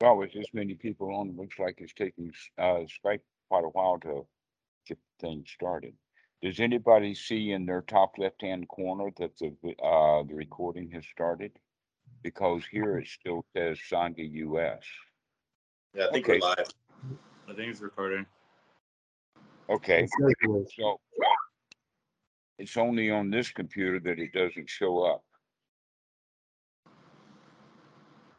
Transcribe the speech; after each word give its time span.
Well, 0.00 0.16
with 0.16 0.32
this 0.32 0.46
many 0.52 0.74
people 0.74 1.12
on, 1.14 1.30
it 1.30 1.36
looks 1.36 1.58
like 1.58 1.76
it's 1.78 1.92
taking 1.92 2.30
uh, 2.56 2.84
Skype 3.04 3.20
quite 3.48 3.64
a 3.64 3.68
while 3.68 3.98
to 4.00 4.26
get 4.86 4.98
things 5.20 5.50
started. 5.50 5.94
Does 6.40 6.60
anybody 6.60 7.14
see 7.14 7.50
in 7.50 7.66
their 7.66 7.82
top 7.82 8.12
left-hand 8.16 8.68
corner 8.68 9.10
that 9.18 9.36
the 9.38 9.48
uh, 9.84 10.22
the 10.22 10.34
recording 10.34 10.88
has 10.92 11.04
started? 11.06 11.50
Because 12.22 12.62
here 12.70 12.98
it 12.98 13.08
still 13.08 13.44
says 13.56 13.76
Sangha 13.90 14.30
US. 14.34 14.82
Yeah, 15.94 16.06
I 16.06 16.12
think 16.12 16.28
Okay. 16.28 16.38
we're 16.40 16.48
live. 16.48 16.68
I 17.48 17.54
think 17.54 17.72
it's 17.72 17.80
recording. 17.80 18.24
Okay, 19.68 20.04
It's 20.04 20.12
like 20.20 20.36
it 20.42 20.48
was. 20.48 20.72
so 20.78 21.00
it's 22.58 22.76
only 22.76 23.10
on 23.10 23.30
this 23.30 23.50
computer 23.50 23.98
that 24.00 24.18
it 24.20 24.32
doesn't 24.32 24.70
show 24.70 25.02
up. 25.02 25.24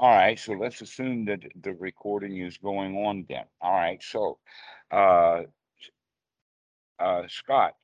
All 0.02 0.16
right, 0.16 0.40
so 0.40 0.54
let's 0.54 0.82
assume 0.82 1.26
that 1.26 1.42
the 1.62 1.74
recording 1.74 2.38
is 2.38 2.58
going 2.58 2.96
on 2.96 3.26
then. 3.28 3.44
All 3.60 3.74
right, 3.74 4.02
so, 4.02 4.40
uh, 4.92 5.42
uh, 7.00 7.24
Scott, 7.28 7.76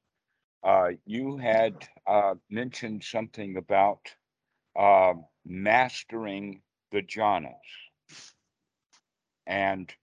uh, 0.63 0.91
you 1.05 1.35
had, 1.35 1.75
uh, 2.07 2.35
mentioned 2.49 3.03
something 3.03 3.57
about, 3.57 4.15
uh, 4.77 5.15
mastering 5.45 6.61
the 6.91 7.01
jhanas. 7.01 7.51
And 9.45 9.93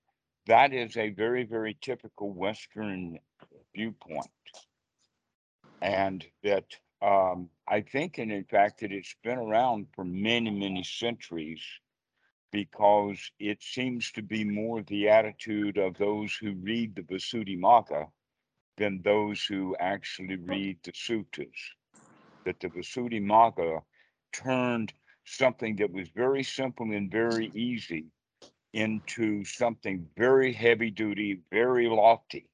that 0.47 0.75
is 0.75 0.99
a 0.99 1.11
very, 1.11 1.45
very 1.45 1.79
typical 1.81 2.31
Western 2.31 3.19
viewpoint. 3.75 4.31
And 5.81 6.27
that, 6.43 6.67
um, 7.01 7.49
I 7.67 7.81
think, 7.81 8.19
and 8.19 8.31
in 8.31 8.45
fact, 8.45 8.81
that 8.81 8.93
it's 8.93 9.17
been 9.25 9.39
around 9.39 9.87
for 9.95 10.05
many, 10.05 10.51
many 10.51 10.85
centuries 10.85 11.63
because 12.53 13.33
it 13.39 13.63
seems 13.63 14.13
to 14.13 14.23
be 14.23 14.45
more 14.45 14.83
the 14.83 15.09
attitude 15.09 15.79
of 15.79 15.97
those 15.97 16.37
who 16.37 16.53
read 16.53 16.95
the 16.95 17.03
Visuddhimagga 17.03 18.07
than 18.77 19.01
those 19.03 19.45
who 19.45 19.75
actually 19.81 20.37
read 20.37 20.79
the 20.85 20.93
suttas. 20.93 21.57
That 22.45 22.61
the 22.61 22.69
Visuddhimagga 22.69 23.83
turned 24.33 24.93
something 25.25 25.77
that 25.77 25.93
was 25.93 26.09
very 26.11 26.43
simple 26.43 26.93
and 26.93 27.11
very 27.11 27.47
easy 27.55 28.07
into 28.75 29.45
something 29.45 30.07
very 30.17 30.53
heavy 30.53 30.91
duty, 30.91 31.41
very 31.51 31.89
lofty. 31.89 32.49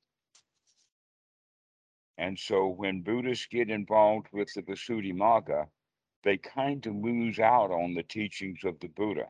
And 2.19 2.39
so 2.39 2.69
when 2.69 3.03
Buddhists 3.03 3.47
get 3.47 3.71
involved 3.71 4.29
with 4.33 4.53
the 4.55 4.63
Visuddhimagga, 4.63 5.67
they 6.25 6.37
kind 6.37 6.85
of 6.87 6.95
lose 6.97 7.39
out 7.39 7.71
on 7.71 7.95
the 7.95 8.03
teachings 8.03 8.65
of 8.65 8.79
the 8.81 8.89
Buddha. 8.89 9.27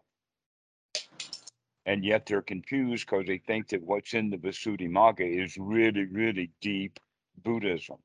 And 1.88 2.04
yet 2.04 2.26
they're 2.26 2.42
confused 2.42 3.06
because 3.06 3.24
they 3.26 3.38
think 3.38 3.70
that 3.70 3.82
what's 3.82 4.12
in 4.12 4.28
the 4.28 4.36
Visuddhimagga 4.36 5.42
is 5.42 5.56
really, 5.56 6.04
really 6.04 6.50
deep 6.60 7.00
Buddhism. 7.42 7.96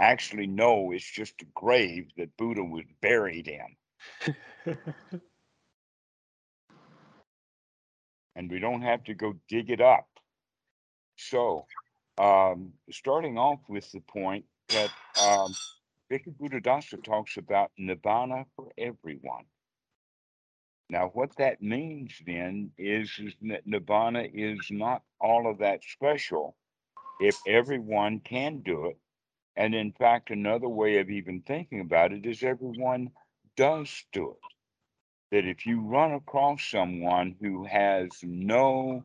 Actually, 0.00 0.48
no, 0.48 0.90
it's 0.90 1.08
just 1.08 1.40
a 1.42 1.46
grave 1.54 2.08
that 2.16 2.36
Buddha 2.36 2.64
was 2.64 2.82
buried 3.00 3.46
in. 3.46 4.36
and 8.34 8.50
we 8.50 8.58
don't 8.58 8.82
have 8.82 9.04
to 9.04 9.14
go 9.14 9.34
dig 9.48 9.70
it 9.70 9.80
up. 9.80 10.08
So, 11.16 11.66
um, 12.18 12.72
starting 12.90 13.38
off 13.38 13.60
with 13.68 13.88
the 13.92 14.00
point 14.00 14.44
that 14.70 14.90
um, 15.22 15.54
Bhikkhu 16.10 16.34
Buddhadasa 16.36 17.04
talks 17.04 17.36
about 17.36 17.70
nirvana 17.78 18.46
for 18.56 18.72
everyone. 18.76 19.44
Now, 20.90 21.10
what 21.12 21.36
that 21.36 21.62
means 21.62 22.12
then 22.26 22.70
is, 22.78 23.10
is 23.18 23.34
that 23.42 23.66
nirvana 23.66 24.26
is 24.32 24.58
not 24.70 25.02
all 25.20 25.50
of 25.50 25.58
that 25.58 25.82
special 25.84 26.56
if 27.20 27.36
everyone 27.46 28.20
can 28.20 28.60
do 28.60 28.86
it. 28.86 28.98
And 29.56 29.74
in 29.74 29.92
fact, 29.92 30.30
another 30.30 30.68
way 30.68 30.98
of 30.98 31.10
even 31.10 31.42
thinking 31.42 31.80
about 31.80 32.12
it 32.12 32.24
is 32.24 32.42
everyone 32.42 33.10
does 33.56 34.04
do 34.12 34.30
it 34.30 34.48
that 35.30 35.44
if 35.44 35.66
you 35.66 35.82
run 35.82 36.12
across 36.12 36.64
someone 36.64 37.36
who 37.40 37.64
has 37.64 38.08
no 38.22 39.04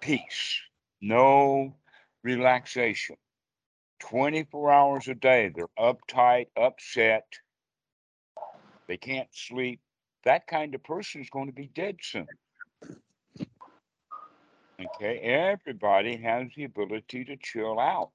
peace, 0.00 0.60
no 1.00 1.76
relaxation, 2.24 3.16
24 4.00 4.72
hours 4.72 5.08
a 5.08 5.14
day, 5.14 5.52
they're 5.54 5.68
uptight, 5.78 6.48
upset, 6.56 7.26
they 8.88 8.96
can't 8.96 9.28
sleep, 9.32 9.80
that 10.24 10.46
kind 10.46 10.74
of 10.74 10.82
person 10.84 11.20
is 11.20 11.30
going 11.30 11.46
to 11.46 11.52
be 11.52 11.70
dead 11.74 11.98
soon. 12.02 12.28
Okay, 14.80 15.18
everybody 15.18 16.16
has 16.16 16.48
the 16.56 16.64
ability 16.64 17.24
to 17.26 17.36
chill 17.36 17.78
out. 17.78 18.12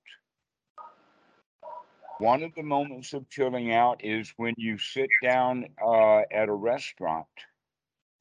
One 2.19 2.43
of 2.43 2.55
the 2.55 2.63
moments 2.63 3.13
of 3.13 3.29
chilling 3.29 3.73
out 3.73 4.03
is 4.03 4.33
when 4.37 4.55
you 4.57 4.77
sit 4.77 5.09
down 5.21 5.65
uh, 5.85 6.21
at 6.31 6.49
a 6.49 6.53
restaurant, 6.53 7.27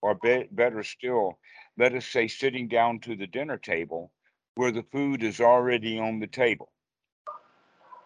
or 0.02 0.16
be- 0.16 0.48
better 0.50 0.82
still, 0.82 1.38
let 1.78 1.94
us 1.94 2.06
say 2.06 2.28
sitting 2.28 2.68
down 2.68 3.00
to 3.00 3.16
the 3.16 3.26
dinner 3.26 3.56
table 3.56 4.12
where 4.56 4.72
the 4.72 4.84
food 4.92 5.22
is 5.22 5.40
already 5.40 5.98
on 5.98 6.20
the 6.20 6.26
table. 6.26 6.73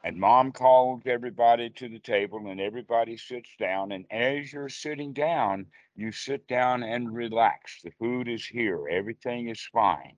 And 0.05 0.17
mom 0.17 0.53
calls 0.53 1.03
everybody 1.07 1.71
to 1.71 1.89
the 1.89 1.99
table 1.99 2.47
and 2.49 2.61
everybody 2.61 3.17
sits 3.17 3.51
down. 3.59 3.93
And 3.93 4.07
as 4.11 4.53
you're 4.53 4.69
sitting 4.69 5.13
down, 5.13 5.67
you 5.97 6.13
sit 6.13 6.47
down 6.47 6.83
and 6.83 7.13
relax. 7.13 7.81
The 7.83 7.91
food 7.99 8.29
is 8.29 8.47
here, 8.47 8.89
everything 8.89 9.49
is 9.49 9.69
fine. 9.73 10.17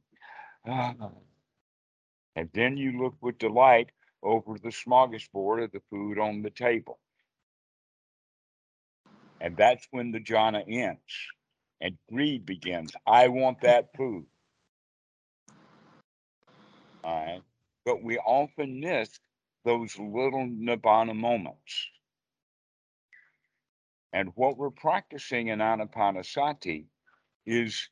And 2.37 2.49
then 2.55 2.77
you 2.77 3.03
look 3.03 3.17
with 3.21 3.39
delight 3.39 3.91
over 4.23 4.57
the 4.57 4.69
smorgasbord 4.69 5.65
of 5.65 5.73
the 5.73 5.83
food 5.91 6.19
on 6.19 6.43
the 6.43 6.51
table. 6.51 6.99
And 9.41 9.57
that's 9.57 9.87
when 9.91 10.13
the 10.13 10.21
jhana 10.21 10.63
ends 10.67 11.01
and 11.81 11.99
greed 12.11 12.47
begins. 12.47 12.93
I 13.07 13.29
want 13.29 13.63
that 13.63 13.89
food. 13.97 14.27
All 17.03 17.27
right. 17.27 17.43
But 17.85 18.03
we 18.03 18.19
often 18.19 18.81
miss 18.81 19.19
those 19.65 19.99
little 19.99 20.47
nibbana 20.47 21.15
moments. 21.15 21.89
And 24.13 24.31
what 24.35 24.57
we're 24.57 24.71
practicing 24.71 25.49
in 25.49 25.61
Anapanasati 25.61 26.87
is 27.47 27.89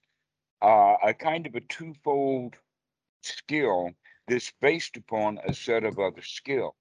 uh, 0.62 0.96
a 1.02 1.14
kind 1.14 1.46
of 1.46 1.54
a 1.54 1.60
twofold 1.60 2.56
skill 3.22 3.90
that's 4.26 4.52
based 4.60 4.96
upon 4.96 5.38
a 5.46 5.54
set 5.54 5.84
of 5.84 5.98
other 5.98 6.22
skills. 6.22 6.74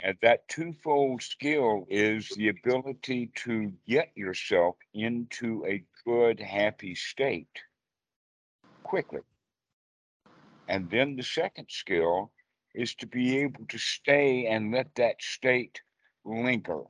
And 0.00 0.16
that 0.22 0.48
twofold 0.48 1.22
skill 1.22 1.86
is 1.88 2.28
the 2.30 2.48
ability 2.48 3.30
to 3.44 3.72
get 3.86 4.10
yourself 4.16 4.76
into 4.94 5.64
a 5.64 5.84
good, 6.04 6.40
happy 6.40 6.96
state 6.96 7.62
quickly. 8.82 9.20
And 10.66 10.90
then 10.90 11.14
the 11.14 11.22
second 11.22 11.68
skill 11.70 12.32
is 12.74 12.94
to 12.96 13.06
be 13.06 13.38
able 13.38 13.66
to 13.68 13.78
stay 13.78 14.46
and 14.46 14.72
let 14.72 14.94
that 14.94 15.20
state 15.20 15.80
linger. 16.24 16.82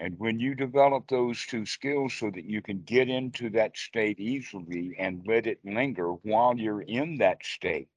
And 0.00 0.18
when 0.18 0.38
you 0.38 0.54
develop 0.54 1.08
those 1.08 1.44
two 1.46 1.64
skills 1.66 2.14
so 2.14 2.30
that 2.30 2.44
you 2.44 2.60
can 2.60 2.82
get 2.82 3.08
into 3.08 3.50
that 3.50 3.76
state 3.76 4.18
easily 4.20 4.96
and 4.98 5.24
let 5.26 5.46
it 5.46 5.60
linger 5.64 6.08
while 6.12 6.56
you're 6.56 6.82
in 6.82 7.18
that 7.18 7.44
state, 7.44 7.88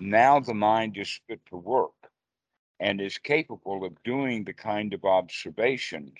now 0.00 0.40
the 0.40 0.54
mind 0.54 0.96
is 0.96 1.20
fit 1.28 1.40
for 1.48 1.60
work 1.60 1.92
and 2.80 3.00
is 3.00 3.18
capable 3.18 3.84
of 3.84 4.02
doing 4.02 4.44
the 4.44 4.52
kind 4.52 4.92
of 4.92 5.04
observations 5.04 6.18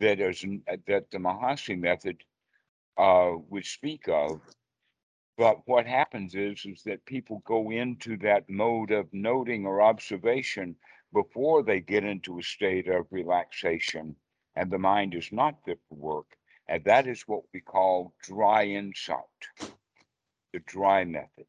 that 0.00 0.20
is 0.20 0.44
that 0.86 1.10
the 1.10 1.18
Mahasi 1.18 1.78
method 1.78 2.22
uh, 2.98 3.32
would 3.48 3.64
speak 3.64 4.08
of. 4.08 4.40
But 5.36 5.66
what 5.66 5.86
happens 5.86 6.34
is 6.34 6.64
is 6.64 6.82
that 6.84 7.06
people 7.06 7.42
go 7.44 7.70
into 7.70 8.16
that 8.18 8.48
mode 8.48 8.92
of 8.92 9.12
noting 9.12 9.66
or 9.66 9.82
observation 9.82 10.76
before 11.12 11.62
they 11.62 11.80
get 11.80 12.04
into 12.04 12.38
a 12.38 12.42
state 12.42 12.88
of 12.88 13.06
relaxation 13.10 14.16
and 14.56 14.70
the 14.70 14.78
mind 14.78 15.14
is 15.14 15.32
not 15.32 15.64
fit 15.64 15.80
for 15.88 15.96
work. 15.96 16.36
And 16.68 16.84
that 16.84 17.06
is 17.08 17.22
what 17.22 17.42
we 17.52 17.60
call 17.60 18.14
dry 18.22 18.64
insight, 18.64 19.18
the 20.52 20.60
dry 20.60 21.04
method. 21.04 21.46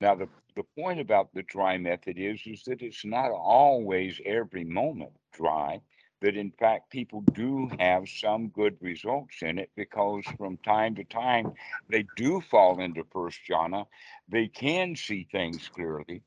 Now, 0.00 0.14
the, 0.16 0.28
the 0.56 0.64
point 0.78 1.00
about 1.00 1.32
the 1.32 1.42
dry 1.44 1.78
method 1.78 2.18
is, 2.18 2.42
is 2.46 2.64
that 2.64 2.82
it's 2.82 3.04
not 3.04 3.30
always 3.30 4.20
every 4.26 4.64
moment 4.64 5.12
dry, 5.32 5.80
that 6.20 6.36
in 6.36 6.50
fact 6.52 6.90
people 6.90 7.22
do 7.32 7.68
have 7.78 8.08
some 8.08 8.48
good 8.48 8.76
results 8.80 9.42
in 9.42 9.58
it 9.58 9.70
because 9.76 10.24
from 10.38 10.56
time 10.58 10.94
to 10.96 11.04
time 11.04 11.52
they 11.88 12.04
do 12.16 12.40
fall 12.40 12.80
into 12.80 13.04
first 13.12 13.40
jhana, 13.48 13.86
they 14.28 14.48
can 14.48 14.96
see 14.96 15.28
things 15.30 15.68
clearly, 15.68 16.22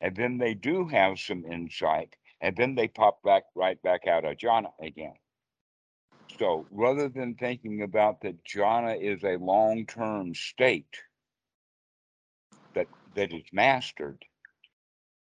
and 0.00 0.16
then 0.16 0.38
they 0.38 0.54
do 0.54 0.86
have 0.88 1.18
some 1.18 1.44
insight, 1.44 2.16
and 2.40 2.56
then 2.56 2.74
they 2.74 2.88
pop 2.88 3.22
back 3.22 3.44
right 3.54 3.80
back 3.82 4.06
out 4.06 4.24
of 4.24 4.36
jhana 4.36 4.72
again. 4.80 5.16
So 6.38 6.66
rather 6.70 7.08
than 7.08 7.34
thinking 7.34 7.82
about 7.82 8.20
that 8.22 8.44
jhana 8.44 9.00
is 9.00 9.22
a 9.24 9.36
long-term 9.36 10.34
state 10.34 10.96
that 12.74 12.88
that 13.14 13.32
is 13.32 13.44
mastered, 13.52 14.24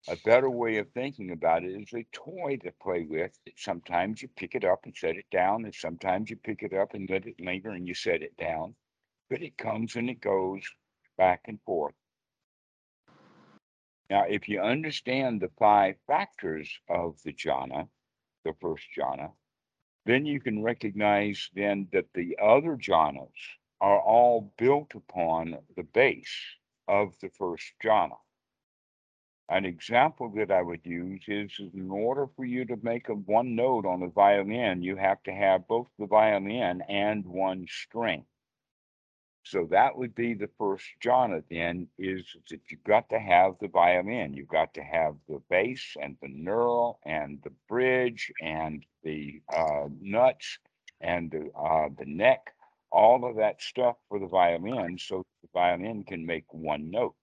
a 0.08 0.16
better 0.24 0.50
way 0.50 0.78
of 0.78 0.90
thinking 0.92 1.32
about 1.32 1.64
it 1.64 1.80
is 1.80 1.94
a 1.94 2.06
toy 2.12 2.58
to 2.64 2.72
play 2.82 3.04
with. 3.04 3.38
Sometimes 3.58 4.22
you 4.22 4.28
pick 4.30 4.56
it 4.56 4.64
up 4.64 4.86
and 4.86 4.96
set 4.96 5.18
it 5.18 5.30
down, 5.32 5.66
and 5.66 5.76
sometimes 5.76 6.30
you 6.30 6.38
pick 6.38 6.64
it 6.64 6.74
up 6.74 6.94
and 6.94 7.10
let 7.10 7.26
it 7.26 7.40
linger 7.40 7.72
and 7.72 7.88
you 7.88 7.94
set 7.94 8.22
it 8.22 8.36
down. 8.38 8.76
But 9.30 9.42
it 9.42 9.58
comes 9.58 9.96
and 9.96 10.10
it 10.10 10.22
goes 10.22 10.64
back 11.18 11.42
and 11.46 11.60
forth. 11.66 11.94
Now, 14.10 14.24
if 14.24 14.50
you 14.50 14.62
understand 14.62 15.40
the 15.40 15.52
five 15.60 15.96
factors 16.08 16.72
of 16.90 17.22
the 17.24 17.34
jhana, 17.34 17.88
the 18.44 18.54
first 18.60 18.86
jhana, 18.98 19.32
then 20.06 20.26
you 20.26 20.40
can 20.40 20.64
recognize 20.64 21.50
then 21.54 21.88
that 21.92 22.08
the 22.16 22.38
other 22.42 22.76
jhanas 22.76 23.30
are 23.82 24.00
all 24.00 24.52
built 24.58 24.96
upon 24.96 25.60
the 25.76 25.84
base 25.84 26.36
of 26.88 27.14
the 27.22 27.30
first 27.30 27.74
jhana. 27.84 28.18
An 29.50 29.66
example 29.66 30.30
that 30.36 30.52
I 30.52 30.62
would 30.62 30.86
use 30.86 31.24
is 31.28 31.52
in 31.74 31.90
order 31.90 32.28
for 32.36 32.46
you 32.46 32.66
to 32.66 32.78
make 32.84 33.10
a 33.10 33.16
one 33.16 33.56
note 33.56 33.86
on 33.86 34.04
a 34.04 34.08
violin, 34.08 34.84
you 34.84 34.96
have 34.96 35.24
to 35.24 35.32
have 35.32 35.68
both 35.68 35.88
the 35.98 36.06
violin 36.06 36.84
and 36.88 37.26
one 37.26 37.66
string. 37.68 38.26
So 39.44 39.66
that 39.72 39.98
would 39.98 40.14
be 40.14 40.36
the 40.36 40.52
first 40.60 40.86
jhana 41.04 41.44
then 41.50 41.88
is 41.98 42.36
that 42.52 42.62
you've 42.70 42.84
got 42.84 43.10
to 43.10 43.20
have 43.20 43.56
the 43.60 43.70
violin. 43.70 44.36
You've 44.36 44.48
got 44.50 44.76
to 44.76 44.84
have 44.84 45.16
the 45.28 45.42
bass 45.50 45.98
and 46.00 46.16
the 46.22 46.28
knurl 46.28 47.00
and 47.04 47.42
the 47.44 47.54
bridge 47.68 48.32
and 48.42 48.86
the 49.04 49.42
uh, 49.52 49.88
nuts 50.00 50.60
and 51.02 51.32
the, 51.32 51.50
uh, 51.58 51.90
the 51.98 52.06
neck, 52.06 52.54
all 52.92 53.26
of 53.26 53.38
that 53.38 53.64
stuff 53.64 53.96
for 54.10 54.20
the 54.20 54.28
violin 54.28 55.00
so 55.00 55.26
the 55.42 55.50
violin 55.54 56.04
can 56.04 56.24
make 56.24 56.54
one 56.54 56.92
note. 56.92 57.16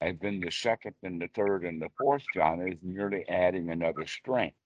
And 0.00 0.18
then 0.20 0.40
the 0.40 0.50
second 0.50 0.94
and 1.02 1.20
the 1.20 1.28
third 1.34 1.64
and 1.64 1.80
the 1.80 1.88
fourth 1.98 2.24
jhana 2.34 2.72
is 2.72 2.78
merely 2.82 3.24
adding 3.28 3.70
another 3.70 4.06
strength. 4.06 4.56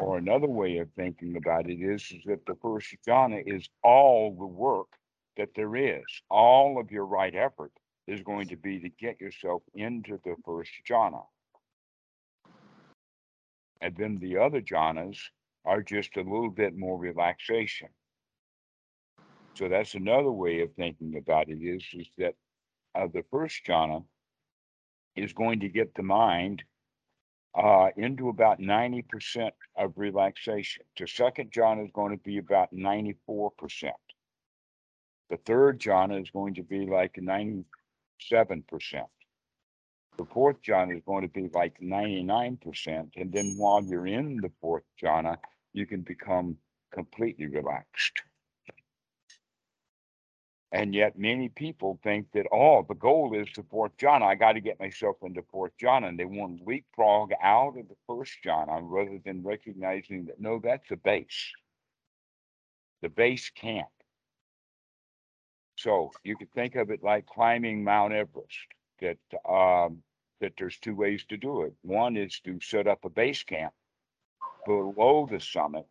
Or 0.00 0.18
another 0.18 0.46
way 0.46 0.78
of 0.78 0.88
thinking 0.92 1.36
about 1.36 1.68
it 1.68 1.80
is, 1.80 2.02
is 2.10 2.22
that 2.26 2.44
the 2.46 2.56
first 2.62 2.94
jhana 3.06 3.42
is 3.46 3.68
all 3.82 4.34
the 4.34 4.46
work 4.46 4.88
that 5.36 5.50
there 5.54 5.76
is. 5.76 6.04
All 6.30 6.78
of 6.80 6.90
your 6.90 7.06
right 7.06 7.34
effort 7.34 7.72
is 8.06 8.22
going 8.22 8.48
to 8.48 8.56
be 8.56 8.78
to 8.80 8.88
get 8.88 9.20
yourself 9.20 9.62
into 9.74 10.20
the 10.24 10.36
first 10.44 10.70
jhana. 10.88 11.24
And 13.80 13.96
then 13.96 14.18
the 14.18 14.38
other 14.38 14.60
jhanas 14.60 15.18
are 15.64 15.82
just 15.82 16.16
a 16.16 16.22
little 16.22 16.50
bit 16.50 16.76
more 16.76 16.98
relaxation. 16.98 17.88
So 19.56 19.68
that's 19.70 19.94
another 19.94 20.30
way 20.30 20.60
of 20.60 20.74
thinking 20.74 21.16
about 21.16 21.48
it 21.48 21.62
is, 21.62 21.82
is 21.94 22.08
that 22.18 22.34
uh, 22.94 23.06
the 23.12 23.24
first 23.30 23.64
jhana 23.66 24.04
is 25.16 25.32
going 25.32 25.60
to 25.60 25.68
get 25.70 25.94
the 25.94 26.02
mind 26.02 26.62
uh, 27.54 27.88
into 27.96 28.28
about 28.28 28.60
90% 28.60 29.50
of 29.78 29.94
relaxation. 29.96 30.84
The 30.98 31.06
second 31.06 31.52
jhana 31.52 31.86
is 31.86 31.90
going 31.94 32.14
to 32.14 32.22
be 32.22 32.36
about 32.36 32.68
94%. 32.74 33.92
The 35.30 35.38
third 35.38 35.80
jhana 35.80 36.20
is 36.20 36.30
going 36.30 36.54
to 36.54 36.62
be 36.62 36.84
like 36.84 37.14
97%. 37.14 37.64
The 40.18 40.24
fourth 40.34 40.62
jhana 40.62 40.96
is 40.96 41.02
going 41.06 41.22
to 41.22 41.32
be 41.32 41.48
like 41.54 41.80
99%. 41.80 43.08
And 43.16 43.32
then 43.32 43.54
while 43.56 43.82
you're 43.82 44.06
in 44.06 44.36
the 44.36 44.52
fourth 44.60 44.84
jhana, 45.02 45.38
you 45.72 45.86
can 45.86 46.02
become 46.02 46.58
completely 46.92 47.46
relaxed. 47.46 48.22
And 50.72 50.94
yet 50.94 51.18
many 51.18 51.48
people 51.48 51.98
think 52.02 52.26
that, 52.34 52.46
oh, 52.52 52.84
the 52.88 52.94
goal 52.94 53.38
is 53.38 53.46
the 53.54 53.62
fourth 53.70 53.96
jhana. 53.98 54.22
I 54.22 54.34
got 54.34 54.52
to 54.52 54.60
get 54.60 54.80
myself 54.80 55.16
into 55.22 55.42
fourth 55.50 55.72
jhana. 55.80 56.08
And 56.08 56.18
they 56.18 56.24
want 56.24 56.58
to 56.58 56.64
leapfrog 56.64 57.30
out 57.40 57.78
of 57.78 57.88
the 57.88 57.96
first 58.06 58.32
jhana 58.44 58.80
rather 58.82 59.18
than 59.24 59.44
recognizing 59.44 60.26
that, 60.26 60.40
no, 60.40 60.60
that's 60.62 60.88
the 60.88 60.96
base. 60.96 61.52
The 63.02 63.08
base 63.08 63.50
camp. 63.50 63.86
So 65.76 66.10
you 66.24 66.36
could 66.36 66.52
think 66.52 66.74
of 66.74 66.90
it 66.90 67.02
like 67.02 67.26
climbing 67.26 67.84
Mount 67.84 68.12
Everest, 68.12 68.56
that, 69.00 69.18
um, 69.48 70.02
that 70.40 70.54
there's 70.58 70.78
two 70.78 70.96
ways 70.96 71.24
to 71.28 71.36
do 71.36 71.62
it. 71.62 71.74
One 71.82 72.16
is 72.16 72.40
to 72.40 72.58
set 72.60 72.86
up 72.88 73.04
a 73.04 73.10
base 73.10 73.44
camp 73.44 73.72
below 74.66 75.28
the 75.30 75.38
summit 75.38 75.86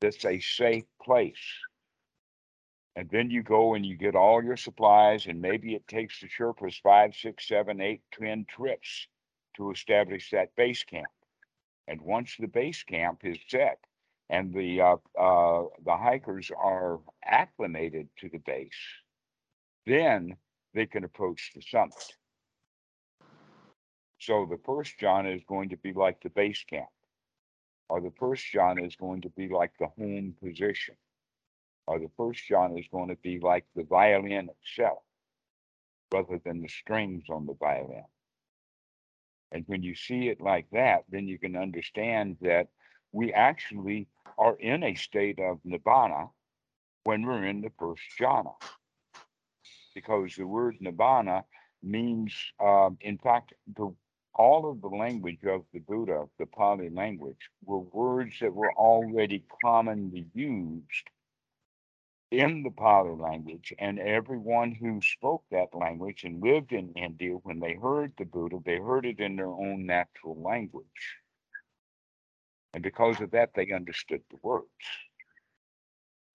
that's 0.00 0.24
a 0.24 0.38
safe 0.38 0.84
place 1.02 1.34
and 2.94 3.08
then 3.10 3.30
you 3.30 3.42
go 3.42 3.74
and 3.74 3.86
you 3.86 3.96
get 3.96 4.14
all 4.14 4.44
your 4.44 4.56
supplies, 4.56 5.26
and 5.26 5.40
maybe 5.40 5.74
it 5.74 5.88
takes 5.88 6.20
the 6.20 6.28
Sherpas 6.28 6.80
five, 6.82 7.14
six, 7.14 7.48
seven, 7.48 7.80
eight, 7.80 8.02
ten 8.12 8.44
trips 8.48 9.06
to 9.56 9.70
establish 9.70 10.30
that 10.30 10.54
base 10.56 10.84
camp. 10.84 11.08
And 11.88 12.00
once 12.02 12.36
the 12.38 12.48
base 12.48 12.82
camp 12.82 13.20
is 13.24 13.38
set 13.48 13.78
and 14.28 14.52
the 14.52 14.80
uh, 14.80 14.96
uh, 15.18 15.64
the 15.84 15.96
hikers 15.96 16.50
are 16.56 17.00
acclimated 17.24 18.08
to 18.18 18.28
the 18.28 18.38
base, 18.38 18.70
then 19.86 20.36
they 20.74 20.86
can 20.86 21.04
approach 21.04 21.52
the 21.54 21.62
summit. 21.62 22.16
So 24.18 24.46
the 24.48 24.60
first 24.64 24.98
jhana 25.00 25.34
is 25.34 25.42
going 25.48 25.70
to 25.70 25.76
be 25.76 25.92
like 25.92 26.22
the 26.22 26.30
base 26.30 26.64
camp, 26.68 26.88
or 27.88 28.00
the 28.00 28.12
first 28.18 28.44
jhana 28.54 28.86
is 28.86 28.96
going 28.96 29.22
to 29.22 29.30
be 29.30 29.48
like 29.48 29.72
the 29.78 29.88
home 29.98 30.34
position 30.42 30.94
or 31.86 31.98
the 31.98 32.10
first 32.16 32.42
jhana 32.48 32.78
is 32.78 32.86
going 32.90 33.08
to 33.08 33.16
be 33.16 33.38
like 33.40 33.64
the 33.74 33.84
violin 33.84 34.48
itself 34.48 35.02
rather 36.12 36.38
than 36.44 36.60
the 36.60 36.68
strings 36.68 37.24
on 37.30 37.46
the 37.46 37.54
violin. 37.54 38.04
And 39.50 39.64
when 39.66 39.82
you 39.82 39.94
see 39.94 40.28
it 40.28 40.40
like 40.40 40.66
that, 40.72 41.04
then 41.10 41.26
you 41.28 41.38
can 41.38 41.56
understand 41.56 42.36
that 42.40 42.68
we 43.12 43.32
actually 43.32 44.08
are 44.38 44.56
in 44.56 44.82
a 44.82 44.94
state 44.94 45.38
of 45.38 45.58
nibbana 45.66 46.30
when 47.04 47.26
we're 47.26 47.44
in 47.44 47.60
the 47.60 47.72
first 47.78 48.02
jhana. 48.18 48.54
Because 49.94 50.34
the 50.36 50.46
word 50.46 50.78
nibbana 50.80 51.44
means, 51.82 52.34
um, 52.60 52.96
in 53.00 53.18
fact, 53.18 53.52
the, 53.76 53.94
all 54.34 54.70
of 54.70 54.80
the 54.80 54.88
language 54.88 55.44
of 55.44 55.64
the 55.74 55.80
Buddha, 55.80 56.24
the 56.38 56.46
Pali 56.46 56.88
language, 56.88 57.50
were 57.64 57.80
words 57.80 58.36
that 58.40 58.54
were 58.54 58.72
already 58.72 59.44
commonly 59.62 60.26
used 60.32 61.10
in 62.32 62.62
the 62.62 62.70
Pali 62.70 63.14
language, 63.14 63.74
and 63.78 63.98
everyone 63.98 64.72
who 64.72 65.00
spoke 65.02 65.44
that 65.50 65.74
language 65.74 66.24
and 66.24 66.42
lived 66.42 66.72
in 66.72 66.92
India, 66.94 67.34
when 67.34 67.60
they 67.60 67.74
heard 67.74 68.14
the 68.16 68.24
Buddha, 68.24 68.58
they 68.64 68.78
heard 68.78 69.04
it 69.04 69.20
in 69.20 69.36
their 69.36 69.52
own 69.52 69.84
natural 69.84 70.40
language. 70.40 71.18
And 72.72 72.82
because 72.82 73.20
of 73.20 73.32
that, 73.32 73.50
they 73.54 73.70
understood 73.70 74.22
the 74.30 74.38
words. 74.42 74.66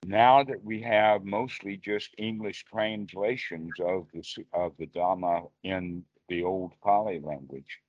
Now 0.05 0.43
that 0.43 0.63
we 0.63 0.81
have 0.83 1.25
mostly 1.25 1.77
just 1.77 2.13
English 2.19 2.63
translations 2.65 3.73
of 3.79 4.07
the 4.13 4.23
of 4.53 4.73
the 4.77 4.85
Dhamma 4.85 5.49
in 5.63 6.03
the 6.29 6.43
old 6.43 6.73
Pali 6.83 7.19
language, 7.19 7.79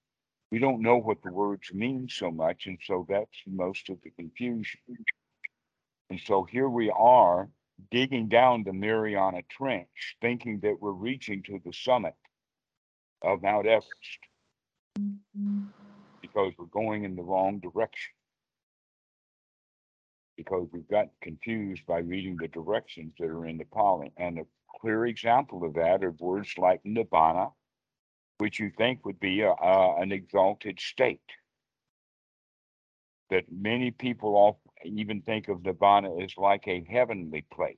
we 0.51 0.59
don't 0.59 0.81
know 0.81 0.97
what 0.97 1.23
the 1.23 1.31
words 1.31 1.75
mean 1.75 2.09
so 2.09 2.31
much, 2.31 2.67
and 2.67 2.79
so 2.83 3.05
that's 3.07 3.39
most 3.47 3.91
of 3.91 4.01
the 4.03 4.11
confusion. 4.11 4.81
And 6.09 6.19
so 6.19 6.45
here 6.45 6.71
we 6.71 6.91
are 6.91 7.51
digging 7.91 8.29
down 8.29 8.65
the 8.65 8.73
Mariana 8.73 9.43
Trench, 9.49 10.17
thinking 10.21 10.61
that 10.61 10.77
we're 10.81 10.93
reaching 10.93 11.43
to 11.45 11.61
the 11.65 11.73
summit 11.73 12.15
of 13.23 13.43
Mount 13.43 13.67
Everest 13.67 14.19
because 16.21 16.53
we're 16.59 16.67
going 16.67 17.05
in 17.05 17.17
the 17.17 17.23
wrong 17.23 17.61
direction. 17.61 18.13
Because 20.37 20.69
we've 20.73 20.89
got 20.89 21.09
confused 21.21 21.85
by 21.87 21.99
reading 21.99 22.37
the 22.37 22.49
directions 22.49 23.13
that 23.19 23.29
are 23.29 23.47
in 23.47 23.59
the 23.59 23.65
Pali. 23.65 24.13
And 24.17 24.39
a 24.39 24.47
clear 24.81 25.07
example 25.07 25.65
of 25.65 25.75
that 25.75 26.05
are 26.05 26.13
words 26.13 26.55
like 26.59 26.81
nibbana, 26.85 27.53
which 28.39 28.61
you 28.61 28.71
think 28.77 29.05
would 29.05 29.19
be 29.19 29.41
a, 29.41 29.51
a, 29.51 30.01
an 30.01 30.13
exalted 30.13 30.79
state. 30.81 31.21
That 33.31 33.45
many 33.51 33.91
people 33.91 34.37
all 34.37 34.61
even 34.85 35.23
think 35.23 35.49
of 35.49 35.59
Nibbana 35.59 36.23
as 36.23 36.37
like 36.37 36.67
a 36.69 36.85
heavenly 36.89 37.45
place. 37.53 37.77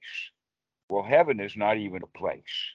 Well, 0.89 1.03
heaven 1.03 1.41
is 1.41 1.57
not 1.57 1.77
even 1.77 2.03
a 2.03 2.19
place. 2.19 2.73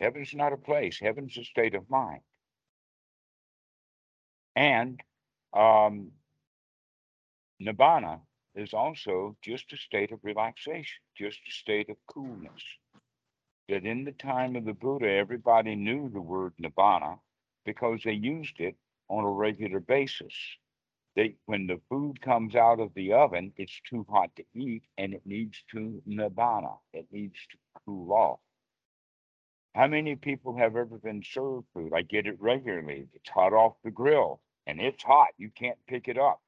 Heaven's 0.00 0.34
not 0.34 0.52
a 0.52 0.56
place. 0.56 0.98
Heaven's 1.00 1.36
a 1.38 1.44
state 1.44 1.74
of 1.74 1.88
mind. 1.88 2.20
And 4.56 5.00
um, 5.52 6.10
Nibbana 7.62 8.20
is 8.54 8.74
also 8.74 9.36
just 9.42 9.72
a 9.72 9.76
state 9.76 10.12
of 10.12 10.20
relaxation, 10.22 11.00
just 11.16 11.38
a 11.48 11.52
state 11.52 11.88
of 11.88 11.96
coolness. 12.06 12.62
That 13.68 13.84
in 13.84 14.04
the 14.04 14.12
time 14.12 14.56
of 14.56 14.64
the 14.64 14.74
Buddha, 14.74 15.08
everybody 15.08 15.74
knew 15.74 16.10
the 16.12 16.20
word 16.20 16.52
Nibbana 16.60 17.18
because 17.64 18.00
they 18.04 18.12
used 18.12 18.60
it 18.60 18.76
on 19.08 19.24
a 19.24 19.30
regular 19.30 19.80
basis. 19.80 20.34
They, 21.16 21.36
when 21.46 21.66
the 21.66 21.80
food 21.88 22.20
comes 22.20 22.56
out 22.56 22.80
of 22.80 22.94
the 22.94 23.12
oven, 23.12 23.52
it's 23.56 23.80
too 23.88 24.06
hot 24.08 24.34
to 24.36 24.44
eat 24.54 24.84
and 24.98 25.14
it 25.14 25.22
needs 25.26 25.62
to 25.72 26.02
nibbana. 26.08 26.78
It 26.92 27.06
needs 27.12 27.38
to 27.52 27.58
cool 27.84 28.12
off. 28.12 28.40
How 29.74 29.86
many 29.88 30.16
people 30.16 30.56
have 30.56 30.76
ever 30.76 30.98
been 30.98 31.22
served 31.24 31.66
food? 31.74 31.92
I 31.94 32.02
get 32.02 32.26
it 32.26 32.40
regularly. 32.40 33.08
It's 33.14 33.30
hot 33.30 33.52
off 33.52 33.74
the 33.84 33.90
grill 33.90 34.40
and 34.66 34.80
it's 34.80 35.02
hot. 35.02 35.28
You 35.38 35.50
can't 35.50 35.78
pick 35.88 36.08
it 36.08 36.18
up. 36.18 36.40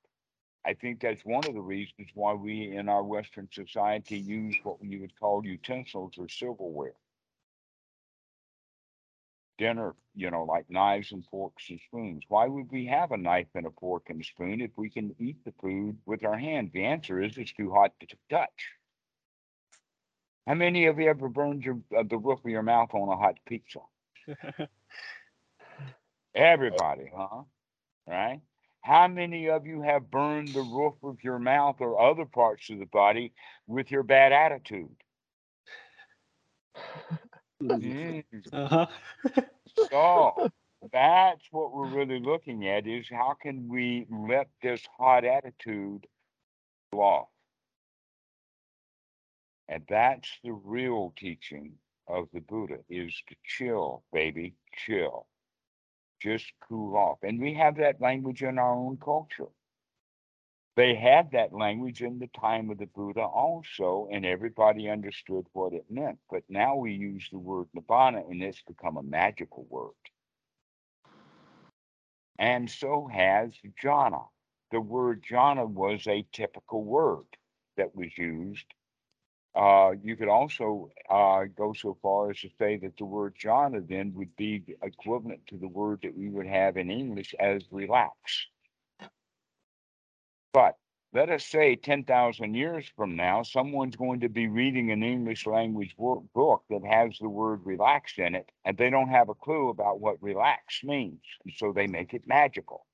I 0.65 0.75
think 0.75 1.01
that's 1.01 1.25
one 1.25 1.47
of 1.47 1.55
the 1.55 1.61
reasons 1.61 2.09
why 2.15 2.35
we 2.35 2.77
in 2.77 2.89
our 2.89 3.05
Western 3.05 3.49
society 3.53 4.19
use 4.19 4.57
what 4.65 4.79
you 4.83 5.01
would 5.01 5.19
call 5.19 5.45
utensils 5.47 6.15
or 6.19 6.29
silverware. 6.29 6.95
Dinner, 9.59 9.95
you 10.15 10.31
know, 10.31 10.45
like 10.45 10.71
knives 10.71 11.13
and 11.13 11.25
forks 11.27 11.71
and 11.71 11.81
spoons. 11.81 12.25
Why 12.29 12.47
would 12.47 12.71
we 12.71 12.87
have 12.87 13.13
a 13.13 13.17
knife 13.17 13.49
and 13.55 13.67
a 13.67 13.71
fork 13.81 14.05
and 14.11 14.21
a 14.21 14.25
spoon 14.25 14.61
if 14.61 14.71
we 14.77 14.91
can 14.91 15.15
eat 15.19 15.45
the 15.45 15.53
food 15.61 15.99
with 16.07 16.25
our 16.25 16.37
hand? 16.39 16.71
The 16.73 16.85
answer 16.85 17.23
is 17.23 17.37
it's 17.39 17.53
too 17.53 17.73
hot 17.73 17.93
to 18.01 18.07
touch. 18.31 18.73
How 20.47 20.55
many 20.55 20.87
of 20.87 20.99
you 20.99 21.09
ever 21.09 21.29
burned 21.29 21.65
your 21.65 21.81
uh, 21.97 22.05
the 22.09 22.19
roof 22.19 22.41
of 22.45 22.51
your 22.51 22.63
mouth 22.63 22.95
on 22.95 23.09
a 23.09 23.17
hot 23.17 23.39
pizza? 23.47 23.81
Everybody, 26.35 27.11
huh? 27.17 27.43
Right? 28.07 28.41
How 28.83 29.09
many 29.09 29.49
of 29.49 29.67
you 29.67 29.83
have 29.83 30.11
burned 30.11 30.55
the 30.55 30.63
roof 30.63 30.95
of 31.03 31.25
your 31.25 31.41
mouth 31.41 31.77
or 31.81 32.01
other 32.01 32.25
parts 32.25 32.71
of 32.71 32.79
the 32.79 32.87
body 32.87 33.33
with 33.67 33.91
your 33.91 34.05
bad 34.05 34.33
attitude? 34.33 34.97
Mm. 37.63 38.25
Uh-huh. 38.53 38.87
So 39.91 40.49
that's 40.93 41.47
what 41.51 41.73
we're 41.73 41.87
really 41.89 42.19
looking 42.21 42.67
at 42.69 42.87
is 42.87 43.09
how 43.11 43.35
can 43.41 43.69
we 43.69 44.07
let 44.11 44.49
this 44.63 44.87
hot 44.99 45.25
attitude 45.25 46.07
go 46.93 47.01
off? 47.03 47.29
And 49.69 49.85
that's 49.89 50.29
the 50.43 50.53
real 50.53 51.13
teaching 51.17 51.79
of 52.09 52.29
the 52.33 52.41
Buddha 52.41 52.79
is 52.89 53.15
to 53.29 53.37
chill, 53.45 54.03
baby, 54.13 54.55
chill. 54.75 55.27
Just 56.21 56.53
cool 56.61 56.97
off. 56.97 57.19
And 57.23 57.41
we 57.41 57.55
have 57.55 57.77
that 57.77 58.01
language 58.01 58.43
in 58.43 58.59
our 58.59 58.75
own 58.75 58.97
culture. 58.99 59.49
They 60.77 60.95
had 60.95 61.33
that 61.33 61.55
language 61.55 62.03
in 62.03 62.19
the 62.19 62.29
time 62.29 62.71
of 62.71 62.79
the 62.79 62.87
Buddha 62.87 63.23
also, 63.23 64.09
and 64.13 64.27
everybody 64.27 64.91
understood 64.91 65.47
what 65.55 65.73
it 65.73 65.87
meant. 65.91 66.19
But 66.31 66.45
now 66.51 66.77
we 66.77 66.93
use 66.93 67.29
the 67.33 67.39
word 67.39 67.69
nibbana, 67.77 68.31
and 68.31 68.43
it's 68.43 68.63
become 68.63 68.99
a 68.99 69.03
magical 69.03 69.67
word. 69.71 69.93
And 72.39 72.71
so 72.71 73.09
has 73.13 73.53
jhana. 73.83 74.27
The 74.71 74.81
word 74.81 75.25
jhana 75.25 75.69
was 75.69 76.07
a 76.07 76.27
typical 76.33 76.85
word 76.85 77.27
that 77.79 77.95
was 77.97 78.17
used. 78.19 78.67
Uh, 79.55 79.93
you 80.03 80.17
could 80.17 80.29
also 80.29 80.91
uh, 81.09 81.45
go 81.57 81.73
so 81.73 81.97
far 82.03 82.31
as 82.31 82.41
to 82.41 82.51
say 82.59 82.77
that 82.77 82.97
the 82.99 83.07
word 83.07 83.35
jhana 83.43 83.87
then 83.89 84.13
would 84.15 84.37
be 84.37 84.63
equivalent 84.83 85.47
to 85.47 85.57
the 85.57 85.69
word 85.69 86.01
that 86.03 86.17
we 86.17 86.29
would 86.29 86.47
have 86.47 86.77
in 86.77 86.91
English 86.91 87.35
as 87.41 87.63
relax. 87.71 88.47
But 90.57 90.79
let 91.13 91.29
us 91.29 91.45
say 91.45 91.77
10,000 91.77 92.55
years 92.55 92.91
from 92.97 93.15
now, 93.15 93.43
someone's 93.43 93.95
going 93.95 94.21
to 94.21 94.31
be 94.31 94.49
reading 94.49 94.91
an 94.91 95.03
English 95.03 95.47
language 95.47 95.95
book 95.99 96.65
that 96.71 96.83
has 96.83 97.19
the 97.21 97.29
word 97.29 97.61
relax 97.67 98.15
in 98.17 98.35
it, 98.35 98.51
and 98.65 98.75
they 98.75 98.89
don't 98.89 99.11
have 99.11 99.29
a 99.29 99.35
clue 99.35 99.69
about 99.69 100.01
what 100.01 100.17
relax 100.23 100.83
means. 100.83 101.21
And 101.45 101.53
so 101.55 101.75
they 101.75 101.87
make 101.87 102.15
it 102.15 102.27
magical. 102.27 102.87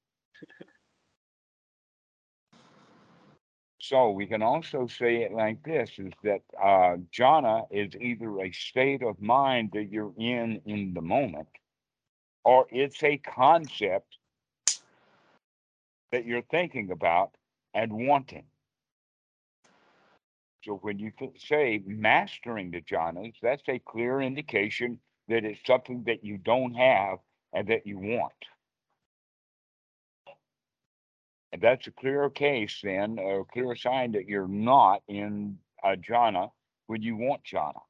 so 3.79 4.11
we 4.11 4.27
can 4.27 4.43
also 4.43 4.89
say 4.89 5.23
it 5.23 5.31
like 5.31 5.63
this 5.63 5.89
is 5.99 6.13
that 6.25 6.43
uh, 6.61 6.97
jhana 7.17 7.69
is 7.71 7.95
either 8.01 8.41
a 8.41 8.51
state 8.51 9.05
of 9.05 9.23
mind 9.23 9.71
that 9.75 9.89
you're 9.89 10.15
in 10.19 10.61
in 10.67 10.95
the 10.95 11.01
moment, 11.01 11.47
or 12.43 12.67
it's 12.73 13.05
a 13.05 13.19
concept 13.19 14.19
that 16.11 16.27
you're 16.27 16.43
thinking 16.51 16.91
about 16.91 17.31
and 17.75 17.93
wanting. 17.93 18.45
So 20.65 20.75
when 20.83 20.99
you 20.99 21.13
say 21.37 21.83
mastering 21.85 22.71
the 22.71 22.81
jhanas, 22.81 23.35
that's 23.43 23.69
a 23.69 23.81
clear 23.81 24.21
indication 24.21 25.01
that 25.29 25.45
it's 25.45 25.61
something 25.67 26.05
that 26.07 26.25
you 26.25 26.39
don't 26.39 26.75
have 26.75 27.19
and 27.53 27.69
that 27.69 27.87
you 27.87 27.99
want. 27.99 28.33
And 31.53 31.61
that's 31.61 31.87
a 31.87 31.91
clear 31.91 32.31
case 32.31 32.81
then, 32.83 33.19
a 33.19 33.43
clear 33.53 33.75
sign 33.77 34.13
that 34.13 34.27
you're 34.27 34.49
not 34.49 35.03
in 35.09 35.59
a 35.85 35.97
jhana 35.97 36.51
when 36.87 37.03
you 37.03 37.17
want 37.17 37.43
jhana. 37.45 37.81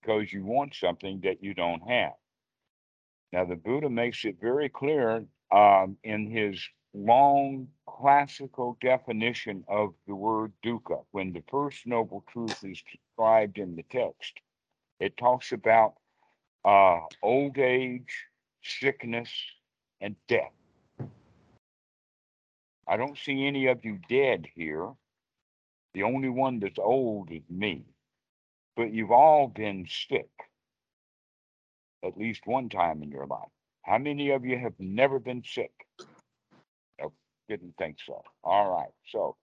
Because 0.00 0.32
you 0.32 0.44
want 0.44 0.74
something 0.74 1.20
that 1.24 1.42
you 1.42 1.54
don't 1.54 1.82
have. 1.88 2.12
Now 3.32 3.44
the 3.44 3.56
Buddha 3.56 3.90
makes 3.90 4.24
it 4.24 4.36
very 4.40 4.68
clear 4.68 5.24
um, 5.50 5.96
in 6.04 6.30
his 6.30 6.60
long 6.94 7.68
classical 7.86 8.76
definition 8.80 9.64
of 9.68 9.94
the 10.06 10.14
word 10.14 10.52
dukkha. 10.64 11.04
When 11.10 11.32
the 11.32 11.42
first 11.50 11.86
noble 11.86 12.24
truth 12.30 12.64
is 12.64 12.82
described 12.82 13.58
in 13.58 13.76
the 13.76 13.84
text, 13.84 14.40
it 15.00 15.16
talks 15.16 15.52
about 15.52 15.94
uh, 16.64 17.00
old 17.22 17.58
age, 17.58 18.24
sickness, 18.62 19.30
and 20.00 20.16
death. 20.28 20.52
I 22.86 22.96
don't 22.96 23.18
see 23.18 23.46
any 23.46 23.66
of 23.66 23.84
you 23.84 23.98
dead 24.08 24.46
here. 24.54 24.88
The 25.94 26.04
only 26.04 26.28
one 26.30 26.58
that's 26.58 26.78
old 26.78 27.30
is 27.30 27.42
me. 27.50 27.84
But 28.76 28.92
you've 28.92 29.10
all 29.10 29.48
been 29.48 29.86
sick 29.88 30.30
at 32.04 32.16
least 32.16 32.46
one 32.46 32.68
time 32.68 33.02
in 33.02 33.10
your 33.10 33.26
life. 33.26 33.48
How 33.82 33.98
many 33.98 34.30
of 34.30 34.44
you 34.44 34.58
have 34.58 34.74
never 34.78 35.18
been 35.18 35.42
sick? 35.44 35.72
Didn't 37.48 37.76
think 37.78 37.98
so. 38.04 38.22
All 38.44 38.70
right. 38.70 38.92
So 39.10 39.36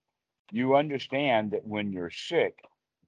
you 0.52 0.76
understand 0.76 1.50
that 1.52 1.66
when 1.66 1.92
you're 1.92 2.10
sick, 2.10 2.58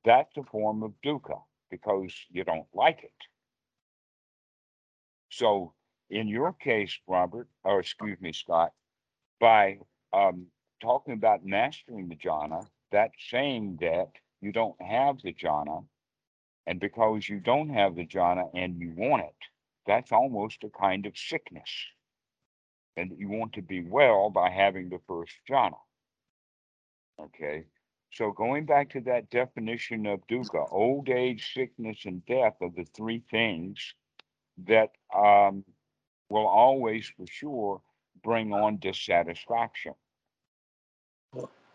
that's 0.04 0.36
a 0.36 0.42
form 0.42 0.82
of 0.82 0.92
dukkha 1.04 1.40
because 1.70 2.12
you 2.30 2.44
don't 2.44 2.66
like 2.74 3.04
it. 3.04 3.12
So 5.30 5.74
in 6.10 6.28
your 6.28 6.52
case, 6.52 6.98
Robert, 7.06 7.48
or 7.64 7.80
excuse 7.80 8.20
me, 8.20 8.32
Scott, 8.32 8.72
by 9.40 9.78
um, 10.12 10.46
talking 10.82 11.14
about 11.14 11.44
mastering 11.44 12.08
the 12.08 12.16
jhana, 12.16 12.66
that's 12.90 13.14
saying 13.30 13.78
that 13.80 14.08
you 14.40 14.52
don't 14.52 14.80
have 14.80 15.20
the 15.22 15.32
jhana, 15.34 15.84
and 16.66 16.80
because 16.80 17.28
you 17.28 17.40
don't 17.40 17.68
have 17.70 17.94
the 17.94 18.06
jhana 18.06 18.48
and 18.54 18.80
you 18.80 18.92
want 18.96 19.22
it, 19.22 19.36
that's 19.86 20.12
almost 20.12 20.64
a 20.64 20.70
kind 20.70 21.06
of 21.06 21.16
sickness 21.16 21.70
and 22.98 23.16
you 23.16 23.28
want 23.28 23.52
to 23.52 23.62
be 23.62 23.82
well 23.82 24.28
by 24.28 24.50
having 24.50 24.88
the 24.88 24.98
first 25.06 25.32
jhana. 25.48 25.78
Okay, 27.20 27.64
so 28.12 28.32
going 28.32 28.64
back 28.64 28.90
to 28.90 29.00
that 29.02 29.30
definition 29.30 30.06
of 30.06 30.26
dukkha, 30.26 30.66
old 30.70 31.08
age, 31.08 31.52
sickness, 31.54 31.98
and 32.04 32.24
death 32.26 32.56
are 32.60 32.70
the 32.70 32.86
three 32.96 33.22
things 33.30 33.94
that 34.66 34.90
um, 35.14 35.64
will 36.28 36.46
always, 36.46 37.10
for 37.16 37.26
sure, 37.26 37.80
bring 38.22 38.52
on 38.52 38.78
dissatisfaction. 38.78 39.94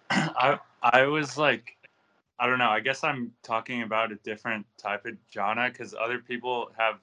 I 0.10 0.60
I 0.82 1.06
was 1.06 1.38
like, 1.38 1.78
I 2.40 2.48
don't 2.48 2.60
know. 2.60 2.70
I 2.70 2.82
guess 2.82 3.04
I'm 3.04 3.32
talking 3.44 3.84
about 3.84 4.12
a 4.12 4.16
different 4.16 4.66
type 4.78 5.06
of 5.06 5.14
jhana 5.34 5.72
because 5.72 5.94
other 5.94 6.20
people 6.20 6.72
have 6.78 6.96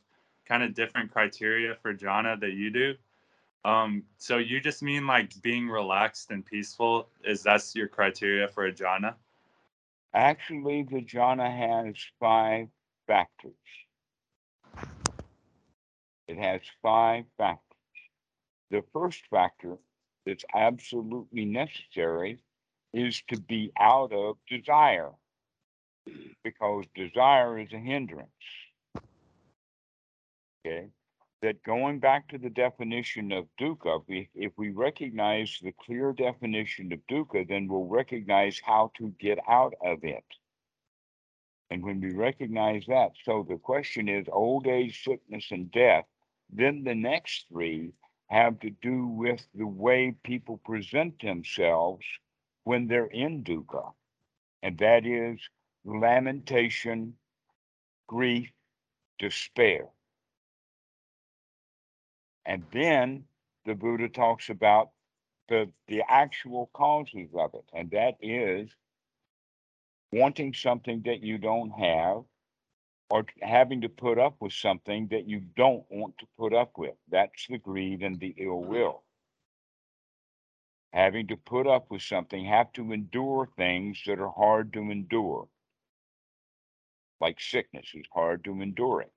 kind 0.46 0.62
of 0.62 0.74
different 0.74 1.10
criteria 1.10 1.74
for 1.80 1.94
jhana 1.94 2.38
that 2.40 2.52
you 2.52 2.70
do. 2.70 2.94
Um, 3.64 4.04
so 4.16 4.38
you 4.38 4.60
just 4.60 4.82
mean 4.82 5.06
like 5.06 5.40
being 5.42 5.68
relaxed 5.68 6.30
and 6.30 6.44
peaceful? 6.44 7.08
Is 7.24 7.42
that's 7.42 7.74
your 7.74 7.88
criteria 7.88 8.48
for 8.48 8.66
a 8.66 8.72
jhana? 8.72 9.14
Actually, 10.14 10.82
the 10.82 11.02
jhana 11.02 11.50
has 11.50 11.94
five 12.18 12.68
factors. 13.06 13.52
It 16.26 16.38
has 16.38 16.60
five 16.80 17.24
factors. 17.36 17.60
The 18.70 18.82
first 18.92 19.22
factor 19.30 19.76
that's 20.24 20.44
absolutely 20.54 21.44
necessary 21.44 22.38
is 22.92 23.22
to 23.28 23.38
be 23.40 23.72
out 23.78 24.12
of 24.12 24.36
desire 24.48 25.10
because 26.42 26.84
desire 26.94 27.58
is 27.58 27.72
a 27.72 27.78
hindrance. 27.78 28.30
Okay 30.64 30.88
that 31.42 31.62
going 31.62 32.00
back 32.00 32.28
to 32.28 32.38
the 32.38 32.50
definition 32.50 33.32
of 33.32 33.46
dukkha, 33.58 34.26
if, 34.34 34.52
we 34.56 34.70
recognize 34.70 35.58
the 35.62 35.72
clear 35.84 36.12
definition 36.12 36.92
of 36.92 37.00
dukkha, 37.10 37.48
then 37.48 37.66
we'll 37.66 37.86
recognize 37.86 38.60
how 38.62 38.90
to 38.98 39.14
get 39.18 39.38
out 39.48 39.74
of 39.82 40.04
it. 40.04 40.24
And 41.70 41.82
when 41.82 42.00
we 42.00 42.12
recognize 42.12 42.84
that, 42.88 43.12
so 43.24 43.46
the 43.48 43.56
question 43.56 44.08
is 44.08 44.26
old 44.30 44.66
age, 44.66 45.02
sickness, 45.02 45.46
and 45.50 45.70
death, 45.70 46.04
then 46.52 46.84
the 46.84 46.94
next 46.94 47.46
three 47.48 47.92
have 48.26 48.60
to 48.60 48.70
do 48.70 49.06
with 49.06 49.44
the 49.54 49.66
way 49.66 50.14
people 50.24 50.58
present 50.58 51.20
themselves 51.22 52.04
when 52.64 52.86
they're 52.86 53.06
in 53.06 53.42
dukkha, 53.42 53.92
and 54.62 54.76
that 54.78 55.06
is 55.06 55.40
lamentation, 55.84 57.14
grief, 58.06 58.50
despair. 59.18 59.86
And 62.46 62.64
then 62.72 63.24
the 63.66 63.74
Buddha 63.74 64.08
talks 64.08 64.48
about 64.48 64.90
the, 65.48 65.70
the 65.88 66.02
actual 66.08 66.70
causes 66.72 67.28
of 67.36 67.54
it, 67.54 67.64
and 67.72 67.90
that 67.90 68.14
is 68.20 68.70
wanting 70.12 70.54
something 70.54 71.02
that 71.04 71.22
you 71.22 71.38
don't 71.38 71.70
have 71.70 72.22
or 73.10 73.26
having 73.42 73.80
to 73.80 73.88
put 73.88 74.18
up 74.18 74.36
with 74.40 74.52
something 74.52 75.08
that 75.10 75.28
you 75.28 75.40
don't 75.56 75.84
want 75.90 76.16
to 76.18 76.26
put 76.38 76.54
up 76.54 76.72
with. 76.78 76.94
That's 77.10 77.46
the 77.48 77.58
greed 77.58 78.02
and 78.02 78.18
the 78.18 78.34
ill 78.38 78.60
mm-hmm. 78.62 78.70
will. 78.70 79.02
Having 80.92 81.28
to 81.28 81.36
put 81.36 81.66
up 81.66 81.86
with 81.90 82.02
something, 82.02 82.44
have 82.44 82.72
to 82.72 82.92
endure 82.92 83.48
things 83.56 84.00
that 84.06 84.18
are 84.18 84.32
hard 84.32 84.72
to 84.72 84.90
endure. 84.90 85.48
Like 87.20 87.40
sickness 87.40 87.86
is 87.94 88.06
hard 88.12 88.44
to 88.44 88.60
endure 88.60 89.02
it. 89.02 89.12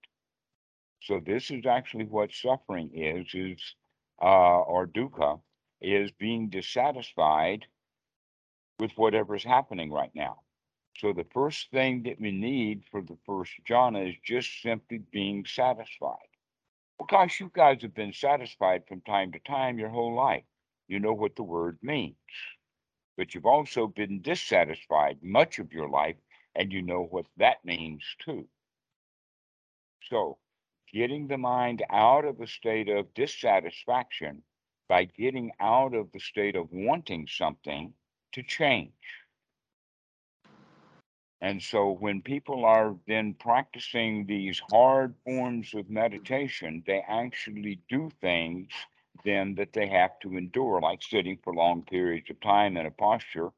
So 1.03 1.19
this 1.19 1.51
is 1.51 1.65
actually 1.67 2.05
what 2.05 2.33
suffering 2.33 2.89
is, 2.95 3.27
is 3.35 3.75
uh, 4.21 4.61
or 4.61 4.87
dukkha, 4.87 5.41
is 5.81 6.11
being 6.11 6.49
dissatisfied 6.49 7.67
with 8.79 8.91
whatever's 8.97 9.43
happening 9.43 9.91
right 9.91 10.13
now. 10.15 10.41
So 10.97 11.13
the 11.13 11.25
first 11.25 11.71
thing 11.71 12.03
that 12.03 12.19
we 12.19 12.31
need 12.31 12.85
for 12.91 13.01
the 13.01 13.17
first 13.25 13.53
jhana 13.69 14.09
is 14.09 14.15
just 14.23 14.61
simply 14.61 14.99
being 14.99 15.45
satisfied. 15.45 16.29
Well, 16.99 17.07
gosh, 17.07 17.39
you 17.39 17.51
guys 17.53 17.81
have 17.83 17.93
been 17.93 18.13
satisfied 18.13 18.87
from 18.87 19.01
time 19.01 19.31
to 19.33 19.39
time 19.39 19.79
your 19.79 19.89
whole 19.89 20.15
life. 20.15 20.45
You 20.87 20.99
know 20.99 21.13
what 21.13 21.35
the 21.35 21.43
word 21.43 21.79
means. 21.81 22.15
But 23.17 23.33
you've 23.33 23.45
also 23.45 23.87
been 23.87 24.21
dissatisfied 24.21 25.23
much 25.23 25.59
of 25.59 25.73
your 25.73 25.89
life, 25.89 26.17
and 26.55 26.71
you 26.71 26.81
know 26.81 27.03
what 27.03 27.25
that 27.37 27.63
means 27.65 28.03
too. 28.19 28.47
So, 30.09 30.37
getting 30.93 31.27
the 31.27 31.37
mind 31.37 31.83
out 31.89 32.23
of 32.23 32.39
a 32.39 32.47
state 32.47 32.87
of 32.87 33.13
dissatisfaction 33.15 34.43
by 34.87 35.05
getting 35.05 35.51
out 35.59 35.93
of 35.95 36.11
the 36.11 36.19
state 36.19 36.55
of 36.55 36.67
wanting 36.71 37.27
something 37.27 37.93
to 38.31 38.43
change. 38.43 38.91
And 41.41 41.61
so 41.61 41.91
when 41.91 42.21
people 42.21 42.63
are 42.63 42.95
then 43.07 43.33
practicing 43.33 44.25
these 44.25 44.61
hard 44.71 45.13
forms 45.25 45.73
of 45.73 45.89
meditation, 45.89 46.83
they 46.87 47.03
actually 47.07 47.81
do 47.89 48.09
things 48.21 48.69
then 49.25 49.55
that 49.55 49.73
they 49.73 49.87
have 49.87 50.19
to 50.21 50.37
endure, 50.37 50.79
like 50.79 51.01
sitting 51.01 51.37
for 51.43 51.53
long 51.53 51.83
periods 51.83 52.29
of 52.29 52.39
time 52.39 52.77
in 52.77 52.85
a 52.85 52.91
posture 52.91 53.49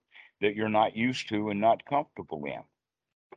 that 0.42 0.56
you're 0.56 0.70
not 0.70 0.96
used 0.96 1.30
to 1.30 1.50
and 1.50 1.62
not 1.62 1.86
comfortable 1.86 2.44
in. 2.46 2.63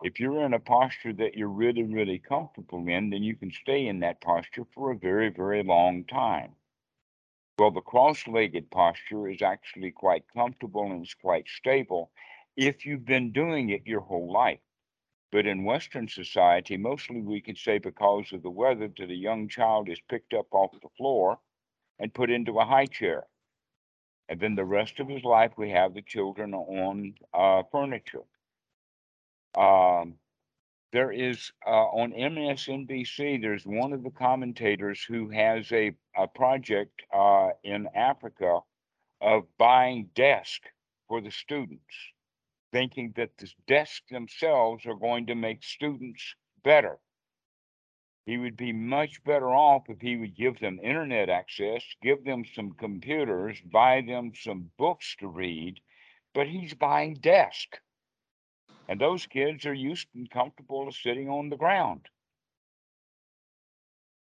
If 0.02 0.20
you're 0.20 0.44
in 0.44 0.54
a 0.54 0.60
posture 0.60 1.12
that 1.14 1.36
you're 1.36 1.48
really, 1.48 1.82
really 1.82 2.20
comfortable 2.20 2.86
in, 2.86 3.10
then 3.10 3.24
you 3.24 3.34
can 3.34 3.50
stay 3.50 3.88
in 3.88 3.98
that 4.00 4.20
posture 4.20 4.64
for 4.72 4.92
a 4.92 4.96
very, 4.96 5.28
very 5.28 5.64
long 5.64 6.04
time. 6.04 6.54
Well, 7.58 7.72
the 7.72 7.80
cross 7.80 8.28
legged 8.28 8.70
posture 8.70 9.28
is 9.28 9.42
actually 9.42 9.90
quite 9.90 10.24
comfortable 10.32 10.92
and 10.92 11.04
it's 11.04 11.14
quite 11.14 11.48
stable 11.48 12.12
if 12.56 12.86
you've 12.86 13.04
been 13.04 13.32
doing 13.32 13.70
it 13.70 13.86
your 13.86 14.00
whole 14.00 14.32
life. 14.32 14.60
But 15.32 15.46
in 15.46 15.64
Western 15.64 16.06
society, 16.06 16.76
mostly 16.76 17.20
we 17.20 17.40
can 17.40 17.56
say 17.56 17.78
because 17.78 18.32
of 18.32 18.42
the 18.42 18.50
weather 18.50 18.88
that 18.96 19.10
a 19.10 19.14
young 19.14 19.48
child 19.48 19.88
is 19.88 20.00
picked 20.08 20.32
up 20.32 20.46
off 20.52 20.80
the 20.80 20.88
floor 20.96 21.40
and 21.98 22.14
put 22.14 22.30
into 22.30 22.60
a 22.60 22.64
high 22.64 22.86
chair. 22.86 23.26
And 24.28 24.38
then 24.38 24.54
the 24.54 24.64
rest 24.64 25.00
of 25.00 25.08
his 25.08 25.24
life, 25.24 25.52
we 25.56 25.70
have 25.70 25.94
the 25.94 26.02
children 26.02 26.54
on 26.54 27.14
uh, 27.34 27.64
furniture. 27.72 28.24
Um, 29.56 30.14
there 30.92 31.12
is 31.12 31.52
uh, 31.66 31.70
on 31.70 32.12
MSNBC, 32.12 33.40
there's 33.42 33.66
one 33.66 33.92
of 33.92 34.02
the 34.02 34.10
commentators 34.10 35.04
who 35.06 35.28
has 35.30 35.70
a, 35.72 35.92
a 36.16 36.26
project 36.26 37.02
uh, 37.12 37.50
in 37.62 37.88
Africa 37.94 38.60
of 39.20 39.44
buying 39.58 40.08
desks 40.14 40.68
for 41.08 41.20
the 41.20 41.30
students 41.30 41.94
thinking 42.72 43.12
that 43.16 43.30
the 43.38 43.50
desks 43.66 44.02
themselves 44.10 44.86
are 44.86 44.94
going 44.94 45.26
to 45.26 45.34
make 45.34 45.62
students 45.62 46.34
better. 46.64 46.98
He 48.26 48.36
would 48.36 48.56
be 48.56 48.72
much 48.72 49.24
better 49.24 49.48
off 49.48 49.88
if 49.88 50.00
he 50.00 50.16
would 50.16 50.36
give 50.36 50.60
them 50.60 50.78
internet 50.82 51.30
access, 51.30 51.82
give 52.02 52.24
them 52.24 52.44
some 52.54 52.72
computers, 52.72 53.58
buy 53.72 54.02
them 54.02 54.32
some 54.34 54.70
books 54.76 55.16
to 55.20 55.28
read, 55.28 55.80
but 56.34 56.46
he's 56.46 56.74
buying 56.74 57.14
desk. 57.14 57.80
And 58.88 59.00
those 59.00 59.26
kids 59.26 59.66
are 59.66 59.74
used 59.74 60.08
and 60.14 60.30
comfortable 60.30 60.90
sitting 60.90 61.28
on 61.28 61.50
the 61.50 61.56
ground. 61.56 62.06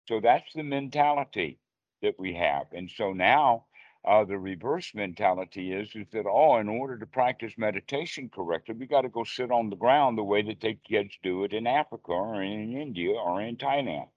So 0.08 0.20
that's 0.20 0.54
the 0.54 0.64
mentality 0.64 1.58
that 2.02 2.20
we 2.20 2.34
have. 2.36 2.68
And 2.74 2.90
so 2.90 3.14
now 3.14 3.66
uh, 4.04 4.24
the 4.24 4.38
reverse 4.38 4.94
mentality 4.96 5.72
is 5.72 5.90
is 5.96 6.08
that 6.12 6.26
oh, 6.28 6.58
in 6.58 6.68
order 6.68 6.98
to 6.98 7.06
practice 7.06 7.54
meditation 7.58 8.30
correctly, 8.30 8.76
we 8.76 8.88
got 8.88 9.02
to 9.02 9.10
go 9.10 9.24
sit 9.24 9.52
on 9.52 9.70
the 9.70 9.76
ground 9.76 10.18
the 10.18 10.24
way 10.24 10.42
that 10.42 10.60
the 10.60 10.74
kids 10.74 11.18
do 11.22 11.44
it 11.44 11.54
in 11.54 11.68
Africa 11.68 12.12
or 12.12 12.42
in 12.42 12.76
India 12.76 13.12
or 13.12 13.42
in 13.42 13.58
Thailand. 13.58 14.10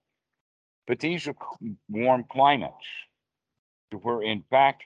But 0.87 0.99
these 0.99 1.27
are 1.27 1.35
warm 1.87 2.25
climates, 2.29 2.87
where 4.01 4.21
in 4.21 4.43
fact 4.49 4.83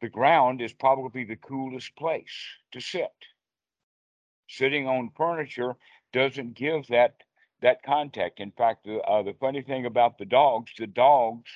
the 0.00 0.08
ground 0.08 0.60
is 0.60 0.72
probably 0.72 1.24
the 1.24 1.36
coolest 1.36 1.96
place 1.96 2.36
to 2.72 2.80
sit. 2.80 3.12
Sitting 4.48 4.88
on 4.88 5.10
furniture 5.16 5.76
doesn't 6.12 6.54
give 6.54 6.86
that 6.88 7.16
that 7.60 7.82
contact. 7.82 8.40
In 8.40 8.52
fact, 8.52 8.84
the, 8.84 9.00
uh, 9.00 9.22
the 9.22 9.34
funny 9.40 9.62
thing 9.62 9.84
about 9.84 10.16
the 10.16 10.24
dogs, 10.24 10.72
the 10.78 10.86
dogs 10.86 11.50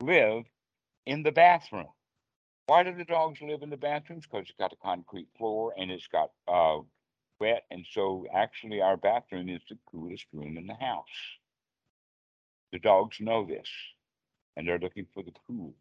live 0.00 0.44
in 1.04 1.22
the 1.22 1.32
bathroom. 1.32 1.88
Why 2.66 2.84
do 2.84 2.94
the 2.94 3.04
dogs 3.04 3.40
live 3.42 3.62
in 3.62 3.70
the 3.70 3.76
bathrooms? 3.76 4.24
Because 4.26 4.48
it's 4.48 4.58
got 4.58 4.72
a 4.72 4.76
concrete 4.76 5.28
floor 5.36 5.74
and 5.76 5.90
it's 5.90 6.06
got 6.06 6.30
uh, 6.46 6.78
wet. 7.40 7.64
And 7.70 7.84
so 7.90 8.26
actually 8.32 8.80
our 8.80 8.96
bathroom 8.96 9.48
is 9.48 9.60
the 9.68 9.76
coolest 9.90 10.26
room 10.32 10.56
in 10.56 10.66
the 10.66 10.74
house. 10.74 11.04
The 12.72 12.78
dogs 12.78 13.18
know 13.20 13.44
this 13.44 13.68
and 14.56 14.66
they're 14.66 14.78
looking 14.78 15.06
for 15.12 15.22
the 15.22 15.32
cool. 15.46 15.74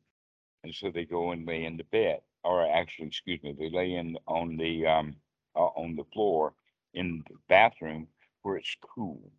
And 0.63 0.73
so 0.73 0.91
they 0.91 1.05
go 1.05 1.31
and 1.31 1.45
lay 1.47 1.65
in 1.65 1.77
the 1.77 1.83
bed, 1.83 2.21
or 2.43 2.65
actually, 2.65 3.07
excuse 3.07 3.43
me, 3.43 3.53
they 3.57 3.69
lay 3.69 3.93
in 3.95 4.17
on 4.27 4.57
the 4.57 4.87
um, 4.87 5.15
on 5.55 5.95
the 5.95 6.05
floor 6.13 6.53
in 6.93 7.23
the 7.29 7.35
bathroom 7.47 8.07
where 8.41 8.57
it's 8.57 8.75
cool. 8.95 9.31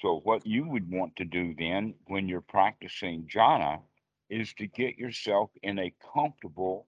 So 0.00 0.20
what 0.24 0.46
you 0.46 0.66
would 0.68 0.90
want 0.90 1.16
to 1.16 1.24
do 1.24 1.54
then 1.56 1.94
when 2.06 2.28
you're 2.28 2.40
practicing 2.40 3.28
jhana 3.32 3.80
is 4.28 4.52
to 4.54 4.66
get 4.66 4.98
yourself 4.98 5.50
in 5.62 5.78
a 5.78 5.94
comfortable 6.14 6.86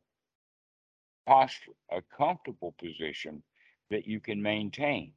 posture, 1.27 1.73
a 1.91 2.03
comfortable 2.17 2.75
position 2.79 3.43
that 3.91 4.07
you 4.07 4.21
can 4.21 4.43
maintain. 4.43 5.13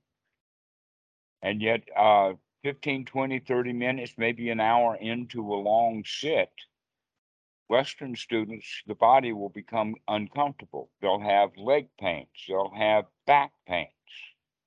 And 1.42 1.62
yet, 1.62 1.84
uh, 1.96 2.34
15, 2.64 3.06
20, 3.06 3.40
30 3.40 3.74
minutes, 3.74 4.14
maybe 4.18 4.50
an 4.50 4.60
hour 4.60 4.96
into 4.96 5.54
a 5.54 5.56
long 5.56 6.04
sit, 6.06 6.52
Western 7.70 8.16
students, 8.16 8.84
the 8.88 8.96
body 8.96 9.34
will 9.34 9.50
become 9.50 9.96
uncomfortable. 10.08 10.90
They'll 11.02 11.20
have 11.20 11.58
leg 11.58 11.90
pains, 12.00 12.28
they'll 12.48 12.74
have 12.76 13.06
back 13.26 13.52
pains. 13.68 13.92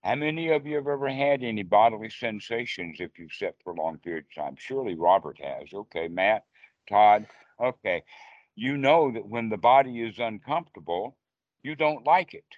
How 0.03 0.15
many 0.15 0.49
of 0.49 0.67
you 0.67 0.77
have 0.77 0.89
ever 0.89 1.09
had 1.11 1.43
any 1.43 1.63
bodily 1.63 2.11
sensations 2.11 2.99
if 3.01 3.19
you've 3.19 3.33
sat 3.33 3.55
for 3.63 3.73
a 3.73 3.77
long 3.77 3.99
period 3.99 4.25
of 4.25 4.43
time? 4.43 4.57
Surely 4.59 4.95
Robert 4.95 5.39
has. 5.41 5.73
Okay, 5.75 6.09
Matt, 6.09 6.45
Todd, 6.89 7.27
Okay. 7.61 8.03
You 8.55 8.77
know 8.77 9.13
that 9.13 9.27
when 9.27 9.49
the 9.49 9.59
body 9.59 10.01
is 10.01 10.19
uncomfortable, 10.19 11.17
you 11.63 11.75
don't 11.75 12.07
like 12.07 12.35
it. 12.35 12.57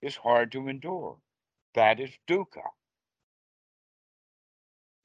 It's 0.00 0.16
hard 0.16 0.52
to 0.52 0.68
endure. 0.68 1.18
That 1.74 2.00
is 2.00 2.10
dukkha. 2.26 2.64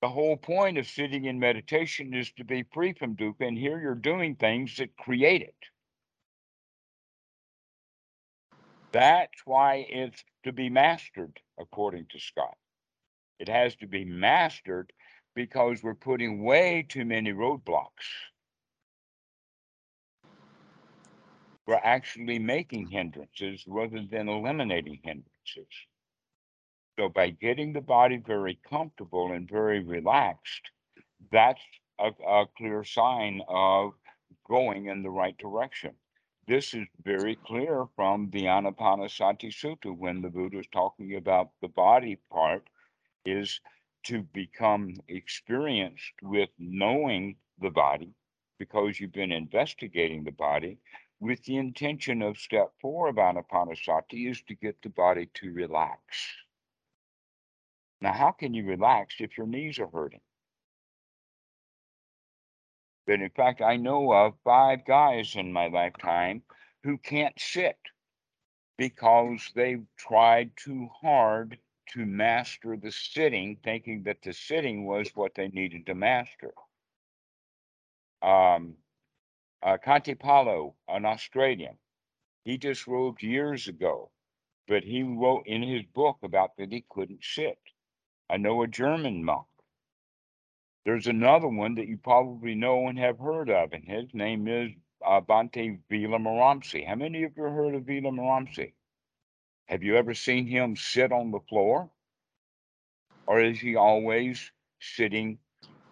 The 0.03 0.09
whole 0.09 0.35
point 0.35 0.77
of 0.77 0.85
sitting 0.85 1.23
in 1.23 1.39
meditation 1.39 2.13
is 2.13 2.29
to 2.33 2.43
be 2.43 2.63
free 2.73 2.91
from 2.91 3.15
dukkha, 3.15 3.47
and 3.47 3.57
here 3.57 3.79
you're 3.79 3.95
doing 3.95 4.35
things 4.35 4.75
that 4.75 4.97
create 4.97 5.41
it. 5.41 5.55
That's 8.91 9.45
why 9.45 9.85
it's 9.87 10.21
to 10.43 10.51
be 10.51 10.69
mastered, 10.69 11.39
according 11.57 12.07
to 12.11 12.19
Scott. 12.19 12.57
It 13.39 13.47
has 13.47 13.77
to 13.77 13.87
be 13.87 14.03
mastered 14.03 14.91
because 15.35 15.81
we're 15.81 15.95
putting 15.95 16.43
way 16.43 16.85
too 16.85 17.05
many 17.05 17.31
roadblocks. 17.31 18.09
we're 21.65 21.79
actually 21.81 22.39
making 22.39 22.87
hindrances 22.87 23.63
rather 23.67 24.01
than 24.11 24.27
eliminating 24.27 24.99
hindrances. 25.01 25.73
So 26.99 27.09
by 27.09 27.31
getting 27.31 27.73
the 27.73 27.81
body 27.81 28.17
very 28.17 28.59
comfortable 28.69 29.31
and 29.31 29.49
very 29.49 29.83
relaxed, 29.83 30.69
that's 31.31 31.61
a, 31.99 32.11
a 32.27 32.45
clear 32.55 32.83
sign 32.83 33.41
of 33.47 33.93
going 34.47 34.87
in 34.87 35.01
the 35.01 35.09
right 35.09 35.37
direction. 35.37 35.95
This 36.47 36.73
is 36.73 36.85
very 37.03 37.35
clear 37.35 37.85
from 37.95 38.29
the 38.29 38.43
Anapanasati 38.43 39.49
Sutta 39.49 39.95
when 39.97 40.21
the 40.21 40.29
Buddha 40.29 40.59
is 40.59 40.67
talking 40.67 41.15
about 41.15 41.49
the 41.61 41.69
body 41.69 42.19
part 42.29 42.69
is 43.25 43.59
to 44.03 44.23
become 44.33 44.93
experienced 45.07 46.13
with 46.21 46.49
knowing 46.59 47.37
the 47.59 47.71
body 47.71 48.13
because 48.59 48.99
you've 48.99 49.13
been 49.13 49.31
investigating 49.31 50.23
the 50.23 50.31
body 50.31 50.77
with 51.19 51.41
the 51.45 51.55
intention 51.55 52.21
of 52.21 52.37
step 52.37 52.71
four 52.81 53.07
of 53.07 53.15
Anapanasati 53.15 54.29
is 54.29 54.41
to 54.43 54.55
get 54.55 54.81
the 54.81 54.89
body 54.89 55.29
to 55.35 55.53
relax. 55.53 56.01
Now, 58.03 58.11
how 58.11 58.31
can 58.31 58.53
you 58.53 58.65
relax 58.65 59.15
if 59.19 59.37
your 59.37 59.47
knees 59.47 59.79
are 59.79 59.87
hurting? 59.87 60.19
But 63.07 63.21
in 63.21 63.29
fact, 63.29 63.61
I 63.61 63.77
know 63.77 64.11
of 64.11 64.33
five 64.43 64.83
guys 64.85 65.37
in 65.37 65.53
my 65.53 65.67
lifetime 65.67 66.43
who 66.83 66.97
can't 66.97 67.39
sit 67.39 67.77
because 68.77 69.49
they've 69.55 69.85
tried 69.97 70.51
too 70.57 70.89
hard 71.01 71.57
to 71.91 72.05
master 72.05 72.75
the 72.75 72.91
sitting, 72.91 73.57
thinking 73.63 74.03
that 74.03 74.21
the 74.21 74.33
sitting 74.33 74.85
was 74.85 75.09
what 75.15 75.33
they 75.35 75.47
needed 75.47 75.85
to 75.85 75.95
master. 75.95 76.53
Um, 78.21 78.75
uh, 79.61 79.77
Khantipalo, 79.77 80.73
an 80.89 81.05
Australian, 81.05 81.77
he 82.43 82.57
just 82.57 82.81
disrobed 82.81 83.23
years 83.23 83.69
ago, 83.69 84.11
but 84.67 84.83
he 84.83 85.03
wrote 85.03 85.47
in 85.47 85.63
his 85.63 85.83
book 85.93 86.17
about 86.21 86.57
that 86.57 86.73
he 86.73 86.83
couldn't 86.89 87.23
sit. 87.23 87.57
I 88.33 88.37
know 88.37 88.63
a 88.63 88.67
German 88.67 89.23
monk. 89.23 89.45
There's 90.85 91.05
another 91.05 91.47
one 91.47 91.75
that 91.75 91.87
you 91.87 91.97
probably 91.97 92.55
know 92.55 92.87
and 92.87 92.97
have 92.97 93.19
heard 93.19 93.47
of, 93.51 93.73
and 93.73 93.87
his 93.87 94.11
name 94.11 94.47
is 94.47 94.71
uh, 95.05 95.21
Bhante 95.21 95.77
Vimalaramsi. 95.91 96.83
How 96.87 96.95
many 96.95 97.25
of 97.25 97.37
you 97.37 97.43
heard 97.43 97.75
of 97.75 97.83
Vimalaramsi? 97.83 98.73
Have 99.67 99.83
you 99.83 99.97
ever 99.97 100.15
seen 100.15 100.47
him 100.47 100.75
sit 100.75 101.11
on 101.11 101.29
the 101.29 101.41
floor? 101.47 101.91
Or 103.27 103.39
is 103.39 103.59
he 103.59 103.75
always 103.75 104.51
sitting 104.79 105.37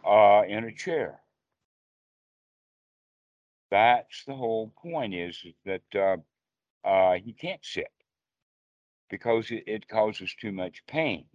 uh, 0.03 0.41
in 0.47 0.63
a 0.63 0.73
chair? 0.73 1.19
That's 3.69 4.25
the 4.25 4.33
whole 4.33 4.73
point 4.81 5.13
is, 5.13 5.39
is 5.45 5.53
that 5.65 5.95
uh, 5.95 6.87
uh, 6.87 7.19
he 7.19 7.33
can't 7.33 7.63
sit 7.63 7.91
because 9.11 9.51
it, 9.51 9.65
it 9.67 9.87
causes 9.87 10.33
too 10.33 10.51
much 10.51 10.83
pain. 10.87 11.25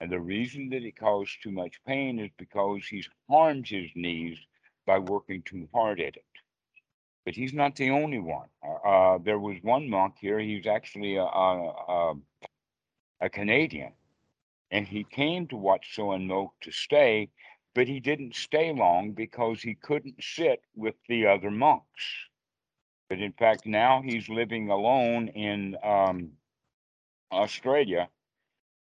And 0.00 0.10
the 0.10 0.20
reason 0.20 0.68
that 0.70 0.84
it 0.84 0.96
causes 0.96 1.36
too 1.42 1.50
much 1.50 1.82
pain 1.84 2.20
is 2.20 2.30
because 2.38 2.86
he's 2.86 3.08
harmed 3.28 3.66
his 3.68 3.90
knees 3.96 4.38
by 4.86 4.98
working 4.98 5.42
too 5.42 5.68
hard 5.74 6.00
at 6.00 6.16
it. 6.16 6.24
But 7.24 7.34
he's 7.34 7.52
not 7.52 7.74
the 7.76 7.90
only 7.90 8.20
one. 8.20 8.48
Uh, 8.62 8.88
uh 8.88 9.18
there 9.18 9.38
was 9.38 9.58
one 9.62 9.90
monk 9.90 10.14
here. 10.20 10.38
He's 10.38 10.66
actually 10.66 11.16
a, 11.16 11.24
a, 11.24 12.14
a, 13.20 13.28
Canadian, 13.28 13.92
and 14.70 14.86
he 14.86 15.04
came 15.04 15.46
to 15.48 15.56
Wat 15.56 15.82
Suan 15.84 16.28
Mokkh 16.28 16.52
to 16.62 16.70
stay, 16.70 17.28
but 17.74 17.88
he 17.88 18.00
didn't 18.00 18.34
stay 18.34 18.72
long 18.72 19.12
because 19.12 19.60
he 19.60 19.74
couldn't 19.74 20.22
sit 20.22 20.62
with 20.74 20.94
the 21.08 21.26
other 21.26 21.50
monks. 21.50 22.04
But 23.08 23.20
in 23.20 23.32
fact, 23.32 23.66
now 23.66 24.00
he's 24.02 24.28
living 24.28 24.70
alone 24.70 25.28
in 25.28 25.76
um, 25.82 26.32
Australia 27.32 28.08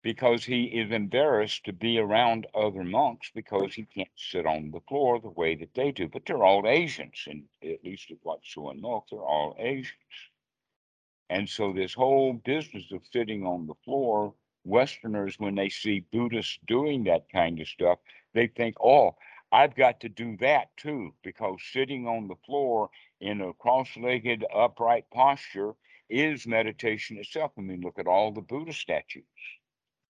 because 0.03 0.43
he 0.43 0.65
is 0.65 0.91
embarrassed 0.91 1.63
to 1.63 1.73
be 1.73 1.97
around 1.97 2.45
other 2.53 2.83
monks 2.83 3.31
because 3.33 3.73
he 3.73 3.83
can't 3.83 4.09
sit 4.15 4.45
on 4.45 4.69
the 4.69 4.81
floor 4.81 5.19
the 5.19 5.29
way 5.29 5.55
that 5.55 5.73
they 5.73 5.91
do. 5.91 6.09
But 6.09 6.25
they're 6.25 6.43
all 6.43 6.67
Asians, 6.67 7.23
and 7.25 7.45
at 7.63 7.83
least 7.83 8.11
at 8.11 8.17
Wat 8.21 8.41
Suan 8.43 8.81
Mokkh, 8.81 9.05
they're 9.09 9.19
all 9.19 9.55
Asians. 9.57 9.95
And 11.29 11.47
so 11.47 11.71
this 11.71 11.93
whole 11.93 12.33
business 12.33 12.91
of 12.91 13.01
sitting 13.11 13.45
on 13.45 13.65
the 13.65 13.75
floor, 13.85 14.35
Westerners, 14.65 15.39
when 15.39 15.55
they 15.55 15.69
see 15.69 16.05
Buddhists 16.11 16.59
doing 16.67 17.05
that 17.05 17.29
kind 17.31 17.59
of 17.61 17.67
stuff, 17.67 17.99
they 18.33 18.47
think, 18.47 18.75
oh, 18.83 19.15
I've 19.53 19.75
got 19.75 20.01
to 20.01 20.09
do 20.09 20.35
that 20.41 20.75
too, 20.77 21.13
because 21.23 21.59
sitting 21.71 22.07
on 22.07 22.27
the 22.27 22.35
floor 22.45 22.89
in 23.21 23.39
a 23.39 23.53
cross-legged 23.53 24.43
upright 24.53 25.05
posture 25.13 25.73
is 26.09 26.45
meditation 26.45 27.17
itself. 27.17 27.51
I 27.57 27.61
mean, 27.61 27.81
look 27.81 27.99
at 27.99 28.07
all 28.07 28.31
the 28.31 28.41
Buddha 28.41 28.73
statues. 28.73 29.23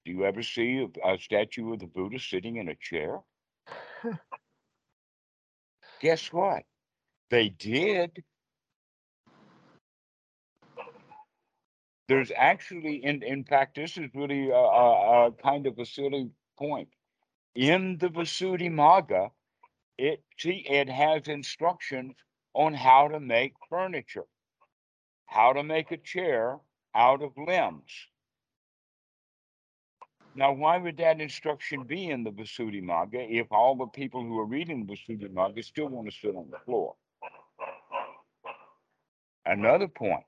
Do 0.06 0.12
you 0.12 0.26
ever 0.26 0.42
see 0.42 0.88
a, 1.04 1.14
a 1.14 1.20
statue 1.20 1.74
of 1.74 1.80
the 1.80 1.88
Buddha 1.88 2.20
sitting 2.20 2.58
in 2.58 2.70
a 2.70 2.76
chair? 2.76 3.20
Guess 6.02 6.32
what? 6.32 6.64
They 7.30 7.50
did. 7.50 8.24
There's 12.08 12.32
actually, 12.36 13.04
in, 13.04 13.22
in 13.22 13.44
fact, 13.44 13.76
this 13.76 13.98
is 13.98 14.10
really 14.16 14.50
a, 14.50 14.56
a, 14.56 15.28
a 15.28 15.32
kind 15.34 15.68
of 15.68 15.78
a 15.78 15.86
silly 15.86 16.30
point. 16.58 16.90
In 17.54 17.98
the 18.00 18.08
Visuddhimagga, 18.08 19.30
it, 19.98 20.24
it 20.44 20.90
has 20.90 21.28
instructions 21.28 22.16
on 22.54 22.74
how 22.74 23.10
to 23.10 23.20
make 23.20 23.54
furniture, 23.70 24.26
how 25.28 25.54
to 25.54 25.62
make 25.62 25.92
a 25.92 25.98
chair 25.98 26.58
out 26.96 27.22
of 27.22 27.32
limbs. 27.38 27.92
Now, 30.36 30.54
why 30.54 30.78
would 30.78 30.98
that 30.98 31.20
instruction 31.20 31.84
be 31.84 32.10
in 32.10 32.24
the 32.24 32.32
Visuddhimagga 32.32 33.28
if 33.30 33.52
all 33.52 33.76
the 33.76 33.88
people 33.88 34.22
who 34.24 34.40
are 34.40 34.46
reading 34.46 34.86
the 34.86 34.94
Visuddhimagga 34.94 35.64
still 35.64 35.88
want 35.88 36.10
to 36.10 36.16
sit 36.16 36.36
on 36.36 36.50
the 36.52 36.60
floor? 36.60 36.96
Another 39.46 39.88
point, 39.88 40.24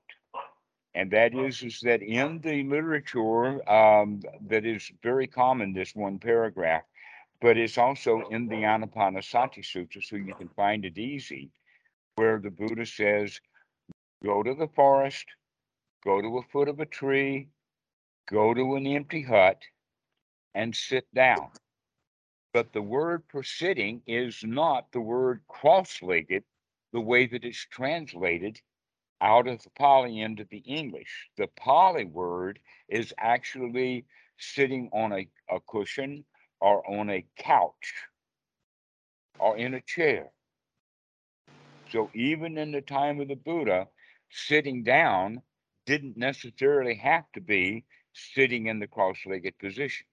and 0.94 1.10
that 1.12 1.34
is, 1.34 1.62
is 1.62 1.80
that 1.80 2.02
in 2.02 2.40
the 2.40 2.64
literature 2.64 3.70
um, 3.70 4.20
that 4.48 4.66
is 4.66 4.90
very 5.02 5.28
common, 5.28 5.72
this 5.72 5.94
one 5.94 6.18
paragraph, 6.18 6.82
but 7.40 7.56
it's 7.56 7.78
also 7.78 8.22
in 8.30 8.48
the 8.48 8.56
Anapanasati 8.56 9.62
Sutta, 9.62 10.02
so 10.02 10.16
you 10.16 10.34
can 10.34 10.48
find 10.48 10.84
it 10.84 10.98
easy, 10.98 11.50
where 12.16 12.38
the 12.38 12.50
Buddha 12.50 12.84
says, 12.84 13.40
go 14.24 14.42
to 14.42 14.54
the 14.54 14.68
forest, 14.74 15.26
go 16.04 16.20
to 16.20 16.38
a 16.38 16.42
foot 16.52 16.68
of 16.68 16.80
a 16.80 16.86
tree, 16.86 17.48
go 18.28 18.52
to 18.52 18.74
an 18.74 18.86
empty 18.86 19.22
hut, 19.22 19.62
and 20.54 20.74
sit 20.74 21.06
down. 21.14 21.50
But 22.52 22.72
the 22.72 22.82
word 22.82 23.22
for 23.28 23.42
sitting 23.42 24.02
is 24.06 24.44
not 24.44 24.92
the 24.92 25.00
word 25.00 25.40
cross 25.48 26.02
legged 26.02 26.44
the 26.92 27.00
way 27.00 27.26
that 27.26 27.44
it's 27.44 27.66
translated 27.70 28.60
out 29.22 29.46
of 29.46 29.62
the 29.62 29.70
Pali 29.70 30.20
into 30.20 30.44
the 30.50 30.58
English. 30.58 31.30
The 31.38 31.46
Pali 31.46 32.04
word 32.04 32.58
is 32.88 33.14
actually 33.18 34.04
sitting 34.38 34.90
on 34.92 35.12
a, 35.12 35.28
a 35.48 35.60
cushion 35.60 36.24
or 36.60 36.88
on 36.90 37.08
a 37.08 37.24
couch 37.36 37.94
or 39.38 39.56
in 39.56 39.74
a 39.74 39.80
chair. 39.80 40.30
So 41.90 42.10
even 42.14 42.58
in 42.58 42.72
the 42.72 42.80
time 42.80 43.20
of 43.20 43.28
the 43.28 43.36
Buddha, 43.36 43.88
sitting 44.30 44.82
down 44.82 45.42
didn't 45.86 46.16
necessarily 46.16 46.94
have 46.96 47.24
to 47.32 47.40
be 47.40 47.84
sitting 48.12 48.66
in 48.66 48.78
the 48.78 48.86
cross 48.86 49.18
legged 49.26 49.58
position. 49.58 50.06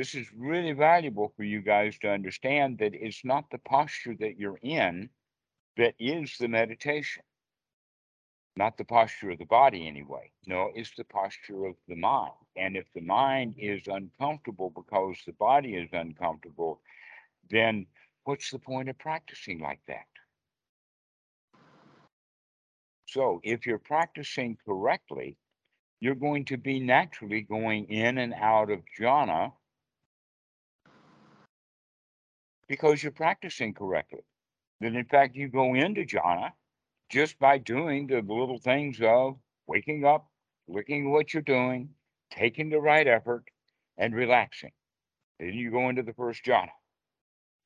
This 0.00 0.14
is 0.14 0.32
really 0.34 0.72
valuable 0.72 1.30
for 1.36 1.44
you 1.44 1.60
guys 1.60 1.98
to 1.98 2.08
understand 2.10 2.78
that 2.78 2.94
it's 2.94 3.22
not 3.22 3.50
the 3.50 3.58
posture 3.58 4.16
that 4.20 4.38
you're 4.38 4.58
in 4.62 5.10
that 5.76 5.94
is 5.98 6.38
the 6.40 6.48
meditation. 6.48 7.22
Not 8.56 8.78
the 8.78 8.84
posture 8.86 9.32
of 9.32 9.38
the 9.38 9.44
body, 9.44 9.86
anyway. 9.86 10.32
No, 10.46 10.70
it's 10.74 10.94
the 10.96 11.04
posture 11.04 11.66
of 11.66 11.74
the 11.86 11.96
mind. 11.96 12.32
And 12.56 12.78
if 12.78 12.86
the 12.94 13.02
mind 13.02 13.56
is 13.58 13.88
uncomfortable 13.88 14.70
because 14.74 15.18
the 15.26 15.34
body 15.34 15.74
is 15.74 15.90
uncomfortable, 15.92 16.80
then 17.50 17.84
what's 18.24 18.50
the 18.50 18.58
point 18.58 18.88
of 18.88 18.98
practicing 18.98 19.60
like 19.60 19.82
that? 19.86 20.08
So, 23.04 23.42
if 23.44 23.66
you're 23.66 23.76
practicing 23.76 24.56
correctly, 24.64 25.36
you're 26.00 26.14
going 26.14 26.46
to 26.46 26.56
be 26.56 26.80
naturally 26.80 27.42
going 27.42 27.84
in 27.90 28.16
and 28.16 28.32
out 28.32 28.70
of 28.70 28.80
jhana 28.98 29.52
because 32.70 33.02
you're 33.02 33.10
practicing 33.10 33.74
correctly. 33.74 34.20
That 34.80 34.94
in 34.94 35.04
fact, 35.04 35.34
you 35.34 35.48
go 35.48 35.74
into 35.74 36.04
jhana 36.04 36.52
just 37.10 37.36
by 37.40 37.58
doing 37.58 38.06
the 38.06 38.22
little 38.22 38.60
things 38.60 39.00
of 39.02 39.34
waking 39.66 40.04
up, 40.04 40.28
looking 40.68 41.06
at 41.06 41.10
what 41.10 41.34
you're 41.34 41.42
doing, 41.42 41.88
taking 42.30 42.70
the 42.70 42.80
right 42.80 43.08
effort, 43.08 43.42
and 43.98 44.14
relaxing. 44.14 44.70
Then 45.40 45.54
you 45.54 45.72
go 45.72 45.88
into 45.88 46.04
the 46.04 46.12
first 46.12 46.44
jhana. 46.44 46.70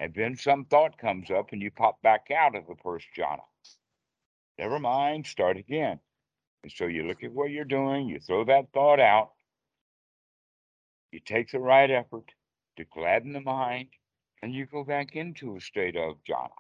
And 0.01 0.15
then 0.15 0.39
some 0.39 0.65
thought 0.65 0.97
comes 0.97 1.31
up 1.31 1.53
and 1.53 1.61
you 1.61 1.71
pop 1.71 2.01
back 2.01 2.29
out 2.35 2.57
of 2.57 2.67
the 2.67 2.75
first 2.83 3.07
jhana. 3.17 3.45
Never 4.59 4.79
mind, 4.79 5.27
start 5.27 5.59
again. 5.59 6.01
And 6.63 6.73
so 6.73 6.87
you 6.87 7.07
look 7.07 7.23
at 7.23 7.33
what 7.33 7.51
you're 7.51 7.67
doing, 7.67 8.09
you 8.09 8.21
throw 8.21 8.45
that 8.47 8.73
thought 8.73 9.01
out, 9.01 9.33
you 11.13 11.21
take 11.21 11.51
the 11.51 11.61
right 11.61 11.91
effort, 11.91 12.33
to 12.79 12.85
gladden 12.87 13.35
the 13.35 13.41
mind, 13.43 13.89
and 14.45 14.55
you 14.55 14.67
go 14.67 14.85
back 14.85 15.17
into 15.17 15.57
a 15.57 15.61
state 15.61 15.97
of 15.97 16.17
jhana. 16.29 16.51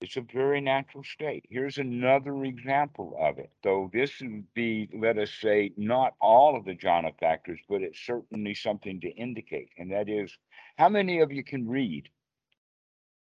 It's 0.00 0.16
a 0.16 0.22
very 0.22 0.62
natural 0.62 1.04
state. 1.04 1.44
Here's 1.50 1.76
another 1.76 2.42
example 2.44 3.14
of 3.20 3.36
it, 3.36 3.50
though 3.62 3.90
this 3.92 4.18
would 4.22 4.46
be, 4.54 4.88
let 4.98 5.18
us 5.18 5.30
say, 5.42 5.72
not 5.76 6.14
all 6.18 6.56
of 6.56 6.64
the 6.64 6.74
jhana 6.74 7.12
factors, 7.20 7.60
but 7.68 7.82
it's 7.82 8.00
certainly 8.00 8.54
something 8.54 8.98
to 9.02 9.10
indicate. 9.10 9.68
And 9.76 9.92
that 9.92 10.08
is, 10.08 10.34
how 10.78 10.88
many 10.88 11.20
of 11.20 11.30
you 11.30 11.44
can 11.44 11.68
read? 11.68 12.08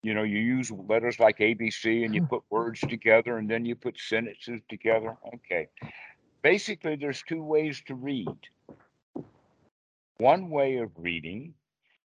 You 0.04 0.14
know, 0.14 0.24
you 0.24 0.40
use 0.40 0.70
letters 0.70 1.18
like 1.18 1.38
ABC 1.38 2.04
and 2.04 2.14
you 2.14 2.24
hmm. 2.24 2.28
put 2.28 2.44
words 2.50 2.82
together 2.82 3.38
and 3.38 3.50
then 3.50 3.64
you 3.64 3.76
put 3.76 3.98
sentences 3.98 4.60
together. 4.68 5.16
Okay. 5.34 5.70
Basically, 6.42 6.98
there's 6.98 7.24
two 7.24 7.42
ways 7.42 7.82
to 7.88 7.96
read. 7.96 8.38
One 10.18 10.50
way 10.50 10.80
of 10.80 10.92
reading 10.98 11.54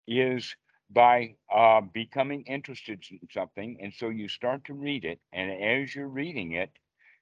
is 0.08 0.56
by 0.90 1.36
uh, 1.54 1.82
becoming 1.82 2.44
interested 2.44 3.04
in 3.10 3.20
something. 3.34 3.78
And 3.82 3.94
so 3.94 4.10
you 4.10 4.28
start 4.28 4.66
to 4.66 4.74
read 4.74 5.04
it. 5.04 5.20
And 5.34 5.52
as 5.52 5.96
you're 5.96 6.08
reading 6.08 6.54
it, 6.54 6.72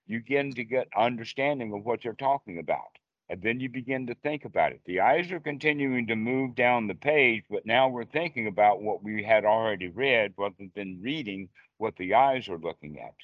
you 0.05 0.19
begin 0.19 0.53
to 0.55 0.63
get 0.63 0.87
understanding 0.97 1.73
of 1.73 1.85
what 1.85 2.01
they're 2.03 2.13
talking 2.13 2.59
about. 2.59 2.97
And 3.29 3.41
then 3.41 3.59
you 3.59 3.69
begin 3.69 4.07
to 4.07 4.15
think 4.15 4.43
about 4.43 4.73
it. 4.73 4.81
The 4.85 4.99
eyes 4.99 5.31
are 5.31 5.39
continuing 5.39 6.07
to 6.07 6.15
move 6.15 6.55
down 6.55 6.87
the 6.87 6.95
page, 6.95 7.43
but 7.49 7.65
now 7.65 7.87
we're 7.87 8.03
thinking 8.05 8.47
about 8.47 8.81
what 8.81 9.01
we 9.01 9.23
had 9.23 9.45
already 9.45 9.87
read 9.87 10.33
rather 10.37 10.67
than 10.75 11.01
reading 11.01 11.49
what 11.77 11.95
the 11.95 12.13
eyes 12.15 12.49
are 12.49 12.57
looking 12.57 12.99
at. 12.99 13.15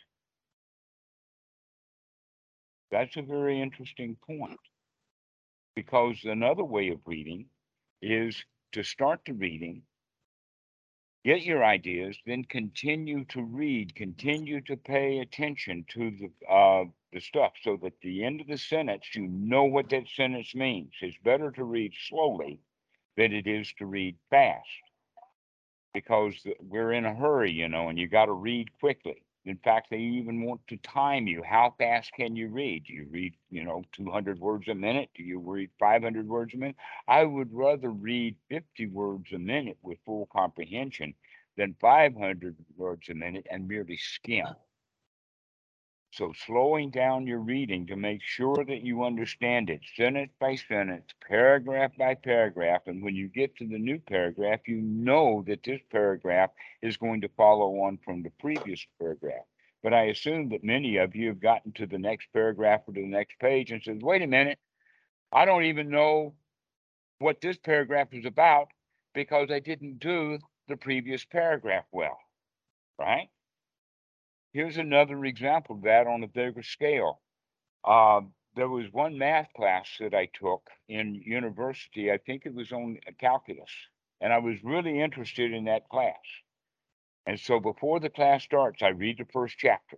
That's 2.91 3.17
a 3.17 3.21
very 3.21 3.61
interesting 3.61 4.15
point 4.25 4.59
because 5.75 6.17
another 6.23 6.63
way 6.63 6.89
of 6.89 6.99
reading 7.05 7.45
is 8.01 8.43
to 8.73 8.83
start 8.83 9.21
the 9.25 9.33
reading 9.33 9.83
get 11.25 11.43
your 11.43 11.63
ideas, 11.63 12.17
then 12.25 12.43
continue 12.45 13.25
to 13.25 13.41
read, 13.43 13.95
continue 13.95 14.61
to 14.61 14.77
pay 14.77 15.19
attention 15.19 15.85
to 15.89 16.11
the 16.11 16.51
uh, 16.51 16.85
the 17.11 17.19
stuff, 17.19 17.53
so 17.63 17.77
that 17.81 17.93
the 18.01 18.23
end 18.23 18.39
of 18.39 18.47
the 18.47 18.57
sentence 18.57 19.03
you 19.15 19.27
know 19.27 19.63
what 19.63 19.89
that 19.89 20.07
sentence 20.07 20.53
means. 20.53 20.91
It's 21.01 21.17
better 21.23 21.51
to 21.51 21.63
read 21.63 21.93
slowly 22.07 22.59
than 23.17 23.33
it 23.33 23.47
is 23.47 23.73
to 23.79 23.85
read 23.85 24.15
fast, 24.29 24.67
because 25.93 26.35
we're 26.61 26.93
in 26.93 27.05
a 27.05 27.15
hurry, 27.15 27.51
you 27.51 27.67
know, 27.67 27.89
and 27.89 27.97
you 27.97 28.07
got 28.07 28.25
to 28.25 28.33
read 28.33 28.69
quickly. 28.79 29.23
In 29.45 29.57
fact, 29.57 29.89
they 29.89 29.97
even 29.97 30.43
want 30.43 30.61
to 30.67 30.77
time 30.77 31.27
you. 31.27 31.41
How 31.43 31.73
fast 31.77 32.11
can 32.13 32.35
you 32.35 32.49
read? 32.49 32.83
Do 32.85 32.93
you 32.93 33.07
read, 33.09 33.33
you 33.49 33.63
know, 33.63 33.83
200 33.93 34.39
words 34.39 34.67
a 34.67 34.75
minute? 34.75 35.09
Do 35.15 35.23
you 35.23 35.39
read 35.39 35.69
500 35.79 36.27
words 36.27 36.53
a 36.53 36.57
minute? 36.57 36.75
I 37.07 37.23
would 37.23 37.53
rather 37.53 37.89
read 37.89 38.35
50 38.49 38.87
words 38.87 39.31
a 39.33 39.39
minute 39.39 39.77
with 39.81 39.97
full 40.05 40.27
comprehension 40.31 41.13
than 41.57 41.75
500 41.81 42.55
words 42.75 43.09
a 43.09 43.13
minute 43.13 43.47
and 43.49 43.67
merely 43.67 43.97
skim. 43.97 44.45
So 46.11 46.33
slowing 46.45 46.89
down 46.91 47.27
your 47.27 47.39
reading 47.39 47.87
to 47.87 47.95
make 47.95 48.21
sure 48.23 48.65
that 48.67 48.81
you 48.81 49.03
understand 49.03 49.69
it 49.69 49.81
sentence 49.95 50.33
by 50.39 50.55
sentence, 50.55 51.11
paragraph 51.27 51.91
by 51.97 52.15
paragraph. 52.15 52.83
And 52.87 53.03
when 53.03 53.15
you 53.15 53.27
get 53.27 53.55
to 53.57 53.67
the 53.67 53.77
new 53.77 53.99
paragraph, 53.99 54.61
you 54.67 54.81
know 54.81 55.43
that 55.47 55.63
this 55.63 55.81
paragraph 55.91 56.51
is 56.81 56.97
going 56.97 57.21
to 57.21 57.29
follow 57.37 57.81
on 57.81 57.99
from 58.03 58.23
the 58.23 58.31
previous 58.39 58.85
paragraph. 58.99 59.45
But 59.83 59.93
I 59.93 60.05
assume 60.05 60.49
that 60.49 60.63
many 60.63 60.97
of 60.97 61.15
you 61.15 61.27
have 61.29 61.39
gotten 61.39 61.73
to 61.73 61.85
the 61.85 61.99
next 61.99 62.27
paragraph 62.33 62.81
or 62.87 62.93
to 62.93 63.01
the 63.01 63.07
next 63.07 63.39
page 63.39 63.71
and 63.71 63.81
said, 63.83 64.01
wait 64.01 64.21
a 64.23 64.27
minute, 64.27 64.59
I 65.31 65.45
don't 65.45 65.65
even 65.65 65.89
know 65.89 66.33
what 67.19 67.41
this 67.41 67.57
paragraph 67.57 68.09
is 68.13 68.25
about 68.25 68.69
because 69.13 69.49
I 69.51 69.59
didn't 69.59 69.99
do 69.99 70.39
the 70.67 70.77
previous 70.77 71.25
paragraph 71.25 71.85
well, 71.91 72.19
right? 72.99 73.29
Here's 74.51 74.77
another 74.77 75.25
example 75.25 75.75
of 75.75 75.83
that 75.83 76.07
on 76.07 76.23
a 76.23 76.27
bigger 76.27 76.63
scale. 76.63 77.21
Uh, 77.83 78.21
there 78.55 78.67
was 78.67 78.91
one 78.91 79.17
math 79.17 79.53
class 79.55 79.87
that 79.99 80.15
I 80.15 80.27
took 80.33 80.69
in 80.87 81.15
university. 81.15 82.11
I 82.11 82.17
think 82.17 82.45
it 82.45 82.53
was 82.53 82.71
on 82.71 82.97
calculus, 83.19 83.71
and 84.19 84.33
I 84.33 84.39
was 84.39 84.63
really 84.63 84.99
interested 84.99 85.53
in 85.53 85.65
that 85.65 85.87
class. 85.89 86.15
And 87.27 87.39
so 87.39 87.59
before 87.59 87.99
the 87.99 88.09
class 88.09 88.43
starts, 88.43 88.81
I 88.81 88.87
read 88.87 89.19
the 89.19 89.25
first 89.25 89.55
chapter. 89.57 89.97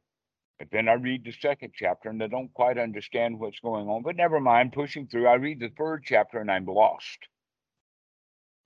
And 0.60 0.70
then 0.70 0.90
I 0.90 0.94
read 0.94 1.24
the 1.24 1.32
second 1.32 1.72
chapter 1.74 2.10
and 2.10 2.22
I 2.22 2.28
don't 2.28 2.54
quite 2.54 2.78
understand 2.78 3.40
what's 3.40 3.60
going 3.62 3.88
on, 3.88 4.04
but 4.04 4.18
never 4.18 4.40
mind, 4.40 4.74
pushing 4.74 5.08
through. 5.08 5.28
I 5.28 5.36
read 5.36 5.60
the 5.60 5.70
third 5.70 6.04
chapter 6.06 6.40
and 6.40 6.52
I'm 6.52 6.66
lost. 6.66 7.18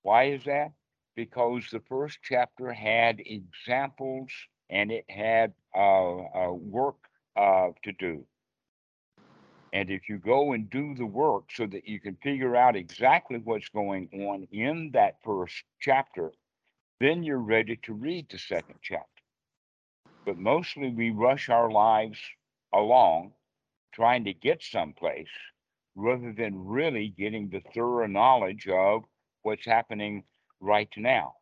Why 0.02 0.26
is 0.26 0.44
that? 0.46 0.74
Because 1.16 1.70
the 1.72 1.80
first 1.88 2.20
chapter 2.24 2.74
had 2.74 3.22
examples 3.24 4.32
and 4.70 4.92
it 4.92 5.06
had 5.10 5.54
uh, 5.76 6.52
work 6.52 6.98
to 7.38 7.92
do. 8.00 8.26
And 9.74 9.90
if 9.90 10.10
you 10.10 10.18
go 10.18 10.54
and 10.54 10.70
do 10.70 10.96
the 10.96 11.06
work 11.06 11.52
so 11.52 11.66
that 11.68 11.88
you 11.88 12.00
can 12.00 12.16
figure 12.18 12.56
out 12.56 12.76
exactly 12.76 13.40
what's 13.40 13.70
going 13.70 14.10
on 14.14 14.48
in 14.52 14.92
that 14.94 15.22
first 15.24 15.64
chapter, 15.80 16.32
then 17.00 17.24
you're 17.24 17.40
ready 17.40 17.76
to 17.84 17.94
read 17.94 18.30
the 18.30 18.38
second 18.38 18.80
chapter. 18.82 19.24
But 20.26 20.38
mostly 20.38 20.90
we 20.90 21.10
rush 21.12 21.50
our 21.50 21.70
lives 21.72 22.20
along 22.74 23.34
trying 23.94 24.26
to 24.26 24.34
get 24.34 24.62
someplace 24.64 25.30
rather 25.96 26.34
than 26.34 26.66
really 26.66 27.10
getting 27.10 27.50
the 27.50 27.62
thorough 27.74 28.08
knowledge 28.08 28.68
of 28.68 29.04
what's 29.44 29.66
happening 29.66 30.24
right 30.60 30.90
now. 30.98 31.36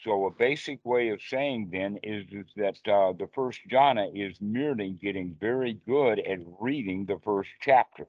So 0.00 0.26
a 0.26 0.30
basic 0.30 0.84
way 0.84 1.08
of 1.10 1.22
saying 1.22 1.70
then 1.72 1.98
is, 2.02 2.26
is 2.30 2.46
that 2.56 2.76
uh, 2.86 3.12
the 3.12 3.28
first 3.34 3.60
jhana 3.70 4.10
is 4.14 4.36
merely 4.40 4.90
getting 4.90 5.36
very 5.40 5.74
good 5.86 6.18
at 6.18 6.40
reading 6.60 7.06
the 7.06 7.18
first 7.24 7.50
chapter. 7.60 8.06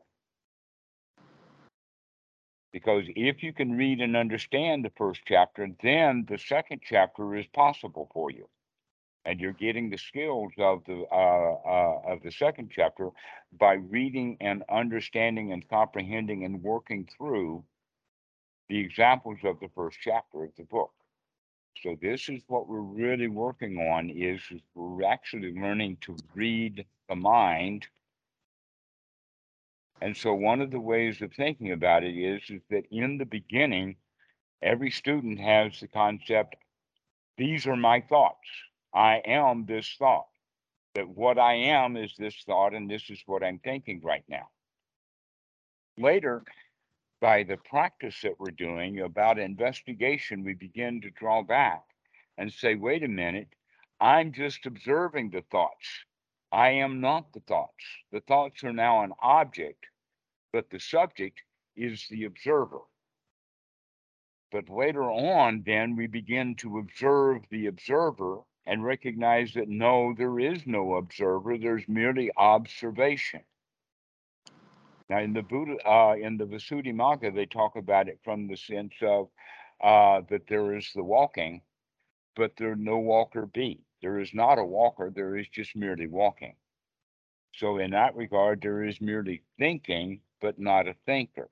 Because 2.73 3.05
if 3.15 3.41
you 3.41 3.53
can 3.53 3.77
read 3.77 4.01
and 4.01 4.17
understand 4.17 4.83
the 4.83 4.91
first 4.97 5.21
chapter, 5.25 5.69
then 5.81 6.25
the 6.27 6.37
second 6.37 6.81
chapter 6.83 7.35
is 7.35 7.45
possible 7.47 8.09
for 8.13 8.31
you. 8.31 8.49
And 9.23 9.39
you're 9.39 9.53
getting 9.53 9.89
the 9.89 9.97
skills 9.97 10.51
of 10.57 10.83
the 10.85 11.05
uh, 11.09 11.55
uh, 11.65 12.13
of 12.13 12.21
the 12.21 12.31
second 12.31 12.69
chapter 12.75 13.09
by 13.57 13.75
reading 13.75 14.37
and 14.41 14.63
understanding 14.69 15.53
and 15.53 15.67
comprehending 15.69 16.43
and 16.43 16.61
working 16.61 17.07
through 17.17 17.63
the 18.67 18.77
examples 18.77 19.39
of 19.45 19.59
the 19.61 19.69
first 19.73 19.97
chapter 20.01 20.43
of 20.43 20.51
the 20.57 20.63
book. 20.63 20.91
So 21.83 21.97
this 22.01 22.29
is 22.29 22.41
what 22.47 22.67
we're 22.67 22.79
really 22.79 23.27
working 23.27 23.77
on 23.77 24.09
is, 24.09 24.41
we're 24.73 25.05
actually 25.05 25.53
learning 25.53 25.97
to 26.01 26.15
read 26.33 26.85
the 27.09 27.15
mind. 27.15 27.87
And 30.01 30.15
so 30.15 30.33
one 30.33 30.61
of 30.61 30.71
the 30.71 30.79
ways 30.79 31.21
of 31.21 31.33
thinking 31.33 31.71
about 31.71 32.03
it 32.03 32.17
is, 32.17 32.41
is 32.49 32.61
that 32.69 32.85
in 32.91 33.17
the 33.17 33.25
beginning, 33.25 33.97
every 34.61 34.89
student 34.89 35.39
has 35.39 35.79
the 35.79 35.87
concept, 35.87 36.55
these 37.37 37.67
are 37.67 37.75
my 37.75 38.01
thoughts. 38.01 38.47
I 38.93 39.21
am 39.25 39.65
this 39.65 39.95
thought. 39.99 40.27
That 40.95 41.09
what 41.09 41.37
I 41.37 41.55
am 41.55 41.97
is 41.97 42.13
this 42.17 42.35
thought, 42.45 42.73
and 42.73 42.89
this 42.89 43.09
is 43.09 43.21
what 43.25 43.43
I'm 43.43 43.59
thinking 43.59 44.01
right 44.01 44.23
now. 44.29 44.47
Later, 45.97 46.43
by 47.21 47.43
the 47.43 47.57
practice 47.57 48.21
that 48.21 48.39
we're 48.39 48.51
doing 48.51 49.01
about 49.01 49.39
investigation, 49.39 50.43
we 50.43 50.53
begin 50.53 51.01
to 51.01 51.09
draw 51.11 51.41
back 51.43 51.83
and 52.37 52.51
say, 52.51 52.75
wait 52.75 53.03
a 53.03 53.07
minute, 53.07 53.49
I'm 53.99 54.33
just 54.33 54.65
observing 54.65 55.29
the 55.31 55.43
thoughts. 55.51 55.87
I 56.51 56.69
am 56.69 57.01
not 57.01 57.33
the 57.33 57.39
thoughts. 57.41 57.83
The 58.11 58.21
thoughts 58.21 58.63
are 58.63 58.73
now 58.73 59.03
an 59.03 59.13
object, 59.21 59.85
but 60.51 60.69
the 60.69 60.79
subject 60.79 61.41
is 61.75 62.05
the 62.09 62.25
observer. 62.25 62.79
But 64.51 64.69
later 64.69 65.03
on, 65.03 65.63
then 65.65 65.95
we 65.95 66.07
begin 66.07 66.55
to 66.55 66.77
observe 66.77 67.41
the 67.49 67.67
observer 67.67 68.39
and 68.65 68.83
recognize 68.83 69.53
that 69.53 69.67
no, 69.67 70.13
there 70.17 70.39
is 70.39 70.65
no 70.65 70.95
observer, 70.95 71.57
there's 71.57 71.87
merely 71.87 72.31
observation. 72.37 73.41
Now, 75.09 75.19
in 75.19 75.33
the 75.33 75.43
Buddha, 75.43 75.77
uh, 75.87 76.15
in 76.15 76.37
the 76.37 76.45
Visuddhimagga, 76.45 77.33
they 77.33 77.45
talk 77.45 77.75
about 77.75 78.07
it 78.07 78.19
from 78.23 78.47
the 78.47 78.57
sense 78.57 78.93
of 79.01 79.29
uh, 79.83 80.21
that 80.29 80.47
there 80.47 80.75
is 80.75 80.91
the 80.95 81.03
walking, 81.03 81.61
but 82.35 82.53
there 82.57 82.75
no 82.75 82.97
walker 82.97 83.45
be. 83.45 83.81
There 84.01 84.19
is 84.19 84.33
not 84.33 84.57
a 84.57 84.65
walker. 84.65 85.11
There 85.13 85.37
is 85.37 85.47
just 85.49 85.75
merely 85.75 86.07
walking. 86.07 86.55
So, 87.55 87.77
in 87.77 87.91
that 87.91 88.15
regard, 88.15 88.61
there 88.61 88.83
is 88.83 88.99
merely 88.99 89.43
thinking, 89.59 90.21
but 90.41 90.59
not 90.59 90.87
a 90.87 90.95
thinker. 91.05 91.49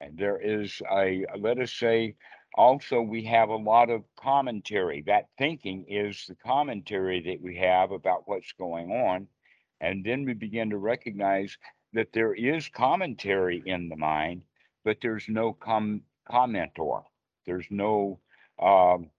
And 0.00 0.18
there 0.18 0.38
is 0.40 0.80
a, 0.90 1.24
let 1.38 1.58
us 1.58 1.72
say, 1.72 2.16
also 2.54 3.00
we 3.00 3.24
have 3.24 3.48
a 3.48 3.56
lot 3.56 3.90
of 3.90 4.04
commentary. 4.16 5.02
That 5.06 5.28
thinking 5.38 5.84
is 5.88 6.26
the 6.26 6.34
commentary 6.34 7.20
that 7.22 7.40
we 7.40 7.56
have 7.56 7.92
about 7.92 8.26
what's 8.26 8.52
going 8.52 8.90
on. 8.90 9.28
And 9.80 10.04
then 10.04 10.24
we 10.24 10.34
begin 10.34 10.70
to 10.70 10.78
recognize 10.78 11.56
that 11.92 12.12
there 12.12 12.34
is 12.34 12.68
commentary 12.68 13.62
in 13.64 13.88
the 13.88 13.96
mind, 13.96 14.42
but 14.84 14.98
there's 15.02 15.28
no 15.28 15.52
com 15.52 16.02
commentor. 16.30 17.00
There's 17.46 17.66
no 17.70 18.20
um, 18.58 19.10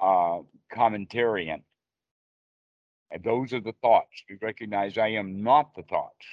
uh, 0.00 0.40
commentarian. 0.74 1.62
And 3.10 3.22
those 3.22 3.52
are 3.52 3.60
the 3.60 3.74
thoughts. 3.82 4.22
We 4.28 4.36
recognize 4.40 4.98
I 4.98 5.08
am 5.08 5.42
not 5.42 5.74
the 5.74 5.82
thoughts. 5.82 6.26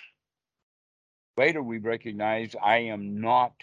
Later, 1.37 1.61
we 1.61 1.79
recognize 1.79 2.55
I 2.61 2.77
am 2.77 3.19
not 3.19 3.53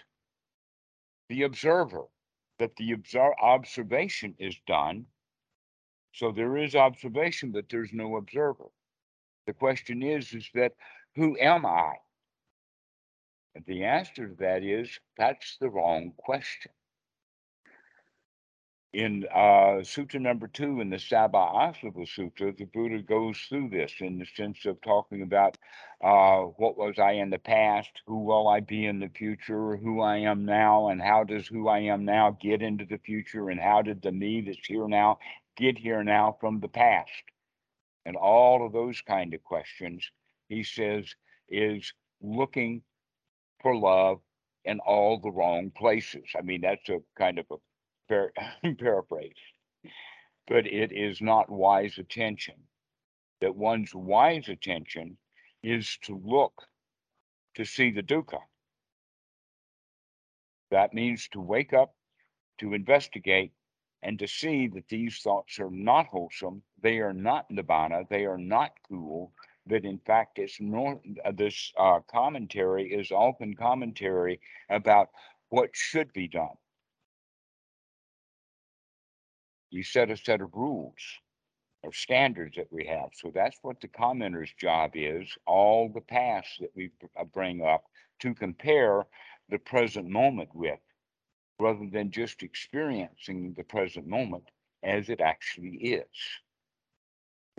the 1.29 1.43
observer, 1.43 2.03
that 2.59 2.75
the 2.75 2.91
obser- 2.91 3.39
observation 3.41 4.35
is 4.37 4.55
done. 4.67 5.05
So 6.13 6.31
there 6.31 6.57
is 6.57 6.75
observation, 6.75 7.51
but 7.51 7.65
there's 7.69 7.93
no 7.93 8.17
observer. 8.17 8.65
The 9.47 9.53
question 9.53 10.03
is, 10.03 10.33
is 10.33 10.49
that 10.53 10.73
who 11.15 11.37
am 11.39 11.65
I? 11.65 11.95
And 13.55 13.65
the 13.65 13.83
answer 13.83 14.29
to 14.29 14.35
that 14.35 14.63
is 14.63 14.99
that's 15.17 15.57
the 15.57 15.69
wrong 15.69 16.13
question. 16.17 16.71
In 18.93 19.25
uh, 19.33 19.83
Sutra 19.83 20.19
number 20.19 20.47
two 20.47 20.81
in 20.81 20.89
the 20.89 20.99
Sabba 20.99 21.73
Sutra, 22.05 22.51
the 22.51 22.65
Buddha 22.65 23.01
goes 23.01 23.39
through 23.47 23.69
this 23.69 23.93
in 24.01 24.19
the 24.19 24.25
sense 24.25 24.65
of 24.65 24.81
talking 24.81 25.21
about 25.21 25.57
uh, 26.01 26.41
what 26.41 26.77
was 26.77 26.99
I 26.99 27.13
in 27.13 27.29
the 27.29 27.39
past, 27.39 28.01
who 28.05 28.23
will 28.23 28.49
I 28.49 28.59
be 28.59 28.85
in 28.85 28.99
the 28.99 29.07
future, 29.07 29.77
who 29.77 30.01
I 30.01 30.17
am 30.17 30.43
now, 30.43 30.89
and 30.89 31.01
how 31.01 31.23
does 31.23 31.47
who 31.47 31.69
I 31.69 31.79
am 31.79 32.03
now 32.03 32.31
get 32.41 32.61
into 32.61 32.85
the 32.85 32.97
future, 32.97 33.49
and 33.49 33.61
how 33.61 33.81
did 33.81 34.01
the 34.01 34.11
me 34.11 34.41
that's 34.41 34.65
here 34.65 34.87
now 34.89 35.19
get 35.55 35.77
here 35.77 36.03
now 36.03 36.35
from 36.41 36.59
the 36.59 36.67
past? 36.67 37.23
And 38.05 38.17
all 38.17 38.65
of 38.65 38.73
those 38.73 38.99
kind 38.99 39.33
of 39.33 39.41
questions, 39.43 40.11
he 40.51 40.63
says, 40.63 41.05
is 41.47 41.93
looking 42.21 42.81
for 43.61 43.73
love 43.73 44.19
in 44.65 44.79
all 44.81 45.17
the 45.17 45.31
wrong 45.31 45.71
places. 45.71 46.25
I 46.37 46.41
mean, 46.41 46.61
that's 46.61 46.89
a 46.89 46.99
kind 47.17 47.39
of 47.39 47.45
a 47.51 47.55
par- 48.09 48.33
paraphrase, 48.79 49.31
but 50.47 50.67
it 50.67 50.91
is 50.91 51.21
not 51.21 51.49
wise 51.49 51.97
attention. 51.97 52.55
That 53.39 53.55
one's 53.55 53.95
wise 53.95 54.49
attention 54.49 55.17
is 55.63 55.97
to 56.03 56.21
look 56.23 56.53
to 57.55 57.63
see 57.63 57.91
the 57.91 58.03
dukkha. 58.03 58.39
That 60.69 60.93
means 60.93 61.29
to 61.29 61.39
wake 61.39 61.71
up, 61.71 61.95
to 62.59 62.73
investigate, 62.73 63.53
and 64.03 64.19
to 64.19 64.27
see 64.27 64.67
that 64.67 64.89
these 64.89 65.19
thoughts 65.19 65.59
are 65.59 65.71
not 65.71 66.07
wholesome, 66.07 66.61
they 66.81 66.99
are 66.99 67.13
not 67.13 67.49
nibbana, 67.49 68.07
they 68.09 68.25
are 68.25 68.37
not 68.37 68.71
cool, 68.89 69.31
that 69.71 69.85
in 69.85 69.99
fact 70.05 70.39
it's 70.39 70.61
nor, 70.61 71.01
uh, 71.25 71.31
this 71.31 71.73
uh, 71.79 71.99
commentary 72.11 72.93
is 72.93 73.11
often 73.11 73.55
commentary 73.55 74.39
about 74.69 75.09
what 75.49 75.69
should 75.73 76.13
be 76.13 76.27
done 76.27 76.55
you 79.71 79.83
set 79.83 80.11
a 80.11 80.17
set 80.17 80.41
of 80.41 80.53
rules 80.53 81.01
or 81.83 81.91
standards 81.93 82.55
that 82.57 82.71
we 82.71 82.85
have. 82.85 83.09
So 83.13 83.31
that's 83.33 83.57
what 83.63 83.81
the 83.81 83.87
commenter's 83.87 84.53
job 84.59 84.91
is, 84.93 85.27
all 85.47 85.89
the 85.89 86.01
past 86.01 86.49
that 86.59 86.71
we 86.75 86.91
uh, 87.19 87.23
bring 87.23 87.63
up 87.63 87.85
to 88.19 88.35
compare 88.35 89.05
the 89.49 89.57
present 89.57 90.07
moment 90.07 90.49
with, 90.53 90.79
rather 91.59 91.87
than 91.91 92.11
just 92.11 92.43
experiencing 92.43 93.53
the 93.57 93.63
present 93.63 94.07
moment 94.07 94.43
as 94.83 95.09
it 95.09 95.21
actually 95.21 95.77
is. 95.77 96.05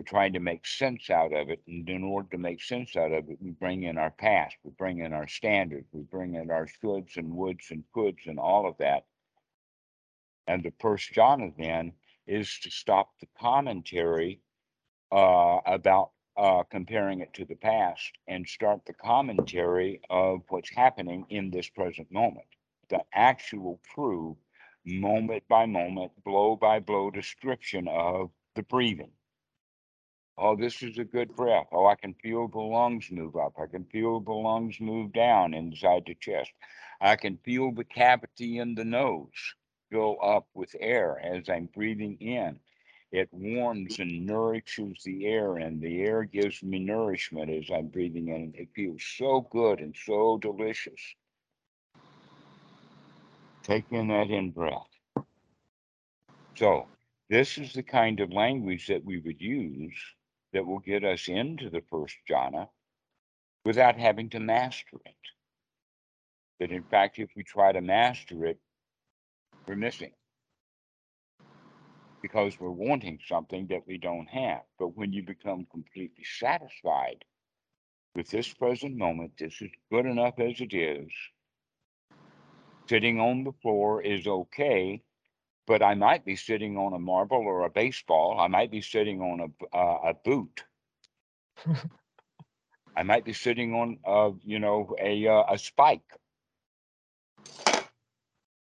Trying 0.05 0.33
to 0.33 0.39
make 0.39 0.65
sense 0.65 1.09
out 1.09 1.33
of 1.33 1.49
it. 1.49 1.61
And 1.67 1.87
in 1.89 2.03
order 2.03 2.29
to 2.31 2.37
make 2.37 2.61
sense 2.61 2.95
out 2.95 3.11
of 3.11 3.29
it, 3.29 3.37
we 3.41 3.51
bring 3.51 3.83
in 3.83 3.97
our 3.97 4.11
past, 4.11 4.55
we 4.63 4.71
bring 4.71 4.99
in 4.99 5.13
our 5.13 5.27
standards, 5.27 5.87
we 5.91 6.01
bring 6.03 6.35
in 6.35 6.51
our 6.51 6.67
shoulds 6.67 7.17
and 7.17 7.31
woulds 7.33 7.71
and 7.71 7.83
coulds 7.93 8.25
and 8.25 8.39
all 8.39 8.67
of 8.67 8.77
that. 8.77 9.05
And 10.47 10.63
the 10.63 10.73
first 10.79 11.13
jhana 11.13 11.53
then 11.57 11.93
is 12.27 12.59
to 12.59 12.71
stop 12.71 13.11
the 13.19 13.27
commentary 13.39 14.41
uh, 15.11 15.59
about 15.65 16.11
uh, 16.35 16.63
comparing 16.63 17.21
it 17.21 17.33
to 17.35 17.45
the 17.45 17.55
past 17.55 18.11
and 18.27 18.47
start 18.47 18.81
the 18.85 18.93
commentary 18.93 20.01
of 20.09 20.41
what's 20.49 20.69
happening 20.69 21.25
in 21.29 21.51
this 21.51 21.69
present 21.69 22.11
moment. 22.11 22.47
The 22.89 23.01
actual 23.13 23.79
true 23.93 24.37
moment 24.85 25.43
by 25.47 25.65
moment, 25.65 26.11
blow 26.23 26.55
by 26.55 26.79
blow 26.79 27.11
description 27.11 27.87
of 27.87 28.31
the 28.55 28.63
breathing. 28.63 29.11
Oh, 30.37 30.55
this 30.55 30.81
is 30.81 30.97
a 30.97 31.03
good 31.05 31.35
breath. 31.35 31.67
Oh, 31.71 31.85
I 31.85 31.95
can 31.95 32.13
feel 32.15 32.47
the 32.47 32.59
lungs 32.59 33.11
move 33.11 33.35
up. 33.35 33.53
I 33.59 33.67
can 33.67 33.85
feel 33.85 34.19
the 34.19 34.33
lungs 34.33 34.79
move 34.79 35.13
down 35.13 35.53
inside 35.53 36.05
the 36.05 36.15
chest. 36.15 36.51
I 36.99 37.15
can 37.15 37.37
feel 37.37 37.71
the 37.71 37.83
cavity 37.83 38.57
in 38.57 38.75
the 38.75 38.83
nose 38.85 39.55
fill 39.89 40.17
up 40.21 40.47
with 40.53 40.75
air 40.79 41.19
as 41.19 41.49
I'm 41.49 41.67
breathing 41.67 42.17
in. 42.19 42.59
It 43.11 43.31
warms 43.31 43.99
and 43.99 44.25
nourishes 44.25 45.03
the 45.03 45.25
air, 45.27 45.57
and 45.57 45.81
the 45.81 46.01
air 46.01 46.23
gives 46.23 46.63
me 46.63 46.79
nourishment 46.79 47.49
as 47.51 47.69
I'm 47.69 47.87
breathing 47.87 48.27
in. 48.29 48.53
It 48.55 48.69
feels 48.73 49.03
so 49.03 49.41
good 49.41 49.79
and 49.79 49.95
so 49.95 50.37
delicious. 50.37 51.15
Take 53.63 53.91
in 53.91 54.07
that 54.07 54.29
in 54.31 54.51
breath. 54.51 54.89
So, 56.55 56.87
this 57.29 57.57
is 57.57 57.73
the 57.73 57.83
kind 57.83 58.19
of 58.19 58.31
language 58.33 58.87
that 58.87 59.03
we 59.03 59.19
would 59.19 59.41
use 59.41 60.15
that 60.53 60.65
will 60.65 60.79
get 60.79 61.03
us 61.03 61.27
into 61.27 61.69
the 61.69 61.81
first 61.89 62.15
jhana 62.29 62.67
without 63.65 63.97
having 63.97 64.29
to 64.29 64.39
master 64.39 64.97
it. 65.05 65.15
That 66.59 66.71
in 66.71 66.83
fact, 66.83 67.19
if 67.19 67.29
we 67.35 67.43
try 67.43 67.71
to 67.71 67.81
master 67.81 68.45
it, 68.45 68.59
we're 69.67 69.75
missing 69.75 70.11
because 72.21 72.59
we're 72.59 72.69
wanting 72.69 73.19
something 73.27 73.67
that 73.67 73.85
we 73.85 73.97
don't 73.97 74.29
have. 74.29 74.61
But 74.79 74.95
when 74.95 75.11
you 75.11 75.23
become 75.23 75.67
completely 75.71 76.23
satisfied 76.39 77.23
with 78.15 78.29
this 78.29 78.51
present 78.53 78.95
moment, 78.95 79.33
this 79.37 79.61
is 79.61 79.71
good 79.91 80.05
enough 80.05 80.39
as 80.39 80.61
it 80.61 80.73
is. 80.73 81.09
Sitting 82.89 83.19
on 83.19 83.43
the 83.43 83.51
floor 83.61 84.01
is 84.01 84.25
okay, 84.25 85.01
but 85.67 85.81
I 85.81 85.95
might 85.95 86.25
be 86.25 86.35
sitting 86.35 86.77
on 86.77 86.93
a 86.93 86.99
marble 86.99 87.37
or 87.37 87.65
a 87.65 87.69
baseball. 87.69 88.39
I 88.39 88.47
might 88.47 88.71
be 88.71 88.81
sitting 88.81 89.21
on 89.21 89.39
a 89.39 89.77
uh, 89.77 90.11
a 90.11 90.13
boot. 90.13 90.63
I 92.95 93.03
might 93.03 93.25
be 93.25 93.33
sitting 93.33 93.73
on, 93.73 93.97
uh, 94.05 94.31
you 94.43 94.59
know, 94.59 94.95
a 94.99 95.27
uh, 95.27 95.43
a 95.49 95.57
spike 95.57 96.19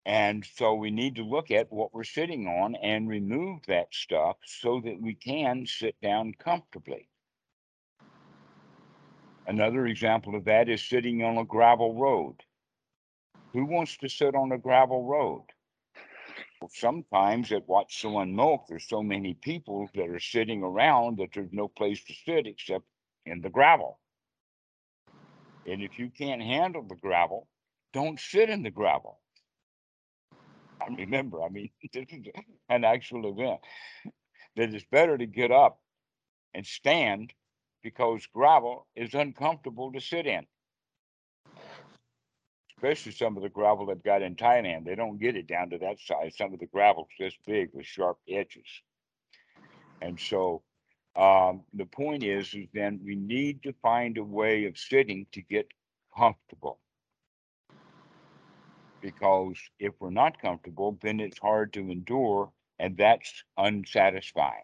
and 0.05 0.45
so 0.55 0.73
we 0.73 0.89
need 0.89 1.15
to 1.15 1.23
look 1.23 1.51
at 1.51 1.71
what 1.71 1.93
we're 1.93 2.03
sitting 2.03 2.47
on 2.47 2.75
and 2.75 3.07
remove 3.07 3.59
that 3.67 3.93
stuff 3.93 4.37
so 4.45 4.81
that 4.83 4.99
we 4.99 5.13
can 5.13 5.65
sit 5.67 5.95
down 6.01 6.33
comfortably. 6.39 7.07
Another 9.45 9.85
example 9.85 10.35
of 10.35 10.45
that 10.45 10.69
is 10.69 10.81
sitting 10.81 11.23
on 11.23 11.37
a 11.37 11.45
gravel 11.45 11.95
road. 11.95 12.35
Who 13.53 13.65
wants 13.65 13.97
to 13.97 14.09
sit 14.09 14.33
on 14.33 14.51
a 14.51 14.57
gravel 14.57 15.05
road? 15.05 15.43
Sometimes 16.69 17.51
at 17.51 17.67
Wat 17.67 17.91
Suan 17.91 18.33
Mokkh, 18.33 18.67
there's 18.67 18.87
so 18.87 19.01
many 19.01 19.33
people 19.33 19.89
that 19.95 20.09
are 20.09 20.19
sitting 20.19 20.63
around 20.63 21.17
that 21.17 21.29
there's 21.33 21.51
no 21.51 21.67
place 21.67 22.03
to 22.03 22.13
sit 22.25 22.47
except 22.47 22.85
in 23.25 23.41
the 23.41 23.49
gravel. 23.49 23.99
And 25.65 25.81
if 25.81 25.97
you 25.97 26.09
can't 26.09 26.41
handle 26.41 26.83
the 26.83 26.95
gravel, 26.95 27.47
don't 27.93 28.19
sit 28.19 28.49
in 28.49 28.63
the 28.63 28.71
gravel. 28.71 29.19
I 30.81 30.87
remember, 30.97 31.43
I 31.43 31.49
mean, 31.49 31.69
this 31.93 32.05
is 32.09 32.25
an 32.69 32.83
actual 32.83 33.29
event. 33.29 33.61
That 34.55 34.73
it's 34.73 34.85
better 34.91 35.17
to 35.17 35.25
get 35.25 35.51
up 35.51 35.79
and 36.53 36.65
stand 36.65 37.33
because 37.83 38.25
gravel 38.27 38.87
is 38.95 39.13
uncomfortable 39.13 39.91
to 39.93 40.01
sit 40.01 40.27
in. 40.27 40.45
Especially 42.81 43.11
some 43.11 43.37
of 43.37 43.43
the 43.43 43.49
gravel 43.49 43.85
they've 43.85 44.01
got 44.01 44.23
in 44.23 44.35
Thailand. 44.35 44.85
They 44.85 44.95
don't 44.95 45.19
get 45.19 45.35
it 45.35 45.45
down 45.45 45.69
to 45.69 45.77
that 45.77 45.99
size. 45.99 46.35
Some 46.35 46.51
of 46.51 46.59
the 46.59 46.65
gravel's 46.65 47.09
this 47.19 47.37
big 47.45 47.69
with 47.73 47.85
sharp 47.85 48.17
edges. 48.27 48.65
And 50.01 50.19
so 50.19 50.63
um, 51.15 51.61
the 51.75 51.85
point 51.85 52.23
is, 52.23 52.51
is 52.55 52.67
then 52.73 52.99
we 53.05 53.15
need 53.15 53.61
to 53.63 53.73
find 53.83 54.17
a 54.17 54.23
way 54.23 54.65
of 54.65 54.79
sitting 54.79 55.27
to 55.33 55.43
get 55.43 55.67
comfortable 56.17 56.79
because 58.99 59.57
if 59.79 59.93
we're 59.99 60.09
not 60.09 60.41
comfortable, 60.41 60.97
then 61.01 61.19
it's 61.19 61.37
hard 61.37 61.73
to 61.73 61.91
endure, 61.91 62.51
and 62.79 62.97
that's 62.97 63.43
unsatisfying. 63.57 64.63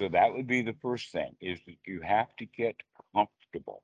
So 0.00 0.08
that 0.08 0.32
would 0.32 0.48
be 0.48 0.62
the 0.62 0.76
first 0.80 1.12
thing 1.12 1.36
is 1.40 1.60
that 1.66 1.76
you 1.86 2.00
have 2.02 2.34
to 2.38 2.46
get 2.46 2.76
comfortable. 3.14 3.82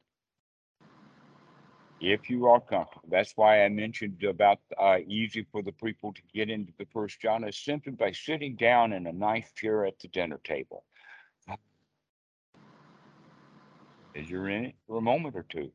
If 2.01 2.29
you 2.31 2.47
are 2.47 2.61
comfortable, 2.61 3.09
that's 3.11 3.33
why 3.37 3.65
I 3.65 3.69
mentioned 3.71 4.23
about 4.25 4.59
uh, 4.79 4.99
easy 5.07 5.47
for 5.51 5.63
the 5.63 5.73
people 5.73 6.13
to 6.13 6.23
get 6.35 6.51
into 6.51 6.73
the 6.79 6.87
first 6.93 7.21
jhana 7.23 7.55
simply 7.55 7.93
by 7.93 8.13
sitting 8.13 8.57
down 8.57 8.93
in 8.93 9.07
a 9.07 9.13
nice 9.13 9.51
chair 9.55 9.87
at 9.87 9.99
the 10.01 10.09
dinner 10.09 10.41
table. 10.45 10.85
As 14.15 14.31
you're 14.31 14.49
in 14.49 14.67
it 14.67 14.75
for 14.87 14.99
a 14.99 15.03
moment 15.03 15.37
or 15.37 15.45
two 15.45 15.71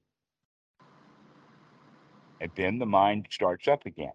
And 2.42 2.52
then 2.56 2.80
the 2.80 2.88
mind 2.88 3.28
starts 3.30 3.68
up 3.68 3.86
again. 3.86 4.14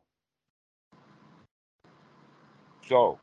So 2.88 3.20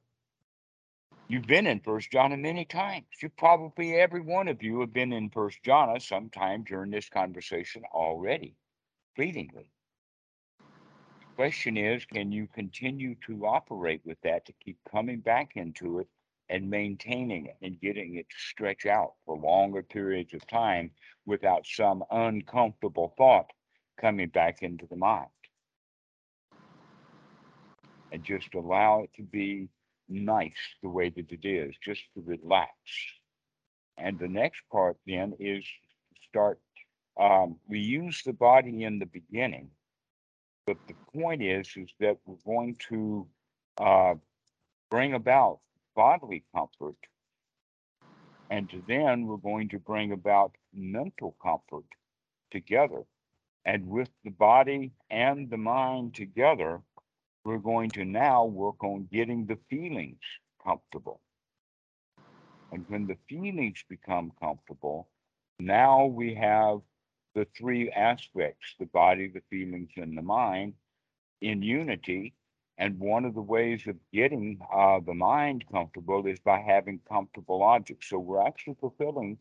you've 1.27 1.47
been 1.47 1.67
in 1.67 1.81
First 1.81 2.11
Jhana 2.11 2.39
many 2.39 2.65
times. 2.65 3.05
You 3.21 3.29
probably 3.29 3.95
every 3.95 4.21
one 4.21 4.47
of 4.47 4.63
you 4.63 4.79
have 4.79 4.93
been 4.93 5.11
in 5.11 5.29
First 5.29 5.59
Jhana 5.63 6.01
sometime 6.01 6.63
during 6.63 6.91
this 6.91 7.09
conversation 7.09 7.83
already, 7.93 8.55
fleetingly. 9.15 9.69
The 11.19 11.35
question 11.35 11.77
is, 11.77 12.05
can 12.05 12.31
you 12.31 12.47
continue 12.53 13.15
to 13.27 13.45
operate 13.45 14.01
with 14.05 14.21
that 14.21 14.45
to 14.45 14.53
keep 14.63 14.77
coming 14.91 15.19
back 15.19 15.51
into 15.55 15.99
it 15.99 16.07
and 16.49 16.69
maintaining 16.69 17.47
it 17.47 17.57
and 17.61 17.79
getting 17.79 18.15
it 18.15 18.29
to 18.29 18.35
stretch 18.37 18.85
out 18.85 19.13
for 19.25 19.37
longer 19.37 19.81
periods 19.81 20.33
of 20.33 20.45
time 20.47 20.91
without 21.25 21.65
some 21.65 22.03
uncomfortable 22.11 23.13
thought 23.17 23.51
coming 23.99 24.29
back 24.29 24.61
into 24.61 24.85
the 24.87 24.95
mind? 24.95 25.27
And 28.11 28.23
just 28.23 28.53
allow 28.53 29.01
it 29.03 29.09
to 29.15 29.23
be 29.23 29.69
nice 30.07 30.51
the 30.83 30.89
way 30.89 31.09
that 31.09 31.31
it 31.31 31.47
is, 31.47 31.73
just 31.83 32.01
to 32.13 32.21
relax. 32.21 32.71
And 33.97 34.19
the 34.19 34.27
next 34.27 34.61
part 34.71 34.97
then 35.07 35.33
is 35.39 35.65
start. 36.29 36.59
Um, 37.19 37.57
we 37.67 37.79
use 37.79 38.23
the 38.23 38.33
body 38.33 38.83
in 38.83 38.99
the 38.99 39.05
beginning, 39.05 39.69
but 40.65 40.77
the 40.87 40.95
point 41.13 41.43
is 41.43 41.67
is 41.75 41.89
that 41.99 42.17
we're 42.25 42.43
going 42.45 42.75
to 42.89 43.27
uh, 43.77 44.15
bring 44.89 45.13
about 45.13 45.59
bodily 45.95 46.43
comfort, 46.55 46.95
and 48.49 48.69
then 48.87 49.27
we're 49.27 49.37
going 49.37 49.69
to 49.69 49.79
bring 49.79 50.11
about 50.11 50.55
mental 50.73 51.35
comfort 51.41 51.85
together. 52.51 53.03
And 53.65 53.87
with 53.87 54.09
the 54.23 54.31
body 54.31 54.91
and 55.09 55.49
the 55.49 55.57
mind 55.57 56.15
together, 56.15 56.81
we're 57.45 57.59
going 57.59 57.91
to 57.91 58.05
now 58.05 58.45
work 58.45 58.83
on 58.83 59.07
getting 59.11 59.45
the 59.45 59.57
feelings 59.69 60.19
comfortable. 60.63 61.21
And 62.71 62.85
when 62.87 63.05
the 63.05 63.17
feelings 63.29 63.83
become 63.87 64.31
comfortable, 64.41 65.07
now 65.59 66.05
we 66.05 66.33
have 66.35 66.79
the 67.35 67.47
three 67.57 67.91
aspects 67.91 68.75
the 68.79 68.85
body, 68.87 69.27
the 69.27 69.41
feelings, 69.49 69.91
and 69.97 70.17
the 70.17 70.21
mind 70.21 70.73
in 71.41 71.61
unity. 71.61 72.33
And 72.77 72.99
one 72.99 73.25
of 73.25 73.35
the 73.35 73.41
ways 73.41 73.85
of 73.87 73.97
getting 74.11 74.59
uh, 74.73 74.99
the 75.05 75.13
mind 75.13 75.65
comfortable 75.71 76.25
is 76.25 76.39
by 76.39 76.59
having 76.59 76.99
comfortable 77.07 77.61
objects. 77.63 78.09
So 78.09 78.19
we're 78.19 78.45
actually 78.45 78.75
fulfilling 78.79 79.37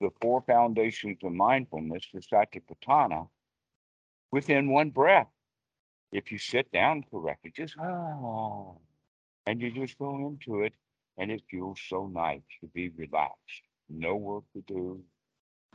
the 0.00 0.10
four 0.20 0.42
foundations 0.42 1.18
of 1.22 1.32
mindfulness, 1.32 2.08
the 2.12 2.20
Satipatthana, 2.20 3.28
within 4.32 4.70
one 4.70 4.90
breath 4.90 5.28
if 6.12 6.30
you 6.30 6.38
sit 6.38 6.70
down 6.72 7.04
correctly, 7.10 7.52
just 7.56 7.74
ah, 7.78 8.72
and 9.46 9.60
you 9.60 9.70
just 9.72 9.98
go 9.98 10.16
into 10.28 10.62
it, 10.62 10.74
and 11.18 11.30
it 11.30 11.42
feels 11.50 11.80
so 11.88 12.06
nice 12.06 12.42
to 12.60 12.66
be 12.68 12.90
relaxed. 12.90 13.62
No 13.88 14.16
work 14.16 14.44
to 14.54 14.62
do, 14.62 15.02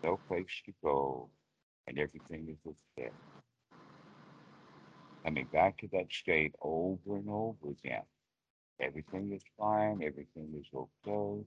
no 0.03 0.19
place 0.27 0.61
to 0.65 0.73
go, 0.83 1.29
and 1.87 1.97
everything 1.99 2.47
is 2.49 2.73
okay. 2.99 3.11
Coming 5.25 5.47
back 5.51 5.77
to 5.79 5.87
that 5.93 6.11
state 6.11 6.53
over 6.61 7.17
and 7.17 7.29
over 7.29 7.69
again. 7.69 8.03
Everything 8.81 9.33
is 9.33 9.41
fine, 9.57 10.01
everything 10.03 10.53
is 10.59 10.67
okay. 10.75 11.43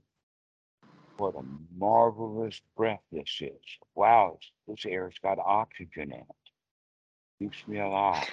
What 1.17 1.35
a 1.37 1.43
marvelous 1.79 2.61
breath 2.77 3.03
this 3.13 3.39
is. 3.41 3.79
Wow, 3.95 4.39
this 4.67 4.87
air's 4.87 5.17
got 5.23 5.39
oxygen 5.39 6.13
in 6.13 6.21
it. 6.21 6.27
Keeps 7.39 7.67
me 7.69 7.79
alive. 7.81 8.29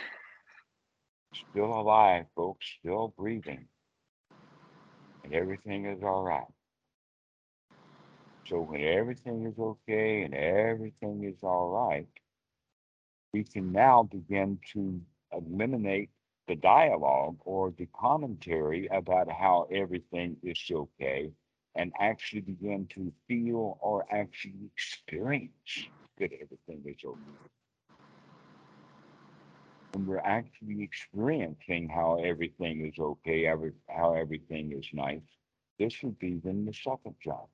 Still 1.52 1.66
alive, 1.66 2.26
folks, 2.36 2.66
still 2.80 3.14
breathing. 3.18 3.68
And 5.24 5.34
everything 5.34 5.86
is 5.86 6.02
all 6.04 6.24
right. 6.24 6.46
So 8.48 8.62
when 8.62 8.82
everything 8.82 9.46
is 9.46 9.60
okay 9.60 10.24
and 10.24 10.34
everything 10.34 11.24
is 11.26 11.44
all 11.44 11.70
right, 11.70 12.08
we 13.34 13.44
can 13.44 13.72
now 13.74 14.04
begin 14.04 14.60
to 14.74 15.02
eliminate 15.34 16.10
the 16.48 16.56
dialogue 16.56 17.38
or 17.44 17.74
the 17.78 17.88
commentary 18.00 18.88
about 18.88 19.30
how 19.30 19.68
everything 19.72 20.38
is 20.44 20.60
okay 20.72 21.32
and 21.76 21.92
actually 22.00 22.42
begin 22.42 22.88
to 22.88 23.12
feel 23.28 23.78
or 23.82 24.06
actually 24.12 24.70
experience 24.74 25.90
that 26.18 26.32
everything 26.34 26.82
is 26.86 26.98
okay 27.06 27.50
when 29.94 30.06
we're 30.06 30.20
actually 30.20 30.84
experiencing 30.84 31.90
how 31.90 32.20
everything 32.24 32.86
is 32.86 33.00
okay, 33.00 33.46
how 33.90 34.14
everything 34.14 34.72
is 34.72 34.88
nice, 34.94 35.22
this 35.80 36.02
would 36.04 36.18
be 36.20 36.40
then 36.44 36.66
the 36.66 36.74
second 36.74 37.16
jhana. 37.26 37.48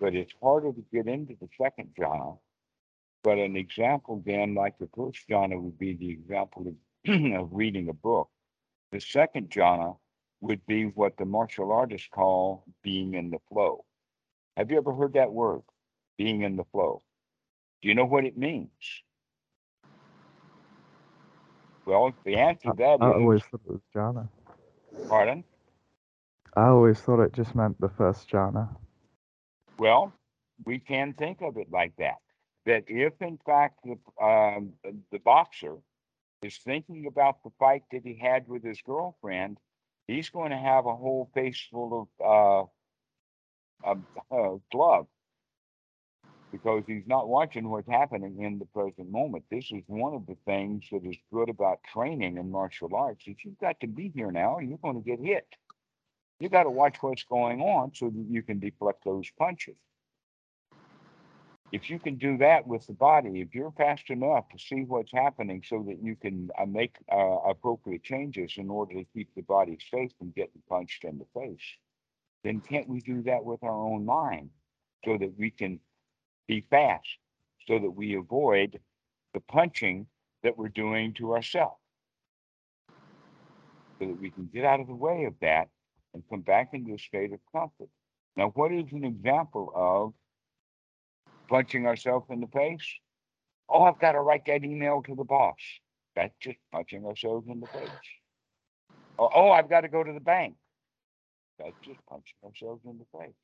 But 0.00 0.14
it's 0.14 0.32
harder 0.42 0.72
to 0.72 0.84
get 0.92 1.06
into 1.06 1.34
the 1.40 1.48
second 1.60 1.90
jhana. 1.98 2.38
But 3.22 3.38
an 3.38 3.56
example 3.56 4.22
then, 4.24 4.54
like 4.54 4.78
the 4.78 4.88
first 4.96 5.28
jhana, 5.28 5.60
would 5.60 5.78
be 5.78 5.94
the 5.94 6.10
example 6.10 6.66
of, 6.68 7.14
of 7.34 7.48
reading 7.52 7.88
a 7.88 7.92
book. 7.94 8.28
The 8.92 9.00
second 9.00 9.50
jhana 9.50 9.96
would 10.40 10.64
be 10.66 10.84
what 10.84 11.16
the 11.16 11.24
martial 11.24 11.72
artists 11.72 12.08
call 12.12 12.64
being 12.82 13.14
in 13.14 13.30
the 13.30 13.38
flow. 13.48 13.84
Have 14.56 14.70
you 14.70 14.76
ever 14.78 14.94
heard 14.94 15.14
that 15.14 15.32
word, 15.32 15.62
being 16.18 16.42
in 16.42 16.56
the 16.56 16.64
flow? 16.72 17.02
Do 17.82 17.88
you 17.88 17.94
know 17.94 18.04
what 18.04 18.24
it 18.24 18.36
means? 18.38 18.70
Well, 21.86 22.12
the 22.24 22.36
answer 22.36 22.70
to 22.70 22.76
that 22.78 23.00
I 23.00 23.10
is, 23.10 23.14
always 23.14 23.42
thought 23.44 23.60
it 23.66 23.72
was 23.72 23.80
jhana. 23.94 24.28
pardon? 25.08 25.44
I 26.56 26.68
always 26.68 27.00
thought 27.00 27.22
it 27.22 27.32
just 27.32 27.54
meant 27.54 27.80
the 27.80 27.88
first 27.88 28.30
jhana. 28.30 28.76
Well, 29.78 30.12
we 30.64 30.78
can 30.78 31.12
think 31.14 31.42
of 31.42 31.56
it 31.56 31.70
like 31.70 31.94
that. 31.98 32.16
That 32.64 32.84
if 32.88 33.20
in 33.20 33.38
fact 33.46 33.80
the, 33.84 34.24
um, 34.24 34.72
the 35.12 35.18
boxer 35.18 35.76
is 36.42 36.58
thinking 36.58 37.06
about 37.06 37.42
the 37.44 37.50
fight 37.58 37.82
that 37.92 38.02
he 38.04 38.18
had 38.18 38.48
with 38.48 38.64
his 38.64 38.80
girlfriend, 38.82 39.58
he's 40.08 40.30
going 40.30 40.50
to 40.50 40.56
have 40.56 40.86
a 40.86 40.96
whole 40.96 41.30
face 41.34 41.66
full 41.70 42.08
of 42.20 42.68
uh, 44.30 44.56
glove 44.72 45.06
because 46.52 46.84
he's 46.86 47.06
not 47.06 47.28
watching 47.28 47.68
what's 47.68 47.88
happening 47.88 48.40
in 48.42 48.58
the 48.58 48.64
present 48.66 49.10
moment. 49.10 49.44
This 49.50 49.70
is 49.72 49.82
one 49.86 50.14
of 50.14 50.26
the 50.26 50.36
things 50.46 50.84
that 50.90 51.04
is 51.04 51.16
good 51.32 51.48
about 51.48 51.80
training 51.92 52.38
in 52.38 52.50
martial 52.50 52.94
arts 52.94 53.24
is 53.26 53.36
you've 53.44 53.58
got 53.58 53.78
to 53.80 53.86
be 53.86 54.10
here 54.14 54.30
now 54.30 54.58
you're 54.58 54.78
going 54.78 55.02
to 55.02 55.08
get 55.08 55.20
hit. 55.20 55.46
You 56.38 56.48
got 56.48 56.64
to 56.64 56.70
watch 56.70 56.96
what's 57.00 57.24
going 57.24 57.60
on 57.60 57.92
so 57.94 58.10
that 58.10 58.26
you 58.28 58.42
can 58.42 58.58
deflect 58.58 59.04
those 59.04 59.30
punches. 59.38 59.76
If 61.72 61.90
you 61.90 61.98
can 61.98 62.16
do 62.16 62.38
that 62.38 62.66
with 62.66 62.86
the 62.86 62.92
body, 62.92 63.40
if 63.40 63.54
you're 63.54 63.72
fast 63.72 64.10
enough 64.10 64.48
to 64.50 64.58
see 64.58 64.84
what's 64.84 65.12
happening 65.12 65.64
so 65.66 65.84
that 65.88 66.00
you 66.00 66.14
can 66.14 66.48
uh, 66.58 66.66
make 66.66 66.96
uh, 67.12 67.38
appropriate 67.48 68.04
changes 68.04 68.54
in 68.56 68.70
order 68.70 68.94
to 68.94 69.04
keep 69.12 69.34
the 69.34 69.42
body 69.42 69.78
safe 69.90 70.12
from 70.18 70.30
getting 70.36 70.62
punched 70.68 71.04
in 71.04 71.18
the 71.18 71.26
face, 71.34 71.64
then 72.44 72.60
can't 72.60 72.88
we 72.88 73.00
do 73.00 73.22
that 73.22 73.44
with 73.44 73.62
our 73.64 73.86
own 73.86 74.04
mind 74.04 74.50
so 75.04 75.18
that 75.18 75.36
we 75.36 75.50
can 75.50 75.80
be 76.46 76.60
fast 76.60 77.18
so 77.66 77.78
that 77.78 77.90
we 77.90 78.14
avoid 78.14 78.78
the 79.34 79.40
punching 79.40 80.06
that 80.42 80.56
we're 80.56 80.68
doing 80.68 81.12
to 81.14 81.32
ourselves. 81.32 81.80
So 84.00 84.06
that 84.06 84.20
we 84.20 84.30
can 84.30 84.48
get 84.52 84.64
out 84.64 84.78
of 84.78 84.86
the 84.86 84.94
way 84.94 85.24
of 85.24 85.34
that 85.40 85.68
and 86.16 86.24
come 86.28 86.40
back 86.40 86.70
into 86.72 86.94
a 86.94 86.98
state 86.98 87.32
of 87.32 87.40
comfort. 87.52 87.90
Now, 88.36 88.48
what 88.54 88.72
is 88.72 88.90
an 88.92 89.04
example 89.04 89.70
of 89.74 90.14
punching 91.48 91.86
ourselves 91.86 92.26
in 92.30 92.40
the 92.40 92.46
face? 92.48 92.86
Oh, 93.68 93.82
I've 93.82 94.00
got 94.00 94.12
to 94.12 94.20
write 94.20 94.46
that 94.46 94.64
email 94.64 95.02
to 95.02 95.14
the 95.14 95.24
boss. 95.24 95.58
That's 96.14 96.34
just 96.40 96.58
punching 96.72 97.04
ourselves 97.04 97.46
in 97.48 97.60
the 97.60 97.66
face. 97.68 97.90
Oh, 99.18 99.30
oh 99.34 99.50
I've 99.50 99.68
got 99.68 99.82
to 99.82 99.88
go 99.88 100.02
to 100.02 100.12
the 100.12 100.20
bank. 100.20 100.54
That's 101.58 101.76
just 101.84 102.00
punching 102.08 102.36
ourselves 102.44 102.82
in 102.84 102.98
the 102.98 103.18
face. 103.18 103.34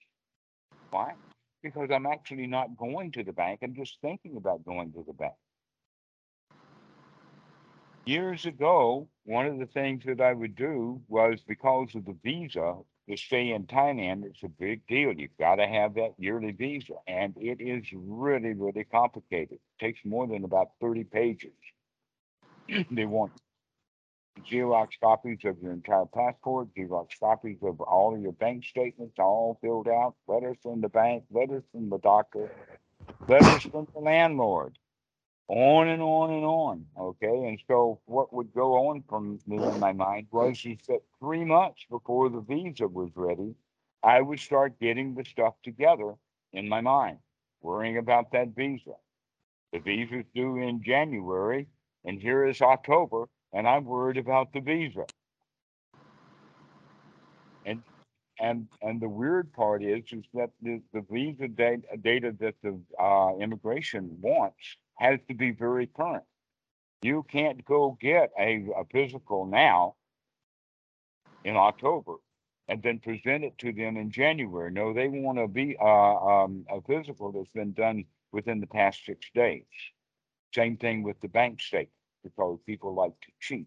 Why? 0.90 1.14
because 1.62 1.90
I'm 1.92 2.06
actually 2.06 2.46
not 2.46 2.76
going 2.76 3.12
to 3.12 3.22
the 3.22 3.32
bank. 3.32 3.60
I'm 3.62 3.74
just 3.74 3.98
thinking 4.02 4.36
about 4.36 4.64
going 4.64 4.92
to 4.92 5.04
the 5.06 5.12
bank. 5.12 5.32
Years 8.04 8.46
ago, 8.46 9.06
one 9.24 9.46
of 9.46 9.58
the 9.58 9.66
things 9.66 10.02
that 10.06 10.20
I 10.20 10.32
would 10.32 10.56
do 10.56 11.00
was 11.08 11.40
because 11.46 11.94
of 11.94 12.04
the 12.04 12.16
visa 12.24 12.76
to 13.08 13.16
stay 13.16 13.50
in 13.50 13.64
Thailand, 13.64 14.24
it's 14.24 14.42
a 14.42 14.48
big 14.48 14.86
deal. 14.88 15.12
You've 15.12 15.36
got 15.38 15.56
to 15.56 15.66
have 15.66 15.94
that 15.94 16.14
yearly 16.18 16.52
visa, 16.52 16.94
and 17.06 17.34
it 17.36 17.60
is 17.60 17.84
really, 17.94 18.54
really 18.54 18.84
complicated. 18.84 19.58
It 19.58 19.84
takes 19.84 20.00
more 20.04 20.26
than 20.26 20.44
about 20.44 20.70
30 20.80 21.04
pages. 21.04 21.52
they 22.90 23.04
want 23.04 23.32
Xerox 24.50 24.88
copies 25.00 25.38
of 25.44 25.62
your 25.62 25.72
entire 25.72 26.06
passport, 26.06 26.68
Xerox 26.76 27.08
copies 27.20 27.58
of 27.62 27.80
all 27.80 28.14
of 28.14 28.20
your 28.20 28.32
bank 28.32 28.64
statements, 28.64 29.14
all 29.18 29.58
filled 29.60 29.88
out, 29.88 30.14
letters 30.26 30.56
from 30.62 30.80
the 30.80 30.88
bank, 30.88 31.24
letters 31.30 31.62
from 31.70 31.90
the 31.90 31.98
doctor, 31.98 32.50
letters 33.28 33.62
from 33.62 33.86
the 33.94 34.00
landlord. 34.00 34.76
On 35.48 35.88
and 35.88 36.02
on 36.02 36.30
and 36.30 36.44
on. 36.44 36.86
Okay. 36.98 37.26
And 37.48 37.60
so 37.68 38.00
what 38.06 38.32
would 38.32 38.52
go 38.54 38.88
on 38.88 39.02
from 39.08 39.38
me 39.46 39.56
in 39.56 39.80
my 39.80 39.92
mind 39.92 40.26
was 40.30 40.60
is 40.64 40.78
that 40.88 41.02
three 41.18 41.44
months 41.44 41.84
before 41.90 42.30
the 42.30 42.40
visa 42.40 42.88
was 42.88 43.10
ready, 43.14 43.54
I 44.02 44.20
would 44.20 44.40
start 44.40 44.80
getting 44.80 45.14
the 45.14 45.24
stuff 45.24 45.54
together 45.62 46.14
in 46.52 46.68
my 46.68 46.80
mind, 46.80 47.18
worrying 47.60 47.98
about 47.98 48.32
that 48.32 48.48
visa. 48.54 48.92
The 49.72 49.78
visa's 49.78 50.24
due 50.34 50.58
in 50.58 50.82
January, 50.82 51.66
and 52.04 52.20
here 52.20 52.46
is 52.46 52.60
October, 52.60 53.28
and 53.52 53.66
I'm 53.66 53.84
worried 53.84 54.18
about 54.18 54.52
the 54.52 54.60
visa. 54.60 55.06
And 57.64 57.82
and 58.40 58.66
and 58.80 59.00
the 59.00 59.08
weird 59.08 59.52
part 59.52 59.82
is 59.82 60.04
is 60.12 60.24
that 60.34 60.50
the, 60.62 60.80
the 60.92 61.04
visa 61.10 61.48
data, 61.48 61.82
data 62.00 62.34
that 62.40 62.54
the 62.62 62.78
uh, 63.00 63.36
immigration 63.38 64.18
wants 64.20 64.76
has 64.96 65.18
to 65.28 65.34
be 65.34 65.50
very 65.50 65.86
current. 65.86 66.24
You 67.02 67.24
can't 67.30 67.64
go 67.64 67.96
get 68.00 68.30
a, 68.38 68.66
a 68.76 68.84
physical 68.92 69.46
now 69.46 69.96
in 71.44 71.56
October 71.56 72.16
and 72.68 72.82
then 72.82 73.00
present 73.00 73.44
it 73.44 73.58
to 73.58 73.72
them 73.72 73.96
in 73.96 74.10
January. 74.10 74.70
No, 74.70 74.92
they 74.92 75.08
want 75.08 75.38
to 75.38 75.48
be 75.48 75.76
uh, 75.80 75.84
um, 75.84 76.64
a 76.70 76.80
physical 76.82 77.32
that's 77.32 77.48
been 77.48 77.72
done 77.72 78.04
within 78.30 78.60
the 78.60 78.66
past 78.66 79.04
six 79.04 79.28
days. 79.34 79.64
Same 80.54 80.76
thing 80.76 81.02
with 81.02 81.20
the 81.20 81.28
bank 81.28 81.60
statement 81.60 81.90
because 82.22 82.58
people 82.66 82.94
like 82.94 83.12
to 83.22 83.28
cheat. 83.40 83.66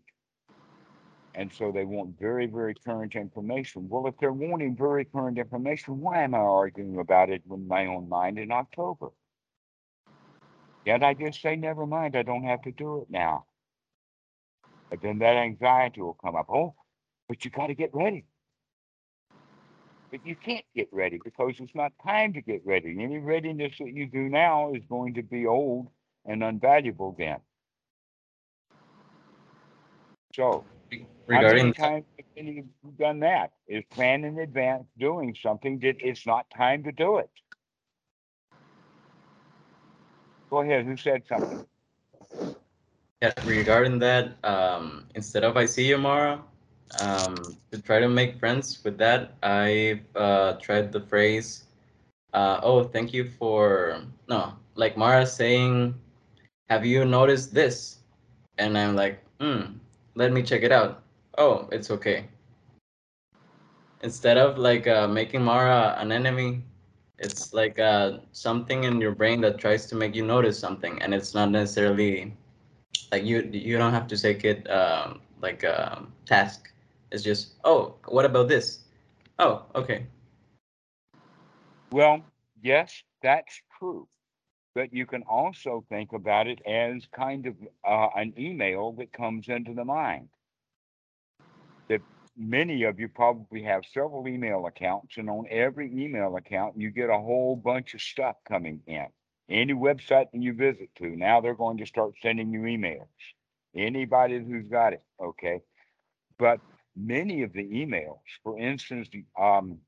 And 1.38 1.51
so 1.51 1.69
they 1.69 1.83
want 1.83 2.17
very, 2.17 2.45
very 2.45 2.73
current 2.73 3.13
information. 3.13 3.89
Well, 3.89 4.07
if 4.07 4.15
they're 4.19 4.31
wanting 4.31 4.75
very 4.77 5.03
current 5.03 5.38
information, 5.38 5.99
why 5.99 6.23
am 6.23 6.33
I 6.33 6.39
arguing 6.39 6.97
about 6.97 7.29
it 7.29 7.41
with 7.45 7.59
my 7.59 7.88
own 7.88 8.07
mind 8.07 8.39
in 8.39 8.51
October? 8.51 9.09
Yet 10.86 11.03
I 11.03 11.13
just 11.13 11.41
say, 11.41 11.57
never 11.57 11.86
mind, 11.86 12.15
I 12.15 12.21
don't 12.21 12.45
have 12.45 12.61
to 12.61 12.71
do 12.71 13.01
it 13.01 13.09
now. 13.09 13.45
But 14.89 15.01
then 15.01 15.19
that 15.19 15.36
anxiety 15.36 16.01
will 16.01 16.13
come 16.13 16.38
up. 16.38 16.45
Oh, 16.49 16.73
but 17.27 17.43
you 17.43 17.51
got 17.51 17.67
to 17.67 17.75
get 17.75 17.89
ready. 17.93 18.23
But 20.11 20.25
you 20.25 20.38
can't 20.38 20.63
get 20.73 20.88
ready 20.93 21.19
because 21.21 21.55
it's 21.59 21.75
not 21.75 21.91
time 22.05 22.31
to 22.33 22.41
get 22.41 22.61
ready. 22.65 22.95
Any 22.97 23.17
readiness 23.17 23.73
that 23.79 23.91
you 23.91 24.07
do 24.07 24.29
now 24.29 24.73
is 24.73 24.83
going 24.88 25.15
to 25.15 25.23
be 25.23 25.47
old 25.47 25.89
and 26.25 26.43
unvaluable 26.43 27.17
then. 27.17 27.39
So, 30.33 30.63
regarding 31.28 31.73
any 32.38 32.59
of 32.84 32.97
done 32.97 33.19
that? 33.21 33.51
Is 33.67 33.84
plan 33.91 34.23
in 34.26 34.39
advance 34.39 34.86
doing 34.97 35.36
something 35.41 35.80
that 35.80 35.95
it's 35.99 36.26
not 36.26 36.49
time 36.55 36.84
to 36.84 36.91
do 36.91 37.17
it? 37.17 37.30
Go 40.49 40.61
ahead, 40.61 40.86
who 40.86 40.97
said 40.97 41.23
something? 41.28 41.63
yeah, 43.21 43.34
regarding 43.43 43.99
that, 43.99 44.38
um, 44.43 45.07
instead 45.15 45.43
of 45.43 45.57
I 45.57 45.65
see 45.65 45.88
you, 45.88 45.97
Mara, 45.97 46.43
um, 46.99 47.57
to 47.71 47.80
try 47.80 47.99
to 47.99 48.09
make 48.09 48.39
friends 48.39 48.84
with 48.84 48.97
that, 48.99 49.34
I 49.43 50.01
uh, 50.15 50.53
tried 50.59 50.91
the 50.91 51.01
phrase, 51.01 51.65
uh, 52.34 52.59
"Oh, 52.63 52.84
thank 52.84 53.13
you 53.13 53.26
for 53.26 54.01
no," 54.30 54.53
like 54.76 54.97
Mara 54.97 55.26
saying, 55.26 55.95
"Have 56.69 56.86
you 56.86 57.05
noticed 57.05 57.53
this?" 57.53 57.99
And 58.57 58.78
I'm 58.78 58.95
like, 58.95 59.23
"Hmm, 59.41 59.80
let 60.15 60.32
me 60.34 60.43
check 60.43 60.63
it 60.63 60.71
out." 60.73 61.05
Oh, 61.38 61.67
it's 61.71 61.91
okay. 61.91 62.27
Instead 64.01 64.38
of 64.38 64.57
like 64.57 64.88
uh, 64.88 65.07
making 65.07 65.43
Mara 65.43 65.95
an 65.99 66.11
enemy, 66.11 66.63
it's 67.19 67.53
like 67.53 67.79
uh, 67.79 68.19
something 68.31 68.83
in 68.83 69.01
your 69.01 69.15
brain 69.15 69.41
that 69.41 69.57
tries 69.57 69.86
to 69.88 69.95
make 69.95 70.15
you 70.15 70.25
notice 70.25 70.59
something, 70.59 71.01
and 71.01 71.13
it's 71.13 71.33
not 71.33 71.49
necessarily 71.51 72.36
like 73.11 73.23
you 73.23 73.49
you 73.51 73.77
don't 73.77 73.93
have 73.93 74.07
to 74.07 74.17
take 74.17 74.43
it 74.45 74.69
um, 74.69 75.21
like 75.41 75.63
a 75.63 76.05
task. 76.25 76.71
It's 77.11 77.23
just 77.23 77.55
oh, 77.63 77.95
what 78.07 78.25
about 78.25 78.47
this? 78.47 78.86
Oh, 79.39 79.63
okay. 79.75 80.05
Well, 81.91 82.21
yes, 82.61 83.03
that's 83.21 83.61
true. 83.79 84.07
But 84.73 84.93
you 84.93 85.05
can 85.05 85.23
also 85.23 85.86
think 85.89 86.11
about 86.13 86.47
it 86.47 86.61
as 86.65 87.07
kind 87.15 87.45
of 87.47 87.55
uh, 87.88 88.09
an 88.15 88.33
email 88.38 88.91
that 88.93 89.13
comes 89.13 89.47
into 89.47 89.73
the 89.73 89.86
mind. 89.86 90.29
Many 92.38 92.83
of 92.83 92.99
you 92.99 93.07
probably 93.07 93.63
have 93.63 93.83
several 93.93 94.27
email 94.27 94.65
accounts, 94.65 95.17
and 95.17 95.29
on 95.29 95.45
every 95.49 95.89
email 95.91 96.36
account, 96.36 96.75
you 96.77 96.91
get 96.91 97.09
a 97.09 97.17
whole 97.17 97.55
bunch 97.55 97.93
of 97.93 98.01
stuff 98.01 98.36
coming 98.47 98.81
in. 98.88 99.05
Any 99.49 99.73
website 99.73 100.31
that 100.31 100.41
you 100.41 100.53
visit 100.53 100.89
to, 100.97 101.15
now 101.15 101.39
they're 101.39 101.55
going 101.55 101.77
to 101.77 101.86
start 101.86 102.13
sending 102.21 102.51
you 102.51 102.61
emails. 102.61 103.07
Anybody 103.75 104.43
who's 104.43 104.67
got 104.67 104.93
it, 104.93 105.03
okay? 105.21 105.61
But 106.38 106.59
many 106.95 107.43
of 107.43 107.53
the 107.53 107.63
emails, 107.63 108.19
for 108.43 108.57
instance, 108.59 109.07
um, 109.39 109.79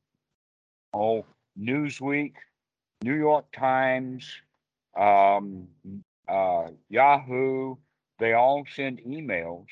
oh, 0.94 1.26
Newsweek, 1.60 2.34
New 3.04 3.16
York 3.16 3.46
Times, 3.52 4.30
um, 4.98 5.68
uh, 6.28 6.68
Yahoo, 6.90 7.76
they 8.20 8.34
all 8.34 8.64
send 8.76 9.00
emails. 9.00 9.66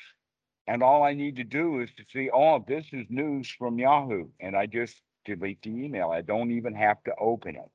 And 0.66 0.82
all 0.82 1.02
I 1.04 1.14
need 1.14 1.36
to 1.36 1.44
do 1.44 1.80
is 1.80 1.90
to 1.96 2.04
see, 2.12 2.28
oh, 2.32 2.64
this 2.66 2.86
is 2.92 3.06
news 3.08 3.48
from 3.48 3.78
Yahoo. 3.78 4.28
And 4.40 4.56
I 4.56 4.66
just 4.66 5.00
delete 5.24 5.62
the 5.62 5.70
email. 5.70 6.10
I 6.10 6.22
don't 6.22 6.50
even 6.50 6.74
have 6.74 7.02
to 7.04 7.14
open 7.20 7.56
it. 7.56 7.70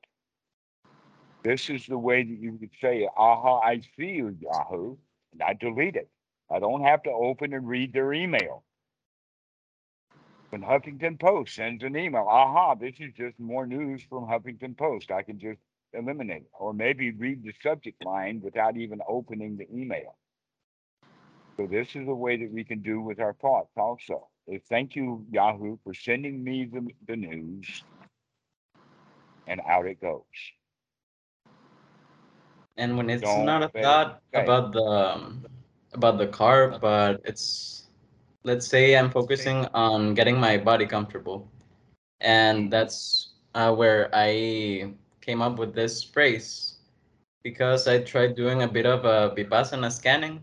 This 1.42 1.70
is 1.70 1.86
the 1.86 1.98
way 1.98 2.22
that 2.22 2.38
you 2.38 2.56
could 2.58 2.70
say, 2.80 3.08
aha, 3.16 3.60
I 3.60 3.80
see 3.96 4.10
you, 4.10 4.36
Yahoo, 4.38 4.96
and 5.32 5.42
I 5.42 5.54
delete 5.54 5.96
it. 5.96 6.08
I 6.50 6.58
don't 6.58 6.82
have 6.84 7.02
to 7.04 7.10
open 7.10 7.52
and 7.54 7.66
read 7.66 7.92
their 7.92 8.12
email. 8.12 8.62
When 10.50 10.62
Huffington 10.62 11.18
Post 11.18 11.54
sends 11.54 11.82
an 11.82 11.96
email, 11.96 12.26
aha, 12.28 12.74
this 12.74 12.94
is 13.00 13.12
just 13.16 13.40
more 13.40 13.66
news 13.66 14.02
from 14.08 14.26
Huffington 14.26 14.76
Post. 14.76 15.10
I 15.10 15.22
can 15.22 15.38
just 15.38 15.58
eliminate 15.94 16.42
it, 16.42 16.50
or 16.52 16.74
maybe 16.74 17.10
read 17.10 17.42
the 17.42 17.54
subject 17.62 18.04
line 18.04 18.40
without 18.42 18.76
even 18.76 19.00
opening 19.08 19.56
the 19.56 19.66
email. 19.74 20.16
So 21.62 21.68
this 21.68 21.94
is 21.94 22.08
a 22.08 22.14
way 22.14 22.36
that 22.38 22.50
we 22.50 22.64
can 22.64 22.82
do 22.82 23.00
with 23.00 23.20
our 23.20 23.34
thoughts 23.34 23.70
also. 23.76 24.26
Is 24.48 24.62
thank 24.68 24.96
you, 24.96 25.24
Yahoo, 25.30 25.76
for 25.84 25.94
sending 25.94 26.42
me 26.42 26.64
the, 26.64 26.88
the 27.06 27.14
news. 27.14 27.84
And 29.46 29.60
out 29.68 29.86
it 29.86 30.00
goes. 30.00 30.24
And 32.76 32.96
when 32.96 33.08
it's 33.10 33.22
Don't 33.22 33.46
not 33.46 33.62
a 33.62 33.68
bet. 33.68 33.84
thought 33.84 34.22
Okay. 34.34 34.42
about 34.42 34.72
the 34.72 34.82
um, 34.82 35.46
about 35.92 36.18
the 36.18 36.26
car, 36.26 36.78
but 36.80 37.20
it's 37.24 37.84
let's 38.42 38.66
say 38.66 38.96
I'm 38.96 39.10
focusing 39.10 39.66
on 39.66 40.14
getting 40.14 40.40
my 40.40 40.58
body 40.58 40.86
comfortable, 40.86 41.46
and 42.20 42.72
that's 42.72 43.34
uh, 43.54 43.72
where 43.72 44.10
I 44.12 44.94
came 45.20 45.40
up 45.40 45.60
with 45.60 45.76
this 45.76 46.02
phrase 46.02 46.78
because 47.44 47.86
I 47.86 48.02
tried 48.02 48.34
doing 48.34 48.62
a 48.62 48.68
bit 48.68 48.86
of 48.86 49.04
a 49.04 49.32
vipassana 49.36 49.92
scanning 49.92 50.42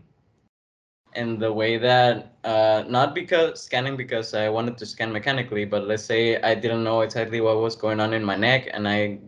in 1.14 1.38
the 1.38 1.52
way 1.52 1.76
that 1.78 2.36
uh, 2.44 2.84
not 2.88 3.14
because 3.14 3.62
scanning 3.62 3.96
because 3.96 4.34
I 4.34 4.48
wanted 4.48 4.78
to 4.78 4.86
scan 4.86 5.12
mechanically, 5.12 5.64
but 5.64 5.86
let's 5.86 6.04
say 6.04 6.40
I 6.40 6.54
didn't 6.54 6.84
know 6.84 7.00
exactly 7.00 7.40
what 7.40 7.58
was 7.58 7.76
going 7.76 8.00
on 8.00 8.12
in 8.12 8.24
my 8.24 8.36
neck, 8.36 8.68
and 8.72 8.88
I 8.88 9.18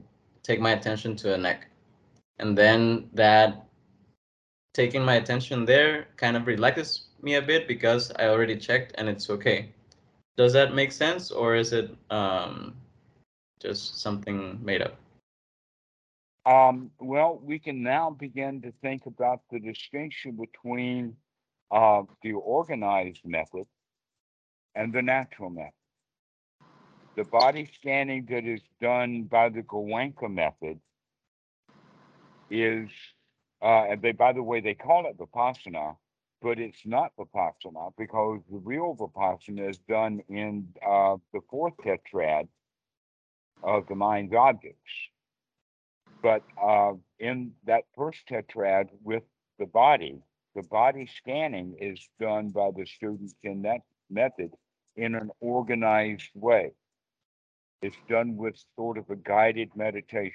take 0.43 0.61
my 0.61 0.72
attention 0.72 1.16
to 1.16 1.28
the 1.28 1.39
neck, 1.39 1.66
and 2.39 2.57
then 2.57 3.09
that 3.14 3.66
taking 4.74 5.05
my 5.05 5.14
attention 5.14 5.64
there 5.64 6.09
kind 6.16 6.37
of 6.37 6.47
relaxes 6.47 7.09
me 7.20 7.35
a 7.35 7.43
bit 7.43 7.68
because 7.68 8.11
I 8.18 8.26
already 8.26 8.57
checked 8.57 8.95
and 8.97 9.09
it's 9.09 9.28
okay. 9.30 9.72
Does 10.37 10.53
that 10.55 10.74
make 10.74 10.93
sense, 10.93 11.30
or 11.30 11.55
is 11.55 11.72
it 11.72 11.95
um, 12.11 12.74
just 13.61 14.01
something 14.01 14.59
made 14.64 14.80
up? 14.80 14.97
Um, 16.45 16.91
well, 16.99 17.39
we 17.43 17.59
can 17.59 17.83
now 17.83 18.11
begin 18.11 18.62
to 18.62 18.72
think 18.83 19.07
about 19.07 19.43
the 19.51 19.61
distinction 19.61 20.37
between 20.37 21.16
uh, 21.73 22.03
the 22.23 22.35
organized 22.35 23.23
method 23.25 23.66
and 24.75 24.93
the 24.93 25.03
natural 25.03 25.51
method. 25.51 25.73
The 27.16 27.25
body 27.25 27.70
scanning 27.75 28.27
that 28.31 28.45
is 28.45 28.61
done 28.81 29.25
by 29.25 29.49
the 29.49 29.62
Goenka 29.62 30.31
method 30.31 30.81
is, 32.51 32.89
uh, 33.62 33.85
and 33.91 34.03
they, 34.03 34.12
by 34.12 34.33
the 34.33 34.43
way, 34.43 34.61
they 34.61 34.75
call 34.75 35.07
it 35.07 35.18
Vipassana, 35.18 35.97
but 36.43 36.59
it's 36.59 36.85
not 36.87 37.12
Vipassana 37.18 37.93
because 37.99 38.41
the 38.51 38.59
real 38.59 38.97
Vipassana 38.97 39.70
is 39.70 39.79
done 39.89 40.20
in 40.29 40.68
uh, 40.87 41.16
the 41.33 41.41
fourth 41.51 41.75
tetrad 41.85 42.49
of 43.62 43.87
the 43.89 43.95
mind's 43.95 44.35
objects. 44.35 44.93
But 46.23 46.43
uh, 46.62 46.93
in 47.18 47.53
that 47.66 47.85
first 47.97 48.20
tetrad 48.29 48.89
with 49.03 49.23
the 49.59 49.66
body, 49.66 50.23
the 50.57 50.63
body 50.65 51.09
scanning 51.19 51.77
is 51.81 52.09
done 52.21 52.51
by 52.51 52.71
the 52.77 52.87
students 52.87 53.35
in 53.45 53.63
that 53.63 53.81
method 54.11 54.53
in 54.97 55.15
an 55.15 55.31
organized 55.41 56.31
way. 56.35 56.73
It's 57.83 57.97
done 58.09 58.37
with 58.37 58.57
sort 58.77 58.99
of 58.99 59.11
a 59.11 59.17
guided 59.17 59.71
meditation. 59.77 60.35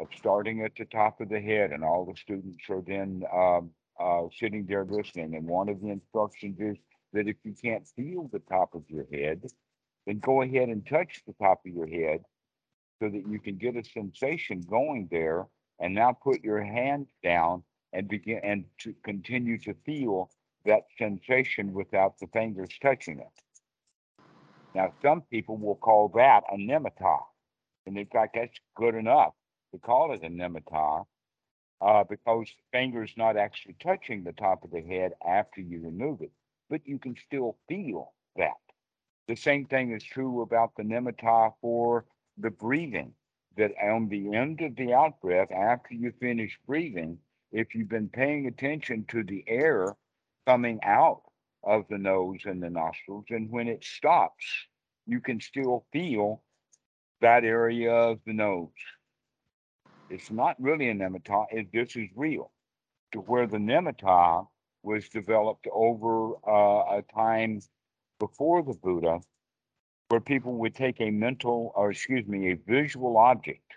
of 0.00 0.08
starting 0.16 0.62
at 0.64 0.72
the 0.78 0.86
top 0.86 1.20
of 1.22 1.30
the 1.30 1.40
head, 1.40 1.72
and 1.72 1.84
all 1.84 2.06
the 2.06 2.16
students 2.20 2.64
are 2.70 2.82
then 2.86 3.24
um, 3.34 3.72
uh, 4.00 4.24
sitting 4.38 4.66
there 4.66 4.86
listening. 4.86 5.36
And 5.36 5.46
one 5.48 5.70
of 5.70 5.80
the 5.82 5.90
instructions 5.90 6.58
is 6.60 6.76
that 7.14 7.28
if 7.28 7.36
you 7.44 7.54
can't 7.62 7.88
feel 7.96 8.28
the 8.32 8.40
top 8.50 8.74
of 8.76 8.84
your 8.88 9.06
head, 9.12 9.42
then 10.06 10.20
go 10.20 10.42
ahead 10.42 10.70
and 10.70 10.86
touch 10.86 11.22
the 11.26 11.34
top 11.42 11.62
of 11.66 11.72
your 11.72 11.88
head 11.88 12.22
so 13.02 13.08
that 13.10 13.24
you 13.28 13.40
can 13.40 13.56
get 13.56 13.76
a 13.76 13.84
sensation 13.84 14.64
going 14.68 15.08
there. 15.10 15.46
And 15.80 15.94
now 15.94 16.12
put 16.12 16.44
your 16.44 16.62
hand 16.64 17.08
down 17.24 17.64
and 17.92 18.08
begin 18.08 18.40
and 18.42 18.64
to 18.78 18.94
continue 19.04 19.58
to 19.58 19.74
feel 19.84 20.30
that 20.64 20.82
sensation 20.98 21.72
without 21.72 22.18
the 22.18 22.26
fingers 22.28 22.70
touching 22.80 23.18
it. 23.18 23.42
Now, 24.74 24.92
some 25.02 25.22
people 25.22 25.56
will 25.56 25.76
call 25.76 26.08
that 26.14 26.44
a 26.52 26.56
nimitta. 26.56 27.18
And 27.86 27.98
in 27.98 28.06
fact, 28.06 28.36
that's 28.36 28.58
good 28.76 28.94
enough 28.94 29.34
to 29.72 29.78
call 29.78 30.12
it 30.12 30.22
a 30.22 30.28
nimitta 30.28 31.04
uh, 31.80 32.04
because 32.04 32.46
finger's 32.72 33.12
not 33.16 33.36
actually 33.36 33.74
touching 33.82 34.22
the 34.22 34.32
top 34.32 34.64
of 34.64 34.70
the 34.70 34.82
head 34.82 35.12
after 35.26 35.60
you 35.60 35.80
remove 35.82 36.20
it, 36.20 36.30
but 36.68 36.86
you 36.86 36.98
can 36.98 37.16
still 37.26 37.56
feel 37.68 38.12
that. 38.36 38.52
The 39.28 39.36
same 39.36 39.66
thing 39.66 39.92
is 39.92 40.04
true 40.04 40.42
about 40.42 40.76
the 40.76 40.82
nimitta 40.82 41.54
for 41.60 42.04
the 42.36 42.50
breathing, 42.50 43.12
that 43.56 43.72
on 43.82 44.08
the 44.08 44.34
end 44.34 44.60
of 44.60 44.76
the 44.76 44.92
out 44.92 45.20
breath, 45.20 45.50
after 45.50 45.94
you 45.94 46.12
finish 46.20 46.58
breathing, 46.66 47.18
if 47.52 47.74
you've 47.74 47.88
been 47.88 48.08
paying 48.08 48.46
attention 48.46 49.04
to 49.08 49.22
the 49.24 49.44
air 49.46 49.96
coming 50.46 50.80
out 50.82 51.22
of 51.62 51.84
the 51.88 51.98
nose 51.98 52.40
and 52.44 52.62
the 52.62 52.70
nostrils, 52.70 53.26
and 53.30 53.50
when 53.50 53.68
it 53.68 53.84
stops, 53.84 54.44
you 55.06 55.20
can 55.20 55.40
still 55.40 55.84
feel 55.92 56.42
that 57.20 57.44
area 57.44 57.92
of 57.92 58.18
the 58.26 58.32
nose. 58.32 58.68
It's 60.08 60.30
not 60.30 60.60
really 60.60 60.88
a 60.88 60.94
nimitta, 60.94 61.46
it, 61.50 61.72
this 61.72 61.96
is 61.96 62.08
real. 62.16 62.50
To 63.12 63.20
where 63.20 63.46
the 63.46 63.58
nimitta 63.58 64.46
was 64.82 65.08
developed 65.08 65.66
over 65.72 66.34
uh, 66.46 66.98
a 66.98 67.04
time 67.14 67.60
before 68.18 68.62
the 68.62 68.74
Buddha, 68.74 69.20
where 70.08 70.20
people 70.20 70.54
would 70.54 70.74
take 70.74 71.00
a 71.00 71.10
mental, 71.10 71.72
or 71.74 71.90
excuse 71.90 72.26
me, 72.26 72.52
a 72.52 72.56
visual 72.66 73.16
object. 73.16 73.72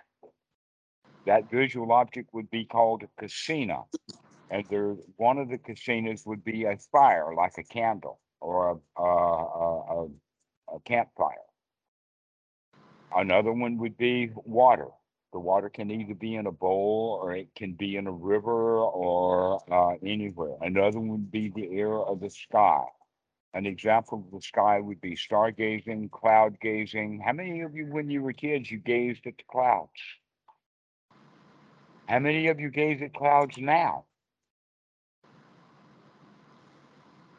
That 1.25 1.49
visual 1.49 1.91
object 1.91 2.33
would 2.33 2.49
be 2.49 2.65
called 2.65 3.03
a 3.03 3.21
kasina. 3.21 3.85
And 4.49 4.65
there, 4.69 4.95
one 5.17 5.37
of 5.37 5.49
the 5.49 5.57
kasinas 5.57 6.25
would 6.25 6.43
be 6.43 6.65
a 6.65 6.77
fire, 6.91 7.33
like 7.33 7.57
a 7.57 7.63
candle 7.63 8.19
or 8.39 8.81
a, 8.97 9.01
a, 9.01 10.03
a, 10.03 10.07
a 10.75 10.79
campfire. 10.85 11.37
Another 13.15 13.53
one 13.53 13.77
would 13.77 13.97
be 13.97 14.31
water. 14.35 14.89
The 15.31 15.39
water 15.39 15.69
can 15.69 15.89
either 15.89 16.13
be 16.13 16.35
in 16.35 16.45
a 16.45 16.51
bowl 16.51 17.19
or 17.21 17.35
it 17.35 17.49
can 17.55 17.73
be 17.73 17.95
in 17.95 18.05
a 18.05 18.11
river 18.11 18.79
or 18.79 19.59
uh, 19.71 19.95
anywhere. 20.05 20.55
Another 20.61 20.99
one 20.99 21.09
would 21.09 21.31
be 21.31 21.49
the 21.49 21.71
air 21.71 21.97
of 21.97 22.19
the 22.19 22.29
sky. 22.29 22.83
An 23.55 23.65
example 23.65 24.23
of 24.25 24.31
the 24.31 24.41
sky 24.41 24.79
would 24.79 24.99
be 25.01 25.15
stargazing, 25.15 26.11
cloud 26.11 26.59
gazing. 26.59 27.21
How 27.23 27.33
many 27.33 27.61
of 27.61 27.75
you, 27.75 27.85
when 27.85 28.09
you 28.09 28.21
were 28.21 28.33
kids, 28.33 28.69
you 28.69 28.79
gazed 28.79 29.25
at 29.25 29.37
the 29.37 29.43
clouds? 29.49 29.89
How 32.07 32.19
many 32.19 32.47
of 32.47 32.59
you 32.59 32.69
gaze 32.69 33.01
at 33.01 33.13
clouds 33.13 33.57
now? 33.57 34.05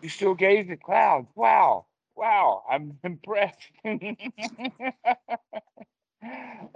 You 0.02 0.08
still 0.08 0.34
gaze 0.34 0.70
at 0.70 0.82
clouds. 0.82 1.28
Wow. 1.34 1.86
Wow. 2.16 2.62
I'm 2.70 2.98
impressed. 3.04 3.70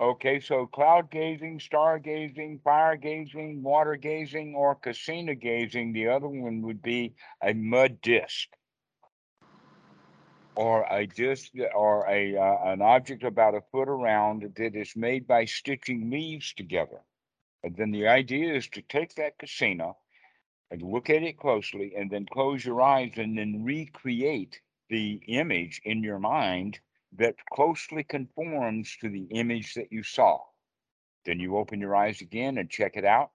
okay, 0.01 0.41
so 0.41 0.66
cloud 0.66 1.11
gazing, 1.11 1.61
star 1.61 1.99
gazing, 1.99 2.61
fire 2.64 2.97
gazing, 2.97 3.62
water 3.62 3.97
gazing, 3.97 4.55
or 4.55 4.76
kasina 4.76 5.39
gazing. 5.39 5.93
The 5.93 6.09
other 6.09 6.28
one 6.28 6.62
would 6.62 6.82
be 6.82 7.14
a 7.43 7.55
mud 7.55 8.01
disc 8.03 8.49
or 10.55 10.86
a 10.91 11.07
disc 11.07 11.53
or 11.74 12.07
a 12.09 12.36
uh, 12.36 12.72
an 12.72 12.82
object 12.82 13.22
about 13.22 13.55
a 13.55 13.62
foot 13.72 13.89
around 13.89 14.43
that 14.57 14.74
is 14.74 14.97
made 14.97 15.26
by 15.26 15.45
stitching 15.45 16.11
leaves 16.11 16.53
together. 16.55 17.01
And 17.64 17.76
then 17.76 17.90
the 17.90 18.06
idea 18.06 18.54
is 18.54 18.68
to 18.68 18.82
take 18.82 19.14
that 19.16 19.38
kasina 19.38 19.94
and 20.70 20.82
look 20.82 21.11
at 21.11 21.22
it 21.22 21.38
closely 21.38 21.94
and 21.96 22.11
then 22.11 22.26
close 22.26 22.64
your 22.64 22.80
eyes 22.80 23.12
and 23.16 23.36
then 23.36 23.64
recreate 23.64 24.61
the 24.88 25.20
image 25.26 25.80
in 25.84 26.02
your 26.02 26.18
mind 26.18 26.78
that 27.12 27.34
closely 27.52 28.04
conforms 28.04 28.96
to 29.00 29.09
the 29.09 29.24
image 29.24 29.74
that 29.74 29.92
you 29.92 30.02
saw. 30.02 30.40
Then 31.24 31.40
you 31.40 31.56
open 31.56 31.80
your 31.80 31.96
eyes 31.96 32.20
again 32.20 32.59
and 32.59 32.70
check 32.70 32.96
it 32.96 33.04
out, 33.04 33.32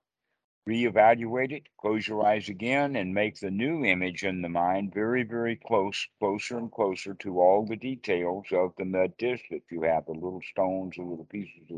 reevaluate 0.68 1.52
it, 1.52 1.68
close 1.78 2.08
your 2.08 2.26
eyes 2.26 2.50
again, 2.50 2.96
and 2.96 3.14
make 3.14 3.40
the 3.40 3.52
new 3.52 3.84
image 3.84 4.24
in 4.24 4.42
the 4.42 4.50
mind 4.50 4.94
very, 4.94 5.24
very 5.24 5.56
close, 5.56 6.08
closer 6.20 6.58
and 6.58 6.72
closer 6.72 7.14
to 7.16 7.40
all 7.40 7.66
the 7.66 7.76
details 7.76 8.46
of 8.52 8.74
the 8.78 8.86
mud 8.86 9.18
disc 9.18 9.44
that 9.52 9.64
you 9.70 9.82
have 9.82 10.06
the 10.06 10.14
little 10.14 10.42
stones, 10.42 10.96
the 10.96 11.04
little 11.04 11.26
pieces 11.26 11.70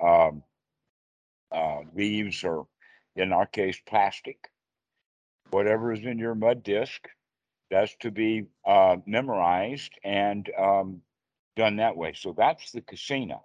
of 0.00 0.32
um, 0.32 0.42
uh, 1.54 1.80
leaves, 1.94 2.44
or 2.44 2.66
in 3.16 3.32
our 3.32 3.46
case, 3.46 3.80
plastic. 3.86 4.50
Whatever 5.50 5.92
is 5.92 6.04
in 6.04 6.18
your 6.18 6.34
mud 6.34 6.62
disc, 6.64 7.08
that's 7.70 7.96
to 8.00 8.10
be 8.10 8.46
uh, 8.66 8.98
memorized 9.06 9.92
and 10.04 10.50
um, 10.58 11.02
done 11.56 11.76
that 11.76 11.96
way. 11.96 12.14
So 12.14 12.34
that's 12.36 12.72
the 12.72 12.82
kasina 12.82 13.40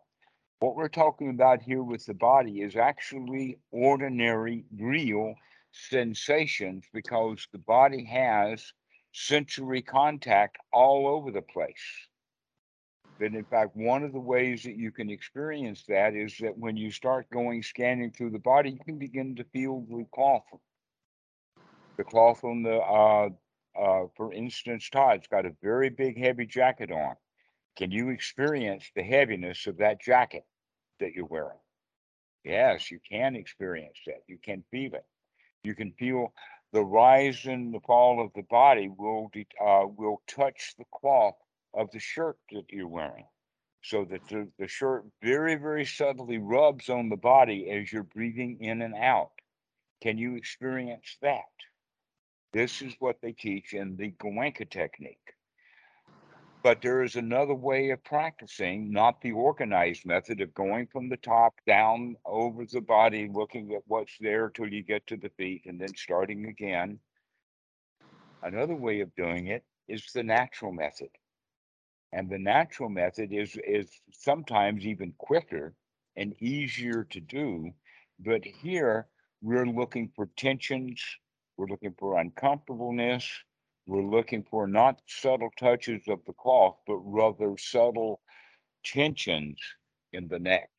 What 0.60 0.76
we're 0.76 0.90
talking 0.90 1.30
about 1.30 1.62
here 1.62 1.84
with 1.84 2.06
the 2.06 2.16
body 2.16 2.62
is 2.64 2.76
actually 2.78 3.60
ordinary, 3.72 4.66
real 4.78 5.36
sensations 5.74 6.86
because 6.94 7.48
the 7.54 7.60
body 7.60 8.06
has 8.06 8.74
sensory 9.14 9.84
contact 9.84 10.58
all 10.74 11.08
over 11.08 11.32
the 11.32 11.44
place. 11.44 12.09
That 13.20 13.36
in 13.36 13.44
fact, 13.46 13.76
one 13.76 14.04
of 14.04 14.14
the 14.14 14.20
ways 14.20 14.64
that 14.64 14.78
you 14.78 14.92
can 14.92 15.10
experience 15.10 15.84
that 15.88 16.16
is 16.16 16.38
that 16.40 16.58
when 16.58 16.78
you 16.78 16.90
start 16.90 17.30
going 17.30 17.62
scanning 17.64 18.12
through 18.12 18.32
the 18.32 18.40
body, 18.40 18.72
you 18.72 18.80
can 18.86 18.98
begin 18.98 19.36
to 19.36 19.44
feel 19.44 19.82
the 19.90 20.06
cloth. 20.14 20.46
The 21.98 22.06
cloth 22.06 22.46
on 22.46 22.64
the, 22.64 22.78
uh, 22.78 23.30
uh, 23.78 24.08
for 24.16 24.32
instance, 24.32 24.90
Todd's 24.90 25.28
got 25.28 25.46
a 25.46 25.52
very 25.62 25.90
big, 25.90 26.18
heavy 26.18 26.46
jacket 26.46 26.92
on. 26.92 27.16
Can 27.76 27.92
you 27.92 28.10
experience 28.10 28.90
the 28.96 29.04
heaviness 29.04 29.68
of 29.68 29.78
that 29.78 30.02
jacket 30.02 30.46
that 31.00 31.14
you're 31.14 31.26
wearing? 31.26 31.60
Yes, 32.46 32.90
you 32.90 33.00
can 33.10 33.36
experience 33.36 34.00
that. 34.06 34.24
You 34.28 34.38
can 34.42 34.64
feel 34.72 34.94
it. 34.94 35.06
You 35.64 35.76
can 35.76 35.92
feel 36.00 36.34
the 36.72 36.84
rise 36.84 37.46
and 37.46 37.74
the 37.74 37.82
fall 37.82 38.24
of 38.24 38.32
the 38.34 38.44
body 38.44 38.88
will 38.88 39.30
uh, 39.62 39.86
will 39.88 40.22
touch 40.28 40.76
the 40.78 40.86
cloth 40.94 41.36
of 41.80 41.90
the 41.92 42.00
shirt 42.00 42.38
that 42.52 42.66
you're 42.70 42.88
wearing, 42.88 43.26
so 43.82 44.04
that 44.04 44.28
the, 44.28 44.50
the 44.60 44.68
shirt 44.68 45.06
very 45.24 45.56
very 45.56 45.86
subtly 45.86 46.38
rubs 46.38 46.90
on 46.90 47.08
the 47.08 47.16
body 47.16 47.72
as 47.72 47.92
you're 47.92 48.04
breathing 48.04 48.58
in 48.60 48.82
and 48.82 48.96
out. 48.96 49.32
Can 50.02 50.18
you 50.18 50.36
experience 50.36 51.18
that? 51.22 51.54
This 52.52 52.82
is 52.82 52.96
what 53.00 53.22
they 53.22 53.32
teach 53.32 53.74
in 53.74 53.96
the 53.96 54.12
Goenka 54.12 54.70
technique. 54.70 55.36
But 56.64 56.82
there 56.82 57.04
is 57.04 57.16
another 57.16 57.54
way 57.54 57.92
of 57.92 58.04
practicing, 58.04 58.92
not 58.92 59.22
the 59.22 59.32
organized 59.32 60.06
method 60.06 60.42
of 60.42 60.54
going 60.54 60.88
from 60.88 61.08
the 61.08 61.18
top 61.18 61.54
down 61.66 62.18
over 62.26 62.66
the 62.66 62.82
body, 62.82 63.30
looking 63.34 63.74
at 63.74 63.84
what's 63.88 64.18
there 64.20 64.50
till 64.50 64.68
you 64.68 64.84
get 64.84 65.08
to 65.08 65.16
the 65.16 65.30
feet 65.38 65.64
and 65.66 65.80
then 65.80 65.96
starting 65.96 66.48
again. 66.48 67.00
Another 68.44 68.76
way 68.76 69.00
of 69.00 69.16
doing 69.16 69.48
it 69.48 69.64
is 69.88 70.12
the 70.14 70.24
natural 70.24 70.74
method. 70.74 71.10
And 72.12 72.30
the 72.30 72.40
natural 72.40 72.90
method 72.90 73.32
is, 73.32 73.58
is 73.66 73.90
sometimes 74.12 74.86
even 74.86 75.14
quicker 75.18 75.76
and 76.16 76.34
easier 76.42 77.06
to 77.12 77.20
do. 77.20 77.72
But 78.20 78.44
here 78.44 79.08
we're 79.42 79.68
looking 79.68 80.12
for 80.16 80.30
tensions, 80.36 81.02
we're 81.58 81.68
looking 81.68 81.94
for 81.98 82.20
uncomfortableness, 82.20 83.30
we're 83.88 84.04
looking 84.04 84.44
for 84.44 84.68
not 84.68 85.02
subtle 85.08 85.52
touches 85.58 86.02
of 86.08 86.20
the 86.26 86.34
cloth, 86.34 86.78
but 86.86 86.98
rather 86.98 87.58
subtle 87.58 88.22
tensions 88.84 89.60
in 90.14 90.28
the 90.28 90.40
neck 90.40 90.70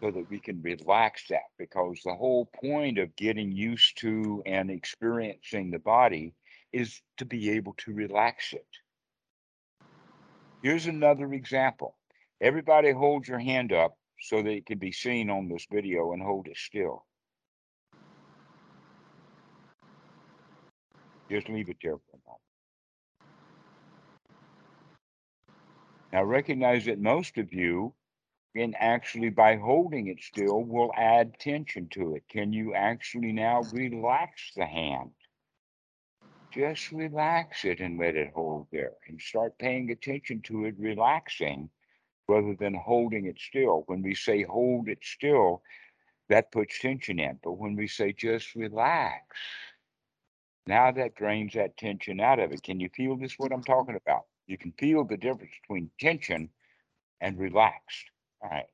so 0.00 0.10
that 0.10 0.30
we 0.30 0.38
can 0.38 0.62
relax 0.62 1.26
that 1.28 1.50
because 1.58 2.00
the 2.04 2.14
whole 2.14 2.46
point 2.60 2.98
of 2.98 3.14
getting 3.16 3.50
used 3.50 3.98
to 3.98 4.42
and 4.46 4.70
experiencing 4.70 5.70
the 5.70 5.78
body 5.78 6.34
is 6.72 7.00
to 7.18 7.24
be 7.26 7.50
able 7.50 7.74
to 7.78 7.94
relax 7.94 8.52
it. 8.52 8.66
Here's 10.62 10.86
another 10.86 11.32
example. 11.32 11.96
Everybody 12.40 12.92
hold 12.92 13.28
your 13.28 13.38
hand 13.40 13.72
up 13.72 13.96
so 14.20 14.42
that 14.42 14.50
it 14.50 14.66
can 14.66 14.78
be 14.78 14.92
seen 14.92 15.30
on 15.30 15.48
this 15.48 15.66
video 15.72 16.12
and 16.12 16.22
hold 16.22 16.48
it 16.48 16.56
still. 16.56 17.04
Just 21.30 21.48
leave 21.48 21.68
it 21.68 21.78
there 21.82 21.96
for 21.96 22.16
a 22.16 22.20
moment. 22.26 22.42
Now 26.12 26.24
recognize 26.24 26.86
that 26.86 27.00
most 27.00 27.38
of 27.38 27.52
you 27.52 27.94
And 28.54 28.74
actually 28.78 29.30
by 29.30 29.56
holding 29.56 30.08
it 30.08 30.20
still 30.22 30.64
will 30.64 30.92
add 30.96 31.38
tension 31.38 31.88
to 31.92 32.16
it. 32.16 32.24
Can 32.28 32.52
you 32.52 32.74
actually 32.74 33.32
now 33.32 33.62
relax 33.72 34.52
the 34.56 34.66
hand? 34.66 35.12
Just 36.52 36.92
relax 36.92 37.64
it 37.64 37.80
and 37.80 37.98
let 37.98 38.16
it 38.16 38.32
hold 38.34 38.68
there 38.72 38.92
and 39.06 39.20
start 39.20 39.58
paying 39.58 39.90
attention 39.90 40.40
to 40.42 40.64
it 40.64 40.74
relaxing 40.78 41.68
rather 42.26 42.54
than 42.58 42.74
holding 42.74 43.26
it 43.26 43.38
still. 43.38 43.84
When 43.86 44.02
we 44.02 44.14
say 44.14 44.42
hold 44.42 44.88
it 44.88 44.98
still, 45.02 45.62
that 46.28 46.52
puts 46.52 46.78
tension 46.80 47.18
in. 47.18 47.38
But 47.42 47.52
when 47.52 47.76
we 47.76 47.86
say 47.86 48.12
just 48.12 48.54
relax, 48.54 49.24
now 50.66 50.90
that 50.92 51.14
drains 51.14 51.54
that 51.54 51.76
tension 51.76 52.20
out 52.20 52.38
of 52.38 52.52
it. 52.52 52.62
Can 52.62 52.80
you 52.80 52.90
feel 52.94 53.16
this? 53.16 53.34
What 53.38 53.52
I'm 53.52 53.64
talking 53.64 53.96
about? 53.96 54.24
You 54.46 54.58
can 54.58 54.72
feel 54.72 55.04
the 55.04 55.16
difference 55.16 55.52
between 55.62 55.90
tension 55.98 56.50
and 57.20 57.38
relaxed. 57.38 58.10
All 58.42 58.50
right. 58.50 58.66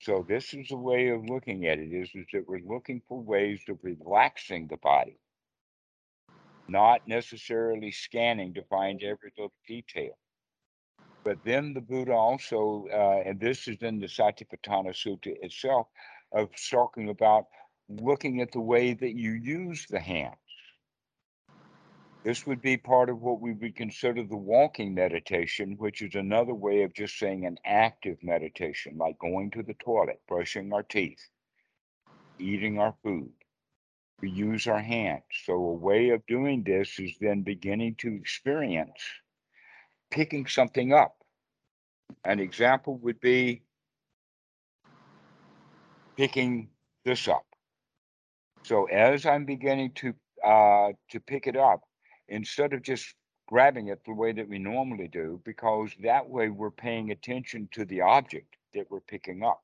So 0.00 0.24
this 0.28 0.54
is 0.54 0.70
a 0.70 0.76
way 0.76 1.08
of 1.08 1.28
looking 1.28 1.66
at 1.66 1.78
it 1.78 1.92
is, 1.92 2.10
is 2.14 2.26
that 2.32 2.46
we're 2.46 2.60
looking 2.64 3.02
for 3.08 3.20
ways 3.20 3.62
of 3.68 3.78
relaxing 3.82 4.68
the 4.68 4.76
body, 4.76 5.18
not 6.68 7.00
necessarily 7.06 7.90
scanning 7.90 8.54
to 8.54 8.62
find 8.64 9.02
every 9.02 9.32
little 9.36 9.52
detail. 9.66 10.16
But 11.24 11.38
then 11.44 11.74
the 11.74 11.80
Buddha 11.80 12.12
also, 12.12 12.86
uh, 12.92 13.28
and 13.28 13.40
this 13.40 13.68
is 13.68 13.82
in 13.82 13.98
the 13.98 14.06
Satipatthana 14.06 14.94
Sutta 14.94 15.34
itself, 15.42 15.88
of 16.32 16.50
talking 16.70 17.08
about 17.08 17.46
looking 17.88 18.40
at 18.40 18.52
the 18.52 18.60
way 18.60 18.94
that 18.94 19.16
you 19.16 19.32
use 19.32 19.86
the 19.86 20.00
hands. 20.00 20.36
This 22.24 22.46
would 22.46 22.60
be 22.60 22.76
part 22.76 23.08
of 23.08 23.22
what 23.22 23.40
we 23.40 23.52
would 23.52 23.76
consider 23.76 24.22
the 24.22 24.36
walking 24.36 24.94
meditation, 24.94 25.76
which 25.78 26.02
is 26.02 26.14
another 26.14 26.54
way 26.54 26.82
of 26.82 26.92
just 26.92 27.18
saying 27.18 27.46
an 27.46 27.58
active 27.64 28.18
meditation, 28.22 28.98
like 28.98 29.18
going 29.18 29.50
to 29.52 29.62
the 29.62 29.74
toilet, 29.74 30.20
brushing 30.28 30.72
our 30.72 30.82
teeth, 30.82 31.28
eating 32.38 32.78
our 32.78 32.94
food. 33.02 33.32
We 34.20 34.30
use 34.30 34.66
our 34.66 34.80
hands. 34.80 35.22
So, 35.44 35.52
a 35.54 35.72
way 35.72 36.10
of 36.10 36.26
doing 36.26 36.64
this 36.64 36.98
is 36.98 37.12
then 37.20 37.42
beginning 37.42 37.96
to 37.96 38.14
experience 38.14 39.00
picking 40.10 40.46
something 40.46 40.92
up. 40.92 41.16
An 42.24 42.40
example 42.40 42.96
would 42.98 43.20
be 43.20 43.62
picking 46.16 46.68
this 47.04 47.28
up. 47.28 47.44
So 48.64 48.84
as 48.86 49.24
I'm 49.24 49.44
beginning 49.44 49.92
to 49.96 50.14
uh, 50.44 50.92
to 51.10 51.20
pick 51.20 51.46
it 51.46 51.56
up, 51.56 51.82
instead 52.28 52.72
of 52.72 52.82
just 52.82 53.14
grabbing 53.46 53.88
it 53.88 54.04
the 54.04 54.12
way 54.12 54.32
that 54.32 54.48
we 54.48 54.58
normally 54.58 55.08
do, 55.08 55.40
because 55.44 55.90
that 56.02 56.28
way 56.28 56.48
we're 56.48 56.70
paying 56.70 57.10
attention 57.10 57.68
to 57.72 57.84
the 57.84 58.02
object 58.02 58.56
that 58.74 58.90
we're 58.90 59.00
picking 59.00 59.42
up. 59.42 59.62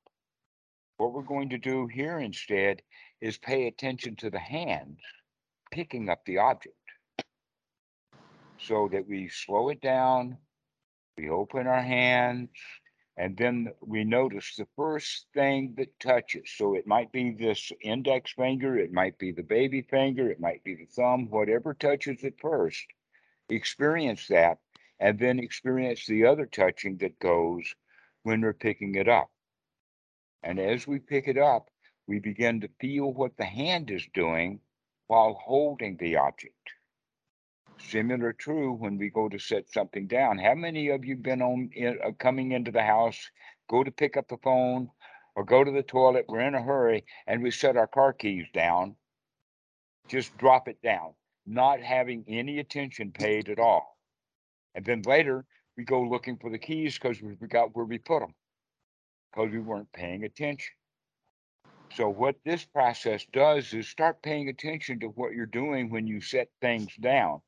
What 0.97 1.13
we're 1.13 1.23
going 1.23 1.51
to 1.51 1.59
do 1.59 1.87
here 1.89 2.21
instead 2.21 2.83
is 3.21 3.37
pay 3.37 3.67
attention 3.67 4.17
to 4.17 4.31
the 4.31 4.39
hands 4.39 5.01
picking 5.73 6.09
up 6.09 6.25
the 6.25 6.39
object 6.39 6.77
so 8.59 8.89
that 8.93 9.07
we 9.09 9.29
slow 9.29 9.69
it 9.71 9.81
down, 9.81 10.39
we 11.19 11.29
open 11.29 11.67
our 11.67 11.83
hands, 11.83 12.49
and 13.17 13.37
then 13.37 13.73
we 13.81 14.05
notice 14.05 14.55
the 14.57 14.67
first 14.77 15.27
thing 15.35 15.75
that 15.77 15.99
touches. 16.01 16.51
So 16.57 16.75
it 16.75 16.87
might 16.87 17.13
be 17.13 17.33
this 17.33 17.73
index 17.83 18.33
finger, 18.33 18.79
it 18.79 18.93
might 18.93 19.19
be 19.19 19.33
the 19.33 19.43
baby 19.43 19.83
finger, 19.83 20.31
it 20.31 20.41
might 20.41 20.63
be 20.65 20.75
the 20.75 20.87
thumb, 20.87 21.29
whatever 21.29 21.75
touches 21.75 22.23
it 22.23 22.41
first. 22.41 22.87
Experience 23.49 24.29
that, 24.29 24.59
and 25.01 25.19
then 25.19 25.39
experience 25.39 26.07
the 26.07 26.25
other 26.25 26.47
touching 26.47 26.97
that 26.99 27.19
goes 27.19 27.75
when 28.23 28.41
we're 28.41 28.53
picking 28.53 28.95
it 28.95 29.09
up. 29.09 29.31
And 30.45 30.61
as 30.61 30.87
we 30.87 30.99
pick 30.99 31.27
it 31.27 31.39
up, 31.39 31.71
we 32.07 32.19
begin 32.19 32.61
to 32.61 32.69
feel 32.79 33.11
what 33.11 33.35
the 33.39 33.47
hand 33.47 33.91
is 33.91 34.07
doing 34.13 34.61
while 35.07 35.33
holding 35.33 35.97
the 35.97 36.17
object. 36.17 36.71
Similar 37.79 38.35
true 38.35 38.75
when 38.75 38.99
we 38.99 39.09
go 39.09 39.31
to 39.31 39.39
set 39.39 39.71
something 39.71 40.07
down. 40.07 40.37
How 40.37 40.55
many 40.55 40.91
of 40.91 41.03
you 41.03 41.17
been 41.17 41.41
on 41.41 41.71
in, 41.73 41.99
uh, 42.05 42.13
coming 42.19 42.53
into 42.53 42.71
the 42.71 42.83
house, 42.83 43.31
go 43.71 43.83
to 43.83 43.91
pick 43.91 44.19
up 44.19 44.29
the 44.29 44.37
phone 44.37 44.91
or 45.35 45.45
go 45.45 45.65
to 45.65 45.71
the 45.71 45.83
toilet? 45.83 46.27
We're 46.29 46.41
in 46.41 46.55
a 46.55 46.63
hurry 46.63 47.07
and 47.27 47.43
we 47.43 47.51
set 47.51 47.79
our 47.79 47.87
car 47.87 48.13
keys 48.13 48.47
down. 48.53 48.97
Just 50.09 50.37
drop 50.37 50.69
it 50.69 50.83
down, 50.83 51.15
not 51.47 51.81
having 51.81 52.23
any 52.29 52.59
attention 52.59 53.13
paid 53.13 53.49
at 53.49 53.59
all. 53.59 53.97
And 54.75 54.85
then 54.85 55.01
later 55.07 55.47
we 55.79 55.85
go 55.85 56.03
looking 56.03 56.37
for 56.37 56.51
the 56.51 56.59
keys 56.59 56.99
because 56.99 57.23
we 57.23 57.35
forgot 57.35 57.75
where 57.75 57.87
we 57.87 57.97
put 57.97 58.21
them 58.21 58.35
because 59.35 59.51
we 59.51 59.61
weren't 59.61 59.93
paying 59.93 60.25
attention. 60.25 60.73
So 61.93 62.09
what 62.09 62.37
this 62.45 62.65
process 62.65 63.25
does 63.33 63.73
is 63.73 63.89
start 63.89 64.23
paying 64.23 64.49
attention 64.49 65.01
to 65.01 65.07
what 65.07 65.33
you're 65.33 65.47
doing 65.47 65.91
when 65.91 66.07
you 66.07 66.21
set 66.21 66.49
things 66.61 66.95
down 66.97 67.41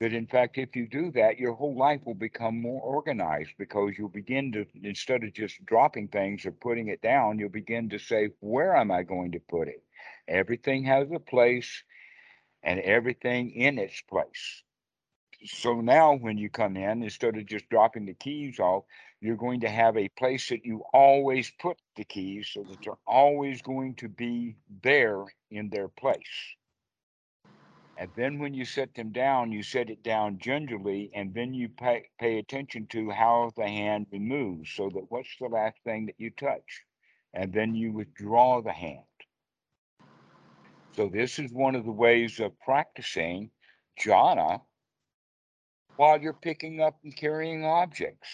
that 0.00 0.12
in 0.12 0.26
fact, 0.26 0.58
if 0.58 0.74
you 0.74 0.88
do 0.88 1.12
that, 1.12 1.38
your 1.38 1.52
whole 1.52 1.76
life 1.76 2.00
will 2.04 2.14
become 2.14 2.60
more 2.60 2.82
organized 2.82 3.50
because 3.56 3.92
you'll 3.96 4.08
begin 4.08 4.50
to, 4.50 4.66
instead 4.82 5.22
of 5.22 5.32
just 5.32 5.64
dropping 5.64 6.08
things 6.08 6.44
or 6.44 6.50
putting 6.50 6.88
it 6.88 7.00
down, 7.02 7.38
you'll 7.38 7.48
begin 7.48 7.88
to 7.88 8.00
say, 8.00 8.30
where 8.40 8.74
am 8.74 8.90
I 8.90 9.04
going 9.04 9.30
to 9.32 9.38
put 9.38 9.68
it? 9.68 9.80
Everything 10.26 10.82
has 10.84 11.06
a 11.14 11.20
place 11.20 11.84
and 12.64 12.80
everything 12.80 13.52
in 13.52 13.78
its 13.78 14.00
place. 14.00 14.64
So 15.44 15.80
now 15.80 16.14
when 16.14 16.36
you 16.36 16.50
come 16.50 16.76
in, 16.76 17.04
instead 17.04 17.36
of 17.36 17.46
just 17.46 17.68
dropping 17.68 18.06
the 18.06 18.14
keys 18.14 18.58
off, 18.58 18.82
you're 19.22 19.36
going 19.36 19.60
to 19.60 19.68
have 19.68 19.96
a 19.96 20.08
place 20.18 20.48
that 20.48 20.64
you 20.64 20.82
always 20.92 21.52
put 21.60 21.76
the 21.94 22.02
keys 22.02 22.50
so 22.52 22.64
that 22.68 22.78
they're 22.82 22.94
always 23.06 23.62
going 23.62 23.94
to 23.94 24.08
be 24.08 24.56
there 24.82 25.24
in 25.48 25.70
their 25.70 25.86
place. 25.86 26.56
And 27.96 28.10
then 28.16 28.40
when 28.40 28.52
you 28.52 28.64
set 28.64 28.96
them 28.96 29.12
down, 29.12 29.52
you 29.52 29.62
set 29.62 29.90
it 29.90 30.02
down 30.02 30.38
gingerly, 30.38 31.12
and 31.14 31.32
then 31.32 31.54
you 31.54 31.68
pay, 31.68 32.08
pay 32.18 32.38
attention 32.38 32.88
to 32.88 33.10
how 33.10 33.52
the 33.56 33.68
hand 33.68 34.06
moves. 34.10 34.72
So 34.74 34.90
that 34.92 35.04
what's 35.08 35.36
the 35.38 35.46
last 35.46 35.76
thing 35.84 36.06
that 36.06 36.18
you 36.18 36.30
touch? 36.30 36.82
And 37.32 37.52
then 37.52 37.76
you 37.76 37.92
withdraw 37.92 38.60
the 38.60 38.72
hand. 38.72 39.04
So 40.96 41.08
this 41.08 41.38
is 41.38 41.52
one 41.52 41.76
of 41.76 41.84
the 41.84 41.92
ways 41.92 42.40
of 42.40 42.58
practicing 42.58 43.50
jhana 44.00 44.62
while 45.94 46.20
you're 46.20 46.32
picking 46.32 46.80
up 46.80 46.98
and 47.04 47.16
carrying 47.16 47.64
objects. 47.64 48.28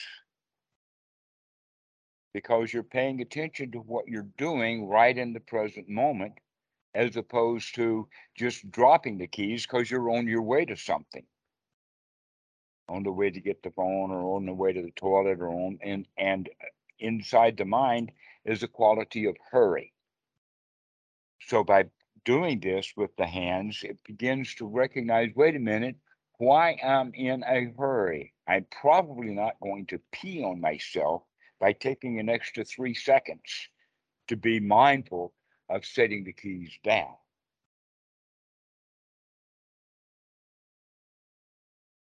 Because 2.33 2.73
you're 2.73 2.83
paying 2.83 3.21
attention 3.21 3.73
to 3.73 3.79
what 3.79 4.07
you're 4.07 4.29
doing 4.37 4.87
right 4.87 5.17
in 5.17 5.33
the 5.33 5.41
present 5.41 5.89
moment 5.89 6.35
as 6.95 7.17
opposed 7.17 7.75
to 7.77 8.09
just 8.35 8.71
dropping 8.71 9.19
the 9.19 9.27
keys 9.27 9.67
because 9.67 9.91
you're 9.91 10.11
on 10.11 10.27
your 10.27 10.43
way 10.43 10.65
to 10.65 10.77
something. 10.77 11.25
On 12.89 13.03
the 13.03 13.13
way 13.13 13.31
to 13.31 13.41
get 13.41 13.63
the 13.63 13.71
phone 13.71 14.11
or 14.11 14.37
on 14.37 14.47
the 14.47 14.53
way 14.53 14.73
to 14.73 14.83
the 14.83 14.91
toilet 14.93 15.41
or 15.41 15.49
on 15.49 15.79
and 15.83 16.07
and 16.17 16.49
uh, 16.49 16.67
inside 16.99 17.57
the 17.57 17.65
mind 17.65 18.11
is 18.45 18.63
a 18.63 18.69
quality 18.69 19.27
of 19.27 19.37
hurry. 19.51 19.93
So 21.41 21.63
by 21.63 21.85
doing 22.25 22.61
this 22.61 22.93
with 22.97 23.15
the 23.17 23.27
hands 23.27 23.81
it 23.83 24.03
begins 24.05 24.55
to 24.57 24.67
recognize 24.67 25.31
wait 25.35 25.55
a 25.57 25.59
minute 25.59 25.97
why 26.39 26.79
i'm 26.85 27.13
in 27.15 27.43
a 27.45 27.73
hurry? 27.79 28.35
I'm 28.47 28.67
probably 28.71 29.35
not 29.35 29.61
going 29.61 29.87
to 29.87 30.01
pee 30.13 30.43
on 30.43 30.61
myself 30.61 31.23
by 31.61 31.73
taking 31.73 32.19
an 32.19 32.29
extra 32.29 32.65
three 32.65 32.95
seconds 32.95 33.69
to 34.29 34.37
be 34.37 34.61
mindful 34.61 35.33
of 35.69 35.85
setting 35.85 36.25
the 36.25 36.33
keys 36.33 36.79
down. 36.85 37.15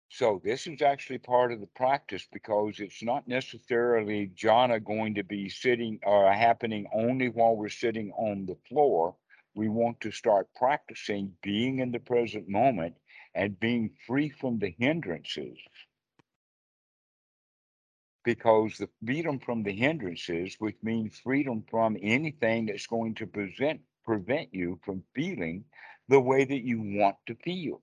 So 0.08 0.40
this 0.42 0.66
is 0.66 0.80
actually 0.80 1.18
part 1.18 1.52
of 1.52 1.60
the 1.60 1.66
practice 1.66 2.26
because 2.32 2.80
it's 2.80 3.02
not 3.02 3.28
necessarily 3.28 4.28
jhana 4.28 4.82
going 4.82 5.14
to 5.16 5.22
be 5.22 5.50
sitting 5.50 6.00
or 6.04 6.32
happening 6.32 6.86
only 6.94 7.28
while 7.28 7.54
we're 7.54 7.68
sitting 7.68 8.12
on 8.12 8.46
the 8.46 8.56
floor. 8.66 9.14
We 9.54 9.68
want 9.68 10.00
to 10.00 10.10
start 10.10 10.48
practicing 10.54 11.34
being 11.42 11.80
in 11.80 11.92
the 11.92 12.00
present 12.00 12.48
moment 12.48 12.94
and 13.34 13.60
being 13.60 13.90
free 14.06 14.30
from 14.30 14.58
the 14.58 14.74
hindrances 14.78 15.58
because 18.26 18.76
the 18.76 18.90
freedom 19.06 19.38
from 19.38 19.62
the 19.62 19.72
hindrances, 19.72 20.56
which 20.58 20.76
means 20.82 21.20
freedom 21.20 21.62
from 21.70 21.96
anything 22.02 22.66
that's 22.66 22.88
going 22.88 23.14
to 23.14 23.24
present, 23.24 23.80
prevent 24.04 24.52
you 24.52 24.80
from 24.84 25.04
feeling 25.14 25.64
the 26.08 26.18
way 26.20 26.44
that 26.44 26.64
you 26.64 26.80
want 26.98 27.16
to 27.26 27.36
feel. 27.36 27.80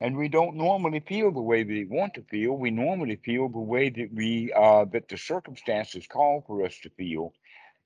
And 0.00 0.18
we 0.18 0.28
don't 0.28 0.56
normally 0.56 1.00
feel 1.00 1.32
the 1.32 1.40
way 1.40 1.64
we 1.64 1.86
want 1.86 2.12
to 2.14 2.22
feel. 2.24 2.52
We 2.52 2.70
normally 2.70 3.16
feel 3.16 3.48
the 3.48 3.58
way 3.58 3.88
that 3.88 4.12
we 4.12 4.52
uh, 4.52 4.84
that 4.92 5.08
the 5.08 5.16
circumstances 5.16 6.06
call 6.06 6.42
for 6.46 6.62
us 6.62 6.78
to 6.80 6.90
feel, 6.90 7.32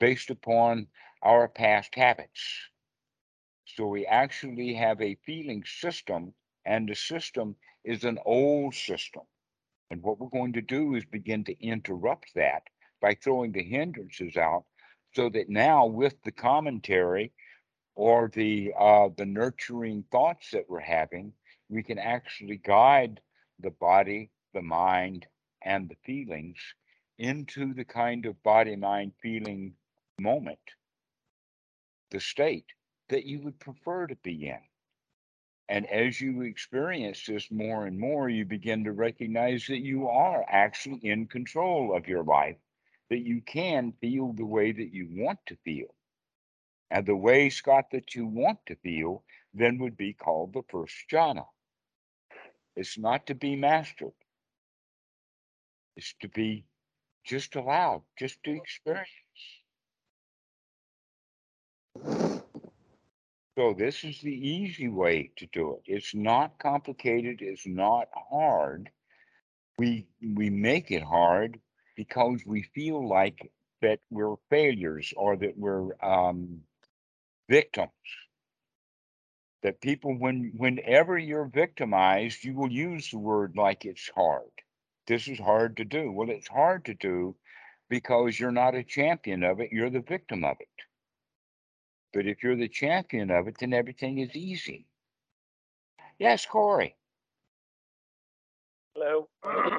based 0.01 0.31
upon 0.31 0.89
our 1.23 1.47
past 1.47 1.95
habits. 1.95 2.43
So 3.67 3.87
we 3.87 4.05
actually 4.05 4.75
have 4.75 5.01
a 5.01 5.15
feeling 5.25 5.63
system, 5.65 6.35
and 6.65 6.89
the 6.89 6.97
system 6.97 7.55
is 7.85 8.03
an 8.03 8.19
old 8.27 8.75
system 8.75 9.23
And 9.91 10.03
what 10.03 10.21
we're 10.21 10.29
going 10.29 10.53
to 10.55 10.63
do 10.63 10.95
is 10.95 11.05
begin 11.05 11.45
to 11.45 11.65
interrupt 11.65 12.35
that 12.35 12.63
by 13.01 13.15
throwing 13.15 13.53
the 13.53 13.63
hindrances 13.63 14.37
out 14.37 14.65
so 15.15 15.29
that 15.31 15.49
now 15.49 15.87
with 15.87 16.15
the 16.25 16.33
commentary 16.33 17.33
or 17.97 18.31
the 18.33 18.73
uh, 18.79 19.09
the 19.17 19.27
nurturing 19.27 20.05
thoughts 20.13 20.51
that 20.53 20.69
we're 20.69 20.81
having, 20.81 21.33
we 21.69 21.83
can 21.83 21.99
actually 21.99 22.57
guide 22.59 23.21
the 23.59 23.71
body, 23.71 24.31
the 24.55 24.63
mind, 24.63 25.27
and 25.63 25.89
the 25.89 25.97
feelings 26.05 26.59
into 27.19 27.75
the 27.75 27.85
kind 27.85 28.27
of 28.27 28.43
body, 28.43 28.77
mind, 28.77 29.13
feeling 29.21 29.75
moment, 30.19 30.59
the 32.11 32.21
state 32.21 32.67
that 33.09 33.25
you 33.25 33.41
would 33.41 33.59
prefer 33.59 34.07
to 34.07 34.17
be 34.17 34.47
in. 34.49 34.70
And 35.71 35.87
as 35.87 36.21
you 36.21 36.43
experience 36.43 37.25
this 37.25 37.49
more 37.49 37.87
and 37.87 37.97
more, 37.97 38.29
you 38.29 38.45
begin 38.45 38.83
to 38.85 38.93
recognize 38.93 39.69
that 39.69 39.79
you 39.79 40.09
are 40.09 40.45
actually 40.49 40.99
in 41.05 41.29
control 41.29 41.97
of 41.97 42.09
your 42.09 42.25
life, 42.25 42.57
that 43.09 43.21
you 43.21 43.41
can 43.41 43.93
feel 44.01 44.33
the 44.33 44.45
way 44.45 44.73
that 44.73 44.93
you 44.93 45.07
want 45.13 45.39
to 45.47 45.57
feel. 45.65 45.95
And 46.91 47.07
the 47.07 47.15
way, 47.15 47.51
Scott, 47.51 47.85
that 47.93 48.17
you 48.17 48.27
want 48.27 48.59
to 48.67 48.75
feel 48.83 49.23
then 49.55 49.79
would 49.79 49.97
be 49.97 50.13
called 50.13 50.55
the 50.55 50.63
first 50.69 50.97
jhana. 51.09 51.47
It's 52.75 52.99
not 52.99 53.29
to 53.29 53.37
be 53.37 53.55
mastered, 53.55 54.19
it's 55.97 56.15
to 56.23 56.29
be 56.29 56.65
just 57.25 57.55
allowed, 57.55 58.03
just 58.19 58.43
to 58.43 58.57
experience. 58.57 59.09
So 63.61 63.75
this 63.75 64.05
is 64.05 64.19
the 64.23 64.33
easy 64.33 64.89
way 64.89 65.33
to 65.37 65.47
do 65.53 65.75
it. 65.75 65.83
It's 65.85 66.15
not 66.15 66.59
complicated, 66.59 67.43
it's 67.43 67.67
not 67.67 68.09
hard. 68.31 68.89
We 69.77 70.07
we 70.23 70.49
make 70.49 70.91
it 70.91 71.03
hard 71.03 71.61
because 71.95 72.41
we 72.47 72.63
feel 72.63 73.07
like 73.07 73.53
that 73.83 74.01
we're 74.11 74.37
failures 74.49 75.13
or 75.15 75.37
that 75.37 75.59
we're 75.59 75.91
um, 76.03 76.63
victims. 77.51 77.91
That 79.63 79.83
people, 79.83 80.17
when 80.17 80.55
whenever 80.57 81.19
you're 81.19 81.45
victimized, 81.45 82.43
you 82.43 82.55
will 82.55 82.73
use 82.73 83.11
the 83.11 83.19
word 83.19 83.57
like 83.57 83.85
it's 83.85 84.09
hard. 84.15 84.55
This 85.07 85.29
is 85.29 85.39
hard 85.39 85.77
to 85.77 85.85
do. 85.85 86.11
Well, 86.11 86.31
it's 86.31 86.49
hard 86.49 86.87
to 86.87 86.95
do 86.95 87.37
because 87.91 88.41
you're 88.41 88.53
not 88.53 88.75
a 88.75 88.83
champion 88.83 89.43
of 89.45 89.61
it, 89.61 89.71
you're 89.71 89.91
the 89.91 90.01
victim 90.01 90.47
of 90.47 90.57
it. 90.61 90.90
But 92.13 92.27
if 92.27 92.43
you're 92.43 92.57
the 92.57 92.69
champion 92.69 93.31
of 93.31 93.49
it, 93.49 93.57
then 93.59 93.73
everything 93.73 94.19
is 94.19 94.35
easy. 94.35 94.87
Yes, 96.19 96.45
Corey. 96.45 96.97
Hello. 98.95 99.29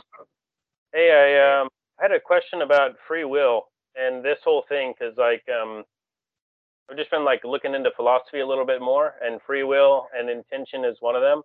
hey, 0.93 1.11
I 1.11 1.61
um 1.61 1.69
had 1.99 2.11
a 2.11 2.19
question 2.19 2.61
about 2.61 2.95
free 3.07 3.25
will 3.25 3.65
and 3.95 4.23
this 4.23 4.39
whole 4.43 4.63
thing 4.67 4.93
because 4.97 5.15
like 5.17 5.43
um 5.49 5.83
I've 6.89 6.97
just 6.97 7.11
been 7.11 7.23
like 7.23 7.41
looking 7.45 7.73
into 7.73 7.91
philosophy 7.95 8.41
a 8.41 8.47
little 8.47 8.65
bit 8.65 8.81
more, 8.81 9.13
and 9.21 9.39
free 9.47 9.63
will 9.63 10.07
and 10.17 10.29
intention 10.29 10.83
is 10.83 10.97
one 10.99 11.15
of 11.15 11.21
them. 11.21 11.41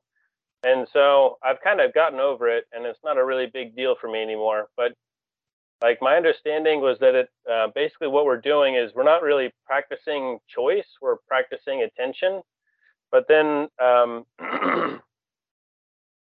And 0.64 0.88
so 0.92 1.38
I've 1.44 1.60
kind 1.62 1.80
of 1.80 1.94
gotten 1.94 2.18
over 2.18 2.48
it, 2.48 2.64
and 2.72 2.84
it's 2.84 2.98
not 3.04 3.18
a 3.18 3.24
really 3.24 3.46
big 3.52 3.76
deal 3.76 3.94
for 4.00 4.10
me 4.10 4.20
anymore. 4.22 4.68
But 4.76 4.92
like 5.82 5.98
my 6.00 6.16
understanding 6.16 6.80
was 6.80 6.98
that 7.00 7.14
it 7.14 7.28
uh, 7.50 7.68
basically 7.74 8.08
what 8.08 8.24
we're 8.24 8.40
doing 8.40 8.74
is 8.74 8.92
we're 8.94 9.04
not 9.04 9.22
really 9.22 9.52
practicing 9.66 10.38
choice, 10.48 10.86
we're 11.00 11.16
practicing 11.28 11.82
attention. 11.82 12.42
But 13.12 13.26
then 13.28 13.68
um, 13.78 14.24
I 14.40 14.98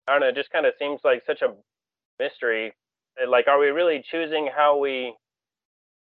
don't 0.06 0.20
know, 0.20 0.28
it 0.28 0.34
just 0.34 0.50
kind 0.50 0.66
of 0.66 0.74
seems 0.78 1.00
like 1.04 1.22
such 1.26 1.42
a 1.42 1.54
mystery. 2.18 2.72
Like, 3.28 3.46
are 3.46 3.58
we 3.58 3.68
really 3.68 4.04
choosing 4.10 4.48
how 4.54 4.78
we 4.78 5.14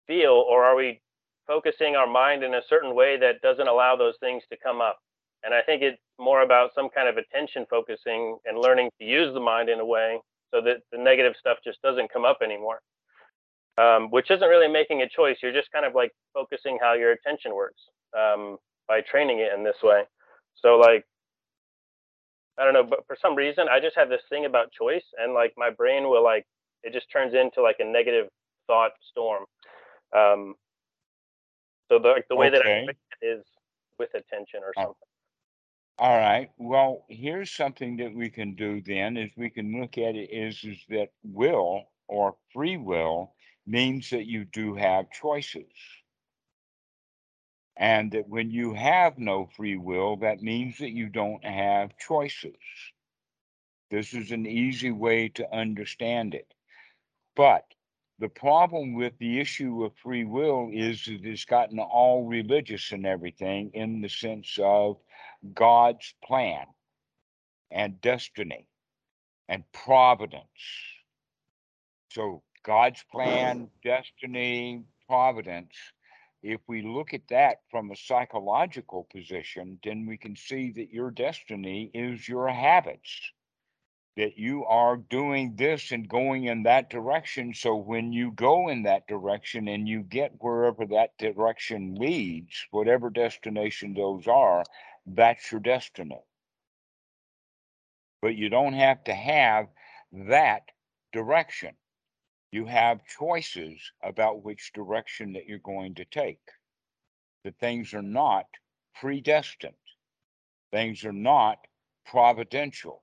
feel, 0.06 0.44
or 0.48 0.64
are 0.64 0.76
we 0.76 1.00
focusing 1.46 1.96
our 1.96 2.06
mind 2.06 2.42
in 2.42 2.54
a 2.54 2.60
certain 2.68 2.94
way 2.94 3.18
that 3.18 3.40
doesn't 3.42 3.68
allow 3.68 3.96
those 3.96 4.14
things 4.20 4.42
to 4.50 4.56
come 4.62 4.80
up. 4.80 4.98
And 5.44 5.54
I 5.54 5.62
think 5.62 5.82
it's 5.82 6.00
more 6.18 6.42
about 6.42 6.70
some 6.74 6.88
kind 6.88 7.08
of 7.08 7.16
attention 7.16 7.66
focusing 7.70 8.38
and 8.44 8.58
learning 8.58 8.90
to 8.98 9.06
use 9.06 9.32
the 9.32 9.40
mind 9.40 9.68
in 9.68 9.80
a 9.80 9.84
way 9.84 10.18
so 10.52 10.60
that 10.62 10.78
the 10.90 10.98
negative 10.98 11.34
stuff 11.38 11.58
just 11.62 11.80
doesn't 11.82 12.12
come 12.12 12.24
up 12.24 12.38
anymore. 12.42 12.80
Um, 13.78 14.10
which 14.10 14.30
isn't 14.30 14.48
really 14.48 14.68
making 14.68 15.02
a 15.02 15.08
choice. 15.08 15.36
You're 15.42 15.52
just 15.52 15.70
kind 15.70 15.84
of 15.84 15.94
like 15.94 16.12
focusing 16.32 16.78
how 16.80 16.94
your 16.94 17.12
attention 17.12 17.54
works 17.54 17.82
um, 18.16 18.56
by 18.88 19.02
training 19.02 19.40
it 19.40 19.52
in 19.52 19.64
this 19.64 19.76
way. 19.82 20.04
So 20.62 20.76
like, 20.76 21.04
I 22.58 22.64
don't 22.64 22.72
know, 22.72 22.84
but 22.84 23.06
for 23.06 23.16
some 23.20 23.34
reason, 23.34 23.68
I 23.68 23.80
just 23.80 23.96
have 23.96 24.08
this 24.08 24.22
thing 24.30 24.46
about 24.46 24.72
choice, 24.72 25.04
and 25.18 25.34
like 25.34 25.52
my 25.58 25.68
brain 25.70 26.04
will 26.04 26.24
like 26.24 26.46
it 26.82 26.92
just 26.94 27.10
turns 27.12 27.34
into 27.34 27.60
like 27.62 27.76
a 27.80 27.84
negative 27.84 28.28
thought 28.66 28.92
storm. 29.10 29.44
Um, 30.16 30.54
so 31.88 31.98
the 31.98 32.08
like 32.08 32.26
the 32.28 32.36
way 32.36 32.50
that 32.50 32.60
I 32.60 32.70
Okay. 32.70 32.86
fix 32.86 32.98
it 33.22 33.26
is 33.26 33.44
with 33.98 34.10
attention 34.14 34.60
or 34.62 34.72
Oh. 34.76 34.82
something. 34.82 35.08
All 35.98 36.18
right. 36.18 36.50
Well, 36.58 37.06
here's 37.08 37.52
something 37.52 37.96
that 37.98 38.14
we 38.14 38.30
can 38.30 38.54
do 38.54 38.82
then 38.82 39.16
is 39.16 39.30
we 39.36 39.50
can 39.50 39.80
look 39.80 39.98
at 39.98 40.14
it 40.16 40.30
is 40.30 40.62
is 40.64 40.84
that 40.90 41.10
will 41.22 41.92
or 42.08 42.36
free 42.52 42.76
will 42.76 43.35
means 43.66 44.10
that 44.10 44.26
you 44.26 44.44
do 44.44 44.74
have 44.74 45.10
choices. 45.10 45.72
And 47.76 48.12
that 48.12 48.28
when 48.28 48.50
you 48.50 48.72
have 48.74 49.18
no 49.18 49.46
free 49.56 49.76
will, 49.76 50.16
that 50.18 50.40
means 50.40 50.78
that 50.78 50.92
you 50.92 51.08
don't 51.08 51.44
have 51.44 51.98
choices. 51.98 52.56
This 53.90 54.14
is 54.14 54.30
an 54.32 54.46
easy 54.46 54.90
way 54.90 55.28
to 55.30 55.54
understand 55.54 56.34
it. 56.34 56.52
But 57.34 57.64
the 58.18 58.28
problem 58.28 58.94
with 58.94 59.12
the 59.18 59.40
issue 59.40 59.84
of 59.84 59.94
free 59.96 60.24
will 60.24 60.70
is 60.72 61.04
that 61.04 61.24
it's 61.24 61.44
gotten 61.44 61.78
all 61.78 62.24
religious 62.24 62.92
and 62.92 63.06
everything 63.06 63.70
in 63.74 64.00
the 64.00 64.08
sense 64.08 64.58
of 64.62 64.96
God's 65.54 66.14
plan 66.24 66.64
and 67.70 68.00
destiny 68.00 68.66
and 69.48 69.64
providence. 69.72 70.46
So, 72.10 72.42
God's 72.66 73.04
plan, 73.12 73.70
destiny, 73.84 74.82
providence, 75.06 75.76
if 76.42 76.60
we 76.66 76.82
look 76.82 77.14
at 77.14 77.28
that 77.28 77.58
from 77.70 77.92
a 77.92 77.96
psychological 77.96 79.06
position, 79.12 79.78
then 79.84 80.04
we 80.04 80.16
can 80.16 80.34
see 80.34 80.72
that 80.72 80.90
your 80.90 81.12
destiny 81.12 81.92
is 81.94 82.28
your 82.28 82.48
habits. 82.48 83.32
That 84.16 84.36
you 84.36 84.64
are 84.64 84.96
doing 84.96 85.54
this 85.54 85.92
and 85.92 86.08
going 86.08 86.44
in 86.46 86.64
that 86.64 86.90
direction. 86.90 87.54
So, 87.54 87.76
when 87.76 88.12
you 88.12 88.32
go 88.32 88.68
in 88.68 88.82
that 88.82 89.06
direction 89.06 89.68
and 89.68 89.86
you 89.86 90.02
get 90.02 90.32
wherever 90.40 90.86
that 90.86 91.16
direction 91.18 91.94
leads, 91.94 92.66
whatever 92.72 93.10
destination 93.10 93.94
those 93.94 94.26
are, 94.26 94.64
that's 95.06 95.52
your 95.52 95.60
destiny. 95.60 96.18
But 98.22 98.34
you 98.34 98.48
don't 98.48 98.72
have 98.72 99.04
to 99.04 99.14
have 99.14 99.68
that 100.12 100.62
direction. 101.12 101.76
You 102.52 102.66
have 102.66 103.06
choices 103.06 103.92
about 104.02 104.44
which 104.44 104.72
direction 104.72 105.32
that 105.32 105.46
you're 105.46 105.58
going 105.58 105.94
to 105.96 106.04
take. 106.04 106.40
The 107.44 107.52
things 107.52 107.94
are 107.94 108.02
not 108.02 108.46
predestined, 108.94 109.74
things 110.72 111.04
are 111.04 111.12
not 111.12 111.58
providential, 112.04 113.02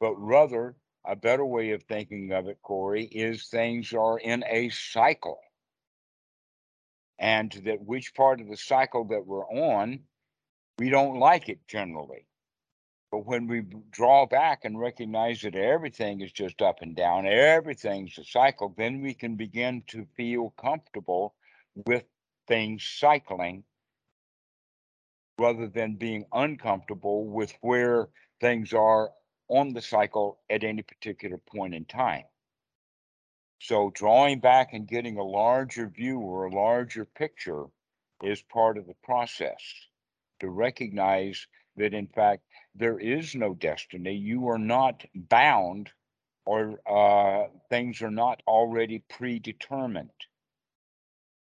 but 0.00 0.14
rather 0.14 0.76
a 1.04 1.16
better 1.16 1.44
way 1.44 1.70
of 1.70 1.82
thinking 1.84 2.32
of 2.32 2.48
it, 2.48 2.58
Corey, 2.62 3.04
is 3.04 3.48
things 3.48 3.92
are 3.92 4.18
in 4.18 4.44
a 4.48 4.68
cycle. 4.70 5.38
And 7.18 7.50
that 7.64 7.80
which 7.80 8.14
part 8.14 8.40
of 8.40 8.48
the 8.48 8.56
cycle 8.56 9.04
that 9.06 9.26
we're 9.26 9.46
on, 9.46 10.00
we 10.78 10.90
don't 10.90 11.18
like 11.18 11.48
it 11.48 11.66
generally. 11.66 12.26
But 13.10 13.24
when 13.24 13.46
we 13.46 13.62
draw 13.90 14.26
back 14.26 14.64
and 14.64 14.78
recognize 14.78 15.42
that 15.42 15.54
everything 15.54 16.20
is 16.20 16.32
just 16.32 16.60
up 16.60 16.82
and 16.82 16.96
down, 16.96 17.26
everything's 17.26 18.18
a 18.18 18.24
cycle, 18.24 18.74
then 18.76 19.00
we 19.00 19.14
can 19.14 19.36
begin 19.36 19.82
to 19.88 20.06
feel 20.16 20.52
comfortable 20.60 21.34
with 21.86 22.04
things 22.48 22.84
cycling 22.84 23.64
rather 25.38 25.68
than 25.68 25.96
being 25.96 26.24
uncomfortable 26.32 27.26
with 27.26 27.52
where 27.60 28.08
things 28.40 28.72
are 28.72 29.10
on 29.48 29.72
the 29.72 29.82
cycle 29.82 30.38
at 30.50 30.64
any 30.64 30.82
particular 30.82 31.38
point 31.38 31.74
in 31.74 31.84
time. 31.84 32.24
So 33.60 33.90
drawing 33.94 34.40
back 34.40 34.72
and 34.72 34.86
getting 34.86 35.16
a 35.16 35.24
larger 35.24 35.88
view 35.88 36.18
or 36.18 36.46
a 36.46 36.54
larger 36.54 37.04
picture 37.04 37.64
is 38.22 38.42
part 38.42 38.78
of 38.78 38.86
the 38.86 38.96
process 39.02 39.60
to 40.40 40.48
recognize 40.48 41.46
that 41.76 41.94
in 41.94 42.06
fact 42.08 42.42
there 42.74 42.98
is 42.98 43.34
no 43.34 43.54
destiny. 43.54 44.14
You 44.14 44.48
are 44.48 44.58
not 44.58 45.04
bound 45.14 45.90
or 46.44 46.80
uh, 46.86 47.48
things 47.70 48.02
are 48.02 48.10
not 48.10 48.42
already 48.46 49.02
predetermined. 49.10 50.10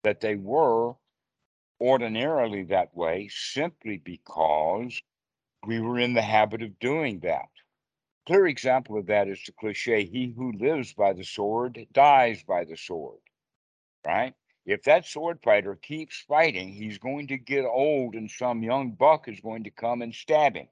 That 0.04 0.20
they 0.20 0.36
were 0.36 0.94
ordinarily 1.80 2.64
that 2.64 2.94
way 2.94 3.28
simply 3.32 3.98
because 3.98 5.00
we 5.66 5.80
were 5.80 5.98
in 5.98 6.14
the 6.14 6.22
habit 6.22 6.62
of 6.62 6.78
doing 6.78 7.20
that. 7.20 7.48
Clear 8.26 8.46
example 8.46 8.98
of 8.98 9.06
that 9.06 9.28
is 9.28 9.42
the 9.44 9.52
cliche, 9.52 10.04
he 10.04 10.32
who 10.36 10.52
lives 10.52 10.92
by 10.94 11.12
the 11.12 11.24
sword 11.24 11.86
dies 11.92 12.44
by 12.44 12.64
the 12.64 12.76
sword, 12.76 13.18
right? 14.06 14.34
If 14.64 14.84
that 14.84 15.06
sword 15.06 15.40
fighter 15.42 15.74
keeps 15.74 16.24
fighting, 16.28 16.72
he's 16.72 16.98
going 16.98 17.26
to 17.28 17.36
get 17.36 17.64
old 17.64 18.14
and 18.14 18.30
some 18.30 18.62
young 18.62 18.92
buck 18.92 19.26
is 19.28 19.40
going 19.40 19.64
to 19.64 19.70
come 19.70 20.02
and 20.02 20.14
stab 20.14 20.54
him. 20.54 20.68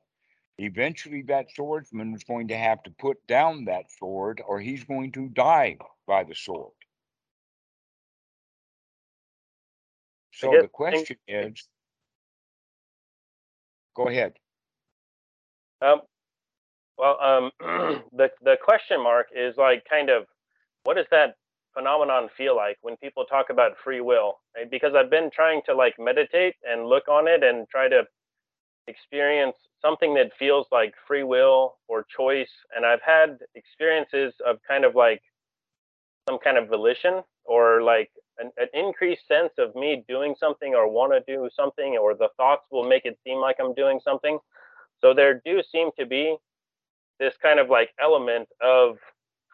Eventually, 0.58 1.22
that 1.22 1.50
swordsman 1.54 2.14
is 2.14 2.22
going 2.22 2.48
to 2.48 2.56
have 2.56 2.82
to 2.82 2.90
put 2.90 3.26
down 3.26 3.64
that 3.64 3.90
sword 3.98 4.42
or 4.46 4.60
he's 4.60 4.84
going 4.84 5.10
to 5.12 5.28
die 5.28 5.78
by 6.06 6.22
the 6.22 6.34
sword. 6.34 6.72
So 10.32 10.52
the 10.60 10.68
question 10.68 11.16
is 11.26 11.68
go 13.94 14.08
ahead. 14.08 14.34
Um, 15.82 16.00
well, 16.96 17.18
um, 17.20 17.50
the 18.12 18.30
the 18.42 18.56
question 18.62 19.02
mark 19.02 19.28
is 19.34 19.56
like 19.56 19.84
kind 19.88 20.08
of 20.10 20.24
what 20.84 20.96
does 20.96 21.06
that 21.10 21.34
phenomenon 21.74 22.28
feel 22.36 22.56
like 22.56 22.78
when 22.82 22.96
people 22.98 23.24
talk 23.24 23.50
about 23.50 23.72
free 23.82 24.00
will? 24.00 24.40
Right? 24.56 24.70
Because 24.70 24.92
I've 24.94 25.10
been 25.10 25.30
trying 25.34 25.62
to 25.66 25.74
like 25.74 25.94
meditate 25.98 26.54
and 26.64 26.86
look 26.86 27.08
on 27.08 27.28
it 27.28 27.42
and 27.42 27.68
try 27.68 27.88
to 27.88 28.02
experience 28.86 29.56
something 29.82 30.14
that 30.14 30.30
feels 30.38 30.66
like 30.72 30.92
free 31.06 31.22
will 31.22 31.76
or 31.88 32.04
choice, 32.14 32.50
and 32.76 32.84
I've 32.84 33.02
had 33.02 33.38
experiences 33.54 34.34
of 34.46 34.56
kind 34.66 34.84
of 34.84 34.94
like 34.94 35.22
some 36.28 36.38
kind 36.38 36.58
of 36.58 36.68
volition 36.68 37.22
or 37.44 37.82
like 37.82 38.10
an, 38.38 38.50
an 38.58 38.68
increased 38.74 39.26
sense 39.26 39.52
of 39.58 39.74
me 39.74 40.04
doing 40.08 40.34
something 40.38 40.74
or 40.74 40.88
want 40.90 41.12
to 41.12 41.20
do 41.32 41.48
something, 41.54 41.96
or 42.00 42.14
the 42.14 42.28
thoughts 42.36 42.64
will 42.70 42.88
make 42.88 43.04
it 43.04 43.18
seem 43.24 43.38
like 43.38 43.56
I'm 43.60 43.74
doing 43.74 44.00
something. 44.04 44.38
So 45.00 45.14
there 45.14 45.40
do 45.44 45.62
seem 45.72 45.90
to 45.98 46.06
be 46.06 46.36
this 47.18 47.34
kind 47.40 47.58
of 47.58 47.68
like 47.70 47.90
element 48.02 48.48
of 48.62 48.96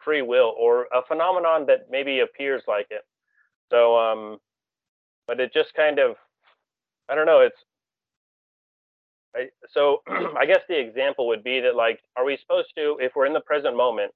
free 0.07 0.21
will 0.21 0.53
or 0.57 0.87
a 0.93 1.01
phenomenon 1.05 1.65
that 1.67 1.87
maybe 1.91 2.21
appears 2.21 2.63
like 2.65 2.87
it. 2.91 3.01
So, 3.69 3.97
um, 3.97 4.37
but 5.27 5.41
it 5.41 5.51
just 5.53 5.73
kind 5.73 5.99
of, 5.99 6.15
I 7.09 7.15
don't 7.15 7.25
know. 7.25 7.41
It's 7.41 7.57
I, 9.35 9.49
so 9.69 10.01
I 10.07 10.45
guess 10.45 10.61
the 10.69 10.79
example 10.79 11.27
would 11.27 11.43
be 11.43 11.59
that 11.59 11.75
like, 11.75 11.99
are 12.15 12.23
we 12.23 12.37
supposed 12.37 12.69
to, 12.77 12.95
if 13.01 13.11
we're 13.17 13.25
in 13.25 13.33
the 13.33 13.41
present 13.41 13.75
moment 13.75 14.13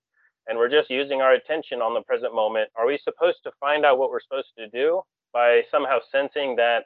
and 0.47 0.57
we're 0.57 0.69
just 0.69 0.89
using 0.89 1.19
our 1.19 1.33
attention 1.33 1.81
on 1.81 1.93
the 1.93 2.03
present 2.03 2.33
moment, 2.33 2.69
are 2.77 2.87
we 2.87 2.97
supposed 3.03 3.39
to 3.43 3.51
find 3.59 3.85
out 3.85 3.99
what 3.99 4.11
we're 4.11 4.21
supposed 4.21 4.53
to 4.57 4.69
do 4.69 5.01
by 5.33 5.63
somehow 5.69 5.97
sensing 6.09 6.55
that 6.55 6.85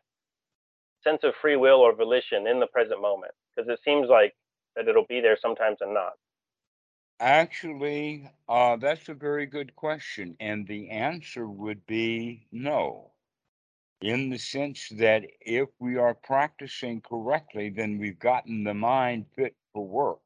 sense 1.03 1.20
of 1.22 1.34
free 1.43 1.58
will 1.58 1.78
or 1.78 1.93
volition 1.95 2.47
in 2.47 2.60
the 2.60 2.68
present 2.74 2.99
moment? 2.99 3.34
Because 3.56 3.70
it 3.70 3.80
seems 3.86 4.10
like 4.10 4.34
that 4.76 4.88
it'll 4.88 5.06
be 5.08 5.22
there 5.22 5.38
sometimes 5.39 5.78
and 5.82 5.93
not. 5.93 6.14
Actually, 7.20 8.30
uh, 8.49 8.76
that's 8.76 9.07
a 9.07 9.13
very 9.13 9.45
good 9.45 9.76
question. 9.76 10.36
And 10.39 10.68
the 10.68 10.89
answer 10.89 11.47
would 11.47 11.86
be 11.86 12.47
no. 12.51 13.13
In 14.01 14.30
the 14.30 14.38
sense 14.38 14.89
that 14.89 15.24
if 15.39 15.70
we 15.80 15.95
are 15.95 16.13
practicing 16.13 17.01
correctly, 17.01 17.70
then 17.70 17.97
we've 17.97 18.20
gotten 18.20 18.63
the 18.63 18.74
mind 18.74 19.28
fit 19.36 19.55
for 19.74 19.88
work. 19.88 20.20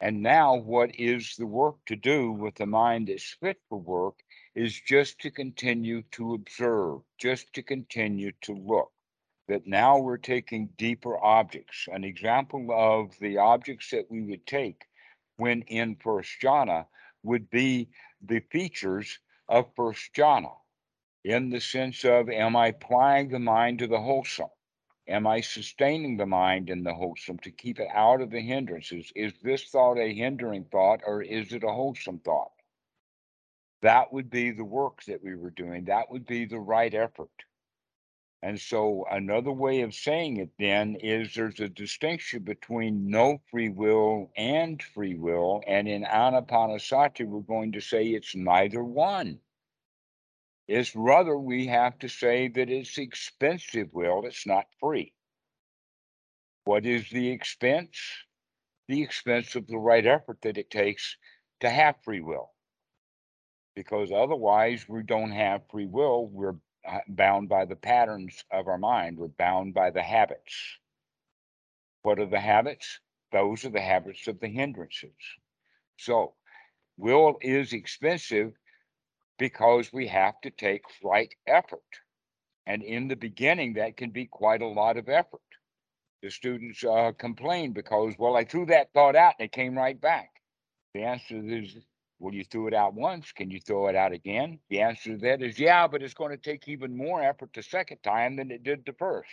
And 0.00 0.22
now, 0.22 0.54
what 0.54 0.94
is 0.98 1.34
the 1.36 1.46
work 1.46 1.76
to 1.86 1.96
do 1.96 2.30
with 2.30 2.54
the 2.54 2.66
mind 2.66 3.08
that's 3.08 3.36
fit 3.40 3.60
for 3.68 3.78
work 3.78 4.22
is 4.54 4.80
just 4.80 5.18
to 5.20 5.30
continue 5.30 6.02
to 6.12 6.34
observe, 6.34 7.00
just 7.18 7.52
to 7.54 7.62
continue 7.62 8.30
to 8.42 8.54
look. 8.54 8.92
That 9.48 9.66
now 9.66 9.98
we're 9.98 10.18
taking 10.18 10.68
deeper 10.78 11.18
objects. 11.22 11.88
An 11.92 12.04
example 12.04 12.68
of 12.72 13.18
the 13.18 13.38
objects 13.38 13.90
that 13.90 14.10
we 14.10 14.22
would 14.22 14.46
take 14.46 14.84
when 15.36 15.62
in 15.62 15.96
First 15.96 16.40
Jhana 16.40 16.86
would 17.22 17.50
be 17.50 17.88
the 18.22 18.40
features 18.40 19.18
of 19.48 19.74
First 19.74 20.14
Jhana 20.14 20.54
in 21.24 21.48
the 21.50 21.60
sense 21.60 22.04
of 22.04 22.28
am 22.28 22.54
I 22.56 22.68
applying 22.68 23.28
the 23.28 23.38
mind 23.38 23.78
to 23.78 23.86
the 23.86 24.00
wholesome? 24.00 24.50
Am 25.06 25.26
I 25.26 25.40
sustaining 25.40 26.16
the 26.16 26.26
mind 26.26 26.70
in 26.70 26.82
the 26.82 26.94
wholesome 26.94 27.38
to 27.40 27.50
keep 27.50 27.78
it 27.78 27.88
out 27.92 28.20
of 28.20 28.30
the 28.30 28.40
hindrances? 28.40 29.12
Is 29.14 29.32
this 29.42 29.64
thought 29.68 29.98
a 29.98 30.14
hindering 30.14 30.64
thought 30.64 31.00
or 31.06 31.22
is 31.22 31.52
it 31.52 31.64
a 31.64 31.72
wholesome 31.72 32.20
thought? 32.20 32.52
That 33.82 34.12
would 34.12 34.30
be 34.30 34.50
the 34.50 34.64
work 34.64 35.02
that 35.04 35.22
we 35.22 35.34
were 35.34 35.50
doing. 35.50 35.84
That 35.84 36.10
would 36.10 36.26
be 36.26 36.46
the 36.46 36.60
right 36.60 36.92
effort. 36.94 37.30
And 38.44 38.60
so, 38.60 39.06
another 39.10 39.52
way 39.52 39.80
of 39.80 39.94
saying 39.94 40.36
it 40.36 40.50
then 40.58 40.96
is 40.96 41.32
there's 41.32 41.60
a 41.60 41.68
distinction 41.70 42.42
between 42.42 43.08
no 43.08 43.40
free 43.50 43.70
will 43.70 44.32
and 44.36 44.82
free 44.82 45.14
will. 45.14 45.62
And 45.66 45.88
in 45.88 46.04
Anapanasati, 46.04 47.26
we're 47.26 47.40
going 47.40 47.72
to 47.72 47.80
say 47.80 48.08
it's 48.08 48.34
neither 48.34 48.84
one. 48.84 49.40
It's 50.68 50.94
rather 50.94 51.38
we 51.38 51.68
have 51.68 51.98
to 52.00 52.08
say 52.08 52.48
that 52.48 52.68
it's 52.68 52.98
expensive 52.98 53.88
will, 53.94 54.26
it's 54.26 54.46
not 54.46 54.66
free. 54.78 55.14
What 56.66 56.84
is 56.84 57.08
the 57.08 57.30
expense? 57.30 57.98
The 58.88 59.00
expense 59.00 59.54
of 59.54 59.66
the 59.66 59.78
right 59.78 60.04
effort 60.04 60.42
that 60.42 60.58
it 60.58 60.68
takes 60.68 61.16
to 61.60 61.70
have 61.70 61.96
free 62.04 62.20
will. 62.20 62.50
Because 63.74 64.12
otherwise, 64.12 64.84
we 64.86 65.02
don't 65.02 65.32
have 65.32 65.70
free 65.70 65.86
will. 65.86 66.26
We're 66.26 66.56
bound 67.08 67.48
by 67.48 67.64
the 67.64 67.76
patterns 67.76 68.44
of 68.50 68.68
our 68.68 68.78
mind, 68.78 69.18
we're 69.18 69.28
bound 69.28 69.74
by 69.74 69.90
the 69.90 70.02
habits. 70.02 70.78
What 72.02 72.18
are 72.18 72.26
the 72.26 72.40
habits? 72.40 73.00
Those 73.32 73.64
are 73.64 73.70
the 73.70 73.80
habits 73.80 74.26
of 74.28 74.40
the 74.40 74.48
hindrances. 74.48 75.12
So, 75.96 76.34
will 76.96 77.38
is 77.40 77.72
expensive 77.72 78.52
because 79.38 79.92
we 79.92 80.06
have 80.08 80.40
to 80.42 80.50
take 80.50 80.82
right 81.02 81.34
effort. 81.46 81.82
And 82.66 82.82
in 82.82 83.08
the 83.08 83.16
beginning, 83.16 83.74
that 83.74 83.96
can 83.96 84.10
be 84.10 84.26
quite 84.26 84.62
a 84.62 84.66
lot 84.66 84.96
of 84.96 85.08
effort. 85.08 85.40
The 86.22 86.30
students 86.30 86.82
uh, 86.84 87.12
complain 87.18 87.72
because, 87.72 88.14
well, 88.18 88.36
I 88.36 88.44
threw 88.44 88.66
that 88.66 88.92
thought 88.94 89.16
out 89.16 89.34
and 89.38 89.46
it 89.46 89.52
came 89.52 89.76
right 89.76 90.00
back. 90.00 90.30
The 90.94 91.02
answer 91.02 91.36
is, 91.44 91.76
well, 92.18 92.34
you 92.34 92.44
threw 92.44 92.68
it 92.68 92.74
out 92.74 92.94
once. 92.94 93.32
Can 93.32 93.50
you 93.50 93.60
throw 93.60 93.88
it 93.88 93.96
out 93.96 94.12
again? 94.12 94.58
The 94.70 94.80
answer 94.80 95.12
to 95.12 95.18
that 95.18 95.42
is, 95.42 95.58
yeah, 95.58 95.86
but 95.86 96.02
it's 96.02 96.14
going 96.14 96.30
to 96.30 96.36
take 96.36 96.68
even 96.68 96.96
more 96.96 97.22
effort 97.22 97.50
the 97.54 97.62
second 97.62 97.98
time 98.02 98.36
than 98.36 98.50
it 98.50 98.62
did 98.62 98.84
the 98.86 98.92
first 98.94 99.30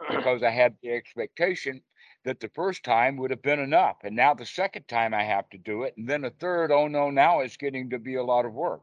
because 0.10 0.42
I 0.42 0.50
had 0.50 0.76
the 0.82 0.90
expectation 0.90 1.80
that 2.24 2.40
the 2.40 2.50
first 2.54 2.84
time 2.84 3.16
would 3.16 3.30
have 3.30 3.42
been 3.42 3.60
enough. 3.60 3.96
And 4.04 4.14
now 4.16 4.34
the 4.34 4.46
second 4.46 4.86
time 4.88 5.14
I 5.14 5.24
have 5.24 5.48
to 5.50 5.58
do 5.58 5.82
it. 5.84 5.94
And 5.96 6.08
then 6.08 6.24
a 6.24 6.30
third, 6.30 6.70
oh 6.70 6.88
no, 6.88 7.10
now 7.10 7.40
it's 7.40 7.56
getting 7.56 7.90
to 7.90 7.98
be 7.98 8.16
a 8.16 8.24
lot 8.24 8.44
of 8.44 8.52
work. 8.52 8.82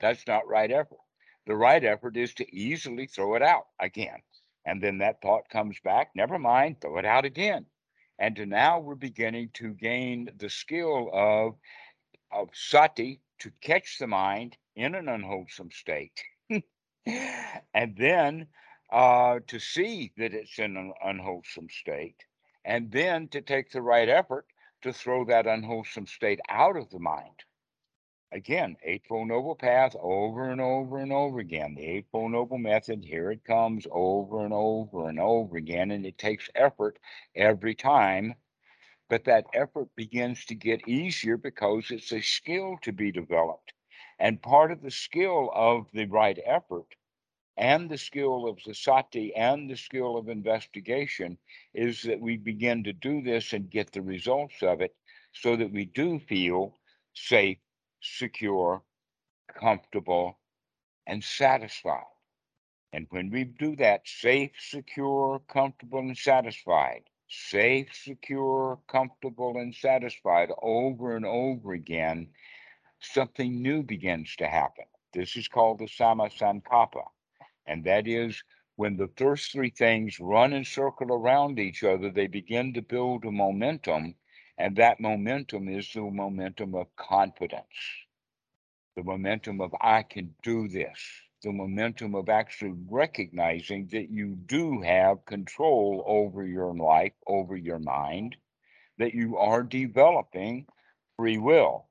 That's 0.00 0.26
not 0.26 0.48
right 0.48 0.70
effort. 0.70 0.98
The 1.46 1.56
right 1.56 1.82
effort 1.82 2.16
is 2.16 2.34
to 2.34 2.54
easily 2.54 3.06
throw 3.06 3.34
it 3.34 3.42
out 3.42 3.66
again. 3.80 4.20
And 4.64 4.82
then 4.82 4.98
that 4.98 5.20
thought 5.22 5.48
comes 5.48 5.78
back, 5.82 6.10
never 6.14 6.38
mind, 6.38 6.80
throw 6.80 6.98
it 6.98 7.04
out 7.04 7.24
again. 7.24 7.66
And 8.18 8.38
now 8.48 8.78
we're 8.78 8.94
beginning 8.94 9.50
to 9.54 9.74
gain 9.74 10.30
the 10.36 10.50
skill 10.50 11.10
of, 11.12 11.56
of 12.30 12.48
sati 12.52 13.20
to 13.40 13.50
catch 13.60 13.98
the 13.98 14.06
mind 14.06 14.56
in 14.76 14.94
an 14.94 15.08
unwholesome 15.08 15.70
state. 15.70 16.22
and 17.74 17.96
then 17.96 18.46
uh, 18.92 19.40
to 19.46 19.58
see 19.58 20.12
that 20.16 20.34
it's 20.34 20.58
in 20.58 20.76
an 20.76 20.92
unwholesome 21.02 21.68
state. 21.70 22.24
And 22.64 22.92
then 22.92 23.28
to 23.28 23.40
take 23.40 23.72
the 23.72 23.82
right 23.82 24.08
effort 24.08 24.46
to 24.82 24.92
throw 24.92 25.24
that 25.24 25.46
unwholesome 25.46 26.06
state 26.06 26.40
out 26.48 26.76
of 26.76 26.90
the 26.90 26.98
mind 26.98 27.44
again, 28.32 28.76
Eightfold 28.82 29.28
Noble 29.28 29.54
Path 29.54 29.94
over 30.00 30.50
and 30.50 30.60
over 30.60 30.98
and 30.98 31.12
over 31.12 31.38
again. 31.38 31.74
The 31.74 31.86
Eightfold 31.86 32.32
Noble 32.32 32.58
Method, 32.58 33.04
here 33.04 33.30
it 33.30 33.44
comes 33.44 33.86
over 33.90 34.44
and 34.44 34.54
over 34.54 35.08
and 35.08 35.20
over 35.20 35.56
again. 35.56 35.90
And 35.92 36.06
it 36.06 36.18
takes 36.18 36.50
effort 36.54 36.98
every 37.36 37.74
time. 37.74 38.34
But 39.08 39.24
that 39.24 39.46
effort 39.54 39.94
begins 39.96 40.44
to 40.46 40.54
get 40.54 40.88
easier 40.88 41.36
because 41.36 41.90
it's 41.90 42.12
a 42.12 42.20
skill 42.20 42.78
to 42.82 42.92
be 42.92 43.12
developed. 43.12 43.72
And 44.18 44.42
part 44.42 44.72
of 44.72 44.82
the 44.82 44.90
skill 44.90 45.50
of 45.54 45.86
the 45.92 46.06
right 46.06 46.38
effort 46.44 46.96
and 47.56 47.90
the 47.90 47.98
skill 47.98 48.48
of 48.48 48.58
the 48.64 48.74
sati 48.74 49.34
and 49.34 49.70
the 49.70 49.76
skill 49.76 50.16
of 50.16 50.28
investigation 50.28 51.38
is 51.74 52.02
that 52.02 52.20
we 52.20 52.36
begin 52.36 52.84
to 52.84 52.92
do 52.92 53.22
this 53.22 53.52
and 53.52 53.70
get 53.70 53.92
the 53.92 54.02
results 54.02 54.62
of 54.62 54.80
it 54.80 54.96
so 55.32 55.56
that 55.56 55.72
we 55.72 55.84
do 55.84 56.18
feel 56.18 56.78
safe 57.14 57.58
secure, 58.02 58.82
comfortable, 59.48 60.38
and 61.06 61.22
satisfied. 61.22 62.04
And 62.92 63.06
when 63.10 63.30
we 63.30 63.44
do 63.44 63.76
that, 63.76 64.06
safe, 64.06 64.52
secure, 64.58 65.40
comfortable, 65.48 66.00
and 66.00 66.16
satisfied, 66.16 67.04
safe, 67.28 67.88
secure, 67.94 68.78
comfortable, 68.88 69.56
and 69.56 69.74
satisfied 69.74 70.50
over 70.60 71.16
and 71.16 71.24
over 71.24 71.72
again, 71.72 72.28
something 73.00 73.62
new 73.62 73.82
begins 73.82 74.36
to 74.36 74.46
happen. 74.46 74.84
This 75.14 75.36
is 75.36 75.48
called 75.48 75.78
the 75.78 75.86
Samma 75.86 76.30
Sankappa. 76.30 77.04
And 77.66 77.84
that 77.84 78.06
is 78.06 78.42
when 78.76 78.96
the 78.96 79.10
first 79.16 79.52
three 79.52 79.70
things 79.70 80.20
run 80.20 80.52
and 80.52 80.66
circle 80.66 81.12
around 81.12 81.58
each 81.58 81.84
other, 81.84 82.10
they 82.10 82.26
begin 82.26 82.74
to 82.74 82.82
build 82.82 83.24
a 83.24 83.30
momentum 83.30 84.14
And 84.62 84.76
that 84.76 85.00
momentum 85.00 85.68
is 85.68 85.90
the 85.92 86.02
momentum 86.02 86.76
of 86.76 86.86
confidence, 86.94 87.66
the 88.94 89.02
momentum 89.02 89.60
of 89.60 89.74
I 89.80 90.04
can 90.04 90.36
do 90.44 90.68
this, 90.68 91.00
the 91.42 91.50
momentum 91.50 92.14
of 92.14 92.28
actually 92.28 92.74
recognizing 92.88 93.88
that 93.90 94.08
you 94.08 94.36
do 94.46 94.80
have 94.82 95.24
control 95.24 96.04
over 96.06 96.46
your 96.46 96.72
life, 96.76 97.10
over 97.26 97.56
your 97.56 97.80
mind, 97.80 98.36
that 98.98 99.14
you 99.14 99.36
are 99.36 99.64
developing 99.64 100.66
free 101.16 101.38
will. 101.38 101.88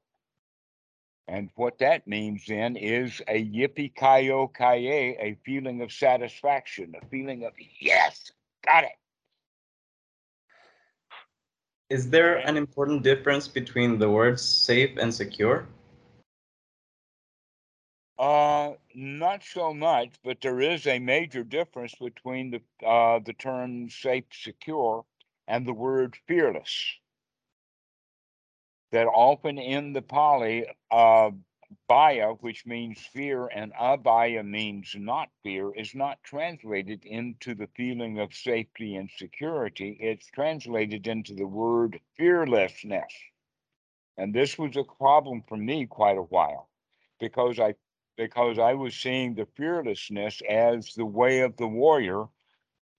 And 1.28 1.49
what 1.55 1.80
that 1.80 2.07
means 2.07 2.45
then 2.47 2.78
is 2.78 3.22
a 3.28 3.43
yippee 3.43 3.93
ki 3.93 4.30
ki 4.57 4.88
a 5.19 5.38
feeling 5.43 5.82
of 5.82 5.91
satisfaction, 5.91 6.93
a 7.01 7.05
feeling 7.07 7.43
of 7.43 7.51
yes, 7.82 8.32
got 8.65 8.86
it. 8.86 9.01
Is 11.92 12.10
there 12.10 12.38
an 12.38 12.56
important 12.56 13.04
difference 13.04 13.50
between 13.50 14.00
the 14.00 14.10
words 14.10 14.42
safe 14.42 14.98
and 14.98 15.14
secure? 15.14 15.68
Uh, 18.18 18.76
not 18.96 19.44
so 19.44 19.74
much, 19.74 20.16
but 20.24 20.39
there 20.39 20.62
is 20.62 20.88
a 20.88 21.00
major 21.00 21.44
difference 21.44 21.94
between 21.96 22.52
the 22.52 22.88
uh, 22.88 23.20
the 23.20 23.34
term 23.34 23.89
safe, 23.89 24.24
secure, 24.32 25.04
and 25.50 25.68
the 25.68 25.74
word 25.74 26.16
fearless. 26.30 26.74
That 28.94 29.08
often 29.08 29.58
in 29.58 29.92
the 29.92 30.02
Pali, 30.02 30.68
uh, 30.92 31.32
bhaya, 31.89 32.38
which 32.41 32.65
means 32.65 32.99
fear, 32.99 33.47
and 33.47 33.74
abhaya 33.74 34.45
means 34.45 34.93
not 34.95 35.30
fear, 35.43 35.74
is 35.74 35.95
not 35.95 36.22
translated 36.24 37.05
into 37.05 37.55
the 37.55 37.67
feeling 37.76 38.19
of 38.19 38.34
safety 38.34 38.95
and 38.95 39.09
security. 39.09 39.97
It's 39.99 40.28
translated 40.28 41.07
into 41.07 41.34
the 41.34 41.47
word 41.47 41.99
fearlessness. 42.17 43.13
And 44.17 44.34
this 44.34 44.57
was 44.57 44.76
a 44.76 44.84
problem 44.84 45.43
for 45.47 45.57
me 45.57 45.86
quite 45.86 46.17
a 46.17 46.24
while 46.24 46.69
because 47.19 47.59
I 47.59 47.76
because 48.17 48.59
I 48.59 48.74
was 48.74 48.93
seeing 48.93 49.34
the 49.34 49.47
fearlessness 49.55 50.41
as 50.47 50.93
the 50.93 51.05
way 51.05 51.39
of 51.39 51.55
the 51.57 51.67
warrior 51.67 52.28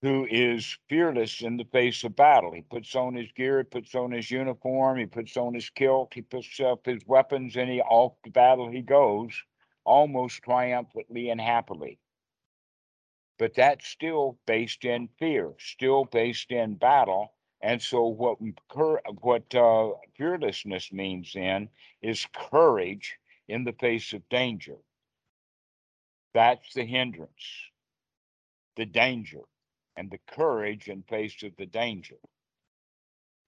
who 0.03 0.27
is 0.29 0.79
fearless 0.89 1.43
in 1.43 1.57
the 1.57 1.65
face 1.65 2.03
of 2.05 2.17
battle. 2.17 2.53
He 2.53 2.63
puts 2.63 2.95
on 2.97 3.15
his 3.15 3.31
gear, 3.33 3.59
he 3.59 3.65
puts 3.65 3.95
on 3.95 4.11
his 4.11 4.31
uniform, 4.31 4.99
he 4.99 5.07
puts 5.07 5.37
on 5.37 5.55
his 5.55 5.71
kilt, 5.71 6.13
he 6.15 6.23
puts 6.23 6.59
up 6.61 6.87
his 6.87 7.07
weapons, 7.07 7.57
and 7.57 7.71
he 7.71 7.81
off 7.81 8.15
to 8.25 8.31
battle 8.31 8.69
he 8.69 8.83
goes, 8.83 9.33
almost 9.85 10.43
triumphantly 10.43 11.31
and 11.31 11.41
happily. 11.41 11.99
But 13.39 13.55
that's 13.55 13.87
still 13.87 14.39
based 14.47 14.85
in 14.85 15.09
fear, 15.19 15.55
still 15.59 16.05
based 16.07 16.51
in 16.51 16.77
battle. 16.77 17.35
And 17.61 17.81
so, 17.81 18.07
what 18.07 18.39
what 19.21 19.55
uh, 19.55 19.91
fearlessness 20.17 20.93
means 20.93 21.33
then 21.35 21.69
is 22.03 22.27
courage 22.35 23.19
in 23.49 23.65
the 23.65 23.73
face 23.73 24.13
of 24.13 24.29
danger. 24.29 24.79
That's 26.35 26.75
the 26.75 26.85
hindrance, 26.85 27.71
the 28.77 28.87
danger, 28.87 29.43
and 29.97 30.11
the 30.11 30.21
courage 30.27 30.89
in 30.89 31.03
face 31.03 31.43
of 31.43 31.53
the 31.57 31.67
danger. 31.67 32.17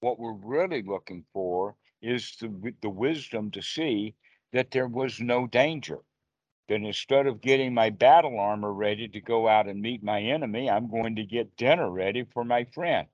What 0.00 0.18
we're 0.18 0.32
really 0.32 0.82
looking 0.82 1.24
for 1.32 1.76
is 2.02 2.36
the, 2.40 2.74
the 2.82 2.90
wisdom 2.90 3.50
to 3.52 3.62
see 3.62 4.14
that 4.52 4.70
there 4.70 4.88
was 4.88 5.20
no 5.20 5.46
danger. 5.46 5.98
That 6.68 6.82
instead 6.82 7.26
of 7.26 7.40
getting 7.42 7.74
my 7.74 7.90
battle 7.90 8.38
armor 8.38 8.72
ready 8.72 9.08
to 9.08 9.20
go 9.20 9.48
out 9.48 9.68
and 9.68 9.82
meet 9.82 10.02
my 10.02 10.20
enemy, 10.20 10.70
I'm 10.70 10.90
going 10.90 11.16
to 11.16 11.24
get 11.24 11.56
dinner 11.56 11.90
ready 11.90 12.24
for 12.32 12.44
my 12.44 12.64
friend. 12.64 13.08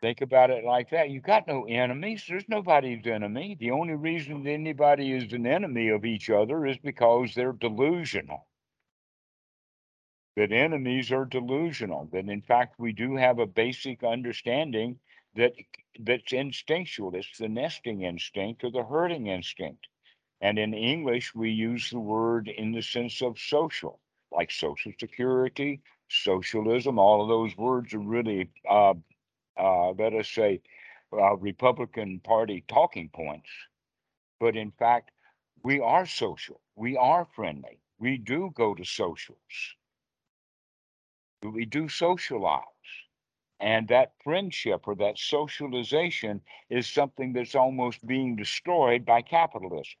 Think 0.00 0.20
about 0.20 0.50
it 0.50 0.64
like 0.64 0.90
that. 0.90 1.10
You 1.10 1.20
got 1.20 1.46
no 1.46 1.64
enemies. 1.64 2.24
There's 2.28 2.48
nobody's 2.48 3.06
enemy. 3.06 3.56
The 3.60 3.70
only 3.70 3.94
reason 3.94 4.46
anybody 4.48 5.12
is 5.12 5.32
an 5.32 5.46
enemy 5.46 5.90
of 5.90 6.04
each 6.04 6.28
other 6.28 6.66
is 6.66 6.76
because 6.78 7.34
they're 7.34 7.52
delusional. 7.52 8.46
That 10.36 10.52
enemies 10.52 11.12
are 11.12 11.24
delusional. 11.24 12.06
That 12.12 12.28
in 12.28 12.42
fact 12.42 12.78
we 12.78 12.92
do 12.92 13.16
have 13.16 13.38
a 13.38 13.46
basic 13.46 14.02
understanding 14.04 14.98
that 15.34 15.54
that's 15.98 16.32
instinctual. 16.32 17.14
It's 17.14 17.38
the 17.38 17.48
nesting 17.48 18.02
instinct 18.02 18.64
or 18.64 18.70
the 18.70 18.84
herding 18.84 19.26
instinct. 19.28 19.88
And 20.40 20.58
in 20.58 20.74
English, 20.74 21.34
we 21.34 21.50
use 21.50 21.90
the 21.90 22.00
word 22.00 22.48
in 22.48 22.72
the 22.72 22.82
sense 22.82 23.22
of 23.22 23.38
social, 23.38 24.00
like 24.32 24.50
social 24.50 24.92
security, 24.98 25.80
socialism. 26.08 26.98
All 26.98 27.22
of 27.22 27.28
those 27.28 27.56
words 27.56 27.94
are 27.94 28.00
really 28.00 28.50
uh, 28.68 28.94
uh, 29.58 29.90
let 29.92 30.14
us 30.14 30.28
say, 30.28 30.60
uh, 31.12 31.36
Republican 31.36 32.20
Party 32.20 32.64
talking 32.68 33.08
points. 33.10 33.50
But 34.40 34.56
in 34.56 34.70
fact, 34.72 35.10
we 35.62 35.80
are 35.80 36.06
social. 36.06 36.60
We 36.76 36.96
are 36.96 37.24
friendly. 37.24 37.80
We 37.98 38.18
do 38.18 38.52
go 38.54 38.74
to 38.74 38.84
socials. 38.84 39.76
We 41.42 41.66
do 41.66 41.88
socialize. 41.88 42.64
And 43.60 43.88
that 43.88 44.14
friendship 44.22 44.88
or 44.88 44.94
that 44.96 45.18
socialization 45.18 46.42
is 46.68 46.88
something 46.88 47.32
that's 47.32 47.54
almost 47.54 48.06
being 48.06 48.36
destroyed 48.36 49.04
by 49.04 49.22
capitalism, 49.22 49.98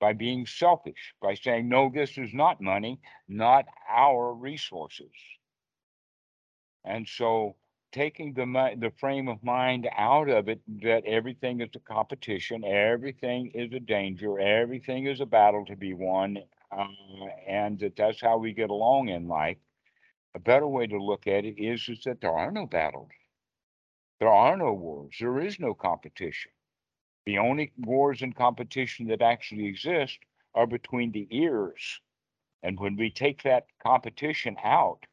by 0.00 0.12
being 0.12 0.46
selfish, 0.46 1.14
by 1.20 1.34
saying, 1.34 1.68
no, 1.68 1.90
this 1.90 2.18
is 2.18 2.34
not 2.34 2.60
money, 2.60 3.00
not 3.28 3.66
our 3.88 4.34
resources. 4.34 5.12
And 6.84 7.06
so 7.08 7.56
taking 7.92 8.34
the 8.34 8.74
the 8.78 8.90
frame 8.98 9.28
of 9.28 9.42
mind 9.42 9.88
out 9.96 10.28
of 10.28 10.48
it 10.48 10.60
that 10.82 11.04
everything 11.04 11.60
is 11.60 11.70
a 11.74 11.80
competition, 11.80 12.64
everything 12.64 13.50
is 13.54 13.72
a 13.72 13.80
danger, 13.80 14.38
everything 14.38 15.06
is 15.06 15.20
a 15.20 15.26
battle 15.26 15.64
to 15.66 15.76
be 15.76 15.94
won, 15.94 16.38
uh, 16.70 16.86
and 17.46 17.78
that 17.80 17.96
that's 17.96 18.20
how 18.20 18.38
we 18.38 18.52
get 18.52 18.70
along 18.70 19.08
in 19.08 19.28
life. 19.28 19.58
A 20.34 20.38
better 20.38 20.66
way 20.66 20.86
to 20.86 21.02
look 21.02 21.26
at 21.26 21.44
it 21.44 21.60
is, 21.60 21.88
is 21.88 22.02
that 22.04 22.20
there 22.20 22.36
are 22.36 22.52
no 22.52 22.66
battles. 22.66 23.10
There 24.20 24.28
are 24.28 24.56
no 24.56 24.72
wars. 24.72 25.16
There 25.18 25.40
is 25.40 25.58
no 25.58 25.74
competition. 25.74 26.52
The 27.26 27.38
only 27.38 27.72
wars 27.78 28.22
and 28.22 28.34
competition 28.34 29.08
that 29.08 29.22
actually 29.22 29.66
exist 29.66 30.18
are 30.54 30.66
between 30.66 31.12
the 31.12 31.26
ears. 31.30 32.00
And 32.62 32.78
when 32.78 32.96
we 32.96 33.10
take 33.10 33.42
that 33.42 33.66
competition 33.82 34.56
out, 34.62 35.06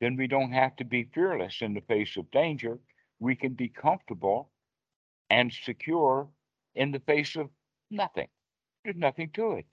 then 0.00 0.16
we 0.16 0.26
don't 0.26 0.52
have 0.52 0.76
to 0.76 0.84
be 0.84 1.10
fearless 1.14 1.62
in 1.62 1.74
the 1.74 1.80
face 1.82 2.16
of 2.16 2.30
danger. 2.30 2.78
We 3.18 3.36
can 3.36 3.54
be 3.54 3.68
comfortable 3.68 4.50
and 5.30 5.52
secure 5.52 6.28
in 6.74 6.92
the 6.92 7.00
face 7.00 7.36
of 7.36 7.50
nothing. 7.90 8.28
There's 8.84 8.96
nothing 8.96 9.30
to 9.34 9.52
it. 9.52 9.66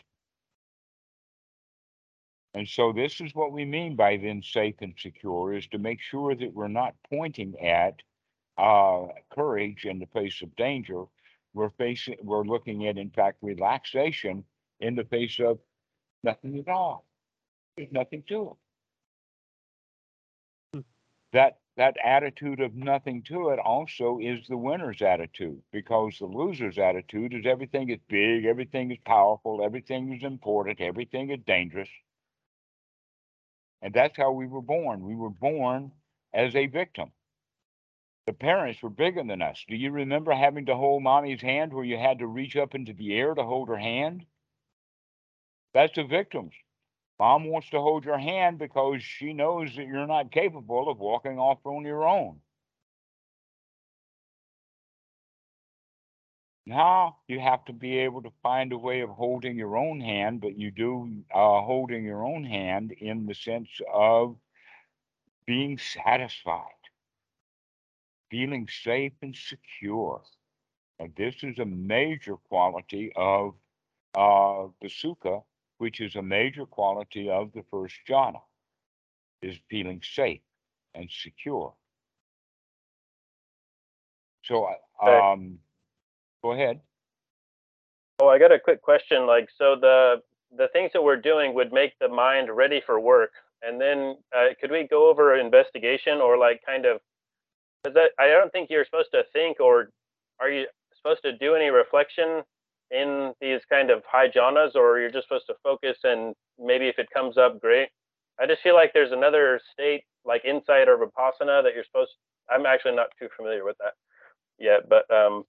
And 2.53 2.67
so 2.67 2.91
this 2.91 3.21
is 3.21 3.33
what 3.33 3.53
we 3.53 3.63
mean 3.65 3.95
by 3.95 4.17
then 4.17 4.43
safe 4.43 4.75
and 4.81 4.93
secure 4.97 5.53
is 5.53 5.67
to 5.67 5.77
make 5.77 6.01
sure 6.01 6.35
that 6.35 6.53
we're 6.53 6.67
not 6.67 6.95
pointing 7.09 7.57
at 7.59 8.01
uh, 8.57 9.07
courage 9.33 9.85
in 9.85 9.99
the 9.99 10.07
face 10.07 10.41
of 10.41 10.55
danger. 10.55 11.05
We're 11.53 11.69
facing, 11.71 12.17
we're 12.21 12.43
looking 12.43 12.87
at, 12.87 12.97
in 12.97 13.09
fact, 13.09 13.37
relaxation 13.41 14.43
in 14.79 14.95
the 14.95 15.05
face 15.05 15.39
of 15.39 15.59
nothing 16.23 16.59
at 16.59 16.67
all. 16.67 17.05
There's 17.77 17.91
nothing 17.91 18.23
to 18.27 18.57
it. 20.73 20.83
that 21.33 21.57
that 21.77 21.95
attitude 22.03 22.59
of 22.59 22.75
nothing 22.75 23.23
to 23.23 23.49
it 23.49 23.59
also 23.59 24.19
is 24.21 24.45
the 24.47 24.57
winner's 24.57 25.01
attitude 25.01 25.61
because 25.71 26.17
the 26.19 26.25
loser's 26.25 26.77
attitude 26.77 27.33
is 27.33 27.45
everything 27.45 27.89
is 27.89 27.99
big, 28.09 28.45
everything 28.45 28.91
is 28.91 28.97
powerful, 29.05 29.63
everything 29.63 30.13
is 30.13 30.23
important, 30.23 30.81
everything 30.81 31.29
is 31.29 31.39
dangerous. 31.47 31.89
And 33.81 33.93
that's 33.93 34.17
how 34.17 34.31
we 34.31 34.47
were 34.47 34.61
born. 34.61 35.03
We 35.03 35.15
were 35.15 35.29
born 35.29 35.91
as 36.33 36.55
a 36.55 36.67
victim. 36.67 37.11
The 38.27 38.33
parents 38.33 38.81
were 38.81 38.89
bigger 38.89 39.23
than 39.23 39.41
us. 39.41 39.65
Do 39.67 39.75
you 39.75 39.91
remember 39.91 40.31
having 40.31 40.67
to 40.67 40.75
hold 40.75 41.03
mommy's 41.03 41.41
hand 41.41 41.73
where 41.73 41.83
you 41.83 41.97
had 41.97 42.19
to 42.19 42.27
reach 42.27 42.55
up 42.55 42.75
into 42.75 42.93
the 42.93 43.15
air 43.15 43.33
to 43.33 43.43
hold 43.43 43.69
her 43.69 43.77
hand? 43.77 44.25
That's 45.73 45.95
the 45.95 46.03
victims. 46.03 46.53
Mom 47.19 47.45
wants 47.45 47.69
to 47.71 47.79
hold 47.79 48.05
your 48.05 48.17
hand 48.17 48.59
because 48.59 49.03
she 49.03 49.33
knows 49.33 49.75
that 49.75 49.85
you're 49.87 50.07
not 50.07 50.31
capable 50.31 50.89
of 50.89 50.99
walking 50.99 51.39
off 51.39 51.59
on 51.65 51.85
your 51.85 52.07
own. 52.07 52.39
Now 56.71 57.17
you 57.27 57.41
have 57.41 57.65
to 57.65 57.73
be 57.73 57.97
able 57.97 58.21
to 58.21 58.31
find 58.41 58.71
a 58.71 58.77
way 58.77 59.01
of 59.01 59.09
holding 59.09 59.57
your 59.57 59.75
own 59.75 59.99
hand, 59.99 60.39
but 60.39 60.57
you 60.57 60.71
do 60.71 61.21
uh, 61.35 61.59
holding 61.61 62.05
your 62.05 62.25
own 62.25 62.45
hand 62.45 62.93
in 62.93 63.25
the 63.25 63.33
sense 63.33 63.69
of 63.93 64.37
being 65.45 65.77
satisfied, 65.77 66.83
feeling 68.29 68.69
safe 68.69 69.11
and 69.21 69.35
secure. 69.35 70.21
And 70.97 71.13
this 71.17 71.43
is 71.43 71.59
a 71.59 71.65
major 71.65 72.37
quality 72.37 73.11
of 73.17 73.55
uh, 74.15 74.67
the 74.81 74.87
sukha, 74.87 75.43
which 75.79 75.99
is 75.99 76.15
a 76.15 76.21
major 76.21 76.65
quality 76.65 77.29
of 77.29 77.51
the 77.51 77.65
first 77.69 77.95
jhana, 78.07 78.41
is 79.41 79.57
feeling 79.69 80.01
safe 80.01 80.41
and 80.95 81.09
secure. 81.11 81.73
So, 84.45 84.69
um, 85.03 85.59
go 86.43 86.53
ahead. 86.53 86.79
Oh, 88.19 88.27
I 88.27 88.37
got 88.37 88.51
a 88.51 88.59
quick 88.59 88.81
question. 88.81 89.25
Like, 89.25 89.49
so 89.57 89.75
the 89.79 90.21
the 90.55 90.67
things 90.73 90.91
that 90.93 91.03
we're 91.03 91.17
doing 91.17 91.53
would 91.53 91.71
make 91.71 91.93
the 91.99 92.09
mind 92.09 92.49
ready 92.55 92.81
for 92.85 92.99
work, 92.99 93.31
and 93.61 93.79
then 93.79 94.17
uh, 94.35 94.53
could 94.59 94.71
we 94.71 94.87
go 94.87 95.09
over 95.09 95.35
investigation 95.35 96.19
or 96.19 96.37
like 96.37 96.61
kind 96.65 96.85
of? 96.85 96.99
Because 97.83 97.97
I, 98.19 98.27
don't 98.27 98.51
think 98.51 98.69
you're 98.69 98.85
supposed 98.85 99.09
to 99.11 99.23
think, 99.33 99.59
or 99.59 99.89
are 100.39 100.51
you 100.51 100.67
supposed 100.95 101.23
to 101.23 101.35
do 101.37 101.55
any 101.55 101.69
reflection 101.69 102.43
in 102.91 103.33
these 103.41 103.61
kind 103.69 103.89
of 103.89 104.03
high 104.05 104.27
jhanas, 104.27 104.75
or 104.75 104.99
you're 104.99 105.09
just 105.09 105.27
supposed 105.27 105.47
to 105.47 105.55
focus 105.63 105.97
and 106.03 106.35
maybe 106.59 106.87
if 106.87 106.99
it 106.99 107.07
comes 107.11 107.37
up, 107.37 107.59
great. 107.59 107.89
I 108.39 108.45
just 108.45 108.61
feel 108.61 108.75
like 108.75 108.91
there's 108.93 109.11
another 109.11 109.59
state 109.73 110.03
like 110.25 110.45
insight 110.45 110.87
or 110.87 110.97
vipassana 110.97 111.63
that 111.63 111.73
you're 111.73 111.85
supposed. 111.85 112.11
I'm 112.49 112.65
actually 112.65 112.95
not 112.95 113.07
too 113.17 113.29
familiar 113.35 113.63
with 113.63 113.77
that 113.79 113.93
yet, 114.59 114.89
but 114.89 115.09
um, 115.13 115.45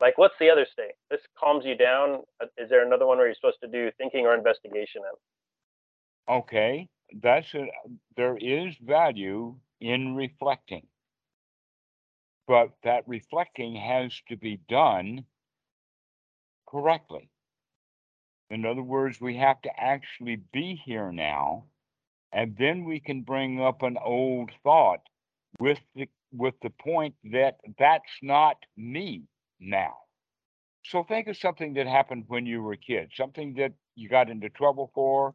like 0.00 0.18
what's 0.18 0.34
the 0.40 0.50
other 0.50 0.66
state 0.70 0.92
this 1.10 1.20
calms 1.38 1.64
you 1.64 1.76
down 1.76 2.22
Uh, 2.40 2.46
is 2.58 2.68
there 2.68 2.84
another 2.86 3.06
one 3.06 3.18
where 3.18 3.26
you're 3.26 3.34
supposed 3.34 3.60
to 3.62 3.68
do 3.68 3.90
thinking 3.98 4.26
or 4.26 4.34
investigation 4.34 5.02
in 5.02 5.16
Okay, 6.28 6.88
that's 7.22 7.46
it. 7.54 7.68
There 8.16 8.36
is 8.36 8.74
value 8.78 9.56
in 9.80 10.16
reflecting. 10.16 10.86
But 12.48 12.70
that 12.82 13.04
reflecting 13.06 13.76
has 13.76 14.12
to 14.28 14.36
be 14.36 14.60
done 14.68 15.24
correctly. 16.68 17.28
In 18.50 18.64
other 18.64 18.82
words, 18.82 19.20
we 19.20 19.36
have 19.36 19.60
to 19.62 19.70
actually 19.80 20.36
be 20.52 20.80
here 20.84 21.10
now, 21.10 21.64
and 22.32 22.56
then 22.56 22.84
we 22.84 23.00
can 23.00 23.22
bring 23.22 23.60
up 23.60 23.82
an 23.82 23.96
old 24.02 24.50
thought 24.62 25.00
with 25.58 25.78
the 25.94 26.08
with 26.32 26.54
the 26.62 26.70
point 26.70 27.14
that 27.24 27.58
that's 27.78 28.18
not 28.22 28.56
me 28.76 29.22
now. 29.60 29.94
So 30.84 31.02
think 31.02 31.28
of 31.28 31.36
something 31.36 31.74
that 31.74 31.86
happened 31.86 32.24
when 32.28 32.46
you 32.46 32.62
were 32.62 32.72
a 32.72 32.76
kid, 32.76 33.10
something 33.16 33.54
that 33.54 33.72
you 33.96 34.08
got 34.08 34.30
into 34.30 34.48
trouble 34.50 34.90
for, 34.94 35.34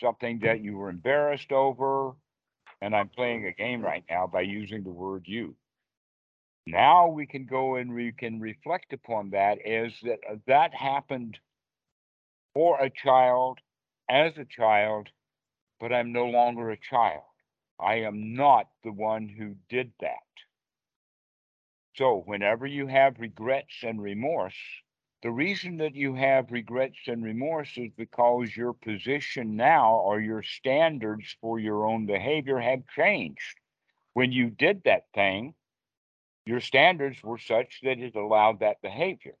something 0.00 0.38
that 0.40 0.60
you 0.60 0.76
were 0.76 0.90
embarrassed 0.90 1.52
over. 1.52 2.12
And 2.80 2.94
I'm 2.94 3.08
playing 3.08 3.46
a 3.46 3.52
game 3.52 3.82
right 3.82 4.04
now 4.08 4.26
by 4.26 4.42
using 4.42 4.82
the 4.82 4.90
word 4.90 5.24
you. 5.26 5.56
Now 6.66 7.08
we 7.08 7.26
can 7.26 7.46
go 7.46 7.76
and 7.76 7.92
we 7.92 8.12
can 8.12 8.40
reflect 8.40 8.92
upon 8.92 9.30
that 9.30 9.58
as 9.66 9.92
that 10.04 10.18
uh, 10.30 10.36
that 10.46 10.72
happened 10.72 11.38
for 12.54 12.80
a 12.80 12.90
child 12.90 13.58
as 14.08 14.32
a 14.36 14.44
child, 14.44 15.08
but 15.80 15.92
I'm 15.92 16.12
no 16.12 16.26
longer 16.26 16.70
a 16.70 16.76
child. 16.76 17.22
I 17.80 17.94
am 17.96 18.34
not 18.34 18.68
the 18.84 18.92
one 18.92 19.28
who 19.28 19.56
did 19.68 19.92
that. 20.00 20.18
So 21.94 22.20
whenever 22.20 22.66
you 22.66 22.86
have 22.86 23.20
regrets 23.20 23.82
and 23.82 24.00
remorse, 24.00 24.56
the 25.22 25.30
reason 25.30 25.76
that 25.76 25.94
you 25.94 26.14
have 26.14 26.50
regrets 26.50 26.98
and 27.06 27.22
remorse 27.22 27.76
is 27.76 27.90
because 27.96 28.56
your 28.56 28.72
position 28.72 29.56
now 29.56 29.96
or 29.96 30.20
your 30.20 30.42
standards 30.42 31.36
for 31.40 31.58
your 31.58 31.86
own 31.86 32.06
behavior 32.06 32.58
have 32.58 32.86
changed. 32.88 33.58
When 34.14 34.32
you 34.32 34.50
did 34.50 34.82
that 34.84 35.06
thing, 35.14 35.54
your 36.46 36.60
standards 36.60 37.22
were 37.22 37.38
such 37.38 37.80
that 37.82 37.98
it 37.98 38.16
allowed 38.16 38.60
that 38.60 38.82
behavior. 38.82 39.34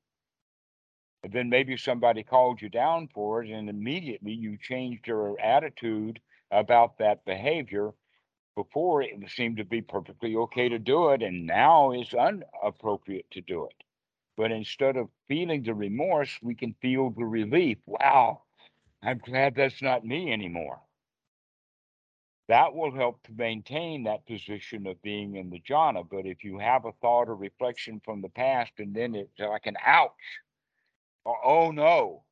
And 1.24 1.32
then 1.32 1.48
maybe 1.48 1.76
somebody 1.76 2.22
called 2.22 2.60
you 2.60 2.68
down 2.68 3.08
for 3.08 3.42
it, 3.42 3.50
and 3.50 3.68
immediately 3.68 4.32
you 4.32 4.58
changed 4.58 5.06
your 5.06 5.40
attitude 5.40 6.20
about 6.50 6.98
that 6.98 7.24
behavior. 7.24 7.92
Before 8.54 9.02
it 9.02 9.14
seemed 9.30 9.56
to 9.56 9.64
be 9.64 9.80
perfectly 9.80 10.36
okay 10.36 10.68
to 10.68 10.78
do 10.78 11.10
it, 11.10 11.22
and 11.22 11.46
now 11.46 11.92
it's 11.92 12.12
inappropriate 12.12 13.30
to 13.30 13.40
do 13.40 13.64
it. 13.66 13.84
But 14.36 14.52
instead 14.52 14.96
of 14.96 15.08
feeling 15.28 15.62
the 15.62 15.74
remorse, 15.74 16.38
we 16.42 16.54
can 16.54 16.74
feel 16.82 17.10
the 17.10 17.24
relief. 17.24 17.78
Wow, 17.86 18.42
I'm 19.02 19.18
glad 19.18 19.54
that's 19.54 19.80
not 19.80 20.04
me 20.04 20.32
anymore. 20.32 20.80
That 22.48 22.74
will 22.74 22.92
help 22.92 23.22
to 23.24 23.32
maintain 23.32 24.04
that 24.04 24.26
position 24.26 24.86
of 24.86 25.00
being 25.00 25.36
in 25.36 25.48
the 25.48 25.60
jhana. 25.60 26.06
But 26.08 26.26
if 26.26 26.44
you 26.44 26.58
have 26.58 26.84
a 26.84 26.92
thought 27.00 27.28
or 27.28 27.36
reflection 27.36 28.00
from 28.04 28.20
the 28.20 28.28
past 28.28 28.72
and 28.78 28.94
then 28.94 29.14
it's 29.14 29.38
like 29.38 29.66
an 29.66 29.76
ouch, 29.84 30.10
or 31.24 31.38
oh 31.44 31.70
no, 31.70 32.24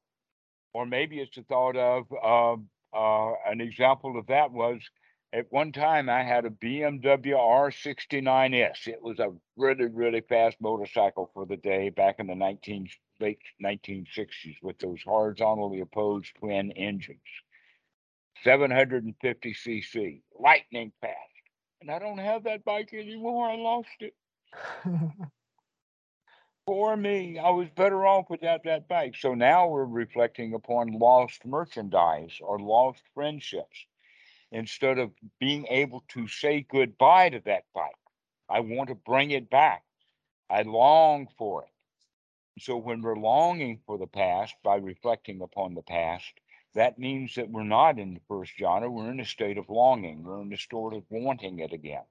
or 0.75 0.85
maybe 0.85 1.21
it's 1.21 1.37
a 1.39 1.43
thought 1.45 1.77
of 1.77 2.07
uh, 2.13 2.57
uh, 2.97 3.35
an 3.47 3.61
example 3.61 4.19
of 4.19 4.27
that 4.27 4.51
was 4.53 4.81
at 5.33 5.47
one 5.51 5.71
time 5.73 6.09
I 6.09 6.23
had 6.23 6.45
a 6.45 6.51
BMW 6.51 7.35
R69S. 7.35 8.89
It 8.89 9.01
was 9.01 9.19
a 9.21 9.33
really, 9.57 9.87
really 9.87 10.23
fast 10.23 10.57
motorcycle 10.61 11.31
for 11.33 11.47
the 11.47 11.57
day 11.57 11.91
back 11.91 12.17
in 12.19 12.27
the 12.27 12.35
19, 12.35 12.89
late 13.21 13.39
1960s 13.63 14.57
with 14.63 14.79
those 14.79 15.03
horizontally 15.03 15.81
opposed 15.81 16.35
twin 16.39 16.73
engines. 16.73 17.21
750 18.43 19.55
cc, 19.55 20.23
lightning 20.39 20.93
fast. 21.01 21.17
And 21.81 21.91
I 21.91 21.99
don't 21.99 22.19
have 22.19 22.45
that 22.45 22.65
bike 22.65 22.93
anymore. 22.93 23.49
I 23.49 23.57
lost 23.57 23.89
it. 24.01 24.15
Poor 26.67 26.97
me. 26.97 27.39
I 27.39 27.51
was 27.51 27.69
better 27.77 28.07
off 28.07 28.27
without 28.31 28.65
that 28.65 28.89
bike. 28.89 29.15
So 29.17 29.35
now 29.35 29.69
we're 29.69 29.85
reflecting 29.85 30.55
upon 30.55 30.99
lost 30.99 31.45
merchandise 31.45 32.39
or 32.41 32.59
lost 32.59 33.03
friendships 33.15 33.87
instead 34.53 34.99
of 34.99 35.11
being 35.39 35.67
able 35.69 36.05
to 36.09 36.27
say 36.29 36.67
goodbye 36.69 37.31
to 37.31 37.41
that 37.45 37.65
bike. 37.75 37.95
I 38.49 38.61
want 38.61 38.89
to 38.89 38.95
bring 38.95 39.31
it 39.31 39.51
back. 39.51 39.85
I 40.51 40.63
long 40.63 41.29
for 41.39 41.65
it. 41.65 41.71
So 42.61 42.77
when 42.77 43.01
we're 43.01 43.17
longing 43.17 43.81
for 43.87 43.97
the 43.97 44.07
past 44.07 44.55
by 44.63 44.77
reflecting 44.77 45.41
upon 45.41 45.75
the 45.75 45.83
past, 45.83 46.33
that 46.75 46.99
means 46.99 47.35
that 47.37 47.51
we're 47.51 47.63
not 47.65 47.99
in 47.99 48.15
the 48.15 48.21
first 48.29 48.53
jhana, 48.61 48.91
we're 48.91 49.11
in 49.11 49.21
a 49.21 49.25
state 49.25 49.59
of 49.59 49.69
longing, 49.69 50.23
we're 50.25 50.43
in 50.43 50.53
a 50.53 50.57
state 50.57 50.93
of 50.93 51.05
wanting 51.11 51.61
it 51.61 51.73
again. 51.73 52.05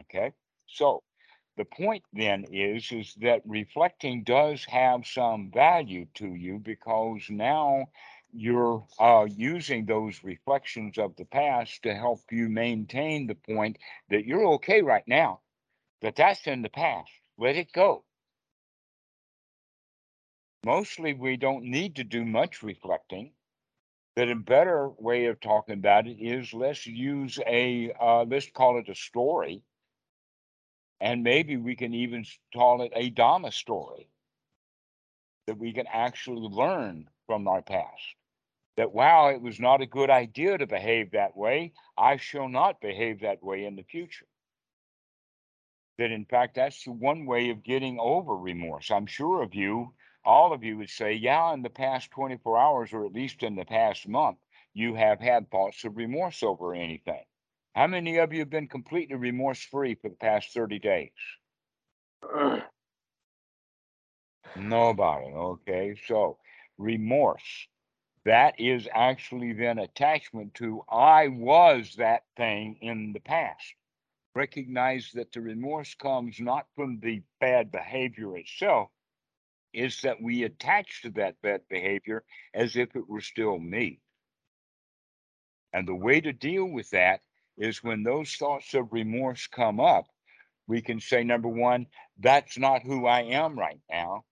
Okay, 0.00 0.32
so 0.66 1.02
the 1.56 1.64
point 1.64 2.04
then 2.12 2.44
is 2.52 2.92
is 2.92 3.14
that 3.20 3.40
reflecting 3.46 4.22
does 4.24 4.64
have 4.66 5.06
some 5.06 5.50
value 5.52 6.06
to 6.14 6.34
you 6.34 6.58
because 6.58 7.22
now 7.30 7.86
you're 8.32 8.86
uh, 8.98 9.26
using 9.30 9.86
those 9.86 10.22
reflections 10.24 10.98
of 10.98 11.16
the 11.16 11.24
past 11.24 11.82
to 11.82 11.94
help 11.94 12.20
you 12.30 12.48
maintain 12.48 13.26
the 13.26 13.34
point 13.34 13.78
that 14.10 14.26
you're 14.26 14.46
okay 14.54 14.82
right 14.82 15.06
now, 15.06 15.40
that 16.02 16.16
that's 16.16 16.46
in 16.46 16.62
the 16.62 16.68
past. 16.68 17.10
Let 17.38 17.56
it 17.56 17.72
go. 17.72 18.04
Mostly, 20.64 21.14
we 21.14 21.36
don't 21.36 21.64
need 21.64 21.96
to 21.96 22.04
do 22.04 22.24
much 22.24 22.62
reflecting. 22.62 23.32
That 24.16 24.30
a 24.30 24.34
better 24.34 24.88
way 24.88 25.26
of 25.26 25.40
talking 25.40 25.74
about 25.74 26.06
it 26.06 26.18
is 26.20 26.54
let's 26.54 26.86
use 26.86 27.38
a, 27.46 27.92
uh, 28.00 28.24
let's 28.24 28.50
call 28.50 28.78
it 28.78 28.88
a 28.88 28.94
story. 28.94 29.62
And 31.00 31.22
maybe 31.22 31.56
we 31.56 31.76
can 31.76 31.94
even 31.94 32.24
call 32.54 32.82
it 32.82 32.92
a 32.94 33.10
Dhamma 33.10 33.52
story 33.52 34.08
that 35.46 35.58
we 35.58 35.72
can 35.72 35.86
actually 35.86 36.48
learn 36.48 37.08
from 37.26 37.48
our 37.48 37.62
past. 37.62 38.14
That, 38.76 38.92
wow, 38.92 39.28
it 39.28 39.40
was 39.40 39.58
not 39.58 39.80
a 39.80 39.86
good 39.86 40.10
idea 40.10 40.58
to 40.58 40.66
behave 40.66 41.12
that 41.12 41.36
way. 41.36 41.72
I 41.96 42.18
shall 42.18 42.48
not 42.48 42.80
behave 42.80 43.20
that 43.20 43.42
way 43.42 43.64
in 43.64 43.76
the 43.76 43.82
future. 43.82 44.26
That, 45.98 46.10
in 46.10 46.26
fact, 46.26 46.56
that's 46.56 46.84
the 46.84 46.92
one 46.92 47.24
way 47.24 47.48
of 47.50 47.62
getting 47.62 47.98
over 47.98 48.36
remorse. 48.36 48.90
I'm 48.90 49.06
sure 49.06 49.42
of 49.42 49.54
you, 49.54 49.94
all 50.24 50.52
of 50.52 50.62
you 50.62 50.76
would 50.76 50.90
say, 50.90 51.14
yeah, 51.14 51.54
in 51.54 51.62
the 51.62 51.70
past 51.70 52.10
24 52.10 52.58
hours, 52.58 52.92
or 52.92 53.06
at 53.06 53.12
least 53.12 53.42
in 53.42 53.56
the 53.56 53.64
past 53.64 54.06
month, 54.06 54.36
you 54.74 54.94
have 54.94 55.20
had 55.20 55.50
thoughts 55.50 55.84
of 55.84 55.96
remorse 55.96 56.42
over 56.42 56.74
anything. 56.74 57.24
How 57.74 57.86
many 57.86 58.18
of 58.18 58.32
you 58.32 58.40
have 58.40 58.50
been 58.50 58.68
completely 58.68 59.16
remorse 59.16 59.62
free 59.62 59.94
for 59.94 60.10
the 60.10 60.16
past 60.16 60.52
30 60.52 60.78
days? 60.80 61.10
Nobody. 64.56 65.26
Okay. 65.26 65.96
So 66.06 66.38
remorse, 66.78 67.68
that 68.24 68.58
is 68.58 68.88
actually 68.92 69.52
then 69.52 69.78
attachment 69.78 70.54
to 70.54 70.82
I 70.90 71.28
was 71.28 71.94
that 71.96 72.24
thing 72.36 72.78
in 72.80 73.12
the 73.12 73.20
past. 73.20 73.74
Recognize 74.34 75.10
that 75.14 75.32
the 75.32 75.40
remorse 75.40 75.94
comes 75.94 76.40
not 76.40 76.66
from 76.74 77.00
the 77.00 77.22
bad 77.40 77.70
behavior 77.70 78.36
itself, 78.36 78.90
is 79.72 80.00
that 80.02 80.20
we 80.20 80.42
attach 80.42 81.02
to 81.02 81.10
that 81.10 81.40
bad 81.42 81.62
behavior 81.68 82.24
as 82.52 82.76
if 82.76 82.94
it 82.96 83.08
were 83.08 83.20
still 83.20 83.58
me. 83.58 84.00
And 85.72 85.86
the 85.86 85.94
way 85.94 86.20
to 86.20 86.32
deal 86.32 86.64
with 86.64 86.90
that 86.90 87.20
is 87.56 87.84
when 87.84 88.02
those 88.02 88.34
thoughts 88.34 88.74
of 88.74 88.92
remorse 88.92 89.46
come 89.46 89.80
up, 89.80 90.06
we 90.66 90.82
can 90.82 91.00
say, 91.00 91.22
number 91.22 91.48
one, 91.48 91.86
that's 92.18 92.58
not 92.58 92.82
who 92.82 93.06
I 93.06 93.22
am 93.22 93.58
right 93.58 93.80
now. 93.90 94.24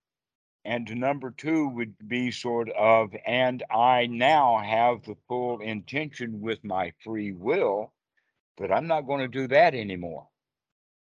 And 0.64 0.88
number 0.96 1.30
two 1.30 1.68
would 1.68 1.94
be 2.08 2.30
sort 2.30 2.70
of, 2.70 3.14
and 3.26 3.62
I 3.70 4.06
now 4.06 4.58
have 4.58 5.02
the 5.02 5.16
full 5.28 5.60
intention 5.60 6.40
with 6.40 6.64
my 6.64 6.92
free 7.02 7.32
will 7.32 7.92
that 8.56 8.72
I'm 8.72 8.86
not 8.86 9.06
going 9.06 9.20
to 9.20 9.28
do 9.28 9.46
that 9.48 9.74
anymore. 9.74 10.26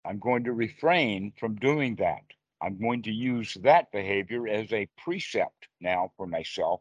I'm 0.05 0.19
going 0.19 0.45
to 0.45 0.53
refrain 0.53 1.33
from 1.39 1.57
doing 1.57 1.97
that. 1.97 2.23
I'm 2.61 2.81
going 2.81 3.03
to 3.03 3.13
use 3.13 3.55
that 3.63 3.93
behavior 3.93 4.49
as 4.49 4.73
a 4.73 4.89
precept 4.97 5.69
now 5.81 6.13
for 6.17 6.27
myself. 6.27 6.81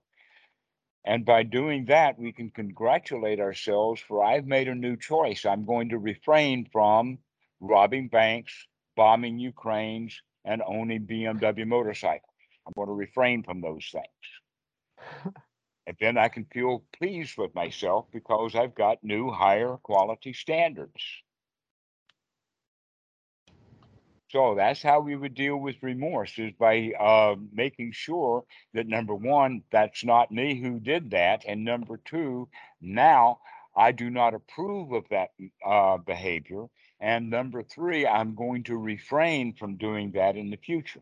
And 1.05 1.23
by 1.23 1.43
doing 1.43 1.85
that, 1.85 2.17
we 2.17 2.31
can 2.31 2.49
congratulate 2.49 3.39
ourselves 3.39 4.01
for 4.01 4.23
I've 4.23 4.47
made 4.47 4.67
a 4.67 4.75
new 4.75 4.97
choice. 4.97 5.45
I'm 5.45 5.65
going 5.65 5.89
to 5.89 5.99
refrain 5.99 6.67
from 6.71 7.19
robbing 7.59 8.07
banks, 8.07 8.67
bombing 8.95 9.37
Ukraines, 9.37 10.19
and 10.45 10.63
owning 10.65 11.05
BMW 11.05 11.67
motorcycles. 11.67 12.34
I'm 12.65 12.73
going 12.75 12.87
to 12.87 12.93
refrain 12.93 13.43
from 13.43 13.61
those 13.61 13.91
things. 13.91 15.33
and 15.87 15.97
then 15.99 16.17
I 16.17 16.29
can 16.29 16.45
feel 16.45 16.83
pleased 16.97 17.37
with 17.37 17.53
myself 17.53 18.05
because 18.11 18.55
I've 18.55 18.75
got 18.75 19.03
new, 19.03 19.31
higher 19.31 19.77
quality 19.83 20.33
standards. 20.33 21.01
So 24.29 24.55
that's 24.55 24.81
how 24.81 24.99
we 24.99 25.15
would 25.15 25.35
deal 25.35 25.57
with 25.57 25.81
remorse 25.81 26.37
is 26.37 26.51
by 26.59 26.91
uh, 26.99 27.35
making 27.53 27.91
sure 27.93 28.43
that 28.73 28.87
number 28.87 29.15
one, 29.15 29.61
that's 29.71 30.03
not 30.03 30.31
me 30.31 30.59
who 30.59 30.79
did 30.79 31.11
that. 31.11 31.45
And 31.47 31.63
number 31.63 32.01
two, 32.03 32.49
now 32.81 33.39
I 33.77 33.91
do 33.91 34.09
not 34.09 34.33
approve 34.33 34.91
of 34.91 35.07
that 35.09 35.29
uh, 35.65 35.97
behavior. 35.97 36.65
And 36.99 37.29
number 37.29 37.61
three, 37.63 38.07
I'm 38.07 38.35
going 38.35 38.63
to 38.63 38.77
refrain 38.77 39.53
from 39.53 39.75
doing 39.75 40.11
that 40.13 40.35
in 40.35 40.49
the 40.49 40.57
future. 40.57 41.01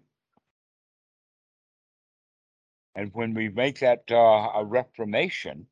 And 2.95 3.11
when 3.13 3.33
we 3.33 3.49
make 3.49 3.79
that 3.79 4.03
uh, 4.11 4.51
a 4.55 4.63
reformation, 4.63 5.67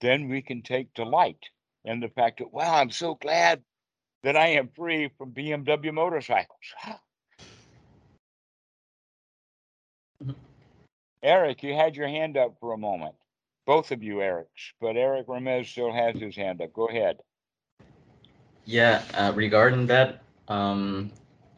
then 0.00 0.28
we 0.28 0.42
can 0.42 0.62
take 0.62 0.92
delight 0.94 1.48
in 1.84 2.00
the 2.00 2.08
fact 2.08 2.38
that, 2.38 2.52
wow, 2.52 2.74
I'm 2.74 2.90
so 2.90 3.14
glad 3.14 3.62
that 4.22 4.36
I 4.36 4.48
am 4.48 4.68
free 4.68 5.10
from 5.16 5.32
BMW 5.32 5.92
motorcycles. 5.92 6.74
Mhm. 10.22 10.34
Eric, 11.22 11.62
you 11.62 11.74
had 11.74 11.96
your 11.96 12.08
hand 12.08 12.36
up 12.36 12.56
for 12.60 12.72
a 12.72 12.78
moment. 12.78 13.14
Both 13.66 13.90
of 13.90 14.02
you, 14.02 14.16
Erics, 14.16 14.72
but 14.80 14.96
Eric 14.96 15.26
Ramirez 15.28 15.68
still 15.68 15.92
has 15.92 16.18
his 16.18 16.36
hand 16.36 16.60
up. 16.62 16.72
Go 16.72 16.88
ahead. 16.88 17.20
Yeah, 18.64 19.02
uh, 19.14 19.32
regarding 19.34 19.86
that, 19.86 20.22
um, 20.48 21.10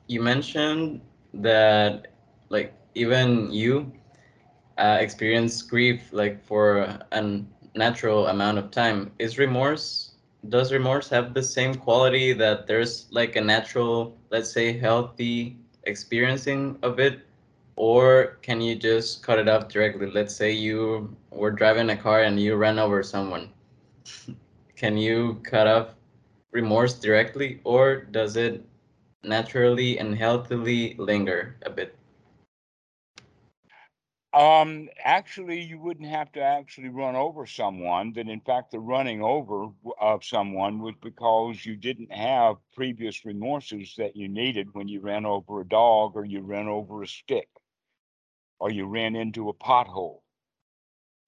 you 0.06 0.22
mentioned 0.22 1.00
that 1.34 2.08
like 2.48 2.72
even 2.94 3.52
you 3.52 3.92
uh, 4.78 4.98
experience 5.00 5.62
grief 5.62 6.12
like 6.12 6.42
for 6.44 6.98
a 7.12 7.42
natural 7.74 8.26
amount 8.28 8.58
of 8.58 8.70
time. 8.70 9.12
Is 9.18 9.38
remorse 9.38 10.14
does 10.48 10.72
remorse 10.72 11.08
have 11.10 11.34
the 11.34 11.42
same 11.42 11.74
quality 11.74 12.32
that 12.32 12.66
there's 12.66 13.08
like 13.10 13.36
a 13.36 13.40
natural, 13.40 14.16
let's 14.30 14.50
say, 14.50 14.78
healthy 14.78 15.58
experiencing 15.84 16.78
of 16.82 16.98
it? 17.00 17.20
Or 17.76 18.38
can 18.42 18.60
you 18.60 18.76
just 18.76 19.22
cut 19.22 19.38
it 19.38 19.48
off 19.48 19.68
directly? 19.68 20.10
Let's 20.10 20.34
say 20.34 20.52
you 20.52 21.16
were 21.30 21.50
driving 21.50 21.90
a 21.90 21.96
car 21.96 22.22
and 22.22 22.40
you 22.40 22.56
ran 22.56 22.78
over 22.78 23.02
someone. 23.02 23.50
can 24.76 24.96
you 24.98 25.40
cut 25.44 25.66
off 25.68 25.94
remorse 26.52 26.94
directly, 26.94 27.60
or 27.64 27.96
does 28.02 28.36
it 28.36 28.64
naturally 29.24 29.98
and 29.98 30.16
healthily 30.16 30.94
linger 30.98 31.56
a 31.62 31.70
bit? 31.70 31.97
Um, 34.38 34.88
actually, 35.04 35.60
you 35.60 35.78
wouldn't 35.78 36.08
have 36.08 36.32
to 36.32 36.40
actually 36.40 36.88
run 36.88 37.14
over 37.14 37.46
someone. 37.46 38.14
That 38.14 38.26
in 38.30 38.40
fact, 38.40 38.70
the 38.70 38.80
running 38.80 39.22
over 39.22 39.68
of 40.00 40.24
someone 40.24 40.80
was 40.80 40.94
because 41.02 41.66
you 41.66 41.76
didn't 41.76 42.10
have 42.12 42.56
previous 42.74 43.26
remorses 43.26 43.94
that 43.96 44.16
you 44.16 44.28
needed 44.30 44.72
when 44.72 44.88
you 44.88 45.02
ran 45.02 45.26
over 45.26 45.60
a 45.60 45.68
dog 45.68 46.16
or 46.16 46.24
you 46.24 46.40
ran 46.40 46.68
over 46.68 47.02
a 47.02 47.06
stick 47.06 47.50
or 48.60 48.70
you 48.70 48.86
ran 48.86 49.16
into 49.16 49.48
a 49.48 49.52
pothole. 49.54 50.22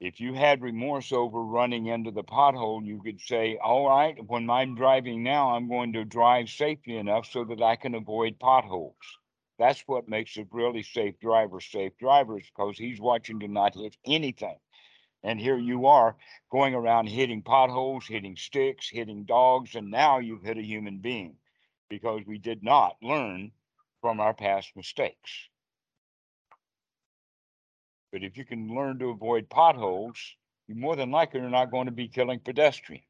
If 0.00 0.20
you 0.20 0.34
had 0.34 0.62
remorse 0.62 1.12
over 1.12 1.44
running 1.44 1.86
into 1.86 2.10
the 2.10 2.24
pothole, 2.24 2.84
you 2.84 3.00
could 3.00 3.20
say, 3.20 3.56
All 3.58 3.88
right, 3.88 4.16
when 4.26 4.50
I'm 4.50 4.74
driving 4.74 5.22
now, 5.22 5.54
I'm 5.54 5.68
going 5.68 5.92
to 5.92 6.04
drive 6.04 6.50
safely 6.50 6.96
enough 6.96 7.26
so 7.26 7.44
that 7.44 7.62
I 7.62 7.76
can 7.76 7.94
avoid 7.94 8.40
potholes. 8.40 9.19
That's 9.60 9.82
what 9.86 10.08
makes 10.08 10.38
a 10.38 10.46
really 10.50 10.82
safe 10.82 11.20
driver 11.20 11.60
safe 11.60 11.92
drivers 11.98 12.44
because 12.46 12.78
he's 12.78 12.98
watching 12.98 13.40
to 13.40 13.48
not 13.48 13.74
hit 13.74 13.94
anything. 14.06 14.56
And 15.22 15.38
here 15.38 15.58
you 15.58 15.84
are 15.84 16.16
going 16.50 16.74
around 16.74 17.08
hitting 17.08 17.42
potholes, 17.42 18.06
hitting 18.06 18.36
sticks, 18.36 18.88
hitting 18.88 19.24
dogs, 19.24 19.74
and 19.74 19.90
now 19.90 20.18
you've 20.18 20.42
hit 20.42 20.56
a 20.56 20.62
human 20.62 21.00
being 21.00 21.36
because 21.90 22.22
we 22.26 22.38
did 22.38 22.62
not 22.62 22.96
learn 23.02 23.52
from 24.00 24.18
our 24.18 24.32
past 24.32 24.74
mistakes. 24.76 25.50
But 28.12 28.24
if 28.24 28.38
you 28.38 28.46
can 28.46 28.74
learn 28.74 28.98
to 29.00 29.10
avoid 29.10 29.50
potholes, 29.50 30.16
you 30.68 30.74
more 30.74 30.96
than 30.96 31.10
likely 31.10 31.40
are 31.40 31.50
not 31.50 31.70
going 31.70 31.84
to 31.84 31.92
be 31.92 32.08
killing 32.08 32.40
pedestrians. 32.40 33.04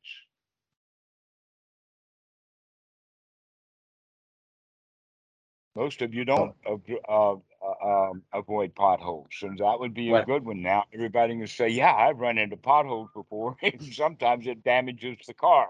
Most 5.74 6.02
of 6.02 6.14
you 6.14 6.24
don't 6.24 6.55
uh, 6.66 6.76
uh, 7.09 7.36
um, 7.84 8.22
avoid 8.32 8.74
potholes, 8.74 9.42
and 9.42 9.59
that 9.59 9.78
would 9.80 9.94
be 9.94 10.10
a 10.12 10.20
good 10.20 10.44
one. 10.44 10.62
Now 10.62 10.84
everybody 10.92 11.36
can 11.36 11.47
say, 11.47 11.68
"Yeah, 11.68 11.94
I've 11.94 12.18
run 12.18 12.38
into 12.38 12.56
potholes 12.56 13.10
before." 13.14 13.56
and 13.62 13.82
Sometimes 13.82 14.47
it 14.47 14.62
damages 14.64 15.18
the 15.26 15.34
car. 15.34 15.68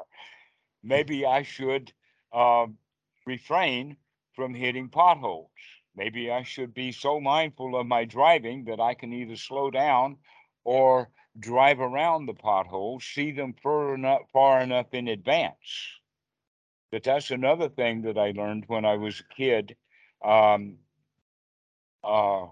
Maybe 0.83 1.25
I 1.27 1.43
should 1.43 1.93
um, 2.33 2.79
refrain 3.27 3.97
from 4.35 4.55
hitting 4.55 4.89
potholes. 4.89 5.51
Maybe 5.95 6.31
I 6.31 6.43
should 6.43 6.75
be 6.75 6.93
so 6.93 7.21
mindful 7.21 7.77
of 7.77 7.87
my 7.87 8.05
driving 8.05 8.65
that 8.65 8.81
I 8.81 8.95
can 8.95 9.13
either 9.13 9.37
slow 9.37 9.71
down 9.71 10.19
or 10.65 11.11
drive 11.39 11.81
around 11.81 12.27
the 12.27 12.35
potholes, 12.35 13.05
see 13.05 13.33
them 13.33 13.55
far 13.55 13.95
enough, 13.95 14.23
far 14.33 14.61
enough 14.61 14.93
in 14.95 15.09
advance. 15.09 16.01
But 16.93 17.03
that's 17.03 17.31
another 17.33 17.69
thing 17.69 18.03
that 18.03 18.17
I 18.17 18.31
learned 18.31 18.67
when 18.69 18.85
I 18.85 18.95
was 18.97 19.21
a 19.21 19.25
kid. 19.35 19.77
Um, 20.25 20.77
uh, 22.05 22.47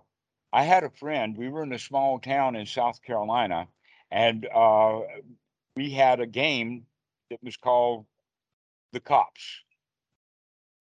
I 0.52 0.62
had 0.62 0.84
a 0.84 0.90
friend. 0.90 1.36
We 1.36 1.48
were 1.48 1.62
in 1.62 1.72
a 1.72 1.78
small 1.78 2.18
town 2.18 2.56
in 2.56 2.66
South 2.66 3.02
Carolina, 3.02 3.68
and 4.10 4.46
uh, 4.46 5.00
we 5.76 5.90
had 5.90 6.20
a 6.20 6.26
game 6.26 6.86
that 7.30 7.42
was 7.42 7.56
called 7.56 8.06
the 8.92 9.00
cops. 9.00 9.42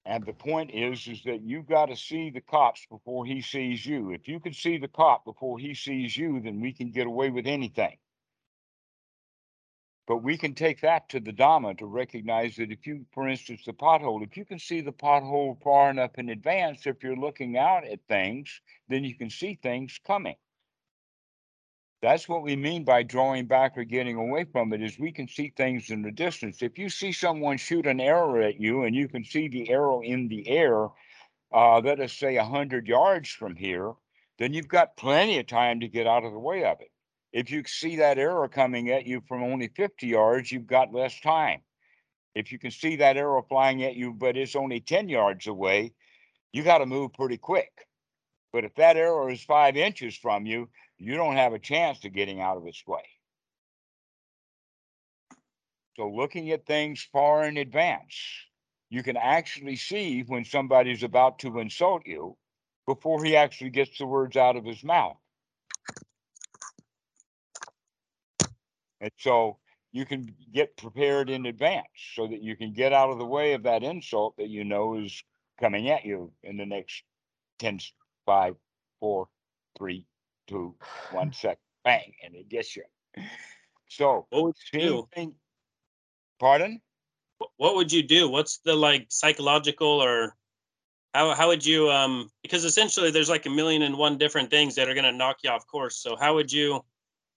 And 0.06 0.26
the 0.26 0.34
point 0.34 0.72
is, 0.74 1.06
is 1.08 1.22
that 1.24 1.42
you 1.42 1.62
got 1.64 1.88
to 1.88 1.98
see 1.98 2.30
the 2.30 2.40
cops 2.40 2.86
before 2.90 3.26
he 3.26 3.42
sees 3.42 3.86
you. 3.86 4.12
If 4.12 4.30
you 4.30 4.40
can 4.40 4.54
see 4.54 4.78
the 4.78 4.88
cop 4.88 5.26
before 5.26 5.60
he 5.60 5.74
sees 5.74 6.16
you, 6.16 6.40
then 6.40 6.62
we 6.62 6.72
can 6.72 6.92
get 6.92 7.08
away 7.08 7.30
with 7.30 7.46
anything. 7.46 7.98
But 10.08 10.24
we 10.24 10.38
can 10.38 10.54
take 10.54 10.80
that 10.82 11.10
to 11.10 11.20
the 11.20 11.34
Dhamma 11.34 11.78
to 11.80 11.86
recognize 11.86 12.56
that 12.56 12.72
if 12.72 12.88
you, 12.88 13.06
for 13.12 13.28
instance, 13.28 13.64
the 13.66 13.74
pothole, 13.74 14.24
if 14.24 14.38
you 14.38 14.46
can 14.46 14.58
see 14.58 14.80
the 14.80 14.94
pothole 14.94 15.62
far 15.62 15.90
enough 15.90 16.12
in 16.18 16.30
advance, 16.30 16.88
if 16.88 17.04
you're 17.04 17.18
looking 17.18 17.58
out 17.58 17.86
at 17.86 18.00
things, 18.08 18.62
then 18.88 19.04
you 19.04 19.16
can 19.16 19.30
see 19.30 19.60
things 19.62 20.00
coming. 20.08 20.38
That's 22.02 22.30
what 22.30 22.44
we 22.44 22.56
mean 22.56 22.86
by 22.86 23.04
drawing 23.04 23.48
back 23.48 23.78
or 23.78 23.84
getting 23.84 24.16
away 24.16 24.46
from 24.46 24.72
it 24.72 24.82
is 24.82 24.98
we 24.98 25.12
can 25.12 25.28
see 25.28 25.52
things 25.58 25.90
in 25.90 26.04
the 26.04 26.12
distance. 26.12 26.62
If 26.62 26.78
you 26.78 26.90
see 26.90 27.12
someone 27.12 27.58
shoot 27.58 27.86
an 27.86 28.00
arrow 28.00 28.42
at 28.48 28.62
you 28.62 28.84
and 28.84 28.96
you 28.96 29.10
can 29.10 29.26
see 29.26 29.50
the 29.50 29.70
arrow 29.72 30.02
in 30.02 30.30
the 30.30 30.48
air, 30.48 30.88
uh, 31.52 31.80
let 31.80 32.00
us 32.00 32.14
say 32.14 32.38
a 32.38 32.46
hundred 32.46 32.88
yards 32.88 33.30
from 33.30 33.56
here, 33.56 33.94
then 34.38 34.54
you've 34.54 34.68
got 34.68 34.96
plenty 34.96 35.40
of 35.40 35.48
time 35.48 35.82
to 35.82 35.88
get 35.88 36.08
out 36.08 36.24
of 36.24 36.32
the 36.32 36.40
way 36.40 36.64
of 36.64 36.80
it. 36.80 36.92
If 37.38 37.52
you 37.52 37.64
see 37.68 37.98
that 37.98 38.18
arrow 38.18 38.48
coming 38.48 38.90
at 38.90 39.06
you 39.06 39.22
from 39.28 39.44
only 39.44 39.68
50 39.68 40.08
yards, 40.08 40.52
you've 40.52 40.66
got 40.66 40.92
less 40.92 41.20
time. 41.22 41.62
If 42.34 42.52
you 42.52 42.58
can 42.58 42.72
see 42.72 42.96
that 42.96 43.16
arrow 43.16 43.46
flying 43.48 43.84
at 43.84 43.96
you, 43.96 44.12
but 44.12 44.36
it's 44.36 44.56
only 44.56 44.80
10 44.80 45.08
yards 45.08 45.46
away, 45.46 45.94
you 46.52 46.64
got 46.64 46.80
to 46.80 46.88
move 46.88 47.14
pretty 47.14 47.38
quick. 47.38 47.70
But 48.52 48.64
if 48.64 48.74
that 48.78 48.98
arrow 48.98 49.30
is 49.30 49.44
five 49.44 49.78
inches 49.78 50.18
from 50.18 50.48
you, 50.48 50.70
you 50.98 51.16
don't 51.16 51.36
have 51.36 51.54
a 51.54 51.60
chance 51.60 52.00
to 52.00 52.10
getting 52.10 52.42
out 52.42 52.58
of 52.58 52.66
its 52.66 52.82
way. 52.88 53.06
So 55.96 56.10
looking 56.10 56.50
at 56.50 56.66
things 56.66 57.08
far 57.14 57.44
in 57.44 57.58
advance, 57.58 58.16
you 58.90 59.04
can 59.04 59.16
actually 59.16 59.76
see 59.76 60.22
when 60.22 60.44
somebody's 60.44 61.04
about 61.04 61.38
to 61.40 61.60
insult 61.60 62.02
you 62.08 62.36
before 62.88 63.24
he 63.24 63.36
actually 63.36 63.70
gets 63.70 64.00
the 64.00 64.08
words 64.08 64.36
out 64.36 64.56
of 64.56 64.66
his 64.66 64.84
mouth. 64.84 65.18
And 69.02 69.12
so 69.18 69.58
you 69.92 70.06
can 70.06 70.34
get 70.54 70.78
prepared 70.78 71.30
in 71.30 71.46
advance 71.46 71.88
so 72.16 72.28
that 72.28 72.42
you 72.42 72.56
can 72.56 72.74
get 72.74 72.94
out 72.94 73.10
of 73.10 73.20
the 73.20 73.26
way 73.26 73.54
of 73.54 73.64
that 73.64 73.84
insult 73.84 74.36
that 74.38 74.50
you 74.50 74.64
know 74.64 74.96
is 74.96 75.24
coming 75.60 75.90
at 75.90 76.06
you 76.06 76.32
in 76.44 76.58
the 76.58 76.66
next 76.66 77.04
10, 77.60 77.80
5, 78.26 78.56
4, 79.00 79.28
3, 79.78 80.06
2, 80.48 80.76
1 81.12 81.34
sec, 81.34 81.58
bang, 81.84 82.14
and 82.24 82.36
it 82.36 82.50
gets 82.50 82.76
you. 82.76 82.84
So, 83.90 84.28
What 84.30 84.44
would 84.44 84.56
you 84.74 84.80
do? 84.80 85.08
Pardon? 86.40 86.82
what 87.58 87.76
would 87.76 87.92
you 87.92 88.04
do? 88.04 88.30
What's 88.30 88.60
the 88.60 88.76
like 88.76 89.08
psychological 89.10 89.88
or 89.88 90.36
how 91.14 91.34
how 91.34 91.48
would 91.48 91.66
you 91.66 91.90
um 91.90 92.30
because 92.44 92.66
essentially 92.66 93.12
there's 93.12 93.30
like 93.30 93.46
a 93.46 93.50
million 93.50 93.84
and 93.84 93.98
one 93.98 94.18
different 94.18 94.50
things 94.50 94.76
that 94.76 94.90
are 94.90 94.94
gonna 94.94 95.12
knock 95.12 95.38
you 95.44 95.50
off 95.50 95.68
course. 95.68 95.98
So 95.98 96.16
how 96.16 96.36
would 96.36 96.52
you 96.52 96.84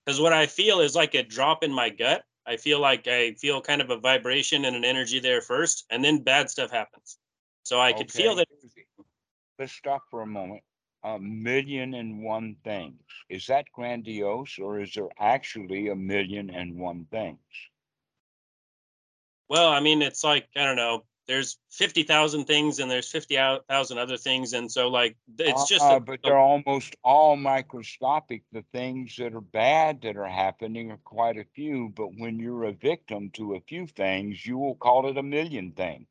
because 0.04 0.20
what 0.20 0.32
I 0.32 0.46
feel 0.46 0.80
is 0.80 0.94
like 0.94 1.14
a 1.14 1.22
drop 1.22 1.62
in 1.62 1.72
my 1.72 1.90
gut. 1.90 2.24
I 2.46 2.56
feel 2.56 2.80
like 2.80 3.06
I 3.06 3.34
feel 3.34 3.60
kind 3.60 3.80
of 3.80 3.90
a 3.90 3.98
vibration 3.98 4.64
and 4.64 4.74
an 4.74 4.84
energy 4.84 5.20
there 5.20 5.40
first, 5.40 5.84
and 5.90 6.04
then 6.04 6.22
bad 6.22 6.50
stuff 6.50 6.70
happens. 6.70 7.18
So 7.62 7.80
I 7.80 7.92
could 7.92 8.10
feel 8.10 8.34
that 8.36 8.48
Let's 9.58 9.72
stop 9.72 10.02
for 10.10 10.22
a 10.22 10.26
moment. 10.26 10.62
A 11.04 11.18
million 11.18 11.94
and 11.94 12.22
one 12.22 12.56
things. 12.64 13.00
Is 13.28 13.46
that 13.46 13.66
grandiose 13.72 14.58
or 14.58 14.80
is 14.80 14.92
there 14.94 15.08
actually 15.18 15.88
a 15.88 15.94
million 15.94 16.50
and 16.50 16.78
one 16.78 17.06
things? 17.10 17.38
Well, 19.48 19.68
I 19.68 19.80
mean, 19.80 20.00
it's 20.00 20.24
like 20.24 20.48
I 20.56 20.64
don't 20.64 20.76
know. 20.76 21.04
There's 21.30 21.58
fifty 21.70 22.02
thousand 22.02 22.46
things, 22.46 22.80
and 22.80 22.90
there's 22.90 23.08
fifty 23.08 23.36
thousand 23.36 23.98
other 23.98 24.16
things, 24.16 24.52
and 24.52 24.68
so 24.68 24.88
like 24.88 25.16
it's 25.38 25.68
just. 25.68 25.84
Uh, 25.88 25.94
a- 25.94 26.00
but 26.00 26.18
a- 26.18 26.22
they're 26.24 26.36
almost 26.36 26.96
all 27.04 27.36
microscopic. 27.36 28.42
The 28.50 28.64
things 28.72 29.14
that 29.18 29.32
are 29.32 29.40
bad 29.40 30.02
that 30.02 30.16
are 30.16 30.26
happening 30.26 30.90
are 30.90 30.96
quite 31.04 31.38
a 31.38 31.44
few. 31.54 31.90
But 31.94 32.08
when 32.18 32.40
you're 32.40 32.64
a 32.64 32.72
victim 32.72 33.30
to 33.34 33.54
a 33.54 33.60
few 33.60 33.86
things, 33.86 34.44
you 34.44 34.58
will 34.58 34.74
call 34.74 35.08
it 35.08 35.18
a 35.18 35.22
million 35.22 35.70
things. 35.70 36.08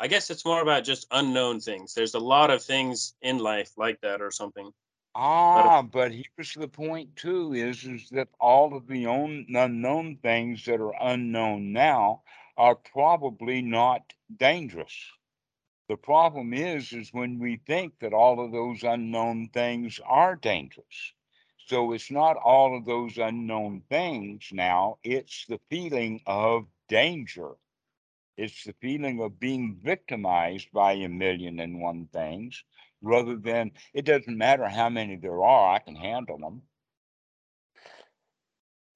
I 0.00 0.08
guess 0.08 0.28
it's 0.28 0.44
more 0.44 0.60
about 0.60 0.82
just 0.82 1.06
unknown 1.12 1.60
things. 1.60 1.94
There's 1.94 2.14
a 2.14 2.18
lot 2.18 2.50
of 2.50 2.64
things 2.64 3.14
in 3.22 3.38
life 3.38 3.70
like 3.76 4.00
that, 4.00 4.22
or 4.22 4.32
something. 4.32 4.72
Ah, 5.14 5.82
but 5.82 6.10
here's 6.10 6.54
the 6.54 6.66
point 6.66 7.14
too, 7.14 7.52
is, 7.52 7.84
is 7.84 8.08
that 8.10 8.26
all 8.40 8.74
of 8.74 8.88
the 8.88 9.06
own, 9.06 9.46
unknown 9.54 10.16
things 10.16 10.64
that 10.64 10.80
are 10.80 10.94
unknown 11.00 11.72
now 11.72 12.24
are 12.56 12.74
probably 12.76 13.62
not 13.62 14.14
dangerous. 14.34 15.12
The 15.88 15.96
problem 15.96 16.52
is, 16.54 16.92
is 16.92 17.12
when 17.12 17.38
we 17.38 17.56
think 17.56 17.98
that 18.00 18.12
all 18.12 18.40
of 18.44 18.52
those 18.52 18.82
unknown 18.82 19.48
things 19.48 20.00
are 20.04 20.36
dangerous. 20.36 21.14
So 21.58 21.92
it's 21.92 22.10
not 22.10 22.36
all 22.36 22.76
of 22.76 22.84
those 22.84 23.18
unknown 23.18 23.82
things 23.82 24.50
now, 24.52 24.98
it's 25.02 25.46
the 25.46 25.58
feeling 25.70 26.22
of 26.26 26.68
danger. 26.88 27.56
It's 28.36 28.64
the 28.64 28.72
feeling 28.74 29.20
of 29.20 29.40
being 29.40 29.74
victimized 29.76 30.72
by 30.72 30.92
a 30.94 31.08
million 31.08 31.58
and 31.60 31.80
one 31.80 32.06
things 32.08 32.64
rather 33.02 33.36
than 33.36 33.72
it 33.92 34.04
doesn't 34.04 34.36
matter 34.38 34.68
how 34.68 34.88
many 34.88 35.16
there 35.16 35.42
are, 35.42 35.74
I 35.74 35.78
can 35.80 35.96
handle 35.96 36.38
them. 36.38 36.62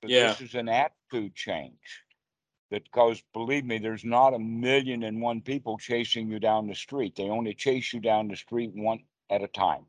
But 0.01 0.17
Yeah. 0.17 0.37
this 0.37 0.41
is 0.41 0.55
an 0.55 0.69
attitude 0.69 1.35
change. 1.35 2.05
That 2.71 2.85
because 2.85 3.23
believe 3.33 3.65
me, 3.65 3.79
there's 3.79 4.05
not 4.05 4.35
a 4.35 4.39
million 4.39 5.03
and 5.03 5.23
one 5.23 5.41
people 5.41 5.79
chasing 5.79 6.31
you 6.31 6.39
down 6.39 6.67
the 6.67 6.75
street. 6.75 7.17
They 7.17 7.31
only 7.31 7.55
chase 7.55 7.95
you 7.95 8.01
down 8.01 8.29
the 8.29 8.37
street 8.37 8.73
one 8.75 9.01
at 9.31 9.43
a 9.43 9.49
time. 9.49 9.87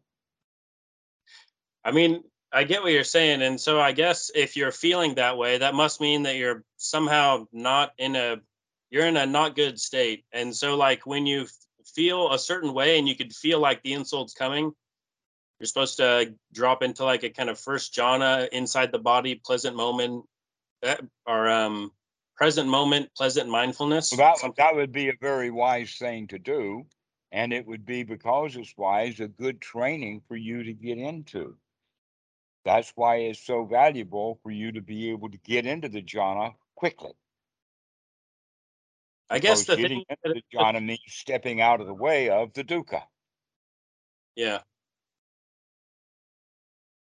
I 1.84 1.92
mean, 1.92 2.24
I 2.52 2.64
get 2.64 2.82
what 2.82 2.92
you're 2.92 3.04
saying, 3.04 3.42
and 3.42 3.60
so 3.60 3.80
I 3.80 3.92
guess 3.92 4.32
if 4.34 4.56
you're 4.56 4.72
feeling 4.72 5.16
that 5.16 5.38
way, 5.38 5.58
that 5.58 5.76
must 5.76 6.02
mean 6.02 6.24
that 6.24 6.38
you're 6.38 6.64
somehow 6.78 7.48
not 7.52 7.92
in 7.98 8.16
a 8.16 8.38
you're 8.90 9.06
in 9.06 9.18
a 9.18 9.26
not 9.26 9.56
good 9.56 9.80
state. 9.80 10.26
And 10.32 10.56
so, 10.56 10.76
like 10.76 11.06
when 11.06 11.26
you 11.26 11.48
feel 11.86 12.32
a 12.32 12.40
certain 12.40 12.74
way, 12.74 12.98
and 12.98 13.08
you 13.08 13.16
could 13.16 13.34
feel 13.34 13.60
like 13.60 13.84
the 13.84 13.94
insult's 13.94 14.34
coming, 14.34 14.72
you're 15.60 15.68
supposed 15.68 15.98
to 15.98 16.34
drop 16.54 16.82
into 16.82 17.04
like 17.04 17.24
a 17.24 17.30
kind 17.30 17.50
of 17.50 17.60
first 17.60 17.94
jhana 17.94 18.48
inside 18.50 18.92
the 18.92 19.00
body, 19.00 19.36
pleasant 19.36 19.76
moment, 19.76 20.26
that 20.82 21.02
or 21.28 21.50
um 21.50 21.92
present 22.40 22.70
moment, 22.70 23.14
pleasant 23.16 23.50
mindfulness. 23.50 24.10
So 24.10 24.16
that 24.16 24.38
something- 24.38 24.64
that 24.64 24.74
would 24.74 24.94
be 24.94 25.10
a 25.10 25.16
very 25.20 25.52
wise 25.52 25.98
thing 25.98 26.26
to 26.28 26.40
do. 26.40 26.88
And 27.32 27.52
it 27.54 27.66
would 27.68 27.86
be 27.86 28.04
because 28.04 28.56
it's 28.56 28.76
wise, 28.78 29.20
a 29.20 29.28
good 29.28 29.62
training 29.62 30.22
for 30.22 30.38
you 30.38 30.64
to 30.64 30.74
get 30.74 30.98
into. 30.98 31.60
That's 32.64 32.92
why 32.96 33.18
it's 33.18 33.42
so 33.42 33.66
valuable 33.66 34.40
for 34.42 34.52
you 34.52 34.72
to 34.72 34.82
be 34.82 35.12
able 35.12 35.30
to 35.30 35.38
get 35.40 35.66
into 35.66 35.90
the 35.90 36.02
jhana 36.02 36.56
quickly. 36.76 37.12
I 39.30 39.40
guess 39.40 39.66
because 39.66 39.76
the 39.76 39.82
getting 39.82 40.06
thing. 40.06 40.18
into 40.24 40.42
the 40.42 40.58
jhana 40.58 40.84
means 40.84 41.02
stepping 41.08 41.60
out 41.62 41.82
of 41.82 41.88
the 41.88 41.94
way 41.94 42.30
of 42.30 42.54
the 42.54 42.64
dukkha. 42.64 43.06
Yeah. 44.36 44.64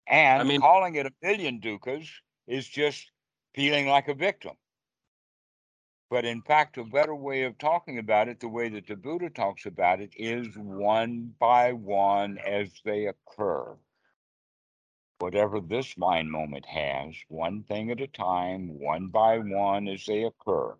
And 0.06 0.46
mean- 0.46 0.60
calling 0.60 0.94
it 0.94 1.06
a 1.06 1.12
million 1.22 1.58
dukkhas 1.58 2.08
is 2.46 2.68
just 2.68 3.10
feeling 3.54 3.88
like 3.88 4.08
a 4.08 4.14
victim. 4.14 4.56
But 6.12 6.26
in 6.26 6.42
fact, 6.42 6.76
a 6.76 6.84
better 6.84 7.14
way 7.14 7.44
of 7.44 7.56
talking 7.56 7.96
about 7.96 8.28
it, 8.28 8.38
the 8.38 8.46
way 8.46 8.68
that 8.68 8.86
the 8.86 8.96
Buddha 8.96 9.30
talks 9.30 9.64
about 9.64 9.98
it, 9.98 10.12
is 10.14 10.58
one 10.58 11.34
by 11.38 11.72
one 11.72 12.36
as 12.36 12.68
they 12.84 13.06
occur. 13.06 13.78
Whatever 15.20 15.58
this 15.58 15.96
mind 15.96 16.30
moment 16.30 16.66
has, 16.66 17.14
one 17.28 17.62
thing 17.62 17.90
at 17.90 18.02
a 18.02 18.08
time, 18.08 18.78
one 18.78 19.08
by 19.08 19.38
one 19.38 19.88
as 19.88 20.04
they 20.04 20.24
occur. 20.24 20.76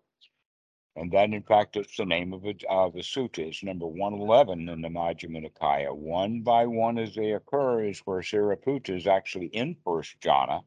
And 0.95 1.11
that, 1.13 1.33
in 1.33 1.41
fact, 1.41 1.77
it's 1.77 1.97
the 1.97 2.05
name 2.05 2.31
of 2.31 2.45
it, 2.45 2.63
uh, 2.69 2.89
the 2.89 2.99
sutta. 2.99 3.39
It's 3.39 3.63
number 3.63 3.87
111 3.87 4.69
in 4.69 4.81
the 4.83 4.87
Majjhima 4.87 5.49
Nikaya. 5.49 5.95
One 5.95 6.43
by 6.43 6.67
one 6.67 6.99
as 6.99 7.15
they 7.15 7.31
occur 7.31 7.85
is 7.85 8.01
where 8.01 8.21
Sariputta 8.21 8.95
is 8.95 9.07
actually 9.07 9.47
in 9.47 9.77
first 9.83 10.19
jhana. 10.21 10.63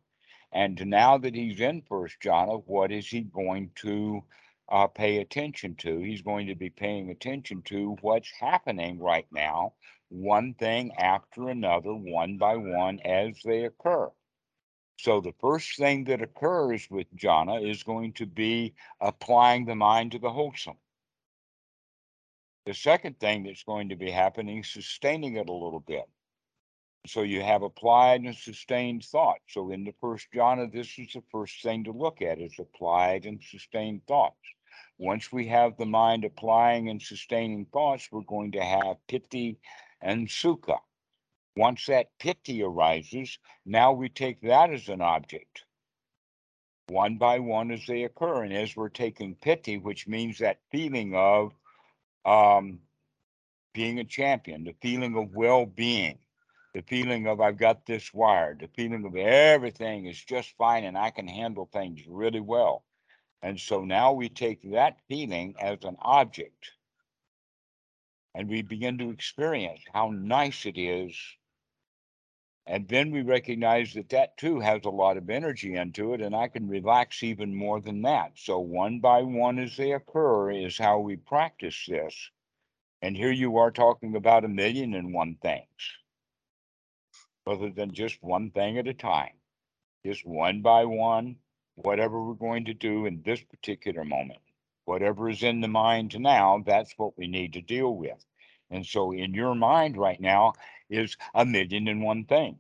And 0.51 0.85
now 0.87 1.19
that 1.19 1.37
he's 1.37 1.61
in 1.61 1.83
first 1.83 2.19
jhana, 2.19 2.65
what 2.67 2.91
is 2.91 3.07
he 3.07 3.21
going 3.21 3.71
to 3.77 4.25
uh, 4.69 4.87
pay 4.87 5.19
attention 5.19 5.75
to? 5.77 5.99
He's 5.99 6.23
going 6.23 6.47
to 6.49 6.55
be 6.55 6.71
paying 6.71 7.11
attention 7.11 7.63
to 7.63 7.97
what's 8.01 8.31
happening 8.39 8.99
right 8.99 9.27
now, 9.31 9.75
one 10.09 10.55
thing 10.55 10.93
after 10.99 11.49
another, 11.49 11.95
one 11.95 12.37
by 12.39 12.57
one 12.57 13.01
as 13.01 13.41
they 13.45 13.65
occur. 13.65 14.11
So 14.99 15.21
the 15.21 15.35
first 15.41 15.77
thing 15.77 16.05
that 16.05 16.23
occurs 16.23 16.89
with 16.91 17.15
jhana 17.15 17.69
is 17.69 17.83
going 17.83 18.15
to 18.15 18.27
be 18.27 18.75
applying 19.01 19.67
the 19.67 19.75
mind 19.75 20.13
to 20.13 20.19
the 20.19 20.31
wholesome. 20.31 20.79
The 22.65 22.75
second 22.75 23.21
thing 23.21 23.45
that's 23.45 23.63
going 23.63 23.91
to 23.91 23.97
be 23.97 24.11
happening 24.11 24.59
is 24.59 24.69
sustaining 24.69 25.37
it 25.37 25.49
a 25.49 25.53
little 25.53 25.85
bit. 25.87 26.09
So 27.07 27.23
you 27.23 27.41
have 27.43 27.63
applied 27.63 28.23
and 28.23 28.35
sustained 28.35 29.05
thought. 29.05 29.39
So 29.49 29.71
in 29.71 29.85
the 29.85 29.95
first 30.01 30.27
jhana, 30.35 30.73
this 30.73 30.99
is 30.99 31.13
the 31.13 31.23
first 31.31 31.63
thing 31.63 31.85
to 31.85 31.93
look 31.93 32.21
at 32.23 32.41
is 32.41 32.59
applied 32.59 33.27
and 33.27 33.41
sustained 33.41 34.05
thoughts. 34.09 34.35
Once 34.99 35.33
we 35.33 35.47
have 35.47 35.77
the 35.77 35.87
mind 35.87 36.25
applying 36.25 36.89
and 36.89 37.01
sustaining 37.01 37.67
thoughts, 37.67 38.09
we're 38.11 38.23
going 38.23 38.53
to 38.53 38.65
have 38.65 38.97
piti 39.09 39.59
and 40.01 40.29
sukha. 40.29 40.79
Once 41.57 41.87
that 41.87 42.19
piti 42.19 42.63
arises, 42.63 43.39
now 43.65 43.93
we 43.93 44.09
take 44.09 44.41
that 44.43 44.71
as 44.71 44.89
an 44.89 45.01
object 45.01 45.65
one 46.89 47.17
by 47.17 47.39
one 47.39 47.71
as 47.71 47.85
they 47.87 48.05
occur. 48.05 48.45
And 48.45 48.53
as 48.53 48.77
we're 48.77 48.89
taking 48.89 49.35
piti, 49.35 49.79
which 49.79 50.07
means 50.07 50.39
that 50.39 50.61
feeling 50.71 51.15
of 51.15 51.53
um, 52.25 52.81
being 53.75 53.99
a 53.99 54.05
champion, 54.05 54.65
the 54.65 54.75
feeling 54.81 55.17
of 55.17 55.35
well 55.35 55.67
being, 55.67 56.19
the 56.75 56.83
feeling 56.83 57.27
of 57.27 57.41
I've 57.41 57.59
got 57.59 57.87
this 57.87 58.13
wired, 58.13 58.61
the 58.61 58.69
feeling 58.69 59.05
of 59.05 59.17
everything 59.17 60.07
is 60.07 60.23
just 60.23 60.57
fine 60.57 60.85
and 60.85 60.97
I 60.97 61.11
can 61.11 61.27
handle 61.27 61.69
things 61.73 62.01
really 62.07 62.41
well. 62.41 62.85
And 63.43 63.61
so 63.61 63.85
now 63.85 64.13
we 64.13 64.29
take 64.29 64.71
that 64.73 64.99
feeling 65.09 65.55
as 65.61 65.79
an 65.85 65.97
object. 66.01 66.73
And 68.35 68.49
we 68.49 68.63
begin 68.63 68.99
to 68.99 69.11
experience 69.11 69.81
how 69.93 70.11
nice 70.11 70.67
it 70.67 70.79
is. 70.79 71.17
And 72.67 72.89
then 72.89 73.13
we 73.13 73.23
recognize 73.23 73.95
that 73.95 74.09
that 74.09 74.37
too 74.37 74.59
has 74.59 74.85
a 74.85 74.91
lot 74.91 75.17
of 75.17 75.31
energy 75.31 75.77
into 75.77 76.15
it, 76.15 76.21
and 76.21 76.35
I 76.35 76.49
can 76.49 76.69
relax 76.69 77.23
even 77.23 77.55
more 77.55 77.81
than 77.81 78.03
that. 78.03 78.33
So, 78.35 78.59
one 78.59 78.99
by 78.99 79.23
one 79.23 79.61
as 79.61 79.77
they 79.77 79.93
occur 79.93 80.51
is 80.51 80.77
how 80.77 80.99
we 80.99 81.17
practice 81.17 81.87
this. 81.87 82.31
And 83.03 83.17
here 83.17 83.31
you 83.31 83.59
are 83.59 83.71
talking 83.71 84.17
about 84.17 84.45
a 84.45 84.49
million 84.49 84.95
and 84.95 85.15
one 85.15 85.37
things, 85.41 85.69
rather 87.47 87.71
than 87.71 87.95
just 87.95 88.21
one 88.21 88.51
thing 88.51 88.79
at 88.79 88.89
a 88.89 88.95
time, 88.95 89.35
just 90.05 90.27
one 90.27 90.61
by 90.61 90.85
one, 90.87 91.37
whatever 91.77 92.23
we're 92.23 92.35
going 92.35 92.65
to 92.67 92.75
do 92.75 93.07
in 93.07 93.23
this 93.23 93.43
particular 93.43 94.05
moment. 94.05 94.41
Whatever 94.85 95.29
is 95.29 95.43
in 95.43 95.61
the 95.61 95.69
mind 95.69 96.19
now, 96.19 96.63
that's 96.65 96.93
what 96.97 97.17
we 97.19 97.27
need 97.27 97.55
to 97.55 97.63
deal 97.63 97.95
with. 97.95 98.25
And 98.71 98.85
so, 98.85 99.13
in 99.13 99.35
your 99.35 99.55
mind 99.55 99.97
right 99.97 100.21
now, 100.21 100.55
is 100.91 101.17
a 101.35 101.45
million 101.45 101.89
and 101.89 102.03
one 102.03 102.25
things. 102.25 102.59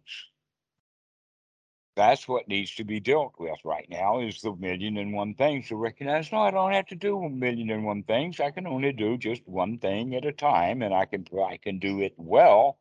That's 1.97 2.29
what 2.29 2.47
needs 2.47 2.75
to 2.75 2.85
be 2.85 3.01
dealt 3.01 3.35
with 3.39 3.59
right 3.65 3.89
now 3.89 4.21
is 4.21 4.43
the 4.43 4.55
million 4.55 4.99
and 4.99 5.15
one 5.15 5.35
things 5.35 5.69
to 5.69 5.77
recognize, 5.77 6.31
no, 6.31 6.41
I 6.41 6.51
don't 6.51 6.73
have 6.73 6.87
to 6.89 6.95
do 6.95 7.25
a 7.25 7.31
million 7.31 7.71
and 7.71 7.85
one 7.87 8.03
things. 8.03 8.39
I 8.39 8.51
can 8.51 8.67
only 8.67 8.93
do 8.93 9.17
just 9.17 9.47
one 9.49 9.79
thing 9.79 10.15
at 10.15 10.27
a 10.27 10.33
time 10.33 10.83
and 10.83 10.93
I 10.93 11.07
can 11.07 11.27
I 11.43 11.57
can 11.57 11.79
do 11.79 12.03
it 12.03 12.13
well. 12.19 12.79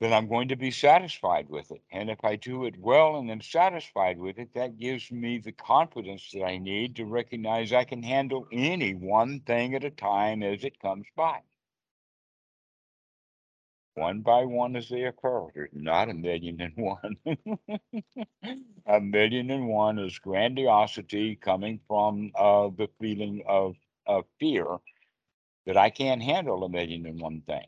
Then 0.00 0.14
I'm 0.14 0.28
going 0.28 0.48
to 0.48 0.56
be 0.56 0.70
satisfied 0.70 1.50
with 1.50 1.70
it. 1.70 1.82
And 1.92 2.08
if 2.08 2.24
I 2.24 2.36
do 2.36 2.64
it 2.64 2.78
well 2.78 3.16
and 3.16 3.30
am 3.30 3.42
satisfied 3.42 4.18
with 4.18 4.38
it, 4.38 4.54
that 4.54 4.78
gives 4.78 5.12
me 5.12 5.38
the 5.38 5.52
confidence 5.52 6.30
that 6.32 6.42
I 6.42 6.56
need 6.56 6.96
to 6.96 7.04
recognize 7.04 7.72
I 7.72 7.84
can 7.84 8.02
handle 8.02 8.46
any 8.50 8.94
one 8.94 9.40
thing 9.40 9.74
at 9.74 9.84
a 9.84 9.90
time 9.90 10.42
as 10.42 10.64
it 10.64 10.80
comes 10.80 11.06
by. 11.14 11.40
One 13.94 14.20
by 14.22 14.46
one 14.46 14.74
as 14.74 14.88
they 14.88 15.04
occur. 15.04 15.48
There's 15.54 15.68
not 15.74 16.08
a 16.08 16.14
million 16.14 16.62
and 16.62 16.72
one. 16.76 17.16
a 18.86 19.00
million 19.00 19.50
and 19.50 19.68
one 19.68 19.98
is 19.98 20.18
grandiosity 20.18 21.36
coming 21.36 21.78
from 21.86 22.30
uh, 22.34 22.70
the 22.74 22.88
feeling 22.98 23.42
of, 23.46 23.76
of 24.06 24.24
fear 24.38 24.78
that 25.66 25.76
I 25.76 25.90
can't 25.90 26.22
handle 26.22 26.64
a 26.64 26.70
million 26.70 27.04
and 27.04 27.20
one 27.20 27.42
things 27.42 27.66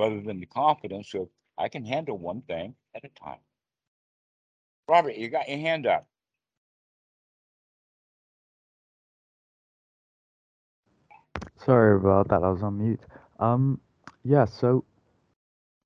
rather 0.00 0.20
than 0.22 0.40
the 0.40 0.46
confidence 0.46 1.14
of 1.14 1.28
I 1.58 1.68
can 1.68 1.84
handle 1.84 2.16
one 2.16 2.40
thing 2.42 2.74
at 2.94 3.04
a 3.04 3.08
time. 3.22 3.40
Robert, 4.88 5.16
you 5.16 5.28
got 5.28 5.48
your 5.48 5.58
hand 5.58 5.86
up. 5.86 6.08
Sorry 11.64 11.96
about 11.96 12.28
that. 12.28 12.42
I 12.42 12.48
was 12.48 12.62
on 12.62 12.78
mute. 12.78 13.00
Um, 13.38 13.80
yeah. 14.24 14.46
So 14.46 14.84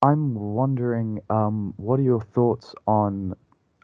I'm 0.01 0.35
wondering, 0.35 1.21
um, 1.29 1.75
what 1.77 1.99
are 1.99 2.05
your 2.05 2.23
thoughts 2.23 2.75
on 2.87 3.35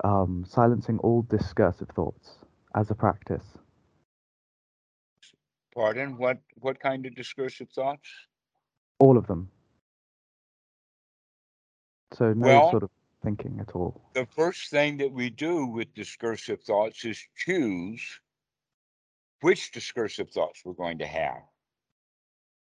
um, 0.05 0.45
silencing 0.49 0.99
all 1.01 1.23
discursive 1.23 1.89
thoughts 1.89 2.39
as 2.77 2.91
a 2.91 2.95
practice? 2.95 3.45
Pardon, 5.75 6.17
what 6.17 6.39
what 6.57 6.79
kind 6.79 7.07
of 7.07 7.15
discursive 7.15 7.69
thoughts? 7.71 8.09
All 9.01 9.17
of 9.19 9.27
them. 9.27 9.51
So 12.13 12.33
no 12.33 12.47
Well- 12.47 12.71
sort 12.71 12.83
of 12.83 12.91
thinking 13.23 13.61
at 13.61 13.75
all. 13.75 14.01
The 14.15 14.27
first 14.27 14.71
thing 14.71 14.97
that 14.99 15.13
we 15.13 15.31
do 15.31 15.67
with 15.67 15.95
discursive 15.95 16.63
thoughts 16.63 17.05
is 17.05 17.29
choose 17.37 18.21
which 19.41 19.71
discursive 19.73 20.31
thoughts 20.31 20.65
we're 20.65 20.73
going 20.73 20.99
to 20.99 21.07
have. 21.07 21.43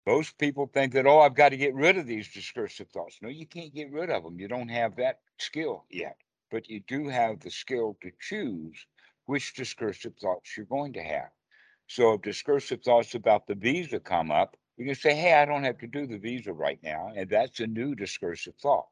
Most 0.06 0.38
people 0.38 0.66
think 0.66 0.94
that, 0.94 1.06
oh, 1.06 1.20
I've 1.20 1.34
got 1.34 1.50
to 1.50 1.56
get 1.56 1.74
rid 1.74 1.98
of 1.98 2.06
these 2.06 2.32
discursive 2.32 2.88
thoughts. 2.88 3.18
No, 3.20 3.28
you 3.28 3.46
can't 3.46 3.74
get 3.74 3.92
rid 3.92 4.10
of 4.10 4.24
them. 4.24 4.40
You 4.40 4.48
don't 4.48 4.68
have 4.68 4.96
that 4.96 5.20
skill 5.38 5.84
yet, 5.90 6.16
but 6.50 6.68
you 6.68 6.80
do 6.80 7.08
have 7.08 7.40
the 7.40 7.50
skill 7.50 7.96
to 8.00 8.10
choose 8.18 8.86
which 9.26 9.54
discursive 9.54 10.16
thoughts 10.16 10.56
you're 10.56 10.66
going 10.66 10.94
to 10.94 11.02
have. 11.02 11.30
So 11.86 12.14
if 12.14 12.22
discursive 12.22 12.82
thoughts 12.82 13.14
about 13.14 13.46
the 13.46 13.54
visa 13.54 14.00
come 14.00 14.30
up, 14.30 14.56
you 14.78 14.86
can 14.86 14.94
say, 14.94 15.14
hey, 15.14 15.34
I 15.34 15.44
don't 15.44 15.64
have 15.64 15.78
to 15.78 15.86
do 15.86 16.06
the 16.06 16.18
visa 16.18 16.52
right 16.52 16.82
now. 16.82 17.12
And 17.14 17.28
that's 17.28 17.60
a 17.60 17.66
new 17.66 17.94
discursive 17.94 18.54
thought. 18.62 18.88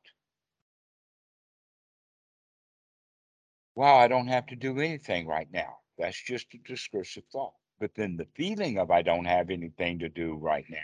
Wow, 3.76 3.96
I 3.96 4.08
don't 4.08 4.26
have 4.28 4.46
to 4.46 4.56
do 4.56 4.80
anything 4.80 5.26
right 5.26 5.48
now. 5.52 5.76
That's 5.98 6.20
just 6.20 6.52
a 6.54 6.58
discursive 6.66 7.24
thought. 7.30 7.52
But 7.78 7.94
then 7.94 8.16
the 8.16 8.26
feeling 8.34 8.78
of 8.78 8.90
I 8.90 9.02
don't 9.02 9.26
have 9.26 9.50
anything 9.50 9.98
to 10.00 10.08
do 10.08 10.34
right 10.34 10.64
now 10.68 10.78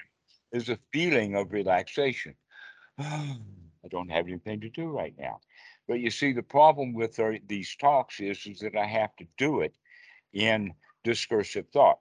is 0.53 0.69
a 0.69 0.79
feeling 0.93 1.35
of 1.35 1.53
relaxation. 1.53 2.35
I 2.99 3.89
don't 3.91 4.11
have 4.11 4.29
anything 4.29 4.61
to 4.61 4.69
do 4.69 4.89
right 4.89 5.15
now. 5.19 5.41
But 5.89 6.01
you 6.01 6.11
see, 6.11 6.33
the 6.33 6.43
problem 6.43 6.93
with 6.93 7.19
our, 7.19 7.39
these 7.47 7.75
talks 7.77 8.21
is, 8.21 8.47
is 8.47 8.61
that 8.61 8.77
I 8.77 8.87
have 8.87 9.17
to 9.17 9.27
do 9.39 9.63
it 9.63 9.75
in 10.33 10.73
discursive 11.03 11.67
thought. 11.73 11.99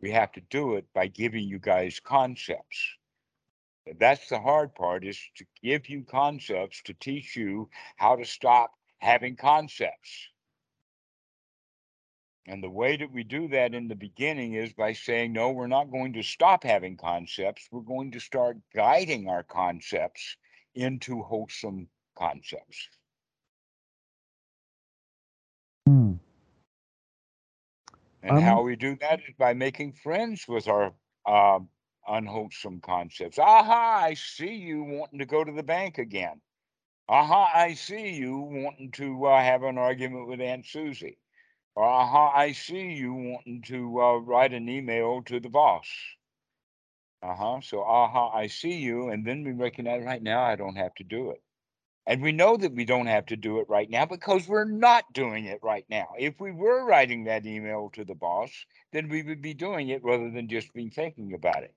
We 0.00 0.10
have 0.12 0.32
to 0.32 0.40
do 0.50 0.74
it 0.74 0.86
by 0.94 1.06
giving 1.08 1.44
you 1.44 1.58
guys 1.58 2.00
concepts. 2.00 2.96
That's 3.98 4.28
the 4.28 4.40
hard 4.40 4.74
part 4.74 5.04
is 5.04 5.18
to 5.36 5.44
give 5.62 5.88
you 5.88 6.04
concepts 6.04 6.82
to 6.84 6.94
teach 6.94 7.36
you 7.36 7.68
how 7.96 8.16
to 8.16 8.24
stop 8.24 8.72
having 9.00 9.36
concepts. 9.36 10.28
And 12.46 12.62
the 12.62 12.70
way 12.70 12.96
that 12.96 13.12
we 13.12 13.22
do 13.22 13.48
that 13.48 13.74
in 13.74 13.88
the 13.88 13.94
beginning 13.94 14.54
is 14.54 14.72
by 14.72 14.92
saying, 14.92 15.32
no, 15.32 15.50
we're 15.50 15.66
not 15.66 15.90
going 15.90 16.14
to 16.14 16.22
stop 16.22 16.64
having 16.64 16.96
concepts. 16.96 17.68
We're 17.70 17.80
going 17.80 18.10
to 18.12 18.20
start 18.20 18.56
guiding 18.74 19.28
our 19.28 19.42
concepts 19.42 20.36
into 20.74 21.22
wholesome 21.22 21.88
concepts. 22.16 22.88
Hmm. 25.86 26.14
And 28.22 28.38
Um, 28.38 28.42
how 28.42 28.62
we 28.62 28.76
do 28.76 28.96
that 29.00 29.20
is 29.20 29.34
by 29.38 29.54
making 29.54 29.92
friends 29.92 30.46
with 30.48 30.68
our 30.68 30.92
um, 31.26 31.68
unwholesome 32.08 32.80
concepts. 32.80 33.38
Aha, 33.38 34.02
I 34.04 34.14
see 34.14 34.54
you 34.54 34.82
wanting 34.82 35.20
to 35.20 35.26
go 35.26 35.44
to 35.44 35.52
the 35.52 35.62
bank 35.62 35.98
again. 35.98 36.40
Aha, 37.10 37.50
I 37.52 37.74
see 37.74 38.10
you 38.10 38.38
wanting 38.38 38.92
to 38.92 39.26
uh, 39.26 39.42
have 39.42 39.64
an 39.64 39.78
argument 39.78 40.28
with 40.28 40.40
Aunt 40.40 40.64
Susie. 40.64 41.18
Or 41.74 41.82
aha, 41.82 42.30
I 42.32 42.52
see 42.52 42.92
you 42.92 43.12
wanting 43.12 43.62
to 43.62 44.00
uh, 44.00 44.16
write 44.18 44.52
an 44.52 44.68
email 44.68 45.20
to 45.24 45.40
the 45.40 45.48
boss. 45.48 45.88
Uh 47.20 47.34
huh. 47.34 47.60
So, 47.62 47.82
aha, 47.82 48.30
I 48.30 48.46
see 48.46 48.74
you. 48.74 49.08
And 49.08 49.26
then 49.26 49.42
we 49.42 49.50
recognize 49.50 50.04
right 50.04 50.22
now 50.22 50.44
I 50.44 50.54
don't 50.54 50.76
have 50.76 50.94
to 50.96 51.04
do 51.04 51.30
it. 51.32 51.42
And 52.06 52.22
we 52.22 52.30
know 52.30 52.56
that 52.56 52.74
we 52.76 52.84
don't 52.84 53.06
have 53.06 53.26
to 53.26 53.36
do 53.36 53.58
it 53.58 53.68
right 53.68 53.90
now 53.90 54.06
because 54.06 54.46
we're 54.46 54.70
not 54.70 55.12
doing 55.12 55.46
it 55.46 55.58
right 55.64 55.86
now. 55.90 56.10
If 56.16 56.38
we 56.38 56.52
were 56.52 56.86
writing 56.86 57.24
that 57.24 57.44
email 57.44 57.90
to 57.94 58.04
the 58.04 58.14
boss, 58.14 58.52
then 58.92 59.08
we 59.08 59.24
would 59.24 59.42
be 59.42 59.54
doing 59.54 59.88
it 59.88 60.04
rather 60.04 60.30
than 60.30 60.48
just 60.48 60.72
being 60.74 60.92
thinking 60.92 61.34
about 61.34 61.64
it. 61.64 61.74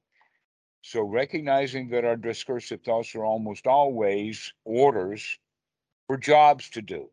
So 0.84 1.02
recognizing 1.02 1.88
that 1.90 2.04
our 2.04 2.18
discursive 2.18 2.82
thoughts 2.84 3.16
are 3.16 3.24
almost 3.24 3.68
always 3.68 4.54
orders 4.66 5.40
for 6.08 6.18
jobs 6.18 6.70
to 6.72 6.82
do. 6.82 7.10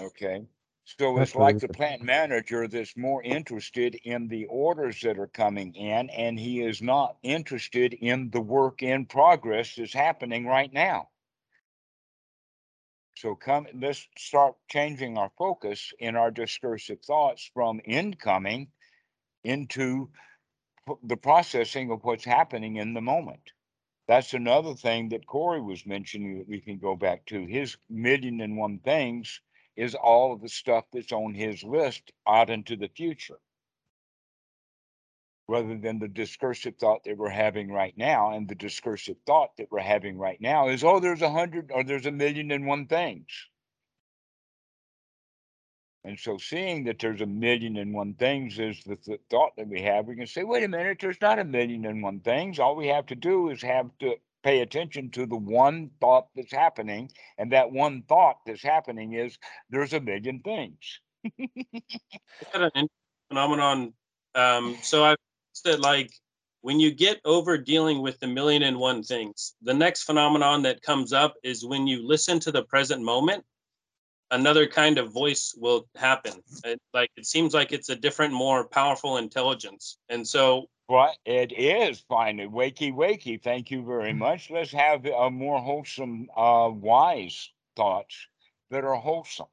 Okay. 0.00 0.46
So 0.84 1.18
it's 1.18 1.34
like 1.34 1.58
the 1.58 1.66
plant 1.66 2.02
manager 2.02 2.68
that's 2.68 2.96
more 2.96 3.20
interested 3.24 3.96
in 4.04 4.28
the 4.28 4.46
orders 4.46 5.00
that 5.00 5.18
are 5.18 5.26
coming 5.26 5.74
in, 5.74 6.10
and 6.10 6.38
he 6.38 6.62
is 6.62 6.80
not 6.80 7.16
interested 7.24 7.92
in 7.94 8.30
the 8.30 8.40
work 8.40 8.84
in 8.84 9.04
progress 9.04 9.74
that's 9.74 9.92
happening 9.92 10.46
right 10.46 10.72
now. 10.72 11.08
So 13.16 13.34
come, 13.34 13.66
let's 13.74 14.06
start 14.16 14.54
changing 14.68 15.18
our 15.18 15.32
focus 15.36 15.92
in 15.98 16.14
our 16.14 16.30
discursive 16.30 17.00
thoughts 17.00 17.50
from 17.52 17.80
incoming 17.84 18.68
into 19.42 20.10
the 21.02 21.16
processing 21.16 21.90
of 21.90 22.04
what's 22.04 22.24
happening 22.24 22.76
in 22.76 22.94
the 22.94 23.00
moment. 23.00 23.52
That's 24.08 24.34
another 24.34 24.74
thing 24.74 25.08
that 25.08 25.26
Corey 25.26 25.60
was 25.60 25.84
mentioning 25.84 26.38
that 26.38 26.48
we 26.48 26.60
can 26.60 26.78
go 26.78 26.94
back 26.94 27.26
to. 27.26 27.44
His 27.44 27.76
million 27.90 28.40
and 28.40 28.56
one 28.56 28.78
things 28.78 29.40
is 29.74 29.94
all 29.94 30.32
of 30.32 30.40
the 30.40 30.48
stuff 30.48 30.84
that's 30.92 31.12
on 31.12 31.34
his 31.34 31.64
list 31.64 32.12
out 32.26 32.50
into 32.50 32.76
the 32.76 32.88
future. 32.88 33.38
Rather 35.48 35.76
than 35.76 35.98
the 35.98 36.08
discursive 36.08 36.76
thought 36.76 37.04
that 37.04 37.16
we're 37.16 37.28
having 37.28 37.70
right 37.70 37.96
now. 37.96 38.32
And 38.32 38.48
the 38.48 38.54
discursive 38.54 39.16
thought 39.26 39.56
that 39.58 39.70
we're 39.70 39.80
having 39.80 40.18
right 40.18 40.40
now 40.40 40.68
is, 40.68 40.84
oh, 40.84 41.00
there's 41.00 41.22
a 41.22 41.30
hundred 41.30 41.70
or 41.72 41.84
there's 41.84 42.06
a 42.06 42.12
million 42.12 42.50
and 42.50 42.66
one 42.66 42.86
things. 42.86 43.26
And 46.06 46.16
so 46.16 46.38
seeing 46.38 46.84
that 46.84 47.00
there's 47.00 47.20
a 47.20 47.26
million 47.26 47.78
and 47.78 47.92
one 47.92 48.14
things 48.14 48.60
is 48.60 48.80
the 48.84 48.94
th- 48.94 49.20
thought 49.28 49.56
that 49.56 49.66
we 49.66 49.82
have, 49.82 50.06
we 50.06 50.14
can 50.14 50.28
say, 50.28 50.44
wait 50.44 50.62
a 50.62 50.68
minute, 50.68 50.98
there's 51.00 51.20
not 51.20 51.40
a 51.40 51.44
million 51.44 51.84
and 51.84 52.00
one 52.00 52.20
things. 52.20 52.60
All 52.60 52.76
we 52.76 52.86
have 52.86 53.06
to 53.06 53.16
do 53.16 53.50
is 53.50 53.60
have 53.62 53.90
to 53.98 54.14
pay 54.44 54.60
attention 54.60 55.10
to 55.10 55.26
the 55.26 55.36
one 55.36 55.90
thought 56.00 56.28
that's 56.36 56.52
happening. 56.52 57.10
And 57.38 57.50
that 57.50 57.72
one 57.72 58.04
thought 58.08 58.36
that's 58.46 58.62
happening 58.62 59.14
is 59.14 59.36
there's 59.68 59.94
a 59.94 60.00
million 60.00 60.38
things. 60.44 61.00
I've 61.24 62.52
had 62.52 62.70
an 62.76 62.86
phenomenon. 63.28 63.92
Um, 64.36 64.78
so 64.82 65.02
I've 65.04 65.16
that 65.64 65.80
like 65.80 66.12
when 66.60 66.78
you 66.78 66.92
get 66.92 67.20
over 67.24 67.58
dealing 67.58 68.00
with 68.00 68.20
the 68.20 68.28
million 68.28 68.62
and 68.62 68.78
one 68.78 69.02
things, 69.02 69.56
the 69.60 69.74
next 69.74 70.04
phenomenon 70.04 70.62
that 70.62 70.82
comes 70.82 71.12
up 71.12 71.34
is 71.42 71.64
when 71.64 71.88
you 71.88 72.06
listen 72.06 72.38
to 72.40 72.52
the 72.52 72.62
present 72.62 73.02
moment, 73.02 73.44
another 74.30 74.66
kind 74.66 74.98
of 74.98 75.12
voice 75.12 75.54
will 75.56 75.86
happen. 75.94 76.42
It, 76.64 76.80
like 76.92 77.10
it 77.16 77.26
seems 77.26 77.54
like 77.54 77.72
it's 77.72 77.88
a 77.88 77.96
different, 77.96 78.34
more 78.34 78.66
powerful 78.66 79.16
intelligence. 79.18 79.98
And 80.08 80.26
so 80.26 80.68
What 80.88 81.16
it 81.24 81.52
is 81.52 82.04
finally 82.08 82.48
wakey 82.48 82.92
wakey. 82.92 83.42
Thank 83.42 83.70
you 83.70 83.84
very 83.84 84.12
much. 84.12 84.50
Let's 84.50 84.72
have 84.72 85.04
a 85.06 85.30
more 85.30 85.60
wholesome, 85.60 86.28
uh, 86.36 86.70
wise 86.72 87.50
thoughts 87.76 88.16
that 88.70 88.84
are 88.84 88.96
wholesome. 88.96 89.46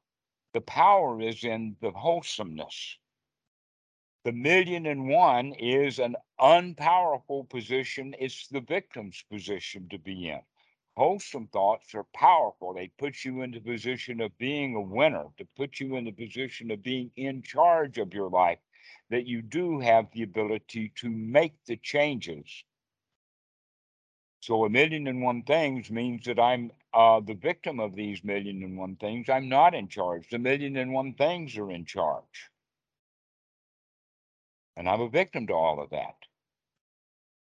The 0.52 0.60
power 0.60 1.20
is 1.20 1.44
in 1.44 1.76
the 1.80 1.90
wholesomeness. 1.90 2.98
The 4.24 4.32
million 4.32 4.86
and 4.86 5.08
one 5.08 5.52
is 5.52 5.98
an 5.98 6.16
unpowerful 6.40 7.48
position. 7.48 8.14
It's 8.18 8.46
the 8.48 8.60
victim's 8.60 9.22
position 9.30 9.88
to 9.90 9.98
be 9.98 10.30
in. 10.30 10.40
Wholesome 10.96 11.48
thoughts 11.48 11.94
are 11.94 12.06
powerful. 12.14 12.74
They 12.74 12.88
put 12.98 13.24
you 13.24 13.42
in 13.42 13.52
the 13.52 13.60
position 13.60 14.20
of 14.20 14.36
being 14.38 14.76
a 14.76 14.80
winner, 14.82 15.26
to 15.38 15.46
put 15.56 15.80
you 15.80 15.96
in 15.96 16.04
the 16.06 16.12
position 16.12 16.70
of 16.72 16.82
being 16.82 17.10
in 17.16 17.42
charge 17.42 17.98
of 17.98 18.14
your 18.14 18.30
life, 18.30 18.60
that 19.10 19.26
you 19.26 19.42
do 19.42 19.80
have 19.80 20.06
the 20.12 20.22
ability 20.24 20.92
to 20.96 21.10
make 21.10 21.54
the 21.66 21.76
changes 21.78 22.64
So 24.40 24.64
a 24.64 24.70
million 24.70 25.08
and 25.08 25.22
one 25.22 25.42
things 25.44 25.90
means 25.90 26.26
that 26.26 26.38
I'm 26.40 26.70
uh, 26.94 27.20
the 27.20 27.34
victim 27.34 27.80
of 27.80 27.96
these 27.96 28.24
million 28.24 28.62
and 28.62 28.78
one 28.78 28.96
things. 28.96 29.28
I'm 29.28 29.50
not 29.50 29.74
in 29.74 29.88
charge. 29.88 30.28
The 30.30 30.38
million 30.38 30.76
and 30.76 30.92
one 30.94 31.14
things 31.14 31.56
are 31.58 31.70
in 31.72 31.86
charge. 31.86 32.50
And 34.76 34.88
I'm 34.88 35.00
a 35.02 35.08
victim 35.10 35.46
to 35.48 35.54
all 35.54 35.82
of 35.82 35.90
that. 35.90 36.16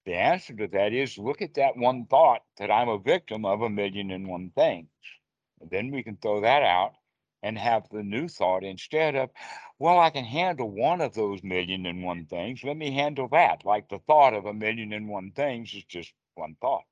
The 0.10 0.16
answer 0.16 0.56
to 0.56 0.68
that 0.70 0.92
is 0.92 1.20
look 1.20 1.40
at 1.40 1.54
that 1.54 1.78
one 1.78 2.08
thought 2.08 2.44
that 2.58 2.72
I'm 2.72 2.90
a 2.90 2.98
victim 2.98 3.46
of 3.46 3.62
a 3.62 3.70
million 3.70 4.10
and 4.10 4.28
one 4.28 4.50
things. 4.50 4.90
And 5.62 5.70
then 5.70 5.92
we 5.92 6.02
can 6.02 6.18
throw 6.18 6.42
that 6.42 6.64
out 6.64 6.96
and 7.44 7.56
have 7.60 7.88
the 7.90 8.02
new 8.02 8.28
thought 8.28 8.64
instead 8.64 9.16
of, 9.16 9.30
well, 9.78 10.00
I 10.00 10.10
can 10.10 10.26
handle 10.26 10.68
one 10.68 11.00
of 11.00 11.14
those 11.14 11.44
million 11.44 11.86
and 11.86 12.04
one 12.04 12.26
things. 12.26 12.64
Let 12.64 12.76
me 12.76 12.90
handle 12.90 13.28
that. 13.28 13.64
Like 13.66 13.88
the 13.88 14.00
thought 14.00 14.34
of 14.34 14.48
a 14.48 14.54
million 14.54 14.94
and 14.94 15.08
one 15.08 15.32
things 15.32 15.76
is 15.76 15.84
just 15.84 16.12
one 16.34 16.56
thought. 16.60 16.88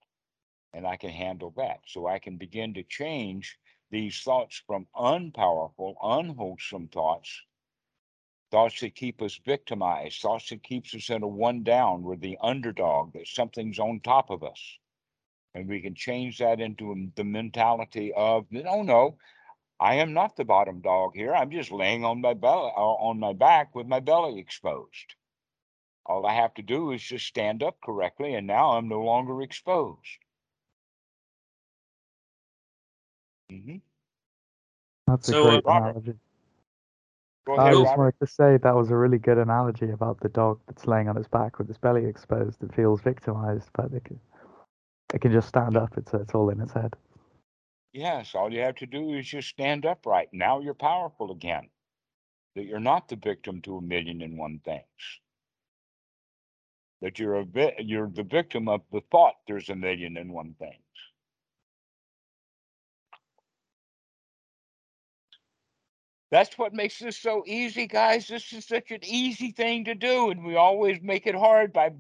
And 0.72 0.86
I 0.86 0.96
can 0.96 1.10
handle 1.10 1.50
that. 1.58 1.80
So 1.88 2.06
I 2.06 2.20
can 2.20 2.38
begin 2.38 2.76
to 2.76 2.84
change 2.84 3.58
these 3.90 4.22
thoughts 4.22 4.62
from 4.68 4.86
unpowerful, 4.96 5.96
unwholesome 6.04 6.90
thoughts, 6.90 7.42
thoughts 8.52 8.82
that 8.82 8.96
keep 8.96 9.22
us 9.22 9.40
victimized, 9.46 10.22
thoughts 10.22 10.50
that 10.50 10.64
keeps 10.64 10.96
us 10.96 11.10
in 11.10 11.24
a 11.24 11.28
one 11.28 11.64
down, 11.64 12.04
we're 12.04 12.16
the 12.18 12.38
underdog, 12.42 13.14
that 13.14 13.28
something's 13.28 13.80
on 13.80 14.02
top 14.02 14.30
of 14.30 14.44
us. 14.44 14.78
And 15.56 15.68
we 15.68 15.82
can 15.82 15.96
change 15.96 16.40
that 16.40 16.62
into 16.62 17.12
the 17.16 17.24
mentality 17.24 18.14
of, 18.16 18.46
no, 18.52 18.84
no, 18.84 19.18
I 19.80 19.96
am 19.96 20.14
not 20.14 20.36
the 20.38 20.46
bottom 20.46 20.82
dog 20.82 21.14
here. 21.16 21.36
I'm 21.36 21.52
just 21.52 21.72
laying 21.72 22.06
on 22.06 22.22
my 22.22 22.34
belly, 22.34 22.72
uh, 22.76 22.82
on 22.82 23.20
my 23.20 23.34
back 23.34 23.76
with 23.76 23.88
my 23.88 24.00
belly 24.00 24.40
exposed. 24.40 25.16
All 26.06 26.26
I 26.26 26.34
have 26.36 26.54
to 26.56 26.64
do 26.64 26.92
is 26.94 27.04
just 27.04 27.28
stand 27.28 27.64
up 27.64 27.78
correctly, 27.84 28.36
and 28.36 28.48
now 28.48 28.72
I'm 28.72 28.90
no 28.90 29.02
longer 29.02 29.42
exposed. 29.42 30.20
hmm 33.50 33.78
That's 35.08 35.30
a 35.30 35.34
So, 35.34 35.50
uh, 35.50 35.62
great 35.62 35.66
Robert, 35.66 35.98
analogy. 35.98 36.16
I 37.56 37.76
just 37.76 37.96
Robert. 37.96 37.98
wanted 37.98 38.16
to 38.20 38.28
say 38.28 38.58
that 38.58 38.76
was 38.76 38.90
a 38.90 38.98
really 38.98 39.20
good 39.20 39.38
analogy 39.38 39.92
about 39.92 40.20
the 40.22 40.30
dog 40.30 40.60
that's 40.68 40.88
laying 40.88 41.08
on 41.08 41.18
its 41.18 41.28
back 41.28 41.60
with 41.60 41.70
its 41.70 41.78
belly 41.78 42.06
exposed. 42.06 42.64
It 42.64 42.74
feels 42.74 43.02
victimized, 43.02 43.70
but 43.76 43.94
it 43.94 44.04
can, 44.06 44.20
it 45.14 45.22
can 45.22 45.32
just 45.34 45.50
stand 45.50 45.78
up. 45.78 45.94
It's 45.98 46.14
it's 46.14 46.34
all 46.36 46.50
in 46.50 46.62
its 46.62 46.74
head. 46.74 46.96
Yes, 47.94 48.36
all 48.36 48.54
you 48.54 48.62
have 48.62 48.76
to 48.78 48.86
do 48.86 49.14
is 49.16 49.28
just 49.28 49.50
stand 49.50 49.86
upright. 49.86 50.30
Now 50.34 50.60
you're 50.60 50.76
powerful 50.76 51.32
again. 51.32 51.70
That 52.56 52.66
you're 52.66 52.80
not 52.80 53.10
the 53.10 53.18
victim 53.18 53.62
to 53.64 53.78
a 53.78 53.82
million 53.82 54.22
and 54.22 54.38
one 54.38 54.62
things. 54.66 54.84
That 57.02 57.20
you're 57.20 57.36
a 57.36 57.46
vi- 57.46 57.76
you're 57.80 58.10
the 58.10 58.24
victim 58.24 58.70
of 58.70 58.82
the 58.92 59.02
thought 59.12 59.36
there's 59.48 59.70
a 59.70 59.76
million 59.76 60.18
and 60.18 60.34
one 60.34 60.56
things. 60.60 60.74
That's 66.30 66.58
what 66.58 66.74
makes 66.74 67.00
this 67.00 67.18
so 67.18 67.44
easy, 67.46 67.88
guys. 67.88 68.28
This 68.28 68.52
is 68.52 68.66
such 68.66 68.92
an 68.92 69.00
easy 69.04 69.52
thing 69.52 69.86
to 69.86 69.96
do, 69.96 70.30
and 70.30 70.44
we 70.44 70.58
always 70.58 71.02
make 71.02 71.26
it 71.26 71.36
hard 71.36 71.72
by 71.72 71.92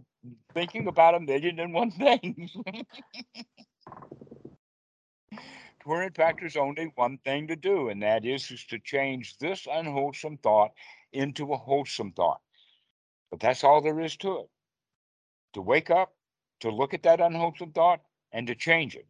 thinking 0.54 0.88
about 0.88 1.16
a 1.16 1.20
million 1.20 1.60
and 1.60 1.74
one 1.74 1.92
things. 1.92 2.56
Where 5.86 6.04
in 6.04 6.12
fact 6.12 6.42
there's 6.42 6.58
only 6.58 6.92
one 6.96 7.18
thing 7.20 7.48
to 7.48 7.56
do, 7.56 7.88
and 7.88 8.04
that 8.04 8.26
is 8.26 8.52
is 8.52 8.66
to 8.66 8.80
change 8.80 9.38
this 9.38 9.66
unwholesome 9.72 10.38
thought 10.40 10.72
into 11.14 11.54
a 11.54 11.58
wholesome 11.58 12.12
thought. 12.12 12.42
But 13.32 13.40
that's 13.40 13.64
all 13.64 13.82
there 13.82 14.02
is 14.02 14.18
to 14.18 14.40
it. 14.40 14.50
To 15.54 15.62
wake 15.62 15.90
up, 15.90 16.14
to 16.60 16.72
look 16.72 16.94
at 16.94 17.04
that 17.04 17.22
unwholesome 17.22 17.72
thought, 17.72 18.02
and 18.34 18.48
to 18.48 18.56
change 18.56 18.96
it. 18.96 19.08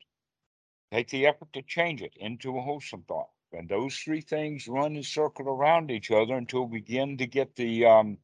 Take 0.92 1.10
the 1.10 1.26
effort 1.26 1.52
to 1.54 1.64
change 1.64 2.04
it 2.04 2.14
into 2.18 2.56
a 2.56 2.62
wholesome 2.62 3.04
thought. 3.08 3.30
And 3.54 3.70
those 3.70 3.98
three 3.98 4.22
things 4.22 4.68
run 4.68 4.96
and 4.96 5.06
circle 5.06 5.48
around 5.48 5.90
each 5.90 6.12
other 6.12 6.36
until 6.36 6.66
we 6.66 6.80
begin 6.80 7.18
to 7.18 7.28
get 7.28 7.56
the 7.56 7.86
um, 7.86 8.18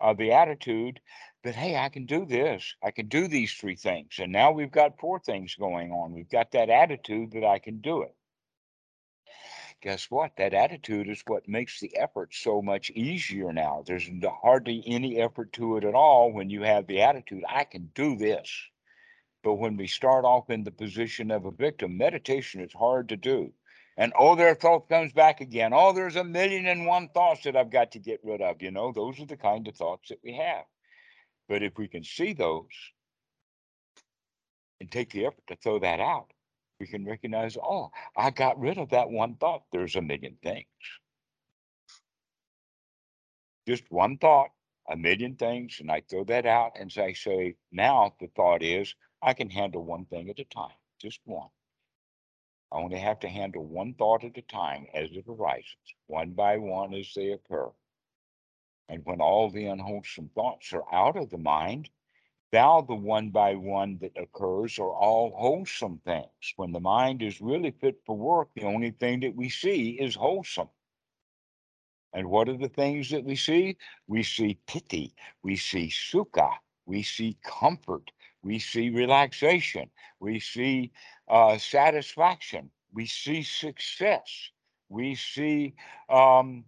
uh, 0.00 0.14
the 0.14 0.32
attitude 0.32 1.00
that 1.42 1.54
hey, 1.54 1.76
I 1.76 1.88
can 1.88 2.06
do 2.06 2.24
this. 2.24 2.74
I 2.82 2.90
can 2.90 3.08
do 3.08 3.28
these 3.28 3.52
three 3.54 3.76
things. 3.76 4.18
And 4.18 4.32
now 4.32 4.52
we've 4.52 4.70
got 4.70 4.98
four 4.98 5.18
things 5.20 5.54
going 5.54 5.90
on. 5.90 6.12
We've 6.12 6.28
got 6.28 6.52
that 6.52 6.70
attitude 6.70 7.32
that 7.32 7.44
I 7.44 7.58
can 7.58 7.80
do 7.80 8.02
it. 8.02 8.14
Guess 9.80 10.10
what? 10.10 10.36
That 10.36 10.54
attitude 10.54 11.08
is 11.08 11.22
what 11.26 11.48
makes 11.48 11.78
the 11.78 11.96
effort 11.96 12.34
so 12.34 12.60
much 12.60 12.90
easier 12.90 13.52
now. 13.52 13.84
There's 13.86 14.10
hardly 14.42 14.82
any 14.86 15.20
effort 15.20 15.52
to 15.54 15.76
it 15.76 15.84
at 15.84 15.94
all 15.94 16.32
when 16.32 16.50
you 16.50 16.62
have 16.62 16.86
the 16.86 17.02
attitude, 17.02 17.44
I 17.48 17.62
can 17.64 17.90
do 17.94 18.16
this. 18.16 18.50
But 19.44 19.54
when 19.54 19.76
we 19.76 19.86
start 19.86 20.24
off 20.24 20.50
in 20.50 20.64
the 20.64 20.72
position 20.72 21.30
of 21.30 21.44
a 21.44 21.52
victim, 21.52 21.96
meditation 21.96 22.60
is 22.60 22.72
hard 22.72 23.08
to 23.10 23.16
do. 23.16 23.52
And 23.98 24.12
oh, 24.16 24.36
their 24.36 24.54
thought 24.54 24.88
comes 24.88 25.12
back 25.12 25.40
again. 25.40 25.72
Oh, 25.74 25.92
there's 25.92 26.14
a 26.14 26.22
million 26.22 26.66
and 26.66 26.86
one 26.86 27.08
thoughts 27.08 27.42
that 27.42 27.56
I've 27.56 27.70
got 27.70 27.90
to 27.92 27.98
get 27.98 28.20
rid 28.22 28.40
of. 28.40 28.62
You 28.62 28.70
know, 28.70 28.92
those 28.92 29.18
are 29.18 29.26
the 29.26 29.36
kind 29.36 29.66
of 29.66 29.74
thoughts 29.74 30.10
that 30.10 30.20
we 30.22 30.34
have. 30.34 30.64
But 31.48 31.64
if 31.64 31.76
we 31.76 31.88
can 31.88 32.04
see 32.04 32.32
those 32.32 32.70
and 34.80 34.88
take 34.88 35.10
the 35.10 35.26
effort 35.26 35.42
to 35.48 35.56
throw 35.56 35.80
that 35.80 35.98
out, 35.98 36.32
we 36.78 36.86
can 36.86 37.04
recognize, 37.04 37.56
oh, 37.56 37.90
I 38.16 38.30
got 38.30 38.60
rid 38.60 38.78
of 38.78 38.90
that 38.90 39.10
one 39.10 39.34
thought. 39.34 39.64
There's 39.72 39.96
a 39.96 40.00
million 40.00 40.36
things. 40.44 40.66
Just 43.66 43.82
one 43.90 44.16
thought, 44.18 44.50
a 44.88 44.96
million 44.96 45.34
things, 45.34 45.78
and 45.80 45.90
I 45.90 46.02
throw 46.08 46.22
that 46.24 46.46
out 46.46 46.72
and 46.78 46.90
say, 46.92 47.56
now 47.72 48.14
the 48.20 48.28
thought 48.36 48.62
is 48.62 48.94
I 49.20 49.34
can 49.34 49.50
handle 49.50 49.84
one 49.84 50.04
thing 50.04 50.30
at 50.30 50.38
a 50.38 50.44
time, 50.44 50.76
just 51.02 51.18
one. 51.24 51.48
I 52.70 52.76
only 52.78 52.98
have 52.98 53.20
to 53.20 53.28
handle 53.28 53.64
one 53.64 53.94
thought 53.94 54.24
at 54.24 54.36
a 54.36 54.42
time 54.42 54.86
as 54.92 55.10
it 55.12 55.24
arises, 55.28 55.76
one 56.06 56.32
by 56.32 56.58
one 56.58 56.94
as 56.94 57.12
they 57.14 57.32
occur. 57.32 57.70
And 58.88 59.04
when 59.04 59.20
all 59.20 59.50
the 59.50 59.66
unwholesome 59.66 60.30
thoughts 60.34 60.72
are 60.72 60.84
out 60.92 61.16
of 61.16 61.30
the 61.30 61.38
mind, 61.38 61.90
now 62.52 62.80
the 62.80 62.94
one 62.94 63.30
by 63.30 63.54
one 63.54 63.98
that 63.98 64.16
occurs 64.16 64.78
are 64.78 64.92
all 64.92 65.34
wholesome 65.36 66.00
things. 66.04 66.54
When 66.56 66.72
the 66.72 66.80
mind 66.80 67.22
is 67.22 67.40
really 67.40 67.70
fit 67.70 68.00
for 68.06 68.16
work, 68.16 68.48
the 68.54 68.64
only 68.64 68.90
thing 68.90 69.20
that 69.20 69.34
we 69.34 69.50
see 69.50 69.90
is 69.90 70.14
wholesome. 70.14 70.70
And 72.14 72.30
what 72.30 72.48
are 72.48 72.56
the 72.56 72.70
things 72.70 73.10
that 73.10 73.24
we 73.24 73.36
see? 73.36 73.76
We 74.06 74.22
see 74.22 74.58
piti, 74.66 75.14
we 75.42 75.56
see 75.56 75.88
sukha, 75.88 76.50
we 76.86 77.02
see 77.02 77.36
comfort, 77.42 78.10
we 78.42 78.58
see 78.58 78.90
relaxation, 78.90 79.90
we 80.20 80.40
see 80.40 80.92
uh, 81.28 81.58
satisfaction, 81.58 82.70
we 82.92 83.06
see 83.06 83.42
success, 83.42 84.50
we 84.88 85.14
see 85.14 85.74
um, 86.08 86.64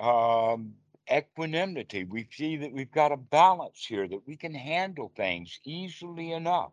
um, 0.00 0.74
equanimity. 1.10 2.04
We 2.04 2.28
see 2.30 2.56
that 2.58 2.72
we've 2.72 2.90
got 2.90 3.12
a 3.12 3.16
balance 3.16 3.84
here, 3.84 4.06
that 4.08 4.26
we 4.26 4.36
can 4.36 4.54
handle 4.54 5.12
things 5.16 5.60
easily 5.64 6.32
enough. 6.32 6.72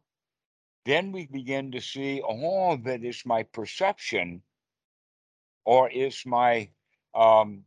Then 0.85 1.11
we 1.11 1.25
begin 1.25 1.71
to 1.71 1.81
see, 1.81 2.21
oh, 2.23 2.77
that 2.77 3.03
is 3.03 3.25
my 3.25 3.43
perception 3.43 4.41
or 5.63 5.89
is 5.89 6.23
my 6.25 6.69
um, 7.15 7.63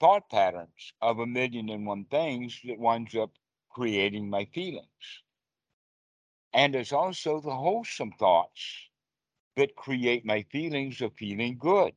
thought 0.00 0.28
patterns 0.30 0.92
of 1.00 1.20
a 1.20 1.26
million 1.26 1.68
and 1.68 1.86
one 1.86 2.04
things 2.06 2.58
that 2.64 2.78
winds 2.78 3.14
up 3.14 3.30
creating 3.70 4.28
my 4.28 4.44
feelings. 4.46 5.22
And 6.52 6.74
it's 6.74 6.92
also 6.92 7.40
the 7.40 7.54
wholesome 7.54 8.12
thoughts 8.12 8.88
that 9.56 9.76
create 9.76 10.24
my 10.24 10.42
feelings 10.50 11.00
of 11.00 11.14
feeling 11.14 11.58
good. 11.58 11.92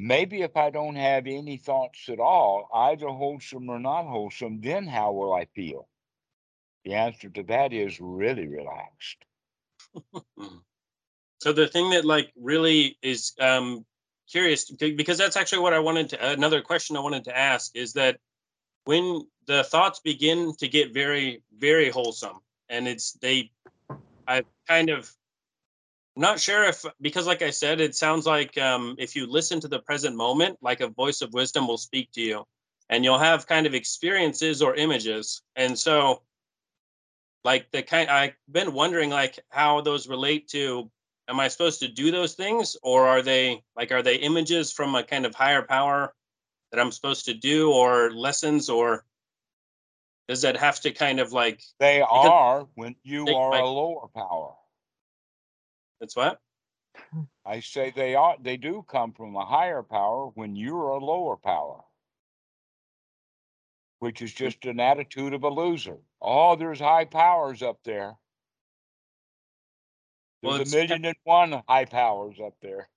Maybe 0.00 0.42
if 0.42 0.56
I 0.56 0.70
don't 0.70 0.96
have 0.96 1.26
any 1.26 1.56
thoughts 1.56 2.08
at 2.08 2.18
all, 2.18 2.68
either 2.74 3.08
wholesome 3.08 3.70
or 3.70 3.78
not 3.78 4.06
wholesome, 4.06 4.60
then 4.60 4.86
how 4.86 5.12
will 5.12 5.32
I 5.32 5.44
feel? 5.54 5.88
The 6.84 6.94
answer 6.94 7.30
to 7.30 7.42
that 7.44 7.72
is 7.72 8.00
really 8.00 8.48
relaxed. 8.48 9.24
So 11.44 11.52
the 11.52 11.68
thing 11.68 11.90
that 11.90 12.06
like 12.06 12.32
really 12.40 12.96
is 13.02 13.34
um, 13.38 13.84
curious 14.30 14.70
because 14.70 15.18
that's 15.18 15.36
actually 15.36 15.58
what 15.58 15.74
I 15.74 15.78
wanted 15.78 16.08
to 16.10 16.30
another 16.30 16.62
question 16.62 16.96
I 16.96 17.00
wanted 17.00 17.24
to 17.24 17.36
ask 17.36 17.76
is 17.76 17.92
that 17.92 18.18
when 18.86 19.20
the 19.46 19.62
thoughts 19.62 20.00
begin 20.00 20.54
to 20.60 20.68
get 20.68 20.94
very 20.94 21.42
very 21.54 21.90
wholesome 21.90 22.38
and 22.74 22.88
it's 22.88 23.12
they 23.14 23.50
I 24.26 24.42
kind 24.68 24.90
of 24.90 25.10
not 26.16 26.40
sure 26.40 26.64
if 26.64 26.84
because 27.00 27.26
like 27.26 27.42
I 27.42 27.50
said 27.50 27.80
it 27.80 27.94
sounds 27.94 28.26
like 28.26 28.56
um, 28.58 28.96
if 28.98 29.16
you 29.16 29.26
listen 29.26 29.60
to 29.60 29.68
the 29.68 29.80
present 29.80 30.16
moment 30.16 30.58
like 30.60 30.80
a 30.80 30.88
voice 30.88 31.22
of 31.22 31.32
wisdom 31.32 31.66
will 31.66 31.78
speak 31.78 32.10
to 32.12 32.20
you 32.20 32.44
and 32.88 33.04
you'll 33.04 33.18
have 33.18 33.46
kind 33.46 33.66
of 33.66 33.74
experiences 33.74 34.62
or 34.62 34.74
images. 34.74 35.42
And 35.56 35.78
so 35.78 36.22
like 37.44 37.70
the 37.72 37.82
kind 37.82 38.08
I've 38.08 38.34
been 38.50 38.72
wondering 38.72 39.10
like 39.10 39.38
how 39.48 39.80
those 39.80 40.08
relate 40.08 40.48
to 40.48 40.90
am 41.28 41.40
I 41.40 41.48
supposed 41.48 41.80
to 41.80 41.88
do 41.88 42.10
those 42.10 42.34
things 42.34 42.76
or 42.82 43.06
are 43.06 43.22
they 43.22 43.62
like 43.76 43.92
are 43.92 44.02
they 44.02 44.16
images 44.16 44.72
from 44.72 44.94
a 44.94 45.02
kind 45.02 45.26
of 45.26 45.34
higher 45.34 45.62
power 45.62 46.14
that 46.70 46.80
I'm 46.80 46.92
supposed 46.92 47.26
to 47.26 47.34
do 47.34 47.72
or 47.72 48.10
lessons 48.12 48.68
or 48.68 49.04
Does 50.28 50.42
that 50.42 50.56
have 50.56 50.80
to 50.80 50.90
kind 50.92 51.20
of 51.20 51.32
like 51.32 51.60
They 51.78 52.00
are 52.00 52.66
when 52.74 52.96
you 53.02 53.26
are 53.28 53.50
might- 53.50 53.60
a 53.60 53.66
lower 53.66 54.08
power. 54.08 54.54
that's 56.00 56.16
what? 56.16 56.40
I 57.44 57.60
say 57.60 57.90
they 57.90 58.14
are, 58.14 58.36
they 58.40 58.56
do 58.56 58.82
come 58.88 59.12
from 59.12 59.36
a 59.36 59.44
higher 59.44 59.82
power 59.82 60.28
when 60.28 60.56
you're 60.56 60.88
a 60.90 61.04
lower 61.04 61.36
power. 61.36 61.82
Which 63.98 64.22
is 64.22 64.32
just 64.32 64.64
an 64.64 64.80
attitude 64.80 65.34
of 65.34 65.42
a 65.44 65.48
loser. 65.48 65.98
Oh, 66.20 66.56
there's 66.56 66.80
high 66.80 67.04
powers 67.04 67.62
up 67.62 67.78
there. 67.84 68.16
There's 70.42 70.60
it's- 70.60 70.72
a 70.72 70.76
million 70.76 71.04
and 71.04 71.16
one 71.24 71.62
high 71.68 71.84
powers 71.86 72.38
up 72.40 72.54
there. 72.62 72.88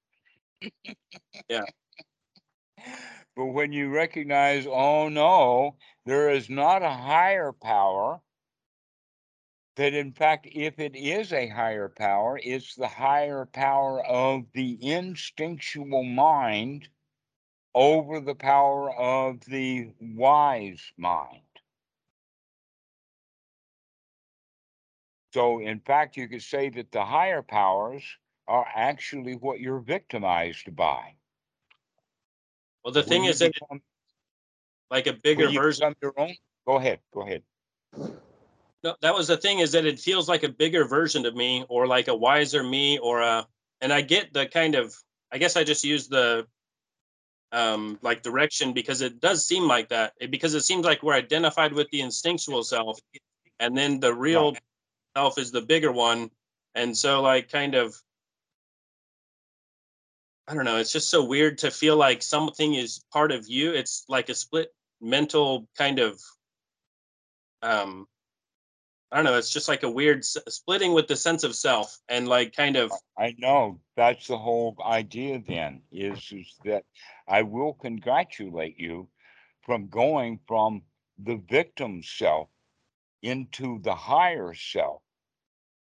Yeah. 1.49 1.65
But 3.37 3.53
when 3.53 3.71
you 3.71 3.89
recognize, 3.91 4.65
oh 4.65 5.09
no, 5.09 5.77
there 6.05 6.31
is 6.31 6.49
not 6.49 6.81
a 6.81 6.89
higher 6.89 7.53
power, 7.53 8.19
that 9.75 9.93
in 9.93 10.11
fact, 10.11 10.47
if 10.51 10.79
it 10.79 10.95
is 10.95 11.31
a 11.31 11.47
higher 11.47 11.87
power, 11.87 12.39
it's 12.43 12.73
the 12.73 12.87
higher 12.87 13.45
power 13.45 14.03
of 14.03 14.51
the 14.53 14.79
instinctual 14.81 16.03
mind 16.03 16.89
over 17.75 18.19
the 18.19 18.33
power 18.33 18.91
of 18.95 19.45
the 19.45 19.91
wise 20.01 20.91
mind. 20.97 21.43
So, 25.35 25.59
in 25.59 25.79
fact, 25.81 26.17
you 26.17 26.27
could 26.27 26.41
say 26.41 26.69
that 26.69 26.91
the 26.91 27.05
higher 27.05 27.43
powers 27.43 28.03
are 28.47 28.65
actually 28.73 29.35
what 29.35 29.59
you're 29.59 29.79
victimized 29.79 30.75
by. 30.75 31.16
Well, 32.87 32.93
the 32.93 33.03
thing 33.03 33.25
is 33.25 33.39
that 33.39 33.53
become- 33.53 33.81
like 34.89 35.07
a 35.07 35.13
bigger 35.13 35.51
version. 35.51 35.93
your 36.01 36.13
own. 36.15 36.37
Go 36.65 36.77
ahead. 36.77 37.01
Go 37.13 37.19
ahead. 37.19 37.43
No, 38.81 38.95
that 39.01 39.13
was 39.13 39.27
the 39.27 39.35
thing 39.35 39.59
is 39.59 39.73
that 39.73 39.85
it 39.85 39.99
feels 39.99 40.29
like 40.29 40.43
a 40.43 40.47
bigger 40.47 40.85
version 40.85 41.25
of 41.25 41.35
me 41.35 41.65
or 41.67 41.85
like 41.85 42.07
a 42.07 42.15
wiser 42.15 42.63
me 42.63 42.97
or 42.99 43.19
a 43.19 43.45
and 43.81 43.91
I 43.91 43.99
get 43.99 44.31
the 44.31 44.45
kind 44.47 44.75
of 44.75 44.95
I 45.33 45.37
guess 45.37 45.57
I 45.57 45.65
just 45.65 45.83
use 45.83 46.07
the 46.07 46.47
um 47.51 47.99
like 48.01 48.23
direction 48.23 48.71
because 48.71 49.01
it 49.01 49.19
does 49.19 49.45
seem 49.45 49.67
like 49.67 49.89
that 49.89 50.13
it, 50.21 50.31
because 50.31 50.53
it 50.53 50.61
seems 50.61 50.85
like 50.85 51.03
we're 51.03 51.13
identified 51.13 51.73
with 51.73 51.89
the 51.89 51.99
instinctual 51.99 52.63
self 52.63 53.01
and 53.59 53.77
then 53.77 53.99
the 53.99 54.13
real 54.13 54.55
self 55.13 55.37
is 55.37 55.51
the 55.51 55.61
bigger 55.61 55.91
one 55.91 56.31
and 56.73 56.95
so 56.95 57.21
like 57.21 57.51
kind 57.51 57.75
of 57.75 58.01
I 60.47 60.53
don't 60.53 60.65
know 60.65 60.77
it's 60.77 60.93
just 60.93 61.09
so 61.09 61.23
weird 61.23 61.57
to 61.59 61.71
feel 61.71 61.97
like 61.97 62.21
something 62.21 62.75
is 62.75 63.03
part 63.11 63.31
of 63.31 63.47
you 63.47 63.73
it's 63.73 64.05
like 64.07 64.29
a 64.29 64.35
split 64.35 64.73
mental 65.01 65.67
kind 65.77 65.99
of 65.99 66.19
um 67.61 68.07
I 69.11 69.15
don't 69.15 69.25
know. 69.25 69.37
It's 69.37 69.51
just 69.51 69.69
like 69.69 69.83
a 69.83 69.89
weird 69.89 70.19
s- 70.19 70.37
splitting 70.49 70.91
with 70.93 71.07
the 71.07 71.15
sense 71.15 71.45
of 71.45 71.55
self 71.55 71.97
and 72.09 72.27
like 72.27 72.53
kind 72.53 72.75
of 72.75 72.91
I 73.17 73.35
know 73.37 73.79
that's 73.95 74.27
the 74.27 74.37
whole 74.37 74.75
idea 74.83 75.39
then 75.39 75.81
is, 75.91 76.29
is 76.31 76.53
that 76.65 76.83
I 77.27 77.43
will 77.43 77.73
congratulate 77.73 78.77
you 78.77 79.07
from 79.61 79.87
going 79.87 80.39
from 80.45 80.83
the 81.17 81.37
victim 81.37 82.03
self 82.03 82.49
into 83.21 83.79
the 83.79 83.95
higher 83.95 84.53
self. 84.53 85.01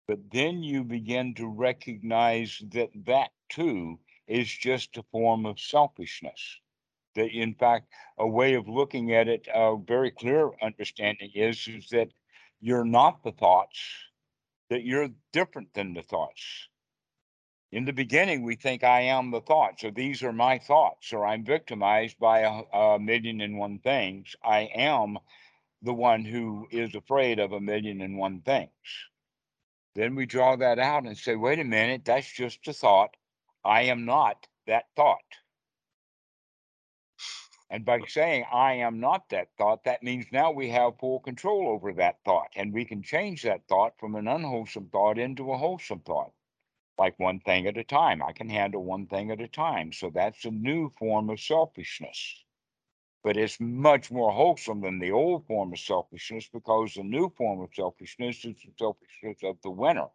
But 0.06 0.30
then 0.30 0.62
you 0.62 0.84
begin 0.84 1.34
to 1.36 1.48
recognize 1.48 2.60
that 2.72 2.90
that 3.06 3.30
too 3.48 4.00
is 4.26 4.48
just 4.48 4.96
a 4.96 5.04
form 5.10 5.46
of 5.46 5.60
selfishness. 5.60 6.60
That 7.14 7.30
in 7.30 7.54
fact, 7.54 7.92
a 8.18 8.26
way 8.26 8.54
of 8.54 8.68
looking 8.68 9.14
at 9.14 9.28
it, 9.28 9.46
a 9.52 9.76
very 9.76 10.10
clear 10.10 10.50
understanding 10.60 11.30
is, 11.34 11.68
is 11.68 11.88
that 11.90 12.08
you're 12.60 12.84
not 12.84 13.22
the 13.22 13.32
thoughts, 13.32 13.78
that 14.70 14.84
you're 14.84 15.10
different 15.32 15.72
than 15.74 15.94
the 15.94 16.02
thoughts. 16.02 16.68
In 17.70 17.84
the 17.84 17.92
beginning, 17.92 18.42
we 18.42 18.56
think 18.56 18.84
I 18.84 19.00
am 19.00 19.30
the 19.30 19.40
thoughts, 19.40 19.84
or 19.84 19.90
these 19.90 20.22
are 20.22 20.32
my 20.32 20.58
thoughts, 20.58 21.12
or 21.12 21.26
I'm 21.26 21.44
victimized 21.44 22.18
by 22.18 22.40
a, 22.40 22.62
a 22.76 22.98
million 22.98 23.40
and 23.40 23.58
one 23.58 23.80
things. 23.80 24.34
I 24.44 24.70
am 24.74 25.18
the 25.82 25.94
one 25.94 26.24
who 26.24 26.66
is 26.70 26.94
afraid 26.94 27.38
of 27.38 27.52
a 27.52 27.60
million 27.60 28.00
and 28.00 28.16
one 28.16 28.40
things. 28.40 28.70
Then 29.94 30.14
we 30.14 30.26
draw 30.26 30.56
that 30.56 30.78
out 30.78 31.04
and 31.04 31.16
say, 31.16 31.36
wait 31.36 31.58
a 31.58 31.64
minute, 31.64 32.04
that's 32.04 32.32
just 32.32 32.66
a 32.66 32.72
thought. 32.72 33.16
I 33.64 33.82
am 33.82 34.04
not 34.04 34.46
that 34.66 34.84
thought. 34.94 35.20
And 37.70 37.84
by 37.84 38.00
saying 38.06 38.44
I 38.52 38.74
am 38.74 39.00
not 39.00 39.30
that 39.30 39.48
thought, 39.56 39.84
that 39.84 40.02
means 40.02 40.26
now 40.30 40.52
we 40.52 40.68
have 40.68 40.98
full 40.98 41.20
control 41.20 41.68
over 41.68 41.92
that 41.94 42.18
thought 42.24 42.48
and 42.54 42.72
we 42.72 42.84
can 42.84 43.02
change 43.02 43.42
that 43.42 43.66
thought 43.68 43.98
from 43.98 44.14
an 44.14 44.28
unwholesome 44.28 44.90
thought 44.90 45.18
into 45.18 45.50
a 45.50 45.56
wholesome 45.56 46.00
thought. 46.00 46.32
Like 46.98 47.18
one 47.18 47.40
thing 47.40 47.66
at 47.66 47.78
a 47.78 47.82
time. 47.82 48.22
I 48.22 48.32
can 48.32 48.48
handle 48.48 48.84
one 48.84 49.06
thing 49.06 49.30
at 49.30 49.40
a 49.40 49.48
time. 49.48 49.92
So 49.92 50.10
that's 50.10 50.44
a 50.44 50.50
new 50.50 50.92
form 50.98 51.30
of 51.30 51.40
selfishness. 51.40 52.44
But 53.24 53.36
it's 53.36 53.58
much 53.58 54.10
more 54.10 54.30
wholesome 54.30 54.82
than 54.82 54.98
the 55.00 55.10
old 55.10 55.46
form 55.46 55.72
of 55.72 55.78
selfishness 55.80 56.48
because 56.52 56.94
the 56.94 57.02
new 57.02 57.30
form 57.30 57.62
of 57.62 57.74
selfishness 57.74 58.44
is 58.44 58.54
the 58.62 58.72
selfishness 58.78 59.38
of 59.42 59.56
the 59.62 59.70
winner. 59.70 60.08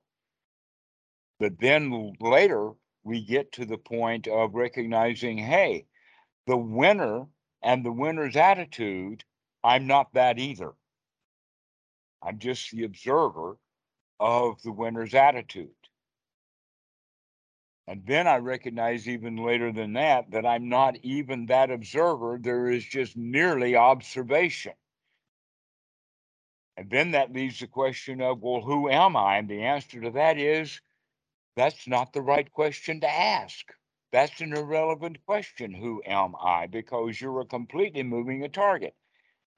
But 1.40 1.60
then 1.60 2.14
later 2.22 2.74
we 3.04 3.24
get 3.24 3.52
to 3.54 3.66
the 3.66 3.78
point 3.78 4.28
of 4.28 4.54
recognizing, 4.54 5.38
hey, 5.38 5.86
the 6.48 6.58
winner 6.58 7.26
and 7.62 7.86
the 7.86 7.92
winner's 7.92 8.36
attitude, 8.36 9.24
I'm 9.64 9.88
not 9.88 10.14
that 10.14 10.40
either. 10.40 10.74
I'm 12.22 12.40
just 12.40 12.72
the 12.72 12.84
observer 12.84 13.58
of 14.20 14.62
the 14.64 14.72
winner's 14.72 15.14
attitude. 15.14 15.70
And 17.88 18.06
then 18.06 18.28
I 18.28 18.38
recognize 18.38 19.08
even 19.08 19.38
later 19.38 19.72
than 19.72 19.94
that 19.94 20.30
that 20.32 20.46
I'm 20.46 20.70
not 20.70 20.98
even 21.02 21.48
that 21.48 21.72
observer. 21.72 22.38
There 22.40 22.70
is 22.70 22.86
just 22.86 23.18
merely 23.18 23.76
observation. 23.76 24.74
And 26.78 26.90
then 26.90 27.12
that 27.12 27.34
leaves 27.34 27.60
the 27.60 27.68
question 27.68 28.22
of, 28.22 28.42
well, 28.42 28.62
who 28.62 28.90
am 28.90 29.16
I? 29.16 29.38
And 29.38 29.50
the 29.50 29.64
answer 29.64 30.00
to 30.02 30.12
that 30.12 30.38
is 30.38 30.80
that's 31.60 31.90
not 31.90 32.14
the 32.14 32.22
right 32.22 32.50
question 32.54 33.02
to 33.02 33.10
ask. 33.10 33.66
That's 34.14 34.40
an 34.40 34.54
irrelevant 34.54 35.18
question. 35.26 35.74
Who 35.74 36.02
am 36.06 36.34
I? 36.42 36.68
Because 36.68 37.20
you're 37.20 37.42
a 37.42 37.46
completely 37.46 38.02
moving 38.02 38.44
a 38.44 38.50
target. 38.50 38.96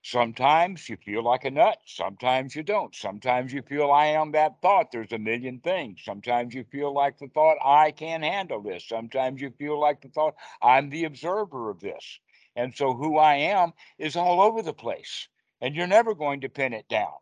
Sometimes 0.03 0.89
you 0.89 0.97
feel 0.97 1.23
like 1.23 1.45
a 1.45 1.51
nut. 1.51 1.77
Sometimes 1.85 2.55
you 2.55 2.63
don't. 2.63 2.95
Sometimes 2.95 3.53
you 3.53 3.61
feel 3.61 3.91
I 3.91 4.07
am 4.07 4.31
that 4.31 4.59
thought. 4.59 4.91
There's 4.91 5.11
a 5.11 5.19
million 5.19 5.59
things. 5.59 6.01
Sometimes 6.03 6.55
you 6.55 6.63
feel 6.71 6.91
like 6.91 7.19
the 7.19 7.27
thought 7.27 7.57
I 7.63 7.91
can't 7.91 8.23
handle 8.23 8.63
this. 8.63 8.87
Sometimes 8.87 9.39
you 9.39 9.51
feel 9.51 9.79
like 9.79 10.01
the 10.01 10.09
thought 10.09 10.33
I'm 10.59 10.89
the 10.89 11.05
observer 11.05 11.69
of 11.69 11.81
this. 11.81 12.19
And 12.55 12.75
so 12.75 12.93
who 12.93 13.19
I 13.19 13.35
am 13.35 13.73
is 13.99 14.15
all 14.15 14.41
over 14.41 14.63
the 14.63 14.73
place. 14.73 15.27
And 15.61 15.75
you're 15.75 15.85
never 15.85 16.15
going 16.15 16.41
to 16.41 16.49
pin 16.49 16.73
it 16.73 16.89
down. 16.89 17.13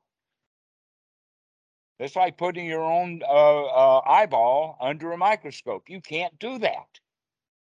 It's 1.99 2.15
like 2.15 2.37
putting 2.37 2.65
your 2.65 2.81
own 2.83 3.21
uh, 3.27 3.65
uh, 3.65 4.01
eyeball 4.05 4.77
under 4.79 5.11
a 5.11 5.17
microscope. 5.17 5.89
You 5.89 5.99
can't 5.99 6.37
do 6.39 6.57
that. 6.59 6.99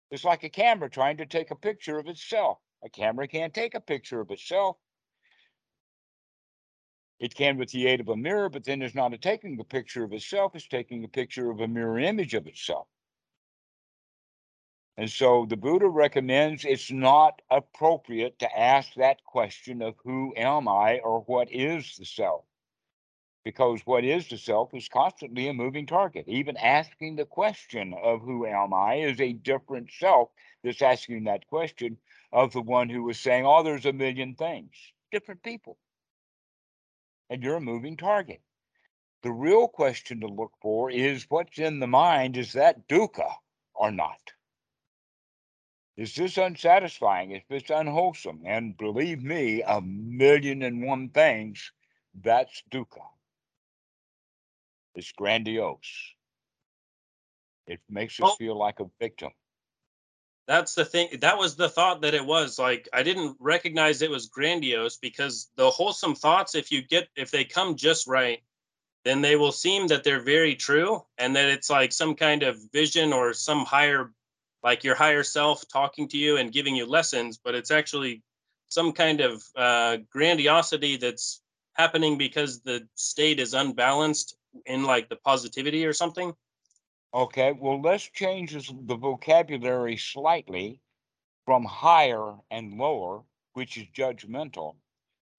It's 0.09 0.23
like 0.23 0.43
a 0.43 0.49
camera 0.49 0.89
trying 0.89 1.17
to 1.17 1.25
take 1.25 1.51
a 1.51 1.55
picture 1.55 1.99
of 1.99 2.07
itself. 2.07 2.59
A 2.83 2.89
camera 2.89 3.27
can't 3.27 3.53
take 3.53 3.75
a 3.75 3.81
picture 3.81 4.21
of 4.21 4.31
itself. 4.31 4.77
It 7.19 7.35
can 7.35 7.57
with 7.57 7.71
the 7.71 7.87
aid 7.87 7.99
of 7.99 8.09
a 8.09 8.15
mirror, 8.15 8.49
but 8.49 8.63
then 8.63 8.81
it's 8.81 8.95
not 8.95 9.13
a 9.13 9.17
taking 9.17 9.59
a 9.59 9.63
picture 9.63 10.03
of 10.03 10.13
itself, 10.13 10.55
it's 10.55 10.67
taking 10.67 11.03
a 11.03 11.07
picture 11.07 11.51
of 11.51 11.59
a 11.59 11.67
mirror 11.67 11.99
image 11.99 12.33
of 12.33 12.47
itself. 12.47 12.87
And 14.97 15.09
so 15.09 15.45
the 15.47 15.57
Buddha 15.57 15.87
recommends 15.87 16.65
it's 16.65 16.91
not 16.91 17.41
appropriate 17.49 18.39
to 18.39 18.59
ask 18.59 18.93
that 18.95 19.23
question 19.23 19.81
of 19.81 19.95
who 20.03 20.33
am 20.35 20.67
I 20.67 20.99
or 20.99 21.21
what 21.21 21.51
is 21.51 21.95
the 21.97 22.05
self? 22.05 22.45
Because 23.43 23.81
what 23.85 24.03
is 24.03 24.27
the 24.27 24.37
self 24.37 24.73
is 24.73 24.87
constantly 24.87 25.47
a 25.47 25.53
moving 25.53 25.87
target. 25.87 26.25
Even 26.27 26.57
asking 26.57 27.15
the 27.15 27.25
question 27.25 27.93
of 28.01 28.21
who 28.21 28.45
am 28.45 28.73
I 28.73 28.95
is 28.95 29.19
a 29.19 29.33
different 29.33 29.89
self 29.91 30.29
that's 30.63 30.81
asking 30.81 31.23
that 31.23 31.47
question 31.47 31.97
of 32.31 32.53
the 32.53 32.61
one 32.61 32.89
who 32.89 33.03
was 33.03 33.19
saying, 33.19 33.45
oh, 33.45 33.63
there's 33.63 33.85
a 33.85 33.93
million 33.93 34.35
things. 34.35 34.71
Different 35.11 35.41
people 35.43 35.77
and 37.31 37.41
you're 37.41 37.55
a 37.55 37.61
moving 37.61 37.95
target. 37.95 38.41
The 39.23 39.31
real 39.31 39.69
question 39.69 40.19
to 40.19 40.27
look 40.27 40.51
for 40.61 40.91
is 40.91 41.25
what's 41.29 41.57
in 41.57 41.79
the 41.79 41.87
mind, 41.87 42.35
is 42.35 42.53
that 42.53 42.89
dukkha 42.89 43.31
or 43.73 43.89
not? 43.89 44.19
Is 45.95 46.13
this 46.13 46.37
unsatisfying? 46.37 47.31
Is 47.31 47.43
this 47.49 47.69
unwholesome? 47.69 48.41
And 48.45 48.75
believe 48.75 49.23
me, 49.23 49.61
a 49.61 49.79
million 49.79 50.61
and 50.61 50.83
one 50.83 51.09
things, 51.09 51.71
that's 52.21 52.63
dukkha. 52.69 53.05
It's 54.95 55.11
grandiose. 55.13 56.13
It 57.67 57.79
makes 57.89 58.19
us 58.19 58.29
Oh. 58.31 58.35
feel 58.35 58.57
like 58.57 58.79
a 58.79 58.85
victim. 58.99 59.31
that's 60.47 60.75
the 60.75 60.83
thing. 60.83 61.07
That 61.21 61.37
was 61.37 61.55
the 61.55 61.69
thought 61.69 62.01
that 62.01 62.13
it 62.13 62.25
was. 62.25 62.59
Like 62.59 62.89
I 62.91 63.03
didn't 63.03 63.37
recognize 63.39 64.01
it 64.01 64.09
was 64.09 64.27
grandiose 64.27 64.97
because 64.97 65.49
the 65.55 65.69
wholesome 65.69 66.15
thoughts, 66.15 66.55
if 66.55 66.71
you 66.71 66.81
get 66.81 67.07
if 67.15 67.31
they 67.31 67.45
come 67.45 67.75
just 67.77 68.05
right, 68.07 68.41
then 69.05 69.21
they 69.21 69.35
will 69.37 69.51
seem 69.53 69.87
that 69.87 70.03
they're 70.03 70.23
very 70.23 70.55
true 70.55 71.05
and 71.17 71.35
that 71.35 71.47
it's 71.49 71.69
like 71.69 71.93
some 71.93 72.15
kind 72.15 72.43
of 72.43 72.59
vision 72.73 73.13
or 73.13 73.33
some 73.33 73.65
higher 73.65 74.11
like 74.63 74.83
your 74.83 74.95
higher 74.95 75.23
self 75.23 75.67
talking 75.69 76.07
to 76.09 76.17
you 76.17 76.37
and 76.37 76.51
giving 76.51 76.75
you 76.75 76.85
lessons, 76.85 77.37
but 77.37 77.55
it's 77.55 77.71
actually 77.71 78.21
some 78.67 78.91
kind 78.91 79.21
of 79.21 79.43
uh, 79.55 79.97
grandiosity 80.11 80.97
that's 80.97 81.41
happening 81.73 82.17
because 82.17 82.61
the 82.61 82.87
state 82.95 83.39
is 83.39 83.53
unbalanced 83.53 84.35
in 84.65 84.83
like 84.83 85.09
the 85.09 85.15
positivity 85.15 85.85
or 85.85 85.93
something. 85.93 86.33
Okay, 87.13 87.51
well, 87.51 87.81
let's 87.81 88.09
change 88.09 88.53
the 88.53 88.95
vocabulary 88.95 89.97
slightly 89.97 90.79
from 91.45 91.65
higher 91.65 92.35
and 92.49 92.77
lower, 92.77 93.23
which 93.53 93.77
is 93.77 93.85
judgmental, 93.95 94.75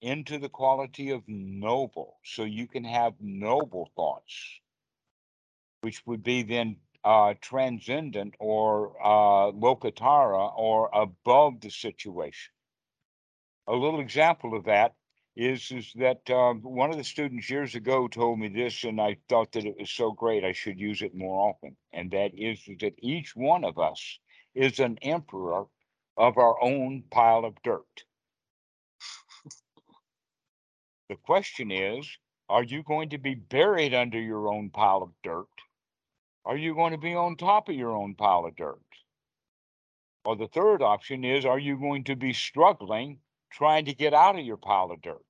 into 0.01 0.37
the 0.37 0.49
quality 0.49 1.09
of 1.09 1.23
noble. 1.27 2.17
So 2.23 2.43
you 2.43 2.67
can 2.67 2.83
have 2.83 3.13
noble 3.19 3.89
thoughts, 3.95 4.59
which 5.81 6.05
would 6.05 6.23
be 6.23 6.43
then 6.43 6.77
uh, 7.03 7.33
transcendent 7.41 8.35
or 8.39 8.95
uh, 9.01 9.51
lokuttara 9.51 10.55
or 10.55 10.89
above 10.93 11.61
the 11.61 11.69
situation. 11.69 12.53
A 13.67 13.73
little 13.73 13.99
example 13.99 14.55
of 14.55 14.65
that 14.65 14.93
is 15.35 15.71
is 15.71 15.91
that 15.95 16.29
um, 16.29 16.61
one 16.61 16.91
of 16.91 16.97
the 16.97 17.03
students 17.03 17.49
years 17.49 17.73
ago 17.75 18.07
told 18.07 18.39
me 18.39 18.49
this, 18.49 18.83
and 18.83 19.01
I 19.01 19.17
thought 19.29 19.51
that 19.53 19.65
it 19.65 19.75
was 19.79 19.89
so 19.89 20.11
great 20.11 20.43
I 20.43 20.51
should 20.51 20.79
use 20.79 21.01
it 21.01 21.15
more 21.15 21.49
often. 21.49 21.75
And 21.91 22.11
that 22.11 22.31
is 22.37 22.59
that 22.79 22.93
each 22.99 23.35
one 23.35 23.63
of 23.63 23.79
us 23.79 24.19
is 24.53 24.79
an 24.79 24.99
emperor 25.01 25.65
of 26.17 26.37
our 26.37 26.61
own 26.61 27.03
pile 27.09 27.45
of 27.45 27.55
dirt. 27.63 28.03
the 31.09 31.15
question 31.15 31.71
is, 31.71 32.07
are 32.49 32.63
you 32.63 32.83
going 32.83 33.09
to 33.09 33.17
be 33.17 33.33
buried 33.33 33.95
under 33.95 34.19
your 34.19 34.47
own 34.53 34.69
pile 34.69 35.01
of 35.01 35.11
dirt? 35.23 35.47
Are 36.45 36.57
you 36.57 36.75
going 36.75 36.91
to 36.91 36.99
be 36.99 37.15
on 37.15 37.37
top 37.37 37.69
of 37.69 37.75
your 37.75 37.95
own 37.95 38.13
pile 38.13 38.45
of 38.45 38.55
dirt? 38.55 38.79
Or 40.25 40.35
the 40.35 40.47
third 40.47 40.83
option 40.83 41.23
is, 41.23 41.45
are 41.45 41.59
you 41.59 41.77
going 41.77 42.03
to 42.05 42.15
be 42.15 42.33
struggling 42.33 43.19
trying 43.53 43.85
to 43.85 43.93
get 43.93 44.13
out 44.13 44.37
of 44.37 44.43
your 44.45 44.57
pile 44.57 44.91
of 44.91 45.01
dirt? 45.01 45.21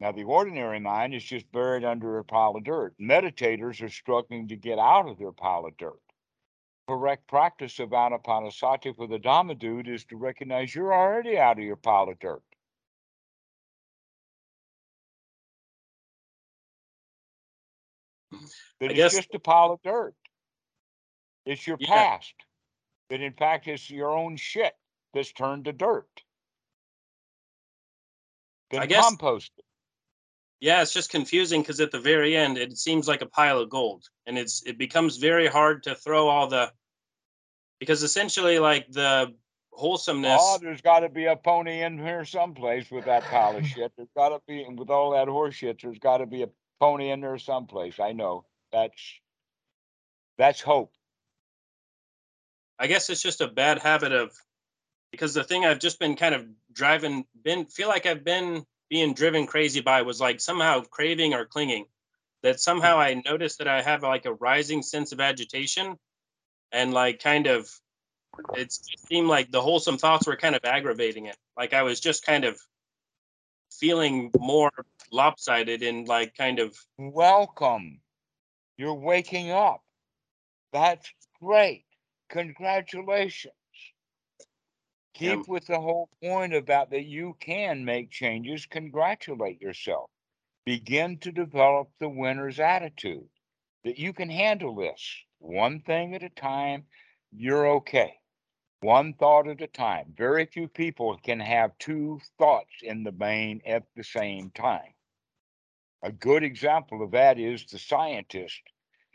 Now, 0.00 0.12
the 0.12 0.24
ordinary 0.24 0.78
mind 0.80 1.14
is 1.14 1.24
just 1.24 1.50
buried 1.52 1.84
under 1.84 2.18
a 2.18 2.24
pile 2.24 2.54
of 2.56 2.64
dirt. 2.64 2.94
Meditators 3.00 3.80
are 3.82 3.88
struggling 3.88 4.48
to 4.48 4.56
get 4.56 4.78
out 4.78 5.08
of 5.08 5.18
their 5.18 5.32
pile 5.32 5.64
of 5.64 5.76
dirt. 5.78 6.00
Correct 6.86 7.26
practice 7.26 7.78
of 7.78 7.90
anapanasati 7.90 8.94
for 8.94 9.06
the 9.06 9.18
Dhamma 9.18 9.58
dude 9.58 9.88
is 9.88 10.04
to 10.06 10.16
recognize 10.16 10.74
you're 10.74 10.92
already 10.92 11.38
out 11.38 11.58
of 11.58 11.64
your 11.64 11.76
pile 11.76 12.08
of 12.10 12.18
dirt. 12.18 12.42
That 18.30 18.40
I 18.82 18.84
it's 18.86 18.94
guess- 18.94 19.14
just 19.14 19.34
a 19.34 19.38
pile 19.38 19.72
of 19.72 19.82
dirt. 19.82 20.14
It's 21.44 21.66
your 21.66 21.76
Yeah. 21.80 21.86
past. 21.88 22.34
That 23.08 23.20
in 23.20 23.32
fact 23.34 23.68
it's 23.68 23.88
your 23.88 24.10
own 24.10 24.36
shit 24.36 24.76
that's 25.12 25.32
turned 25.32 25.64
to 25.66 25.72
dirt. 25.72 26.22
Been 28.70 28.80
I 28.80 28.86
guess- 28.86 29.04
composted. 29.14 29.50
Yeah, 30.58 30.80
it's 30.80 30.92
just 30.94 31.10
confusing 31.10 31.60
because 31.60 31.80
at 31.80 31.90
the 31.90 32.00
very 32.00 32.34
end 32.34 32.56
it 32.56 32.78
seems 32.78 33.06
like 33.06 33.20
a 33.20 33.26
pile 33.26 33.58
of 33.58 33.68
gold, 33.68 34.04
and 34.26 34.38
it's 34.38 34.62
it 34.64 34.78
becomes 34.78 35.18
very 35.18 35.46
hard 35.46 35.82
to 35.82 35.94
throw 35.94 36.28
all 36.28 36.46
the 36.46 36.72
because 37.78 38.02
essentially 38.02 38.58
like 38.58 38.90
the 38.90 39.34
wholesomeness. 39.72 40.40
Oh, 40.42 40.58
there's 40.60 40.80
got 40.80 41.00
to 41.00 41.10
be 41.10 41.26
a 41.26 41.36
pony 41.36 41.82
in 41.82 41.98
here 41.98 42.24
someplace 42.24 42.90
with 42.90 43.04
that 43.04 43.24
pile 43.24 43.56
of 43.56 43.66
shit. 43.66 43.92
There's 43.96 44.08
got 44.16 44.30
to 44.30 44.40
be, 44.48 44.66
with 44.74 44.88
all 44.88 45.10
that 45.10 45.28
horse 45.28 45.54
shit, 45.54 45.82
there's 45.82 45.98
got 45.98 46.18
to 46.18 46.26
be 46.26 46.42
a 46.42 46.48
pony 46.80 47.10
in 47.10 47.20
there 47.20 47.36
someplace. 47.36 48.00
I 48.00 48.12
know. 48.12 48.46
That's 48.72 49.20
that's 50.38 50.62
hope. 50.62 50.92
I 52.78 52.86
guess 52.86 53.10
it's 53.10 53.22
just 53.22 53.42
a 53.42 53.48
bad 53.48 53.78
habit 53.78 54.12
of 54.12 54.32
because 55.12 55.34
the 55.34 55.44
thing 55.44 55.66
I've 55.66 55.80
just 55.80 55.98
been 55.98 56.16
kind 56.16 56.34
of 56.34 56.46
driving 56.76 57.24
been 57.42 57.64
feel 57.66 57.88
like 57.88 58.06
I've 58.06 58.22
been 58.22 58.64
being 58.88 59.14
driven 59.14 59.46
crazy 59.46 59.80
by 59.80 60.02
was 60.02 60.20
like 60.20 60.40
somehow 60.40 60.82
craving 60.82 61.34
or 61.34 61.46
clinging. 61.46 61.86
That 62.42 62.60
somehow 62.60 62.98
I 62.98 63.20
noticed 63.24 63.58
that 63.58 63.66
I 63.66 63.82
have 63.82 64.02
like 64.02 64.26
a 64.26 64.34
rising 64.34 64.82
sense 64.82 65.10
of 65.10 65.20
agitation 65.20 65.96
and 66.70 66.94
like 66.94 67.20
kind 67.20 67.48
of 67.48 67.68
it 68.54 68.70
seemed 69.08 69.28
like 69.28 69.50
the 69.50 69.62
wholesome 69.62 69.98
thoughts 69.98 70.26
were 70.26 70.36
kind 70.36 70.54
of 70.54 70.60
aggravating 70.64 71.26
it. 71.26 71.36
Like 71.56 71.72
I 71.72 71.82
was 71.82 71.98
just 71.98 72.24
kind 72.24 72.44
of 72.44 72.60
feeling 73.72 74.30
more 74.38 74.70
lopsided 75.10 75.82
and 75.82 76.06
like 76.06 76.36
kind 76.36 76.58
of 76.58 76.76
Welcome. 76.98 78.00
You're 78.76 78.94
waking 78.94 79.50
up. 79.50 79.82
That's 80.72 81.10
great. 81.40 81.84
Congratulations. 82.28 83.54
Yeah. 85.18 85.36
Keep 85.36 85.48
with 85.48 85.66
the 85.66 85.80
whole 85.80 86.08
point 86.22 86.54
about 86.54 86.90
that 86.90 87.04
you 87.04 87.36
can 87.40 87.84
make 87.84 88.10
changes. 88.10 88.66
Congratulate 88.66 89.60
yourself. 89.60 90.10
Begin 90.64 91.18
to 91.18 91.32
develop 91.32 91.90
the 91.98 92.08
winner's 92.08 92.60
attitude 92.60 93.28
that 93.84 93.98
you 93.98 94.12
can 94.12 94.28
handle 94.28 94.74
this 94.74 95.00
one 95.38 95.80
thing 95.80 96.14
at 96.14 96.22
a 96.22 96.28
time. 96.28 96.84
You're 97.32 97.66
okay. 97.76 98.14
One 98.80 99.14
thought 99.14 99.48
at 99.48 99.62
a 99.62 99.66
time. 99.66 100.12
Very 100.16 100.46
few 100.46 100.68
people 100.68 101.18
can 101.22 101.40
have 101.40 101.78
two 101.78 102.20
thoughts 102.38 102.74
in 102.82 103.04
the 103.04 103.12
brain 103.12 103.62
at 103.64 103.84
the 103.94 104.04
same 104.04 104.50
time. 104.50 104.92
A 106.02 106.12
good 106.12 106.42
example 106.42 107.02
of 107.02 107.12
that 107.12 107.38
is 107.38 107.64
the 107.64 107.78
scientist 107.78 108.60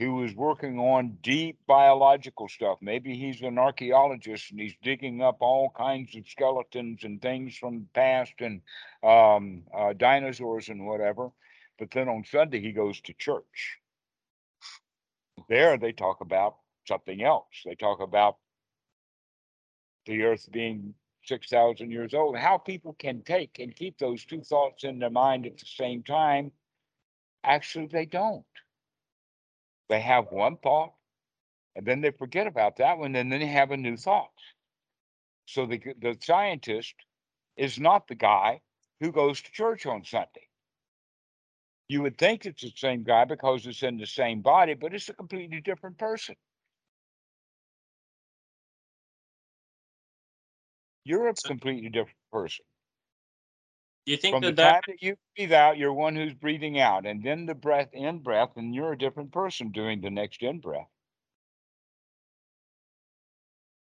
who 0.01 0.15
was 0.15 0.33
working 0.33 0.79
on 0.79 1.15
deep 1.21 1.59
biological 1.67 2.47
stuff. 2.47 2.79
Maybe 2.81 3.15
he's 3.15 3.41
an 3.43 3.59
archaeologist 3.59 4.49
and 4.49 4.59
he's 4.59 4.73
digging 4.81 5.21
up 5.21 5.37
all 5.41 5.69
kinds 5.69 6.15
of 6.15 6.27
skeletons 6.27 7.03
and 7.03 7.21
things 7.21 7.55
from 7.55 7.81
the 7.81 7.87
past 7.93 8.33
and 8.39 8.61
um, 9.03 9.63
uh, 9.77 9.93
dinosaurs 9.93 10.69
and 10.69 10.87
whatever. 10.87 11.29
But 11.77 11.91
then 11.91 12.09
on 12.09 12.23
Sunday, 12.25 12.61
he 12.61 12.71
goes 12.71 12.99
to 13.01 13.13
church. 13.13 13.77
There, 15.47 15.77
they 15.77 15.91
talk 15.91 16.21
about 16.21 16.55
something 16.87 17.21
else. 17.21 17.61
They 17.63 17.75
talk 17.75 18.01
about 18.01 18.37
the 20.07 20.23
earth 20.23 20.49
being 20.51 20.95
6,000 21.25 21.91
years 21.91 22.15
old. 22.15 22.37
How 22.37 22.57
people 22.57 22.93
can 22.97 23.21
take 23.21 23.59
and 23.59 23.75
keep 23.75 23.99
those 23.99 24.25
two 24.25 24.41
thoughts 24.41 24.83
in 24.83 24.97
their 24.97 25.11
mind 25.11 25.45
at 25.45 25.59
the 25.59 25.65
same 25.67 26.01
time 26.01 26.51
Actually, 27.43 27.87
they 27.87 28.05
don't. 28.05 28.45
They 29.89 30.01
have 30.01 30.31
one 30.31 30.57
thought 30.57 30.93
and 31.75 31.85
then 31.85 32.01
they 32.01 32.11
forget 32.11 32.47
about 32.47 32.77
that 32.77 32.97
one 32.97 33.15
and 33.15 33.31
then 33.31 33.39
they 33.39 33.47
have 33.47 33.71
a 33.71 33.77
new 33.77 33.97
thought. 33.97 34.29
So 35.45 35.65
the, 35.65 35.79
the 35.99 36.17
scientist 36.21 36.95
is 37.57 37.79
not 37.79 38.07
the 38.07 38.15
guy 38.15 38.61
who 38.99 39.11
goes 39.11 39.41
to 39.41 39.51
church 39.51 39.85
on 39.85 40.03
Sunday. 40.03 40.47
You 41.87 42.01
would 42.03 42.17
think 42.17 42.45
it's 42.45 42.61
the 42.61 42.71
same 42.75 43.03
guy 43.03 43.25
because 43.25 43.65
it's 43.67 43.83
in 43.83 43.97
the 43.97 44.05
same 44.05 44.41
body, 44.41 44.75
but 44.75 44.93
it's 44.93 45.09
a 45.09 45.13
completely 45.13 45.59
different 45.59 45.97
person. 45.97 46.35
You're 51.03 51.27
a 51.27 51.33
completely 51.33 51.89
different 51.89 52.17
person. 52.31 52.65
Do 54.05 54.11
you 54.11 54.17
think 54.17 54.39
From 54.39 54.45
the 54.45 54.51
that 54.51 54.57
that 54.57 54.77
time 54.77 54.81
that 54.87 55.03
you 55.03 55.15
breathe 55.35 55.51
out, 55.53 55.77
you're 55.77 55.93
one 55.93 56.15
who's 56.15 56.33
breathing 56.33 56.79
out, 56.79 57.05
and 57.05 57.23
then 57.23 57.45
the 57.45 57.53
breath 57.53 57.93
in 57.93 58.19
breath, 58.23 58.57
and 58.57 58.73
you're 58.73 58.93
a 58.93 58.97
different 58.97 59.31
person 59.31 59.71
doing 59.71 60.01
the 60.01 60.09
next 60.09 60.41
in 60.41 60.59
breath. 60.59 60.89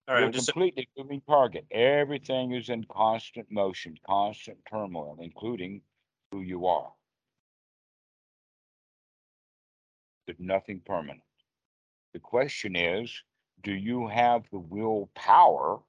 all 0.09 0.15
right, 0.15 0.23
you're 0.23 0.25
I'm 0.25 0.31
a 0.31 0.33
just 0.33 0.55
completely 0.55 0.89
moving 0.97 1.21
target. 1.21 1.67
Everything 1.71 2.51
is 2.53 2.69
in 2.69 2.85
constant 2.85 3.51
motion, 3.53 3.97
constant 4.05 4.59
turmoil, 4.67 5.19
including 5.21 5.83
who 6.33 6.41
you 6.41 6.67
are. 6.67 6.93
There's 10.27 10.39
nothing 10.39 10.83
permanent. 10.83 11.25
The 12.13 12.21
question 12.21 12.77
is, 12.77 13.25
do 13.63 13.73
you 13.73 14.09
have 14.09 14.49
the 14.51 14.59
willpower 14.59 15.83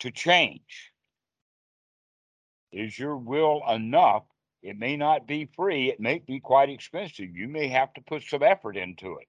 to 0.00 0.10
change? 0.10 0.92
Is 2.76 2.98
your 2.98 3.16
will 3.16 3.62
enough? 3.70 4.24
It 4.62 4.78
may 4.78 4.98
not 4.98 5.26
be 5.26 5.48
free, 5.56 5.88
it 5.90 5.98
may 5.98 6.18
be 6.18 6.40
quite 6.40 6.68
expensive. 6.68 7.34
You 7.34 7.48
may 7.48 7.68
have 7.68 7.94
to 7.94 8.02
put 8.02 8.22
some 8.22 8.42
effort 8.42 8.76
into 8.76 9.16
it. 9.16 9.28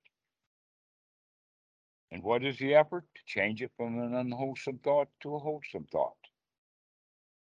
And 2.12 2.24
what 2.24 2.44
is 2.44 2.58
the 2.58 2.76
effort? 2.76 3.06
To 3.16 3.22
change 3.26 3.62
it 3.62 3.72
from 3.78 4.00
an 4.00 4.16
unwholesome 4.16 4.80
thought 4.84 5.08
to 5.22 5.36
a 5.36 5.40
wholesome 5.40 5.88
thought. 5.90 6.18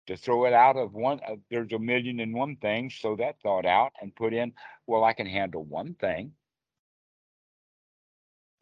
To 0.07 0.15
throw 0.15 0.45
it 0.45 0.53
out 0.53 0.77
of 0.77 0.93
one, 0.93 1.19
uh, 1.27 1.35
there's 1.51 1.73
a 1.73 1.79
million 1.79 2.21
and 2.21 2.33
one 2.33 2.55
things, 2.55 2.95
throw 2.95 3.17
that 3.17 3.41
thought 3.41 3.65
out 3.65 3.91
and 4.01 4.15
put 4.15 4.33
in, 4.33 4.53
well, 4.87 5.03
I 5.03 5.11
can 5.11 5.27
handle 5.27 5.65
one 5.65 5.95
thing, 5.95 6.31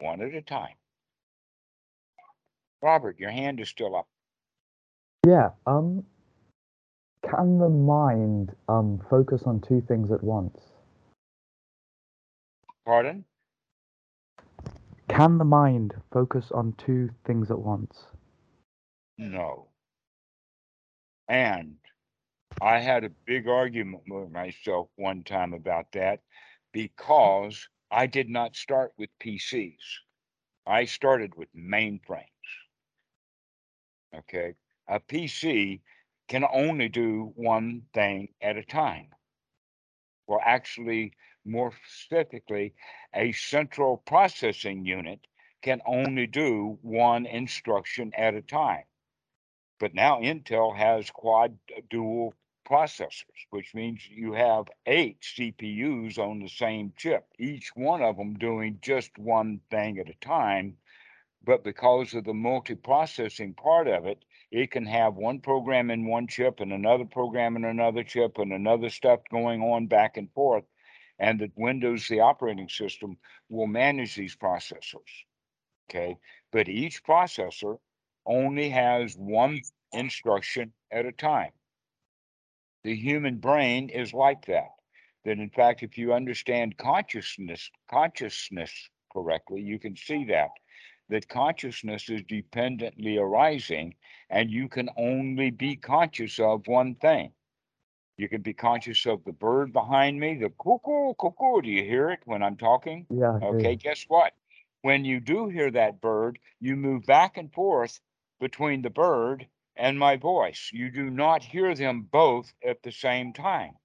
one 0.00 0.22
at 0.22 0.34
a 0.34 0.42
time. 0.42 0.74
Robert, 2.82 3.18
your 3.20 3.30
hand 3.30 3.60
is 3.60 3.68
still 3.68 3.94
up. 3.94 4.08
Yeah. 5.24 5.50
Um. 5.66 6.04
Can 7.22 7.58
the 7.58 7.68
mind 7.68 8.54
um 8.68 9.00
focus 9.10 9.42
on 9.44 9.60
two 9.60 9.80
things 9.80 10.10
at 10.10 10.22
once? 10.22 10.58
Pardon? 12.84 13.24
Can 15.08 15.38
the 15.38 15.44
mind 15.44 15.94
focus 16.12 16.50
on 16.52 16.74
two 16.78 17.10
things 17.24 17.50
at 17.50 17.58
once? 17.58 18.06
No. 19.16 19.68
And 21.28 21.76
I 22.62 22.78
had 22.78 23.04
a 23.04 23.10
big 23.26 23.48
argument 23.48 24.04
with 24.08 24.30
myself 24.30 24.88
one 24.96 25.22
time 25.24 25.52
about 25.52 25.92
that 25.92 26.20
because 26.72 27.68
I 27.90 28.06
did 28.06 28.28
not 28.28 28.56
start 28.56 28.92
with 28.96 29.10
PCs. 29.22 29.76
I 30.66 30.84
started 30.84 31.34
with 31.36 31.48
mainframes. 31.54 32.24
Okay. 34.14 34.54
A 34.88 35.00
PC 35.00 35.80
can 36.28 36.44
only 36.52 36.88
do 36.88 37.32
one 37.34 37.82
thing 37.94 38.28
at 38.40 38.56
a 38.56 38.62
time. 38.62 39.08
Well, 40.26 40.40
actually, 40.44 41.14
more 41.44 41.72
specifically, 41.86 42.74
a 43.14 43.32
central 43.32 43.96
processing 43.96 44.84
unit 44.84 45.26
can 45.62 45.80
only 45.86 46.26
do 46.26 46.78
one 46.82 47.26
instruction 47.26 48.12
at 48.14 48.34
a 48.34 48.42
time. 48.42 48.84
But 49.80 49.94
now 49.94 50.20
Intel 50.20 50.76
has 50.76 51.10
quad 51.10 51.58
dual 51.88 52.34
processors, 52.68 53.46
which 53.50 53.74
means 53.74 54.06
you 54.06 54.34
have 54.34 54.66
eight 54.86 55.20
CPUs 55.22 56.18
on 56.18 56.40
the 56.40 56.48
same 56.48 56.92
chip, 56.96 57.26
each 57.38 57.70
one 57.74 58.02
of 58.02 58.16
them 58.16 58.34
doing 58.34 58.78
just 58.82 59.16
one 59.16 59.60
thing 59.70 59.98
at 59.98 60.10
a 60.10 60.14
time. 60.20 60.76
But 61.42 61.64
because 61.64 62.12
of 62.14 62.24
the 62.24 62.34
multi-processing 62.34 63.54
part 63.54 63.88
of 63.88 64.04
it, 64.04 64.22
it 64.50 64.70
can 64.70 64.86
have 64.86 65.14
one 65.14 65.40
program 65.40 65.90
in 65.90 66.06
one 66.06 66.26
chip 66.26 66.60
and 66.60 66.72
another 66.72 67.04
program 67.04 67.56
in 67.56 67.64
another 67.64 68.02
chip 68.02 68.38
and 68.38 68.52
another 68.52 68.88
stuff 68.88 69.20
going 69.30 69.62
on 69.62 69.86
back 69.86 70.16
and 70.16 70.32
forth. 70.32 70.64
And 71.18 71.40
that 71.40 71.50
Windows, 71.56 72.06
the 72.08 72.20
operating 72.20 72.68
system, 72.68 73.18
will 73.48 73.66
manage 73.66 74.14
these 74.14 74.36
processors. 74.36 75.24
Okay. 75.90 76.16
But 76.52 76.68
each 76.68 77.02
processor 77.04 77.78
only 78.24 78.70
has 78.70 79.14
one 79.16 79.60
instruction 79.92 80.72
at 80.92 81.06
a 81.06 81.12
time. 81.12 81.50
The 82.84 82.94
human 82.94 83.38
brain 83.38 83.88
is 83.88 84.14
like 84.14 84.46
that. 84.46 84.70
That 85.24 85.38
in 85.38 85.50
fact, 85.50 85.82
if 85.82 85.98
you 85.98 86.14
understand 86.14 86.78
consciousness, 86.78 87.70
consciousness 87.90 88.72
correctly, 89.12 89.60
you 89.60 89.78
can 89.78 89.96
see 89.96 90.24
that 90.26 90.50
that 91.08 91.28
consciousness 91.28 92.08
is 92.08 92.22
dependently 92.24 93.16
arising 93.16 93.94
and 94.30 94.50
you 94.50 94.68
can 94.68 94.90
only 94.96 95.50
be 95.50 95.76
conscious 95.76 96.38
of 96.38 96.66
one 96.66 96.94
thing. 96.96 97.32
You 98.16 98.28
can 98.28 98.42
be 98.42 98.52
conscious 98.52 99.06
of 99.06 99.24
the 99.24 99.32
bird 99.32 99.72
behind 99.72 100.18
me, 100.18 100.34
the 100.34 100.50
cuckoo, 100.50 101.14
cuckoo. 101.14 101.62
Do 101.62 101.70
you 101.70 101.84
hear 101.84 102.10
it 102.10 102.20
when 102.24 102.42
I'm 102.42 102.56
talking? 102.56 103.06
Yeah. 103.10 103.38
Okay, 103.42 103.76
guess 103.76 104.04
what? 104.08 104.34
When 104.82 105.04
you 105.04 105.20
do 105.20 105.48
hear 105.48 105.70
that 105.70 106.00
bird, 106.00 106.38
you 106.60 106.76
move 106.76 107.04
back 107.06 107.36
and 107.36 107.52
forth 107.52 108.00
between 108.40 108.82
the 108.82 108.90
bird 108.90 109.46
and 109.76 109.98
my 109.98 110.16
voice. 110.16 110.70
You 110.72 110.90
do 110.90 111.10
not 111.10 111.44
hear 111.44 111.74
them 111.74 112.02
both 112.02 112.52
at 112.64 112.82
the 112.82 112.92
same 112.92 113.32
time. 113.32 113.76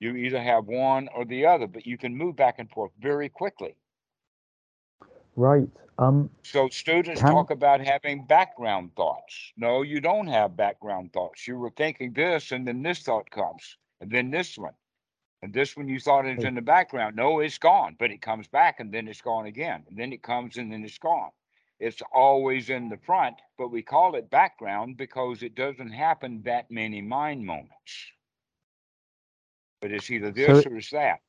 You 0.00 0.16
either 0.16 0.42
have 0.42 0.66
one 0.66 1.08
or 1.14 1.24
the 1.24 1.46
other, 1.46 1.66
but 1.66 1.86
you 1.86 1.96
can 1.98 2.16
move 2.16 2.36
back 2.36 2.58
and 2.58 2.70
forth 2.70 2.92
very 2.98 3.28
quickly. 3.28 3.76
Right. 5.36 5.68
Um. 5.98 6.30
So 6.42 6.68
students 6.68 7.20
Can- 7.20 7.30
talk 7.30 7.50
about 7.50 7.80
having 7.80 8.24
background 8.26 8.94
thoughts. 8.96 9.52
No, 9.56 9.82
you 9.82 10.00
don't 10.00 10.26
have 10.26 10.56
background 10.56 11.12
thoughts. 11.12 11.46
You 11.46 11.58
were 11.58 11.70
thinking 11.70 12.12
this, 12.12 12.52
and 12.52 12.66
then 12.66 12.82
this 12.82 13.00
thought 13.00 13.30
comes, 13.30 13.76
and 14.00 14.10
then 14.10 14.30
this 14.30 14.56
one. 14.56 14.74
And 15.42 15.52
this 15.52 15.76
one 15.76 15.88
you 15.88 15.98
thought 15.98 16.24
is 16.24 16.44
in 16.44 16.54
the 16.54 16.62
background. 16.62 17.16
No, 17.16 17.40
it's 17.40 17.58
gone, 17.58 17.96
but 17.98 18.12
it 18.12 18.22
comes 18.22 18.46
back 18.46 18.78
and 18.78 18.92
then 18.92 19.08
it's 19.08 19.20
gone 19.20 19.46
again. 19.46 19.82
And 19.88 19.98
then 19.98 20.12
it 20.12 20.22
comes 20.22 20.56
and 20.56 20.72
then 20.72 20.84
it's 20.84 20.98
gone. 20.98 21.30
It's 21.80 22.00
always 22.12 22.70
in 22.70 22.88
the 22.88 22.96
front, 22.96 23.34
but 23.58 23.72
we 23.72 23.82
call 23.82 24.14
it 24.14 24.30
background 24.30 24.96
because 24.96 25.42
it 25.42 25.56
doesn't 25.56 25.90
happen 25.90 26.42
that 26.44 26.70
many 26.70 27.02
mind 27.02 27.44
moments. 27.44 28.12
But 29.80 29.90
it's 29.90 30.12
either 30.12 30.30
this 30.30 30.64
it- 30.64 30.70
or 30.70 30.76
it's 30.76 30.90
that. 30.90 31.22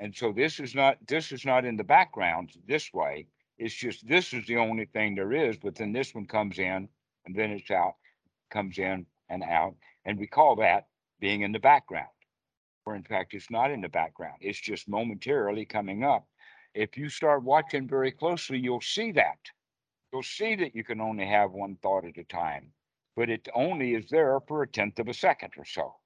And 0.00 0.16
so 0.16 0.32
this 0.32 0.58
is 0.58 0.74
not 0.74 0.98
this 1.06 1.30
is 1.30 1.44
not 1.44 1.64
in 1.64 1.76
the 1.76 1.84
background 1.84 2.50
this 2.66 2.92
way. 2.92 3.28
It's 3.60 3.74
just 3.74 4.08
this 4.08 4.32
is 4.32 4.46
the 4.46 4.56
only 4.56 4.86
thing 4.86 5.14
there 5.14 5.34
is, 5.34 5.58
but 5.58 5.74
then 5.74 5.92
this 5.92 6.14
one 6.14 6.24
comes 6.24 6.58
in 6.58 6.88
and 7.26 7.36
then 7.36 7.50
it's 7.50 7.70
out, 7.70 7.96
comes 8.50 8.78
in 8.78 9.04
and 9.28 9.42
out. 9.42 9.74
And 10.06 10.18
we 10.18 10.26
call 10.26 10.56
that 10.56 10.86
being 11.20 11.42
in 11.42 11.52
the 11.52 11.58
background. 11.58 12.08
Or 12.86 12.96
in 12.96 13.02
fact, 13.02 13.34
it's 13.34 13.50
not 13.50 13.70
in 13.70 13.82
the 13.82 13.88
background. 13.90 14.38
It's 14.40 14.58
just 14.58 14.88
momentarily 14.88 15.66
coming 15.66 16.04
up. 16.04 16.26
If 16.72 16.96
you 16.96 17.10
start 17.10 17.42
watching 17.42 17.86
very 17.86 18.10
closely, 18.10 18.58
you'll 18.58 18.80
see 18.80 19.12
that. 19.12 19.38
You'll 20.10 20.22
see 20.22 20.54
that 20.54 20.74
you 20.74 20.82
can 20.82 21.02
only 21.02 21.26
have 21.26 21.50
one 21.50 21.76
thought 21.82 22.06
at 22.06 22.16
a 22.16 22.24
time, 22.24 22.72
but 23.14 23.28
it 23.28 23.46
only 23.54 23.94
is 23.94 24.08
there 24.08 24.40
for 24.48 24.62
a 24.62 24.66
tenth 24.66 24.98
of 24.98 25.08
a 25.08 25.14
second 25.14 25.52
or 25.58 25.66
so. 25.66 25.96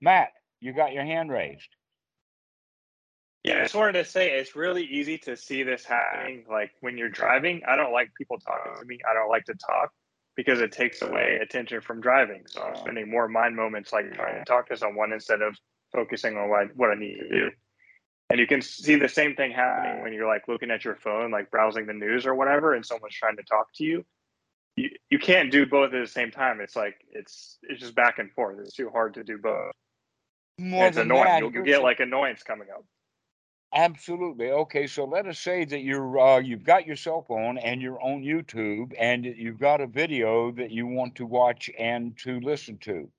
Matt, 0.00 0.32
you 0.58 0.72
got 0.72 0.92
your 0.92 1.04
hand 1.04 1.30
raised. 1.30 1.75
Yeah, 3.46 3.58
I 3.60 3.62
just 3.62 3.74
wanted 3.76 3.92
to 3.92 4.04
say 4.04 4.30
it's 4.32 4.56
really 4.56 4.84
easy 4.84 5.18
to 5.18 5.36
see 5.36 5.62
this 5.62 5.84
happening. 5.84 6.44
Like 6.50 6.72
when 6.80 6.98
you're 6.98 7.08
driving, 7.08 7.62
I 7.66 7.76
don't 7.76 7.92
like 7.92 8.12
people 8.18 8.38
talking 8.38 8.72
to 8.80 8.84
me. 8.84 8.98
I 9.08 9.14
don't 9.14 9.28
like 9.28 9.44
to 9.44 9.54
talk 9.54 9.92
because 10.34 10.60
it 10.60 10.72
takes 10.72 11.00
away 11.00 11.38
attention 11.40 11.80
from 11.80 12.00
driving. 12.00 12.42
So 12.46 12.60
I'm 12.62 12.74
spending 12.74 13.08
more 13.08 13.28
mind 13.28 13.54
moments 13.54 13.92
like 13.92 14.12
trying 14.14 14.38
to 14.38 14.44
talk 14.44 14.68
to 14.70 14.76
someone 14.76 15.12
instead 15.12 15.42
of 15.42 15.56
focusing 15.92 16.36
on 16.36 16.50
what, 16.50 16.74
what 16.76 16.90
I 16.90 16.94
need 16.96 17.18
to 17.18 17.28
do. 17.28 17.50
And 18.30 18.40
you 18.40 18.48
can 18.48 18.60
see 18.62 18.96
the 18.96 19.08
same 19.08 19.36
thing 19.36 19.52
happening 19.52 20.02
when 20.02 20.12
you're 20.12 20.26
like 20.26 20.48
looking 20.48 20.72
at 20.72 20.84
your 20.84 20.96
phone, 20.96 21.30
like 21.30 21.48
browsing 21.52 21.86
the 21.86 21.92
news 21.92 22.26
or 22.26 22.34
whatever, 22.34 22.74
and 22.74 22.84
someone's 22.84 23.14
trying 23.14 23.36
to 23.36 23.44
talk 23.44 23.68
to 23.76 23.84
you. 23.84 24.04
You, 24.74 24.90
you 25.08 25.20
can't 25.20 25.52
do 25.52 25.64
both 25.64 25.94
at 25.94 26.00
the 26.00 26.08
same 26.08 26.32
time. 26.32 26.60
It's 26.60 26.74
like 26.74 26.96
it's 27.12 27.58
it's 27.62 27.80
just 27.80 27.94
back 27.94 28.18
and 28.18 28.32
forth. 28.32 28.58
It's 28.58 28.74
too 28.74 28.90
hard 28.90 29.14
to 29.14 29.22
do 29.22 29.38
both. 29.38 29.70
More 30.58 30.80
And 30.80 30.88
it's 30.88 30.96
than 30.96 31.06
annoying. 31.06 31.24
that, 31.24 31.38
You'll, 31.38 31.52
you'll 31.52 31.64
get 31.64 31.82
like 31.82 32.00
annoyance 32.00 32.42
coming 32.42 32.66
up. 32.74 32.84
Absolutely. 33.76 34.50
Okay, 34.50 34.86
so 34.86 35.04
let 35.04 35.26
us 35.26 35.38
say 35.38 35.66
that 35.66 35.82
you're 35.82 36.18
uh, 36.18 36.38
you've 36.38 36.64
got 36.64 36.86
your 36.86 36.96
cell 36.96 37.20
phone 37.28 37.58
and 37.58 37.82
you're 37.82 38.00
on 38.00 38.22
YouTube 38.22 38.94
and 38.98 39.26
you've 39.26 39.58
got 39.60 39.82
a 39.82 39.86
video 39.86 40.50
that 40.52 40.70
you 40.70 40.86
want 40.86 41.14
to 41.16 41.26
watch 41.26 41.68
and 41.78 42.16
to 42.20 42.40
listen 42.40 42.78
to. 42.78 43.10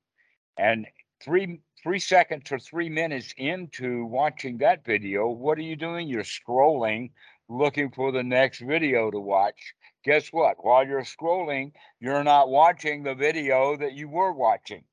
And 0.57 0.87
three 1.23 1.61
three 1.83 1.99
seconds 1.99 2.51
or 2.51 2.57
three 2.57 2.89
minutes 2.89 3.35
into 3.37 4.05
watching 4.05 4.57
that 4.57 4.83
video, 4.83 5.27
what 5.29 5.59
are 5.59 5.61
you 5.61 5.75
doing? 5.75 6.07
You're 6.07 6.23
scrolling, 6.23 7.11
looking 7.47 7.91
for 7.91 8.11
the 8.11 8.23
next 8.23 8.59
video 8.61 9.11
to 9.11 9.19
watch. 9.19 9.75
Guess 10.03 10.29
what? 10.29 10.55
While 10.65 10.87
you're 10.87 11.03
scrolling, 11.03 11.73
you're 11.99 12.23
not 12.23 12.49
watching 12.49 13.03
the 13.03 13.13
video 13.13 13.77
that 13.77 13.93
you 13.93 14.09
were 14.09 14.33
watching 14.33 14.85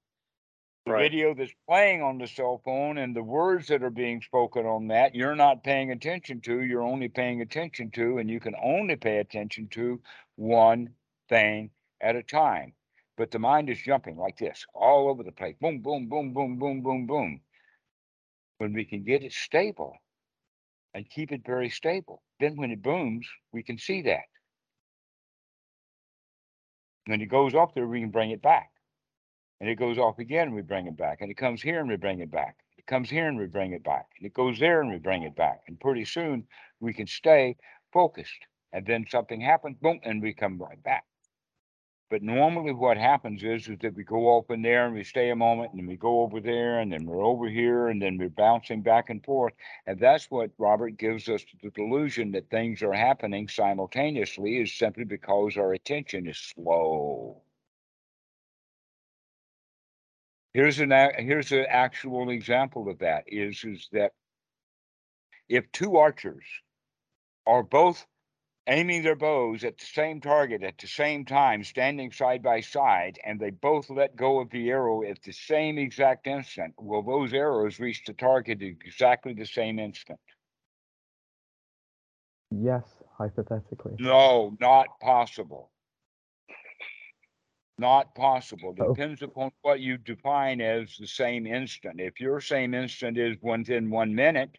the 0.85 0.93
Right. 0.93 1.11
video 1.11 1.33
that's 1.35 1.55
playing 1.67 2.03
on 2.03 2.19
the 2.19 2.27
cell 2.27 2.61
phone 2.63 2.99
and 2.99 3.17
the 3.17 3.23
words 3.23 3.69
that 3.69 3.83
are 3.83 3.91
being 3.91 4.21
spoken 4.21 4.67
on 4.67 4.89
that 4.89 5.15
you're 5.15 5.35
not 5.35 5.65
paying 5.65 5.91
attention 5.91 6.43
to 6.43 6.63
you're 6.63 6.83
only 6.83 7.09
paying 7.09 7.41
attention 7.41 7.91
to 7.93 8.19
and 8.19 8.29
you 8.29 8.39
can 8.39 8.55
only 8.63 8.97
pay 8.97 9.19
attention 9.19 9.69
to 9.69 10.03
one 10.37 10.95
thing 11.31 11.71
at 12.03 12.17
a 12.17 12.23
time. 12.23 12.75
But 13.17 13.31
the 13.31 13.39
mind 13.39 13.71
is 13.71 13.81
jumping 13.81 14.19
like 14.19 14.37
this 14.37 14.67
all 14.75 15.09
over 15.09 15.23
the 15.23 15.33
place 15.33 15.57
boom 15.59 15.81
boom 15.81 16.09
boom 16.09 16.35
boom 16.35 16.59
boom 16.59 16.83
boom 16.83 17.07
boom. 17.07 17.41
When 18.59 18.75
we 18.75 18.85
can 18.85 19.05
get 19.05 19.23
it 19.25 19.33
stable 19.33 19.97
and 20.93 21.09
keep 21.09 21.33
it 21.33 21.47
very 21.47 21.71
stable 21.71 22.23
then 22.41 22.57
when 22.57 22.71
it 22.71 22.83
booms 22.83 23.27
we 23.53 23.63
can 23.63 23.79
see 23.79 24.03
that. 24.03 24.25
When 27.07 27.23
it 27.23 27.27
goes 27.27 27.55
up 27.55 27.75
there 27.75 27.87
we 27.87 28.01
can 28.03 28.11
bring 28.11 28.33
it 28.33 28.43
back 28.43 28.74
and 29.61 29.69
it 29.69 29.77
goes 29.77 29.99
off 29.99 30.19
again, 30.19 30.49
and 30.49 30.57
we 30.57 30.63
bring 30.63 30.87
it 30.87 30.97
back, 30.97 31.21
and 31.21 31.31
it 31.31 31.37
comes 31.37 31.63
here 31.63 31.81
and 31.81 31.89
we 31.89 31.97
bring 31.97 32.21
it 32.21 32.31
back. 32.31 32.57
It 32.77 32.87
comes 32.87 33.09
here 33.09 33.29
and 33.29 33.39
we 33.39 33.47
bring 33.47 33.73
it 33.73 33.83
back, 33.83 34.11
and 34.19 34.27
it 34.27 34.35
goes 34.35 34.59
there 34.59 34.81
and 34.83 34.91
we 34.91 34.99
bring 34.99 35.23
it 35.23 35.35
back. 35.37 35.63
And 35.69 35.81
pretty 35.81 36.05
soon 36.05 36.47
we 36.81 36.93
can 36.93 37.07
stay 37.07 37.57
focused. 37.93 38.47
And 38.73 38.85
then 38.85 39.07
something 39.09 39.41
happens, 39.41 39.79
boom, 39.81 40.01
and 40.03 40.21
we 40.21 40.35
come 40.35 40.59
right 40.59 40.83
back. 40.83 41.05
But 42.11 42.23
normally 42.23 42.73
what 42.73 42.99
happens 42.99 43.43
is, 43.43 43.69
is 43.69 43.79
that 43.81 43.95
we 43.95 44.05
go 44.05 44.39
up 44.39 44.51
in 44.51 44.63
there 44.63 44.87
and 44.87 44.95
we 44.95 45.05
stay 45.05 45.31
a 45.31 45.37
moment 45.37 45.71
and 45.73 45.81
then 45.81 45.87
we 45.87 45.97
go 45.97 46.21
over 46.21 46.41
there 46.41 46.81
and 46.81 46.93
then 46.93 47.07
we're 47.07 47.25
over 47.25 47.49
here 47.49 47.89
and 47.89 48.03
then 48.03 48.19
we're 48.19 48.29
bouncing 48.29 48.83
back 48.83 49.11
and 49.11 49.25
forth. 49.25 49.55
And 49.87 49.99
that's 49.99 50.31
what 50.31 50.51
Robert 50.59 50.99
gives 50.99 51.29
us 51.29 51.45
the 51.63 51.71
delusion 51.71 52.33
that 52.33 52.51
things 52.51 52.83
are 52.83 52.93
happening 52.93 53.49
simultaneously 53.49 54.59
is 54.59 54.75
simply 54.75 55.05
because 55.05 55.57
our 55.57 55.73
attention 55.73 56.27
is 56.27 56.39
slow. 56.39 57.44
Here's 60.55 60.79
an 60.79 60.93
here's 61.19 61.51
an 61.51 61.67
actual 61.69 62.31
example 62.31 62.89
of 62.89 63.01
that 63.01 63.25
is 63.27 63.63
is 63.65 63.89
that 63.91 64.13
if 65.49 65.71
two 65.73 65.97
archers 65.97 66.45
are 67.45 67.65
both 67.65 68.07
aiming 68.67 69.03
their 69.03 69.17
bows 69.17 69.65
at 69.65 69.77
the 69.77 69.85
same 69.85 70.21
target 70.21 70.63
at 70.63 70.79
the 70.79 70.87
same 70.87 71.25
time, 71.25 71.63
standing 71.65 72.11
side 72.11 72.43
by 72.43 72.61
side, 72.61 73.19
and 73.25 73.39
they 73.39 73.51
both 73.51 73.91
let 73.91 74.17
go 74.17 74.41
of 74.41 74.49
the 74.51 74.71
arrow 74.71 75.03
at 75.03 75.21
the 75.23 75.33
same 75.33 75.77
exact 75.77 76.27
instant, 76.27 76.73
will 76.79 77.03
those 77.03 77.35
arrows 77.35 77.79
reach 77.79 78.05
the 78.07 78.15
target 78.15 78.63
at 78.63 78.69
exactly 78.69 79.35
the 79.35 79.45
same 79.45 79.79
instant? 79.79 80.21
Yes, 82.51 82.85
hypothetically. 83.19 83.97
No, 83.99 84.57
not 84.61 84.99
possible. 85.01 85.71
Not 87.79 88.15
possible. 88.15 88.75
Oh. 88.79 88.95
Depends 88.95 89.23
upon 89.23 89.51
what 89.63 89.81
you 89.81 89.99
define 89.99 90.61
as 90.61 90.97
the 90.97 91.07
same 91.07 91.47
instant. 91.47 92.01
If 92.01 92.21
your 92.21 92.41
same 92.41 92.73
instant 92.73 93.19
is 93.19 93.37
within 93.43 93.91
one 93.91 94.15
minute, 94.15 94.57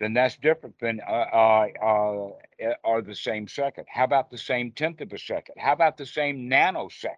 then 0.00 0.12
that's 0.14 0.36
different 0.36 0.78
than 0.80 1.00
uh, 1.00 1.26
uh, 1.32 1.66
uh, 1.80 2.28
eh, 2.58 2.74
are 2.84 3.02
the 3.02 3.14
same 3.14 3.48
second. 3.48 3.86
How 3.88 4.04
about 4.04 4.30
the 4.30 4.38
same 4.38 4.72
tenth 4.72 5.00
of 5.00 5.12
a 5.12 5.18
second? 5.18 5.54
How 5.58 5.72
about 5.72 5.96
the 5.96 6.06
same 6.06 6.50
nanosecond? 6.50 7.16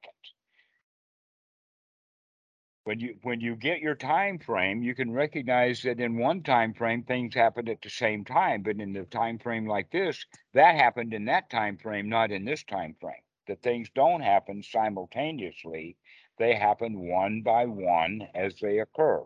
When 2.84 3.00
you 3.00 3.16
when 3.22 3.40
you 3.40 3.56
get 3.56 3.80
your 3.80 3.94
time 3.94 4.38
frame, 4.38 4.82
you 4.82 4.94
can 4.94 5.10
recognize 5.10 5.82
that 5.82 5.98
in 5.98 6.18
one 6.18 6.42
time 6.42 6.74
frame 6.74 7.02
things 7.02 7.34
happened 7.34 7.70
at 7.70 7.80
the 7.80 7.88
same 7.88 8.24
time, 8.24 8.62
but 8.62 8.76
in 8.76 8.92
the 8.92 9.04
time 9.04 9.38
frame 9.38 9.66
like 9.66 9.90
this, 9.90 10.26
that 10.52 10.76
happened 10.76 11.14
in 11.14 11.24
that 11.24 11.48
time 11.48 11.78
frame, 11.78 12.10
not 12.10 12.30
in 12.30 12.44
this 12.44 12.62
time 12.62 12.94
frame. 13.00 13.23
That 13.46 13.62
things 13.62 13.90
don't 13.94 14.22
happen 14.22 14.62
simultaneously; 14.62 15.96
they 16.38 16.54
happen 16.56 17.00
one 17.08 17.42
by 17.42 17.66
one 17.66 18.28
as 18.34 18.56
they 18.60 18.80
occur. 18.80 19.24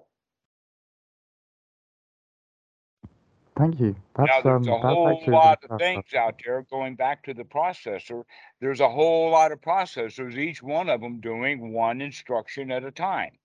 Thank 3.58 3.80
you. 3.80 3.96
That's 4.16 4.38
Now, 4.38 4.42
um 4.44 4.62
there's 4.62 4.68
a 4.68 4.78
that's 4.82 4.94
whole 4.94 5.24
lot 5.30 5.64
of 5.64 5.72
things 5.78 6.14
out 6.14 6.40
there 6.44 6.62
going 6.62 6.96
back 6.96 7.24
to 7.24 7.34
the 7.34 7.44
processor. 7.44 8.24
There's 8.60 8.80
a 8.80 8.90
whole 8.90 9.30
lot 9.30 9.52
of 9.52 9.60
processors, 9.62 10.36
each 10.36 10.62
one 10.62 10.88
of 10.90 11.00
them 11.02 11.20
doing 11.20 11.72
one 11.72 12.00
instruction 12.02 12.70
at 12.72 12.84
a 12.84 12.92
time. 12.92 13.38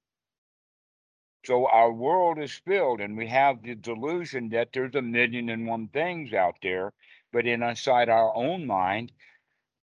So 1.46 1.68
our 1.68 1.92
world 1.94 2.40
is 2.40 2.54
filled, 2.54 3.02
and 3.02 3.18
we 3.18 3.28
have 3.28 3.64
the 3.64 3.76
delusion 3.76 4.50
that 4.50 4.74
there's 4.74 4.96
a 4.96 5.02
million 5.02 5.50
and 5.50 5.68
one 5.68 5.88
things 5.90 6.34
out 6.34 6.58
there, 6.62 6.94
but 7.32 7.48
inside 7.48 8.10
our 8.10 8.36
own 8.36 8.66
mind, 8.68 9.14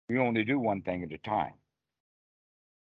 we 0.09 0.17
only 0.19 0.43
do 0.43 0.59
one 0.59 0.81
thing 0.81 1.03
at 1.03 1.11
a 1.11 1.17
time. 1.19 1.53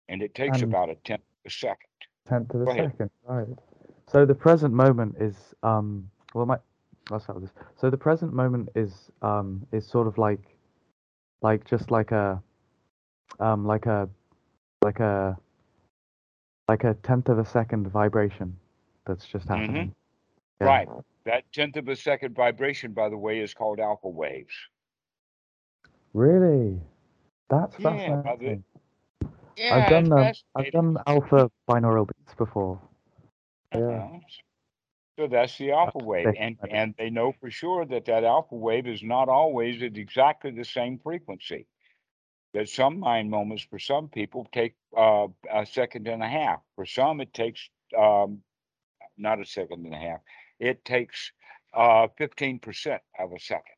And 0.08 0.22
it 0.22 0.34
takes 0.34 0.60
And- 0.62 0.72
about 0.72 0.90
a 0.90 0.94
tenth 0.96 1.20
of 1.22 1.46
a 1.46 1.50
second. 1.50 1.88
tenth 2.26 2.54
of 2.54 2.62
a 2.68 2.74
second, 2.74 3.10
right? 3.26 3.46
So 4.08 4.24
the 4.24 4.34
present 4.34 4.72
moment 4.74 5.16
is 5.18 5.54
um 5.62 6.10
well 6.34 6.46
my 6.46 6.58
I'll 7.10 7.20
start 7.20 7.40
with 7.40 7.52
this. 7.52 7.64
So 7.76 7.88
the 7.90 7.96
present 7.96 8.32
moment 8.32 8.68
is 8.74 9.10
um 9.22 9.66
is 9.72 9.86
sort 9.86 10.06
of 10.06 10.18
like 10.18 10.56
like 11.42 11.64
just 11.64 11.90
like 11.90 12.12
a 12.12 12.42
um 13.40 13.64
like 13.66 13.86
a 13.86 14.08
like 14.82 15.00
a 15.00 15.36
like 16.68 16.84
a 16.84 16.94
tenth 16.94 17.28
of 17.28 17.38
a 17.38 17.44
second 17.44 17.88
vibration 17.88 18.56
that's 19.04 19.26
just 19.26 19.46
Mhm. 19.48 19.56
happening. 19.60 19.94
Yeah. 20.60 20.66
Right. 20.66 20.88
That 21.24 21.44
tenth 21.52 21.76
of 21.76 21.88
a 21.88 21.96
second 21.96 22.34
vibration, 22.34 22.92
by 22.92 23.08
the 23.08 23.18
way, 23.18 23.40
is 23.40 23.52
called 23.54 23.80
alpha 23.80 24.08
waves. 24.08 24.54
Really? 26.12 26.80
That's 27.48 27.78
Yeah, 27.78 28.22
fascinating. 28.22 28.64
Yeah, 29.56 29.74
I've 29.76 29.88
done 29.88 30.12
um, 30.12 30.32
I've 30.54 30.72
done 30.72 30.98
alpha 31.06 31.50
binaural 31.68 32.06
beats 32.06 32.34
before. 32.34 32.80
Yeah. 33.74 33.80
Uh-huh. 33.80 34.18
So 35.18 35.26
that's 35.28 35.56
the 35.56 35.72
alpha 35.72 35.98
wave, 35.98 36.34
and 36.38 36.58
and 36.70 36.94
they 36.98 37.08
know 37.08 37.32
for 37.40 37.50
sure 37.50 37.86
that 37.86 38.04
that 38.04 38.24
alpha 38.24 38.54
wave 38.54 38.86
is 38.86 39.02
not 39.02 39.28
always 39.28 39.82
at 39.82 39.96
exactly 39.96 40.50
the 40.50 40.64
same 40.64 40.98
frequency. 40.98 41.66
That 42.52 42.68
some 42.68 43.00
mind 43.00 43.30
moments 43.30 43.64
for 43.64 43.78
some 43.78 44.08
people 44.08 44.46
take 44.52 44.74
uh, 44.96 45.28
a 45.50 45.64
second 45.64 46.06
and 46.06 46.22
a 46.22 46.28
half. 46.28 46.60
For 46.74 46.84
some, 46.84 47.20
it 47.20 47.32
takes 47.32 47.70
um, 47.96 48.42
not 49.16 49.40
a 49.40 49.46
second 49.46 49.86
and 49.86 49.94
a 49.94 49.98
half. 49.98 50.20
It 50.58 50.84
takes 50.84 51.32
uh, 51.72 52.08
fifteen 52.18 52.58
percent 52.58 53.00
of 53.18 53.32
a 53.32 53.40
second, 53.40 53.75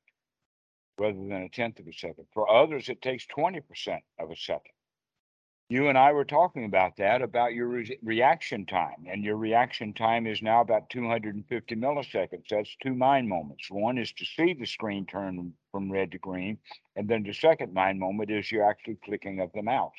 rather 0.98 1.18
than 1.18 1.42
a 1.42 1.48
tenth 1.48 1.78
of 1.78 1.86
a 1.86 1.92
second. 1.92 2.26
For 2.32 2.50
others, 2.50 2.88
it 2.88 3.02
takes 3.02 3.26
twenty 3.26 3.60
percent 3.60 4.02
of 4.18 4.30
a 4.30 4.36
second 4.36 4.72
you 5.70 5.88
and 5.88 5.98
I 5.98 6.12
were 6.12 6.24
talking 6.24 6.64
about 6.64 6.96
that, 6.96 7.20
about 7.20 7.52
your 7.52 7.66
re- 7.68 7.98
reaction 8.02 8.64
time, 8.64 9.04
and 9.06 9.22
your 9.22 9.36
reaction 9.36 9.92
time 9.92 10.26
is 10.26 10.40
now 10.40 10.62
about 10.62 10.88
250 10.88 11.74
milliseconds. 11.76 12.48
That's 12.48 12.74
two 12.82 12.94
mind 12.94 13.28
moments. 13.28 13.70
One 13.70 13.98
is 13.98 14.12
to 14.12 14.24
see 14.24 14.54
the 14.54 14.64
screen 14.64 15.04
turn 15.04 15.52
from 15.70 15.92
red 15.92 16.12
to 16.12 16.18
green, 16.18 16.58
and 16.96 17.06
then 17.06 17.22
the 17.22 17.34
second 17.34 17.74
mind 17.74 18.00
moment 18.00 18.30
is 18.30 18.50
you're 18.50 18.68
actually 18.68 18.96
clicking 19.04 19.40
of 19.40 19.50
the 19.52 19.62
mouse. 19.62 19.92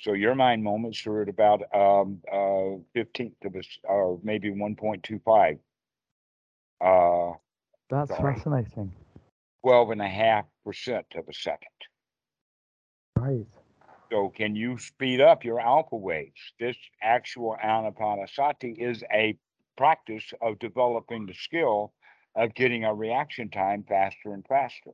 So 0.00 0.12
your 0.12 0.34
mind 0.34 0.62
moments 0.62 1.06
are 1.06 1.22
at 1.22 1.30
about 1.30 1.62
um, 1.74 2.20
uh, 2.30 2.76
15th 2.94 3.42
of 3.46 3.54
a, 3.54 3.62
or 3.84 4.20
maybe 4.22 4.50
1.25, 4.50 5.58
uh, 6.82 7.36
That's 7.88 8.10
Sorry. 8.10 8.34
fascinating. 8.34 8.92
12 9.64 9.90
and 9.92 10.02
a 10.02 10.08
half 10.08 10.44
percent 10.62 11.06
of 11.16 11.26
a 11.26 11.32
second. 11.32 11.78
Right. 13.16 13.46
So 14.12 14.28
can 14.28 14.54
you 14.54 14.76
speed 14.76 15.22
up 15.22 15.42
your 15.42 15.58
alpha 15.58 15.96
waves? 15.96 16.52
This 16.60 16.76
actual 17.02 17.56
anapanasati 17.64 18.76
is 18.78 19.02
a 19.10 19.38
practice 19.78 20.34
of 20.42 20.58
developing 20.58 21.24
the 21.24 21.32
skill 21.32 21.94
of 22.36 22.54
getting 22.54 22.84
our 22.84 22.94
reaction 22.94 23.48
time 23.48 23.84
faster 23.88 24.34
and 24.34 24.46
faster. 24.46 24.90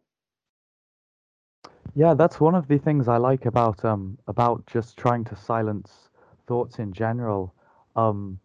Yeah, 1.97 2.15
that's 2.15 2.39
one 2.39 2.55
of 2.55 2.69
the 2.69 2.79
things 2.79 3.09
I 3.09 3.17
like 3.17 3.47
about 3.47 3.85
um 3.85 4.19
about 4.29 4.65
just 4.67 4.97
trying 4.97 5.25
to 5.25 5.37
silence 5.37 6.11
thoughts 6.47 6.79
in 6.79 6.93
general. 6.93 7.53
Um, 7.97 8.39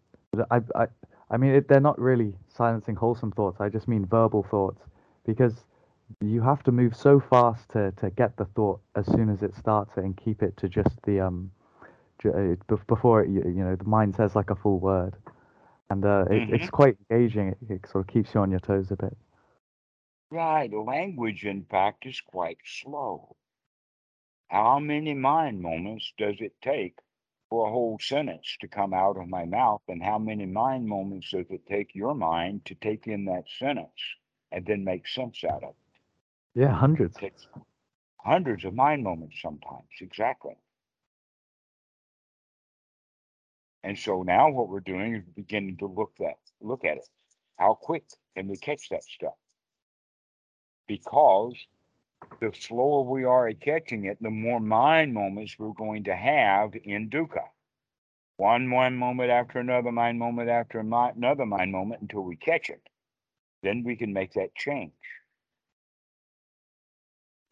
I 0.50 0.62
I 0.74 0.88
I 1.30 1.38
mean 1.38 1.52
it, 1.52 1.68
they're 1.68 1.80
not 1.80 2.00
really 2.00 2.34
silencing 2.48 2.96
wholesome 2.96 3.32
thoughts. 3.32 3.62
I 3.62 3.70
just 3.70 3.88
mean 3.88 4.08
verbal 4.08 4.42
thoughts 4.42 4.82
because 5.24 5.66
you 6.22 6.42
have 6.42 6.64
to 6.64 6.72
move 6.72 6.96
so 6.96 7.20
fast 7.20 7.70
to 7.70 7.92
to 7.94 8.10
get 8.12 8.38
the 8.38 8.46
thought 8.46 8.80
as 8.96 9.06
soon 9.08 9.30
as 9.30 9.44
it 9.44 9.56
starts 9.56 9.92
and 9.98 10.16
keep 10.18 10.42
it 10.44 10.56
to 10.58 10.70
just 10.70 11.02
the 11.04 11.20
um 11.20 11.52
uh, 12.24 12.56
bef- 12.68 12.88
before 12.88 13.22
it, 13.24 13.30
you, 13.30 13.44
you 13.46 13.64
know 13.64 13.76
the 13.76 13.84
mind 13.84 14.16
says 14.16 14.36
like 14.36 14.50
a 14.50 14.56
full 14.56 14.80
word, 14.80 15.16
and 15.90 16.06
uh, 16.06 16.26
it, 16.30 16.50
it's 16.50 16.70
quite 16.70 16.98
engaging. 17.10 17.50
It, 17.50 17.58
it 17.70 17.90
sort 17.90 18.08
of 18.08 18.14
keeps 18.14 18.34
you 18.34 18.40
on 18.40 18.50
your 18.50 18.60
toes 18.60 18.92
a 18.92 18.96
bit. 18.96 19.16
Right, 20.32 20.72
language 20.74 21.46
in 21.46 21.66
fact 21.66 22.06
is 22.06 22.20
quite 22.22 22.58
slow. 22.66 23.36
How 24.50 24.80
many 24.80 25.14
mind 25.14 25.62
moments 25.62 26.14
does 26.18 26.36
it 26.40 26.54
take 26.62 26.96
for 27.50 27.68
a 27.68 27.72
whole 27.72 28.00
sentence 28.00 28.58
to 28.62 28.68
come 28.68 28.94
out 28.94 29.18
of 29.18 29.28
my 29.28 29.46
mouth? 29.46 29.82
And 29.88 30.04
how 30.04 30.18
many 30.18 30.46
mind 30.46 30.88
moments 30.88 31.32
does 31.32 31.46
it 31.50 31.66
take 31.68 31.94
your 31.94 32.16
mind 32.16 32.66
to 32.66 32.76
take 32.76 33.08
in 33.08 33.26
that 33.26 33.46
sentence 33.60 34.02
and 34.52 34.66
then 34.66 34.84
make 34.84 35.08
sense 35.08 35.44
out 35.44 35.64
of 35.64 35.70
it? 35.70 35.85
Yeah, 36.56 36.74
hundreds. 36.74 37.18
takes 37.18 37.48
hundreds 38.20 38.66
of 38.66 38.74
mind 38.74 39.04
moments 39.04 39.38
sometimes, 39.42 39.88
exactly. 40.02 40.56
And 43.84 43.98
so 43.98 44.24
now 44.24 44.50
what 44.52 44.70
we're 44.70 44.82
doing 44.82 45.16
is 45.16 45.24
beginning 45.36 45.78
to 45.78 45.88
look 45.88 46.14
that 46.20 46.36
look 46.62 46.86
at 46.86 46.98
it. 46.98 47.08
How 47.58 47.76
quick 47.76 48.06
can 48.36 48.48
we 48.48 48.58
catch 48.58 48.90
that 48.90 49.04
stuff? 49.04 49.36
Because 50.88 51.56
the 52.42 52.52
slower 52.54 53.04
we 53.04 53.26
are 53.26 53.48
at 53.48 53.62
catching 53.62 54.06
it, 54.06 54.18
the 54.22 54.30
more 54.32 54.60
mind 54.60 55.14
moments 55.14 55.56
we're 55.60 55.74
going 55.74 56.06
to 56.06 56.16
have 56.16 56.72
in 56.84 57.10
dukkha. 57.10 57.46
One 58.38 58.72
one 58.72 58.98
moment 58.98 59.32
after 59.32 59.60
another 59.60 59.92
mind 59.92 60.20
moment 60.20 60.50
after 60.50 60.80
another 60.80 61.46
mind 61.46 61.72
moment 61.72 62.02
until 62.02 62.22
we 62.22 62.36
catch 62.38 62.70
it. 62.70 62.82
Then 63.64 63.84
we 63.84 63.96
can 63.96 64.14
make 64.14 64.34
that 64.34 64.56
change. 64.56 64.94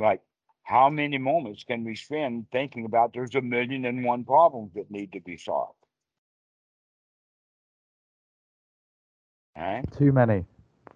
Like, 0.03 0.21
how 0.63 0.89
many 0.89 1.17
moments 1.17 1.63
can 1.63 1.85
we 1.85 1.95
spend 1.95 2.47
thinking 2.51 2.83
about 2.83 3.13
there's 3.13 3.35
a 3.35 3.41
million 3.41 3.85
and 3.85 4.03
one 4.03 4.25
problems 4.25 4.73
that 4.75 4.91
need 4.91 5.13
to 5.13 5.21
be 5.21 5.37
solved? 5.37 5.77
Right? 9.55 9.85
Too 9.97 10.11
many, 10.11 10.43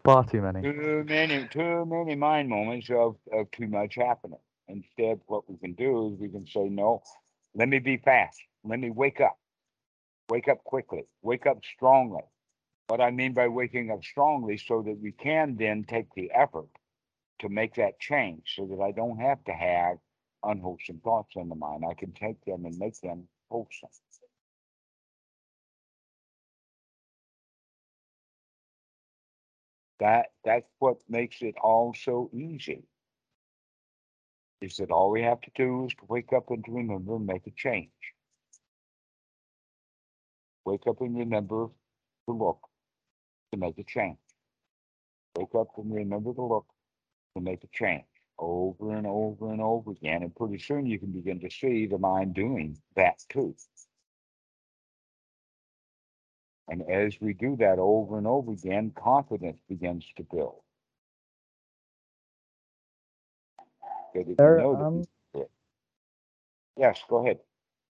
far 0.04 0.26
too 0.26 0.42
many. 0.42 0.62
Too 0.62 1.06
many, 1.08 1.48
too 1.48 1.86
many 1.86 2.16
mind 2.16 2.50
moments 2.50 2.90
of, 2.90 3.16
of 3.32 3.50
too 3.52 3.68
much 3.68 3.96
happening. 3.96 4.40
Instead, 4.68 5.22
what 5.28 5.50
we 5.50 5.56
can 5.56 5.72
do 5.74 6.12
is 6.12 6.20
we 6.20 6.28
can 6.28 6.46
say, 6.46 6.68
no, 6.68 7.02
let 7.56 7.70
me 7.70 7.80
be 7.80 7.96
fast. 7.96 8.42
Let 8.66 8.80
me 8.80 8.90
wake 8.90 9.22
up. 9.22 9.38
Wake 10.30 10.50
up 10.50 10.62
quickly. 10.66 11.06
Wake 11.22 11.46
up 11.46 11.60
strongly. 11.64 12.24
What 12.88 13.00
I 13.00 13.12
mean 13.12 13.34
by 13.34 13.48
waking 13.48 13.90
up 13.90 14.04
strongly 14.04 14.58
so 14.58 14.82
that 14.82 15.00
we 15.02 15.14
can 15.14 15.56
then 15.56 15.86
take 15.86 16.08
the 16.14 16.30
effort 16.32 16.68
to 17.40 17.50
make 17.50 17.76
that 17.76 18.00
change 18.00 18.54
so 18.58 18.66
that 18.68 18.82
I 18.84 18.92
don't 18.92 19.20
have 19.20 19.44
to 19.46 19.54
have 19.54 19.98
unwholesome 20.44 21.02
thoughts 21.04 21.36
in 21.36 21.50
the 21.50 21.56
mind. 21.56 21.84
I 21.90 21.94
can 21.96 22.14
take 22.14 22.44
them 22.46 22.66
and 22.66 22.78
make 22.80 23.00
them 23.02 23.28
wholesome. 23.52 23.90
That 30.00 30.28
that's 30.46 30.68
what 30.80 30.98
makes 31.10 31.42
it 31.42 31.56
all 31.64 31.94
so 31.96 32.30
easy. 32.34 32.84
is 34.62 34.78
that 34.78 34.92
all 34.92 35.12
we 35.12 35.22
have 35.22 35.42
to 35.42 35.52
do 35.56 35.86
is 35.86 35.94
to 35.96 36.06
wake 36.08 36.34
up 36.34 36.50
and 36.50 36.66
to 36.66 36.72
remember 36.72 37.16
and 37.16 37.26
make 37.26 37.46
a 37.48 37.52
change. 37.52 37.92
Wake 40.66 40.88
up 40.88 41.02
and 41.02 41.18
remember 41.18 41.68
to 42.28 42.34
look 42.34 42.60
to 43.54 43.60
make 43.60 43.78
a 43.80 43.84
change. 43.84 44.18
Wake 45.38 45.56
up 45.56 45.70
and 45.78 45.94
remember 45.94 46.34
to 46.34 46.42
look 46.44 46.68
to 47.38 47.44
make 47.44 47.64
a 47.64 47.68
change 47.68 48.04
over 48.40 48.96
and 48.96 49.08
over 49.08 49.52
and 49.52 49.62
over 49.62 49.92
again. 49.92 50.24
And 50.24 50.36
pretty 50.36 50.60
soon 50.60 50.86
you 50.86 51.00
can 51.00 51.12
begin 51.12 51.40
to 51.40 51.50
see 51.50 51.88
the 51.88 51.98
mind 51.98 52.34
doing 52.34 52.78
that 52.96 53.24
too. 53.30 53.56
And 56.70 56.84
as 56.90 57.16
we 57.22 57.34
do 57.34 57.56
that 57.58 57.80
over 57.80 58.18
and 58.18 58.28
over 58.28 58.52
again, 58.52 58.92
confidence 58.96 59.60
begins 59.70 60.06
to 60.18 60.24
build. 60.24 60.62
That 64.14 64.22
if 64.22 64.28
you 64.28 64.36
There, 64.38 64.60
um, 64.60 64.98
you 65.00 65.06
can 65.06 65.08
do 65.34 65.42
it. 65.42 65.52
Yes, 66.78 67.00
go 67.10 67.24
ahead. 67.24 67.40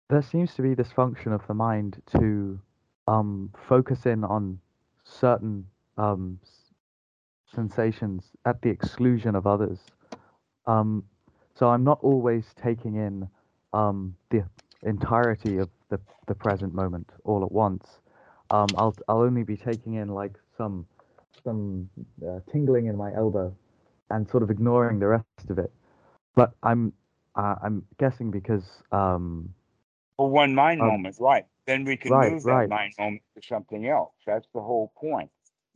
there 0.09 0.21
seems 0.21 0.55
to 0.55 0.61
be 0.61 0.73
this 0.73 0.91
function 0.91 1.31
of 1.31 1.45
the 1.47 1.53
mind 1.53 2.01
to 2.17 2.59
um, 3.07 3.51
focus 3.67 4.05
in 4.05 4.23
on 4.23 4.59
certain 5.03 5.67
um, 5.97 6.39
sensations 7.53 8.23
at 8.45 8.61
the 8.61 8.69
exclusion 8.69 9.35
of 9.35 9.47
others. 9.47 9.79
Um, 10.65 11.03
so 11.55 11.69
I'm 11.69 11.83
not 11.83 11.99
always 12.01 12.45
taking 12.61 12.95
in 12.95 13.27
um, 13.73 14.15
the 14.31 14.45
entirety 14.83 15.57
of 15.57 15.69
the, 15.89 15.99
the 16.27 16.35
present 16.35 16.73
moment 16.73 17.09
all 17.23 17.43
at 17.43 17.51
once. 17.51 17.85
Um, 18.51 18.75
I'll 18.77 18.95
I'll 19.07 19.21
only 19.21 19.43
be 19.43 19.57
taking 19.57 19.95
in 19.95 20.09
like 20.09 20.33
some 20.57 20.85
some 21.43 21.89
uh, 22.25 22.39
tingling 22.51 22.87
in 22.87 22.97
my 22.97 23.13
elbow, 23.15 23.55
and 24.09 24.29
sort 24.29 24.43
of 24.43 24.51
ignoring 24.51 24.99
the 24.99 25.07
rest 25.07 25.25
of 25.49 25.57
it. 25.59 25.71
But 26.35 26.53
I'm 26.63 26.93
uh, 27.35 27.55
I'm 27.63 27.85
guessing 27.99 28.31
because 28.31 28.63
um, 28.91 29.53
For 30.17 30.29
one 30.29 30.53
mind 30.55 30.81
Um, 30.81 30.89
moment, 30.89 31.17
right. 31.19 31.45
Then 31.65 31.85
we 31.85 31.97
can 31.97 32.11
right, 32.11 32.31
move 32.31 32.43
right. 32.43 32.69
that 32.69 32.75
mind 32.75 32.93
moment 32.99 33.23
to 33.35 33.41
something 33.47 33.87
else. 33.87 34.13
That's 34.25 34.47
the 34.53 34.61
whole 34.61 34.91
point. 34.97 35.31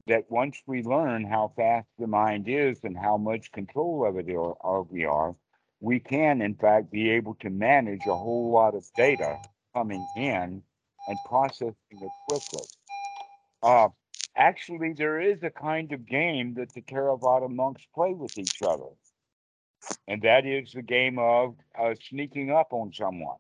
That 0.08 0.26
once 0.30 0.62
we 0.66 0.84
learn 0.84 1.26
how 1.26 1.52
fast 1.56 1.88
the 2.00 2.08
mind 2.08 2.48
is 2.48 2.80
and 2.84 2.98
how 2.98 3.18
much 3.18 3.52
control 3.52 4.06
of 4.08 4.18
it 4.18 4.30
are, 4.34 4.56
are 4.62 4.84
we 4.84 5.06
are, 5.06 5.36
we 5.80 6.00
can 6.00 6.42
in 6.42 6.56
fact 6.56 6.92
be 6.92 7.10
able 7.12 7.36
to 7.42 7.50
manage 7.50 8.06
a 8.08 8.16
whole 8.16 8.52
lot 8.52 8.74
of 8.74 8.86
data 8.96 9.38
coming 9.76 10.06
in 10.16 10.62
and 11.08 11.20
processing 11.26 11.76
it 11.92 12.12
quickly. 12.28 12.66
Uh, 13.62 13.90
actually, 14.36 14.94
there 14.94 15.20
is 15.20 15.44
a 15.44 15.50
kind 15.50 15.92
of 15.92 16.06
game 16.06 16.54
that 16.56 16.74
the 16.74 16.82
Theravada 16.82 17.50
monks 17.50 17.84
play 17.94 18.14
with 18.14 18.38
each 18.38 18.62
other, 18.62 18.90
and 20.08 20.22
that 20.22 20.46
is 20.46 20.72
the 20.72 20.82
game 20.82 21.20
of 21.20 21.56
uh, 21.80 21.94
sneaking 22.10 22.52
up 22.52 22.72
on 22.72 22.92
someone. 22.94 23.38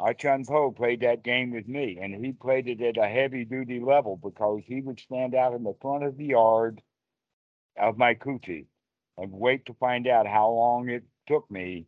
Achan 0.00 0.44
Po 0.44 0.72
played 0.72 1.00
that 1.00 1.22
game 1.22 1.52
with 1.52 1.68
me, 1.68 1.98
and 2.00 2.24
he 2.24 2.32
played 2.32 2.68
it 2.68 2.80
at 2.80 2.96
a 2.96 3.08
heavy 3.08 3.44
duty 3.44 3.80
level 3.80 4.16
because 4.16 4.62
he 4.66 4.80
would 4.80 4.98
stand 5.00 5.34
out 5.34 5.54
in 5.54 5.62
the 5.62 5.74
front 5.80 6.04
of 6.04 6.16
the 6.16 6.26
yard 6.26 6.82
of 7.78 7.96
my 7.96 8.14
kuti 8.14 8.66
and 9.16 9.30
wait 9.32 9.66
to 9.66 9.74
find 9.74 10.08
out 10.08 10.26
how 10.26 10.50
long 10.50 10.88
it 10.88 11.04
took 11.28 11.48
me 11.50 11.86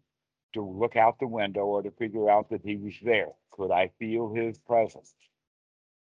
to 0.52 0.62
look 0.62 0.96
out 0.96 1.18
the 1.18 1.26
window 1.26 1.62
or 1.66 1.82
to 1.82 1.90
figure 1.92 2.30
out 2.30 2.48
that 2.50 2.62
he 2.64 2.76
was 2.76 2.94
there. 3.02 3.28
Could 3.50 3.72
I 3.72 3.90
feel 3.98 4.32
his 4.32 4.58
presence? 4.58 5.14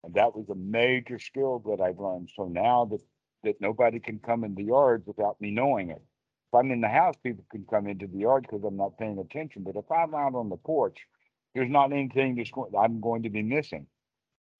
And 0.05 0.15
that 0.15 0.37
was 0.37 0.49
a 0.51 0.55
major 0.55 1.19
skill 1.19 1.61
that 1.67 1.83
I've 1.83 1.99
learned. 1.99 2.31
So 2.37 2.47
now 2.47 2.85
that, 2.87 3.01
that 3.45 3.61
nobody 3.61 3.99
can 3.99 4.19
come 4.19 4.45
in 4.45 4.55
the 4.55 4.65
yard 4.65 5.03
without 5.07 5.41
me 5.41 5.51
knowing 5.51 5.91
it. 5.91 6.03
If 6.53 6.55
I'm 6.55 6.71
in 6.71 6.81
the 6.81 6.89
house, 6.89 7.17
people 7.23 7.45
can 7.51 7.65
come 7.69 7.87
into 7.87 8.07
the 8.07 8.19
yard 8.19 8.43
because 8.43 8.65
I'm 8.65 8.77
not 8.77 8.99
paying 8.99 9.19
attention. 9.19 9.65
But 9.65 9.77
if 9.77 9.91
I'm 9.91 10.15
out 10.15 10.35
on 10.35 10.49
the 10.49 10.57
porch, 10.57 10.99
there's 11.55 11.71
not 11.71 11.93
anything 11.93 12.37
that's 12.37 12.51
going, 12.51 12.73
I'm 12.79 13.01
going 13.01 13.23
to 13.25 13.31
be 13.31 13.43
missing. 13.43 13.87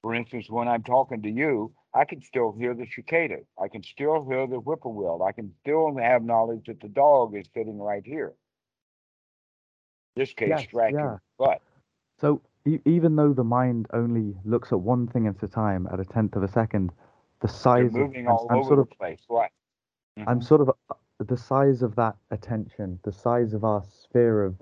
For 0.03 0.15
instance, 0.15 0.47
when 0.49 0.69
I'm 0.69 0.83
talking 0.83 1.23
to 1.23 1.31
you, 1.31 1.73
I 1.95 2.05
can 2.05 2.23
still 2.23 2.55
hear 2.59 2.75
the 2.75 2.87
cicada. 2.95 3.39
I 3.61 3.69
can 3.69 3.83
still 3.83 4.25
hear 4.29 4.47
the 4.47 4.57
whippoorwill. 4.57 5.23
I 5.23 5.33
can 5.33 5.53
still 5.61 5.97
have 5.97 6.23
knowledge 6.23 6.67
that 6.67 6.81
the 6.81 6.89
dog 6.89 7.35
is 7.35 7.47
sitting 7.55 7.79
right 7.79 8.03
here. 8.05 8.35
This 10.17 10.33
case, 10.33 10.49
Yes, 10.51 10.65
scratching 10.65 10.99
yeah. 10.99 11.17
butt. 11.39 11.63
So 12.21 12.41
e- 12.67 12.81
even 12.85 13.17
though 13.17 13.33
the 13.33 13.45
mind 13.45 13.87
only 13.93 14.35
looks 14.45 14.73
at 14.73 14.81
one 14.81 15.07
thing 15.07 15.27
at 15.27 15.43
a 15.43 15.49
time 15.49 15.89
at 15.93 16.01
a 16.01 16.05
tenth 16.05 16.37
of 16.37 16.43
a 16.43 16.49
second, 16.49 16.93
the 17.41 17.49
size 17.49 17.87
of 17.87 17.93
moving 17.95 18.27
I'm, 18.27 18.33
all 18.33 18.47
I'm 18.51 18.59
over 18.59 18.69
sort 18.69 18.77
the 18.79 18.83
of 18.83 18.91
place. 18.99 19.21
Right. 19.29 19.51
I'm 20.27 20.41
Mhm. 20.41 20.45
sort 20.45 20.61
of 20.61 20.71
uh, 20.91 20.95
the 21.21 21.37
size 21.37 21.83
of 21.83 21.95
that 21.97 22.17
attention, 22.31 22.99
the 23.05 23.13
size 23.13 23.55
of 23.55 23.65
our 23.65 23.83
sphere 23.85 24.45
of 24.45 24.57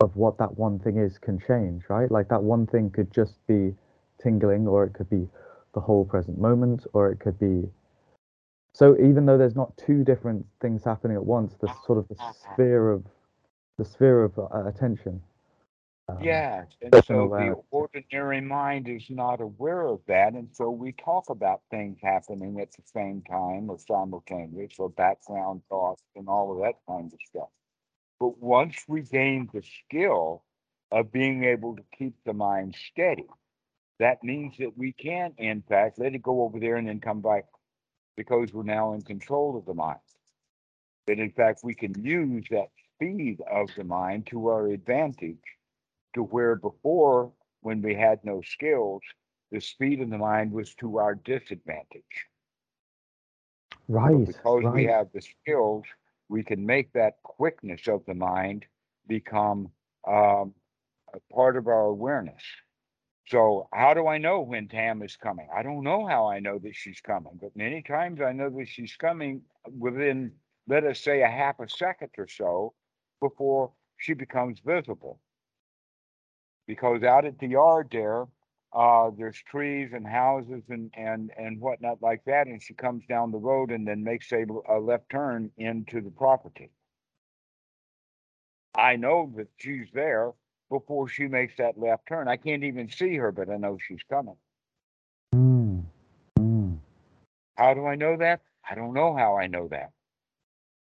of 0.00 0.16
what 0.16 0.38
that 0.38 0.58
one 0.58 0.78
thing 0.80 0.98
is 0.98 1.18
can 1.18 1.38
change, 1.40 1.84
right? 1.90 2.10
Like 2.10 2.28
that 2.28 2.42
one 2.42 2.66
thing 2.66 2.90
could 2.90 3.12
just 3.12 3.34
be 3.46 3.74
tingling, 4.22 4.68
or 4.68 4.84
it 4.84 4.94
could 4.94 5.10
be 5.10 5.28
the 5.74 5.80
whole 5.80 6.04
present 6.04 6.38
moment, 6.38 6.86
or 6.94 7.10
it 7.12 7.20
could 7.20 7.38
be. 7.38 7.68
So 8.74 8.96
even 8.98 9.26
though 9.26 9.38
there's 9.38 9.56
not 9.56 9.76
two 9.76 10.04
different 10.04 10.46
things 10.60 10.84
happening 10.84 11.16
at 11.16 11.24
once, 11.24 11.54
the 11.60 11.70
sort 11.86 11.98
of 11.98 12.08
the 12.08 12.16
sphere 12.16 12.92
of 12.92 13.04
the 13.78 13.84
sphere 13.84 14.24
of 14.24 14.38
uh, 14.38 14.66
attention. 14.66 15.22
um, 16.08 16.18
Yes, 16.22 16.66
and 16.82 17.00
so 17.02 17.28
the 17.36 17.54
ordinary 17.70 18.40
mind 18.40 18.88
is 18.88 19.06
not 19.10 19.40
aware 19.40 19.86
of 19.86 20.00
that, 20.08 20.34
and 20.34 20.48
so 20.54 20.70
we 20.70 20.92
talk 20.92 21.30
about 21.30 21.62
things 21.70 21.98
happening 22.02 22.60
at 22.60 22.72
the 22.72 22.82
same 22.86 23.22
time 23.22 23.70
or 23.70 23.78
simultaneous 23.78 24.74
or 24.78 24.90
background 24.90 25.62
thoughts 25.68 26.02
and 26.16 26.28
all 26.28 26.52
of 26.52 26.60
that 26.62 26.76
kind 26.88 27.12
of 27.12 27.20
stuff. 27.26 27.48
But 28.20 28.38
once 28.38 28.84
we 28.86 29.02
gain 29.02 29.48
the 29.52 29.62
skill 29.62 30.44
of 30.92 31.12
being 31.12 31.44
able 31.44 31.76
to 31.76 31.82
keep 31.96 32.14
the 32.24 32.34
mind 32.34 32.76
steady, 32.76 33.26
that 33.98 34.22
means 34.22 34.56
that 34.58 34.76
we 34.76 34.92
can, 34.92 35.32
in 35.38 35.62
fact, 35.62 35.98
let 35.98 36.14
it 36.14 36.22
go 36.22 36.42
over 36.42 36.60
there 36.60 36.76
and 36.76 36.88
then 36.88 37.00
come 37.00 37.22
back 37.22 37.46
because 38.16 38.52
we're 38.52 38.62
now 38.62 38.92
in 38.92 39.02
control 39.02 39.56
of 39.56 39.64
the 39.64 39.74
mind. 39.74 39.98
That 41.06 41.18
in 41.18 41.32
fact, 41.32 41.60
we 41.64 41.74
can 41.74 41.94
use 42.04 42.46
that 42.50 42.68
speed 42.94 43.40
of 43.50 43.70
the 43.76 43.84
mind 43.84 44.26
to 44.28 44.48
our 44.48 44.68
advantage 44.68 45.42
to 46.14 46.22
where 46.24 46.56
before, 46.56 47.32
when 47.62 47.82
we 47.82 47.94
had 47.94 48.24
no 48.24 48.42
skills, 48.42 49.02
the 49.50 49.60
speed 49.60 50.00
of 50.00 50.10
the 50.10 50.18
mind 50.18 50.52
was 50.52 50.74
to 50.76 50.98
our 50.98 51.14
disadvantage. 51.14 52.26
So 54.06 54.18
Right, 54.18 54.26
because 54.26 54.64
we 54.72 54.84
have 54.84 55.08
the 55.12 55.22
skills, 55.22 55.84
we 56.30 56.44
can 56.44 56.64
make 56.64 56.92
that 56.92 57.14
quickness 57.24 57.88
of 57.88 58.06
the 58.06 58.14
mind 58.14 58.64
become 59.08 59.68
um, 60.06 60.54
a 61.12 61.34
part 61.34 61.56
of 61.56 61.66
our 61.66 61.86
awareness. 61.86 62.42
So 63.26 63.68
how 63.72 63.94
do 63.94 64.06
I 64.06 64.18
know 64.18 64.40
when 64.40 64.68
Tam 64.68 65.02
is 65.02 65.16
coming? 65.16 65.48
I 65.54 65.64
don't 65.64 65.82
know 65.82 66.06
how 66.06 66.28
I 66.28 66.38
know 66.38 66.58
that 66.60 66.76
she's 66.76 67.00
coming, 67.00 67.32
but 67.40 67.54
many 67.56 67.82
times 67.82 68.20
I 68.20 68.32
know 68.32 68.48
that 68.48 68.68
she's 68.68 68.94
coming 68.96 69.42
within, 69.76 70.32
let 70.68 70.84
us 70.84 71.00
say, 71.00 71.22
a 71.22 71.28
half 71.28 71.58
a 71.58 71.68
second 71.68 72.10
or 72.16 72.28
so 72.28 72.74
before 73.20 73.72
she 73.98 74.14
becomes 74.14 74.60
visible. 74.64 75.20
Because 76.68 77.02
out 77.02 77.24
at 77.24 77.40
the 77.40 77.48
yard 77.48 77.88
there, 77.90 78.26
uh, 78.72 79.10
there's 79.16 79.40
trees 79.50 79.90
and 79.92 80.06
houses 80.06 80.62
and, 80.68 80.90
and, 80.94 81.30
and 81.36 81.60
whatnot 81.60 82.00
like 82.00 82.24
that, 82.26 82.46
and 82.46 82.62
she 82.62 82.74
comes 82.74 83.04
down 83.08 83.32
the 83.32 83.38
road 83.38 83.70
and 83.70 83.86
then 83.86 84.04
makes 84.04 84.30
a, 84.32 84.44
a 84.68 84.78
left 84.78 85.08
turn 85.10 85.50
into 85.58 86.00
the 86.00 86.10
property. 86.10 86.70
I 88.74 88.96
know 88.96 89.32
that 89.36 89.48
she's 89.56 89.88
there 89.92 90.32
before 90.70 91.08
she 91.08 91.26
makes 91.26 91.56
that 91.56 91.78
left 91.78 92.06
turn. 92.06 92.28
I 92.28 92.36
can't 92.36 92.62
even 92.62 92.88
see 92.88 93.16
her, 93.16 93.32
but 93.32 93.50
I 93.50 93.56
know 93.56 93.76
she's 93.80 94.02
coming. 94.08 94.36
Mm, 95.34 95.82
mm. 96.38 96.78
How 97.56 97.74
do 97.74 97.86
I 97.86 97.96
know 97.96 98.16
that? 98.18 98.40
I 98.68 98.76
don't 98.76 98.94
know 98.94 99.16
how 99.16 99.36
I 99.36 99.48
know 99.48 99.66
that. 99.68 99.90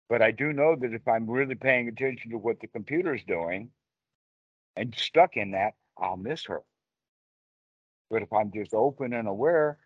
But 0.10 0.24
I 0.24 0.32
do 0.32 0.54
know 0.54 0.76
that 0.76 0.94
if 0.94 1.08
I'm 1.08 1.30
really 1.30 1.56
paying 1.56 1.88
attention 1.88 2.32
to 2.32 2.38
what 2.38 2.60
the 2.60 2.68
computer's 2.68 3.24
doing 3.28 3.70
and 4.76 4.94
stuck 4.96 5.38
in 5.38 5.52
that, 5.52 5.76
I'll 5.98 6.18
miss 6.18 6.46
her. 6.46 6.62
But 8.10 8.22
if 8.22 8.32
I'm 8.32 8.52
just 8.52 8.74
open 8.74 9.14
and 9.14 9.28
aware, 9.28 9.78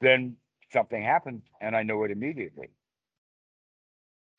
then 0.00 0.36
something 0.72 1.02
happens 1.02 1.42
and 1.60 1.76
I 1.76 1.82
know 1.82 2.04
it 2.04 2.10
immediately. 2.10 2.68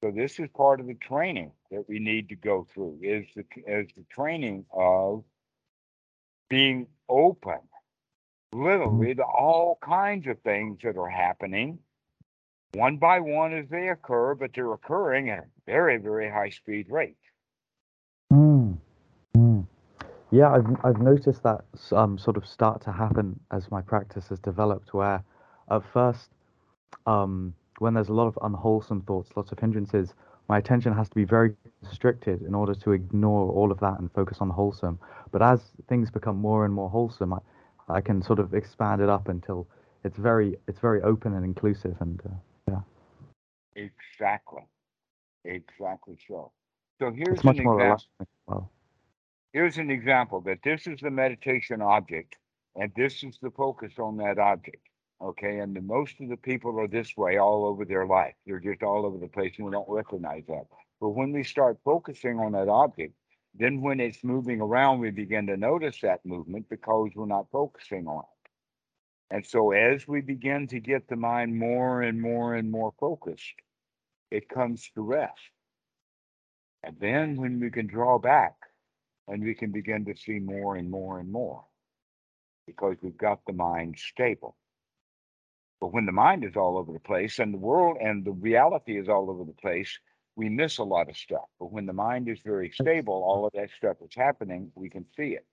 So 0.03 0.11
this 0.11 0.39
is 0.39 0.47
part 0.55 0.79
of 0.79 0.87
the 0.87 0.95
training 0.95 1.51
that 1.71 1.85
we 1.89 1.99
need 1.99 2.29
to 2.29 2.35
go 2.35 2.67
through 2.73 2.99
is 3.01 3.25
the, 3.35 3.43
is 3.65 3.87
the 3.95 4.05
training 4.11 4.65
of 4.71 5.23
being 6.49 6.87
open 7.09 7.59
literally 8.53 9.15
to 9.15 9.23
all 9.23 9.77
kinds 9.81 10.27
of 10.27 10.39
things 10.41 10.79
that 10.83 10.97
are 10.97 11.09
happening 11.09 11.79
one 12.73 12.97
by 12.97 13.19
one 13.19 13.53
as 13.53 13.67
they 13.69 13.89
occur, 13.89 14.35
but 14.35 14.51
they're 14.53 14.73
occurring 14.73 15.29
at 15.29 15.39
a 15.39 15.47
very, 15.65 15.97
very 15.97 16.29
high 16.29 16.49
speed 16.49 16.87
rate. 16.89 17.17
Mm, 18.31 18.77
mm. 19.35 19.65
Yeah, 20.31 20.51
I've 20.51 20.67
I've 20.83 21.01
noticed 21.01 21.43
that 21.43 21.63
um 21.91 22.17
sort 22.17 22.37
of 22.37 22.45
start 22.45 22.81
to 22.81 22.91
happen 22.91 23.39
as 23.51 23.71
my 23.71 23.81
practice 23.81 24.27
has 24.29 24.39
developed, 24.39 24.93
where 24.93 25.23
at 25.71 25.83
first, 25.93 26.29
um, 27.05 27.53
when 27.79 27.93
there's 27.93 28.09
a 28.09 28.13
lot 28.13 28.27
of 28.27 28.37
unwholesome 28.41 29.01
thoughts, 29.01 29.29
lots 29.35 29.51
of 29.51 29.59
hindrances, 29.59 30.13
my 30.49 30.57
attention 30.57 30.93
has 30.93 31.09
to 31.09 31.15
be 31.15 31.23
very 31.25 31.55
restricted 31.81 32.41
in 32.41 32.55
order 32.55 32.73
to 32.73 32.91
ignore 32.91 33.51
all 33.51 33.71
of 33.71 33.79
that 33.79 33.99
and 33.99 34.11
focus 34.13 34.37
on 34.39 34.47
the 34.47 34.53
wholesome. 34.53 34.99
But 35.31 35.41
as 35.41 35.61
things 35.87 36.09
become 36.09 36.37
more 36.37 36.65
and 36.65 36.73
more 36.73 36.89
wholesome, 36.89 37.33
I, 37.33 37.39
I 37.89 38.01
can 38.01 38.21
sort 38.21 38.39
of 38.39 38.53
expand 38.53 39.01
it 39.01 39.09
up 39.09 39.29
until 39.29 39.67
it's 40.03 40.17
very 40.17 40.57
it's 40.67 40.79
very 40.79 41.01
open 41.01 41.33
and 41.33 41.45
inclusive 41.45 41.95
and 41.99 42.21
uh, 42.25 42.29
yeah, 42.69 42.81
Exactly. 43.75 44.63
Exactly 45.45 46.17
so. 46.27 46.51
So 46.99 47.11
here's 47.11 47.35
it's 47.35 47.43
much 47.43 47.57
more 47.59 47.75
example. 47.75 47.85
relaxing. 47.85 48.27
Well, 48.47 48.71
Here's 49.53 49.77
an 49.77 49.89
example 49.89 50.41
that 50.41 50.59
this 50.63 50.87
is 50.87 50.99
the 50.99 51.11
meditation 51.11 51.81
object 51.81 52.35
and 52.75 52.91
this 52.95 53.23
is 53.23 53.37
the 53.41 53.51
focus 53.51 53.93
on 53.97 54.17
that 54.17 54.37
object. 54.37 54.87
Okay. 55.21 55.59
And 55.59 55.75
the, 55.75 55.81
most 55.81 56.15
of 56.21 56.29
the 56.29 56.37
people 56.37 56.79
are 56.79 56.87
this 56.87 57.15
way 57.17 57.37
all 57.37 57.65
over 57.65 57.85
their 57.85 58.05
life. 58.05 58.35
They're 58.45 58.59
just 58.59 58.83
all 58.83 59.05
over 59.05 59.17
the 59.17 59.27
place 59.27 59.53
and 59.57 59.65
we 59.65 59.71
don't 59.71 59.89
recognize 59.89 60.43
that. 60.47 60.65
But 60.99 61.09
when 61.09 61.31
we 61.31 61.43
start 61.43 61.79
focusing 61.83 62.39
on 62.39 62.51
that 62.51 62.69
object, 62.69 63.13
then 63.55 63.81
when 63.81 63.99
it's 63.99 64.23
moving 64.23 64.61
around, 64.61 64.99
we 64.99 65.09
begin 65.09 65.47
to 65.47 65.57
notice 65.57 65.99
that 66.01 66.25
movement 66.25 66.69
because 66.69 67.09
we're 67.15 67.25
not 67.25 67.47
focusing 67.51 68.07
on 68.07 68.19
it. 68.19 69.35
And 69.35 69.45
so 69.45 69.71
as 69.71 70.07
we 70.07 70.21
begin 70.21 70.67
to 70.67 70.79
get 70.79 71.07
the 71.07 71.15
mind 71.15 71.57
more 71.57 72.01
and 72.01 72.21
more 72.21 72.55
and 72.55 72.69
more 72.69 72.93
focused, 72.99 73.55
it 74.29 74.47
comes 74.49 74.89
to 74.93 75.01
rest. 75.01 75.33
And 76.83 76.95
then 76.99 77.35
when 77.35 77.59
we 77.59 77.71
can 77.71 77.87
draw 77.87 78.19
back 78.19 78.53
and 79.27 79.43
we 79.43 79.53
can 79.53 79.71
begin 79.71 80.05
to 80.05 80.15
see 80.15 80.39
more 80.39 80.75
and 80.75 80.89
more 80.89 81.19
and 81.19 81.31
more 81.31 81.65
because 82.65 82.95
we've 83.01 83.17
got 83.17 83.39
the 83.45 83.53
mind 83.53 83.95
stable. 83.97 84.55
But 85.79 85.93
when 85.93 86.05
the 86.05 86.11
mind 86.11 86.43
is 86.43 86.55
all 86.55 86.77
over 86.77 86.91
the 86.91 86.99
place 86.99 87.39
and 87.39 87.53
the 87.53 87.57
world 87.57 87.97
and 88.01 88.25
the 88.25 88.31
reality 88.31 88.97
is 88.97 89.07
all 89.09 89.29
over 89.29 89.43
the 89.43 89.53
place, 89.53 89.99
we 90.35 90.49
miss 90.49 90.77
a 90.77 90.83
lot 90.83 91.09
of 91.09 91.17
stuff. 91.17 91.45
But 91.59 91.71
when 91.71 91.85
the 91.85 91.93
mind 91.93 92.27
is 92.29 92.39
very 92.43 92.71
stable, 92.71 93.23
all 93.23 93.45
of 93.45 93.53
that 93.53 93.69
stuff 93.77 93.97
that's 93.99 94.15
happening, 94.15 94.71
we 94.75 94.89
can 94.89 95.05
see 95.15 95.29
it. 95.33 95.45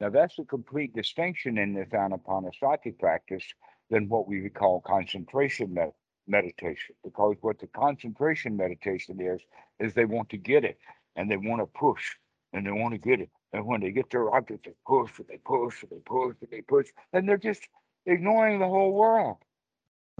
Now, 0.00 0.10
that's 0.10 0.38
a 0.38 0.44
complete 0.44 0.94
distinction 0.94 1.56
in 1.58 1.72
this 1.72 1.88
anapanasati 1.88 2.98
practice 2.98 3.44
than 3.90 4.08
what 4.08 4.28
we 4.28 4.42
would 4.42 4.54
call 4.54 4.80
concentration 4.80 5.72
med- 5.72 5.92
meditation. 6.26 6.94
Because 7.02 7.36
what 7.40 7.58
the 7.58 7.66
concentration 7.68 8.56
meditation 8.56 9.18
is, 9.20 9.40
is 9.80 9.94
they 9.94 10.04
want 10.04 10.28
to 10.30 10.36
get 10.36 10.64
it 10.64 10.78
and 11.14 11.30
they 11.30 11.36
want 11.38 11.62
to 11.62 11.66
push 11.66 12.14
and 12.52 12.66
they 12.66 12.70
want 12.72 12.92
to 12.94 12.98
get 12.98 13.20
it. 13.20 13.30
And 13.52 13.66
when 13.66 13.80
they 13.80 13.90
get 13.90 14.10
their 14.10 14.34
object, 14.34 14.66
they 14.66 14.74
push 14.86 15.18
and 15.18 15.28
they 15.28 15.38
push 15.38 15.82
and 15.82 15.90
they 15.90 16.00
push 16.04 16.36
and 16.40 16.50
they 16.50 16.62
push, 16.62 16.86
and 17.12 17.28
they're 17.28 17.36
just 17.38 17.68
ignoring 18.06 18.58
the 18.58 18.66
whole 18.66 18.92
world. 18.92 19.38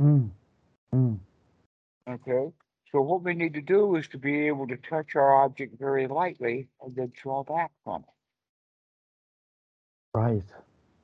mm, 0.00 0.30
mm, 0.94 1.18
Okay. 2.08 2.52
So 2.92 3.00
what 3.02 3.22
we 3.22 3.34
need 3.34 3.54
to 3.54 3.62
do 3.62 3.96
is 3.96 4.08
to 4.08 4.18
be 4.18 4.46
able 4.46 4.66
to 4.68 4.76
touch 4.76 5.16
our 5.16 5.44
object 5.44 5.78
very 5.78 6.06
lightly 6.06 6.68
and 6.82 6.94
then 6.94 7.12
draw 7.20 7.42
back 7.44 7.72
from 7.84 8.02
it. 8.02 8.14
right. 10.14 10.44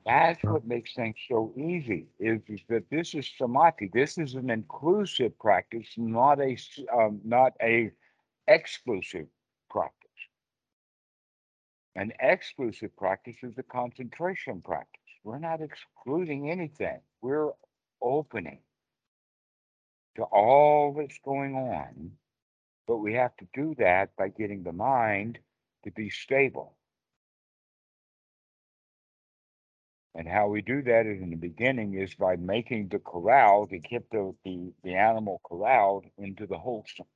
That's 0.05 0.43
what 0.43 0.65
makes 0.65 0.93
things 0.93 1.15
so 1.29 1.53
easy. 1.57 2.07
Is, 2.19 2.41
is 2.47 2.61
that 2.69 2.89
this 2.89 3.13
is 3.13 3.29
samadhi. 3.37 3.89
This 3.93 4.17
is 4.17 4.35
an 4.35 4.49
inclusive 4.49 5.37
practice, 5.39 5.87
not 5.97 6.41
a 6.41 6.57
um, 6.93 7.21
not 7.23 7.53
a 7.61 7.91
exclusive. 8.47 9.27
An 11.95 12.11
exclusive 12.19 12.95
practice 12.97 13.37
is 13.43 13.57
a 13.57 13.63
concentration 13.63 14.61
practice. 14.61 15.01
We're 15.23 15.39
not 15.39 15.61
excluding 15.61 16.49
anything. 16.49 16.99
We're 17.21 17.51
opening 18.01 18.59
to 20.15 20.23
all 20.23 20.93
that's 20.93 21.19
going 21.23 21.55
on. 21.55 22.11
But 22.87 22.97
we 22.97 23.13
have 23.13 23.35
to 23.37 23.47
do 23.53 23.75
that 23.77 24.15
by 24.17 24.29
getting 24.29 24.63
the 24.63 24.73
mind 24.73 25.39
to 25.83 25.91
be 25.91 26.09
stable. 26.09 26.75
And 30.15 30.27
how 30.27 30.47
we 30.47 30.61
do 30.61 30.81
that 30.83 31.05
in 31.05 31.29
the 31.29 31.35
beginning 31.35 31.95
is 31.95 32.13
by 32.13 32.35
making 32.35 32.89
the 32.89 32.99
corral 32.99 33.65
to 33.67 33.79
keep 33.79 34.09
the, 34.11 34.35
the, 34.45 34.71
the 34.83 34.93
animal 34.93 35.41
corralled 35.43 36.05
into 36.17 36.45
the 36.45 36.57
wholesome. 36.57 37.07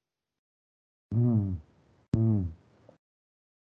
Mm, 1.14 1.58
mm. 2.16 2.48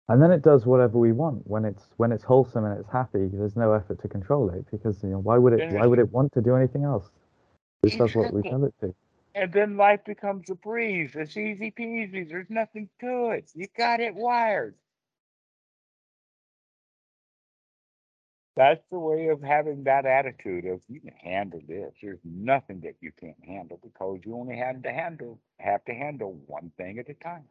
And 0.07 0.22
then 0.22 0.32
it 0.32 0.44
does 0.44 0.68
whatever 0.68 0.99
we 0.99 1.11
want 1.11 1.48
when 1.48 1.65
it's 1.65 1.90
when 1.98 2.11
it's 2.11 2.23
wholesome 2.23 2.64
and 2.65 2.80
it's 2.80 2.90
happy. 2.90 3.27
There's 3.27 3.56
no 3.56 3.73
effort 3.73 4.02
to 4.03 4.07
control 4.07 4.49
it 4.52 4.65
because 4.69 5.02
you 5.02 5.10
know 5.10 5.19
why 5.19 5.38
would 5.38 5.53
it 5.53 5.73
why 5.73 5.88
would 5.88 5.99
it 5.99 6.11
want 6.11 6.32
to 6.34 6.41
do 6.41 6.56
anything 6.56 6.84
else? 6.84 7.10
It 7.84 7.98
does 7.98 8.15
what 8.15 8.32
we 8.32 8.44
tell 8.44 8.64
it 8.65 8.73
to. 8.82 8.94
And 9.34 9.52
then 9.52 9.77
life 9.77 10.02
becomes 10.06 10.49
a 10.49 10.56
breeze. 10.56 11.11
It's 11.15 11.36
easy 11.36 11.72
peasy. 11.72 12.27
There's 12.27 12.49
nothing 12.49 12.88
to 13.02 13.32
it. 13.32 13.52
You 13.53 13.68
got 13.76 13.99
it 13.99 14.15
wired. 14.15 14.76
That's 18.56 18.84
the 18.90 18.99
way 18.99 19.27
of 19.27 19.41
having 19.41 19.84
that 19.84 20.06
attitude 20.06 20.65
of 20.65 20.82
you 20.88 21.02
can 21.02 21.14
handle 21.22 21.61
this. 21.68 21.94
There's 22.02 22.19
nothing 22.23 22.80
that 22.82 22.95
you 23.02 23.11
can't 23.19 23.44
handle 23.45 23.80
because 23.84 24.19
you 24.26 24.36
only 24.36 24.56
have 24.57 24.82
to 24.84 24.91
handle 24.91 25.40
have 25.60 25.84
to 25.86 25.94
handle 25.94 26.40
one 26.48 26.72
thing 26.77 26.99
at 26.99 27.10
a 27.10 27.14
time. 27.15 27.44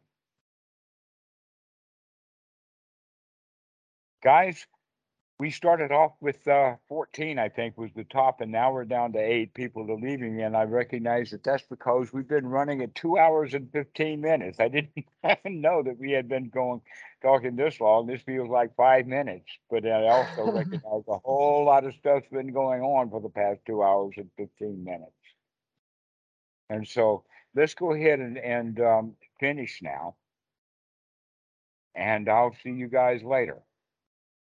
Guys, 4.25 4.65
we 5.39 5.51
started 5.51 5.91
off 5.91 6.13
with 6.19 6.47
uh, 6.47 6.77
14, 6.89 7.37
I 7.37 7.47
think, 7.47 7.77
was 7.77 7.91
the 7.95 8.05
top, 8.05 8.41
and 8.41 8.51
now 8.51 8.73
we're 8.73 8.83
down 8.83 9.13
to 9.13 9.19
eight 9.19 9.53
people 9.53 9.91
are 9.91 9.99
leaving. 9.99 10.41
And 10.41 10.57
I 10.57 10.63
recognize 10.63 11.29
that 11.29 11.43
that's 11.43 11.61
because 11.69 12.11
we've 12.11 12.27
been 12.27 12.47
running 12.47 12.81
at 12.81 12.95
two 12.95 13.19
hours 13.19 13.53
and 13.53 13.71
15 13.71 14.19
minutes. 14.19 14.59
I 14.59 14.69
didn't 14.69 14.93
even 15.23 15.61
know 15.61 15.83
that 15.83 15.99
we 15.99 16.11
had 16.11 16.27
been 16.27 16.49
going 16.49 16.81
talking 17.21 17.55
this 17.55 17.79
long. 17.79 18.07
This 18.07 18.23
feels 18.23 18.49
like 18.49 18.75
five 18.75 19.05
minutes, 19.05 19.45
but 19.69 19.85
I 19.85 20.07
also 20.07 20.51
recognize 20.57 21.03
a 21.07 21.19
whole 21.19 21.65
lot 21.65 21.85
of 21.85 21.93
stuff's 21.93 22.25
been 22.31 22.51
going 22.51 22.81
on 22.81 23.11
for 23.11 23.21
the 23.21 23.29
past 23.29 23.59
two 23.67 23.83
hours 23.83 24.15
and 24.17 24.31
15 24.37 24.83
minutes. 24.83 25.11
And 26.71 26.87
so 26.87 27.25
let's 27.53 27.75
go 27.75 27.93
ahead 27.93 28.17
and, 28.17 28.39
and 28.39 28.79
um, 28.79 29.13
finish 29.39 29.81
now. 29.83 30.15
And 31.93 32.27
I'll 32.27 32.55
see 32.63 32.71
you 32.71 32.87
guys 32.87 33.21
later. 33.21 33.61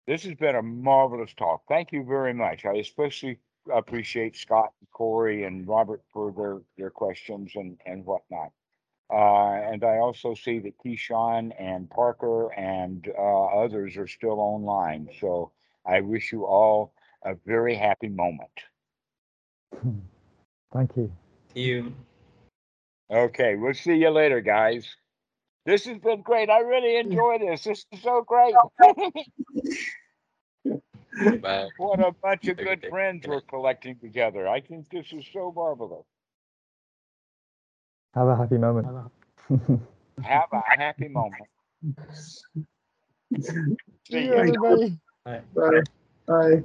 This 0.09 0.23
has 0.23 0.33
been 0.33 0.55
a 0.55 0.63
marvelous 0.63 1.35
talk. 1.35 1.61
Thank 1.69 1.91
you 1.91 2.03
very 2.03 2.33
much. 2.33 2.65
I 2.65 2.77
especially 2.77 3.37
appreciate 3.71 4.35
Scott 4.35 4.73
and 4.79 4.89
Corey 4.89 5.43
and 5.43 5.67
Robert 5.67 6.01
for 6.11 6.31
their, 6.31 6.61
their 6.79 6.89
questions 6.89 7.51
and, 7.53 7.77
and 7.85 8.03
whatnot. 8.03 8.49
Uh, 9.13 9.71
and 9.71 9.83
I 9.83 9.97
also 9.97 10.33
see 10.33 10.57
that 10.61 10.73
Keyshawn 10.83 11.51
and 11.59 11.87
Parker 11.91 12.51
and 12.53 13.07
uh, 13.15 13.45
others 13.45 13.97
are 13.97 14.07
still 14.07 14.39
online. 14.39 15.09
So 15.19 15.51
I 15.85 16.01
wish 16.01 16.31
you 16.31 16.43
all 16.47 16.91
a 17.23 17.35
very 17.45 17.75
happy 17.75 18.09
moment. 18.09 18.49
Thank 20.73 20.97
you. 20.97 21.11
You. 21.53 21.93
Okay, 23.11 23.53
we'll 23.57 23.75
see 23.75 23.97
you 23.97 24.09
later, 24.09 24.41
guys. 24.41 24.87
This 25.67 25.85
has 25.85 25.99
been 25.99 26.23
great. 26.23 26.49
I 26.49 26.61
really 26.61 26.97
enjoy 26.97 27.37
this. 27.37 27.63
This 27.63 27.85
is 27.91 28.01
so 28.01 28.23
great. 28.23 28.55
Bye. 31.41 31.67
what 31.77 31.99
a 31.99 32.11
bunch 32.21 32.47
of 32.47 32.57
good 32.57 32.81
good. 32.81 32.89
friends 32.89 33.25
we're 33.27 33.41
collecting 33.41 33.97
together. 33.99 34.47
I 34.47 34.61
think 34.61 34.89
this 34.89 35.05
is 35.11 35.25
so 35.33 35.51
marvelous. 35.55 36.05
Have 38.15 38.27
a 38.27 38.35
happy 38.35 38.57
moment. 38.57 38.87
Have 40.23 40.49
a 40.51 40.61
happy 40.77 41.07
moment. 41.07 41.47
See 43.41 43.53
See 44.09 44.25
you, 44.25 44.33
everybody. 44.33 44.97
Bye. 45.23 45.41
Bye. 45.53 45.81
Bye. 46.25 46.63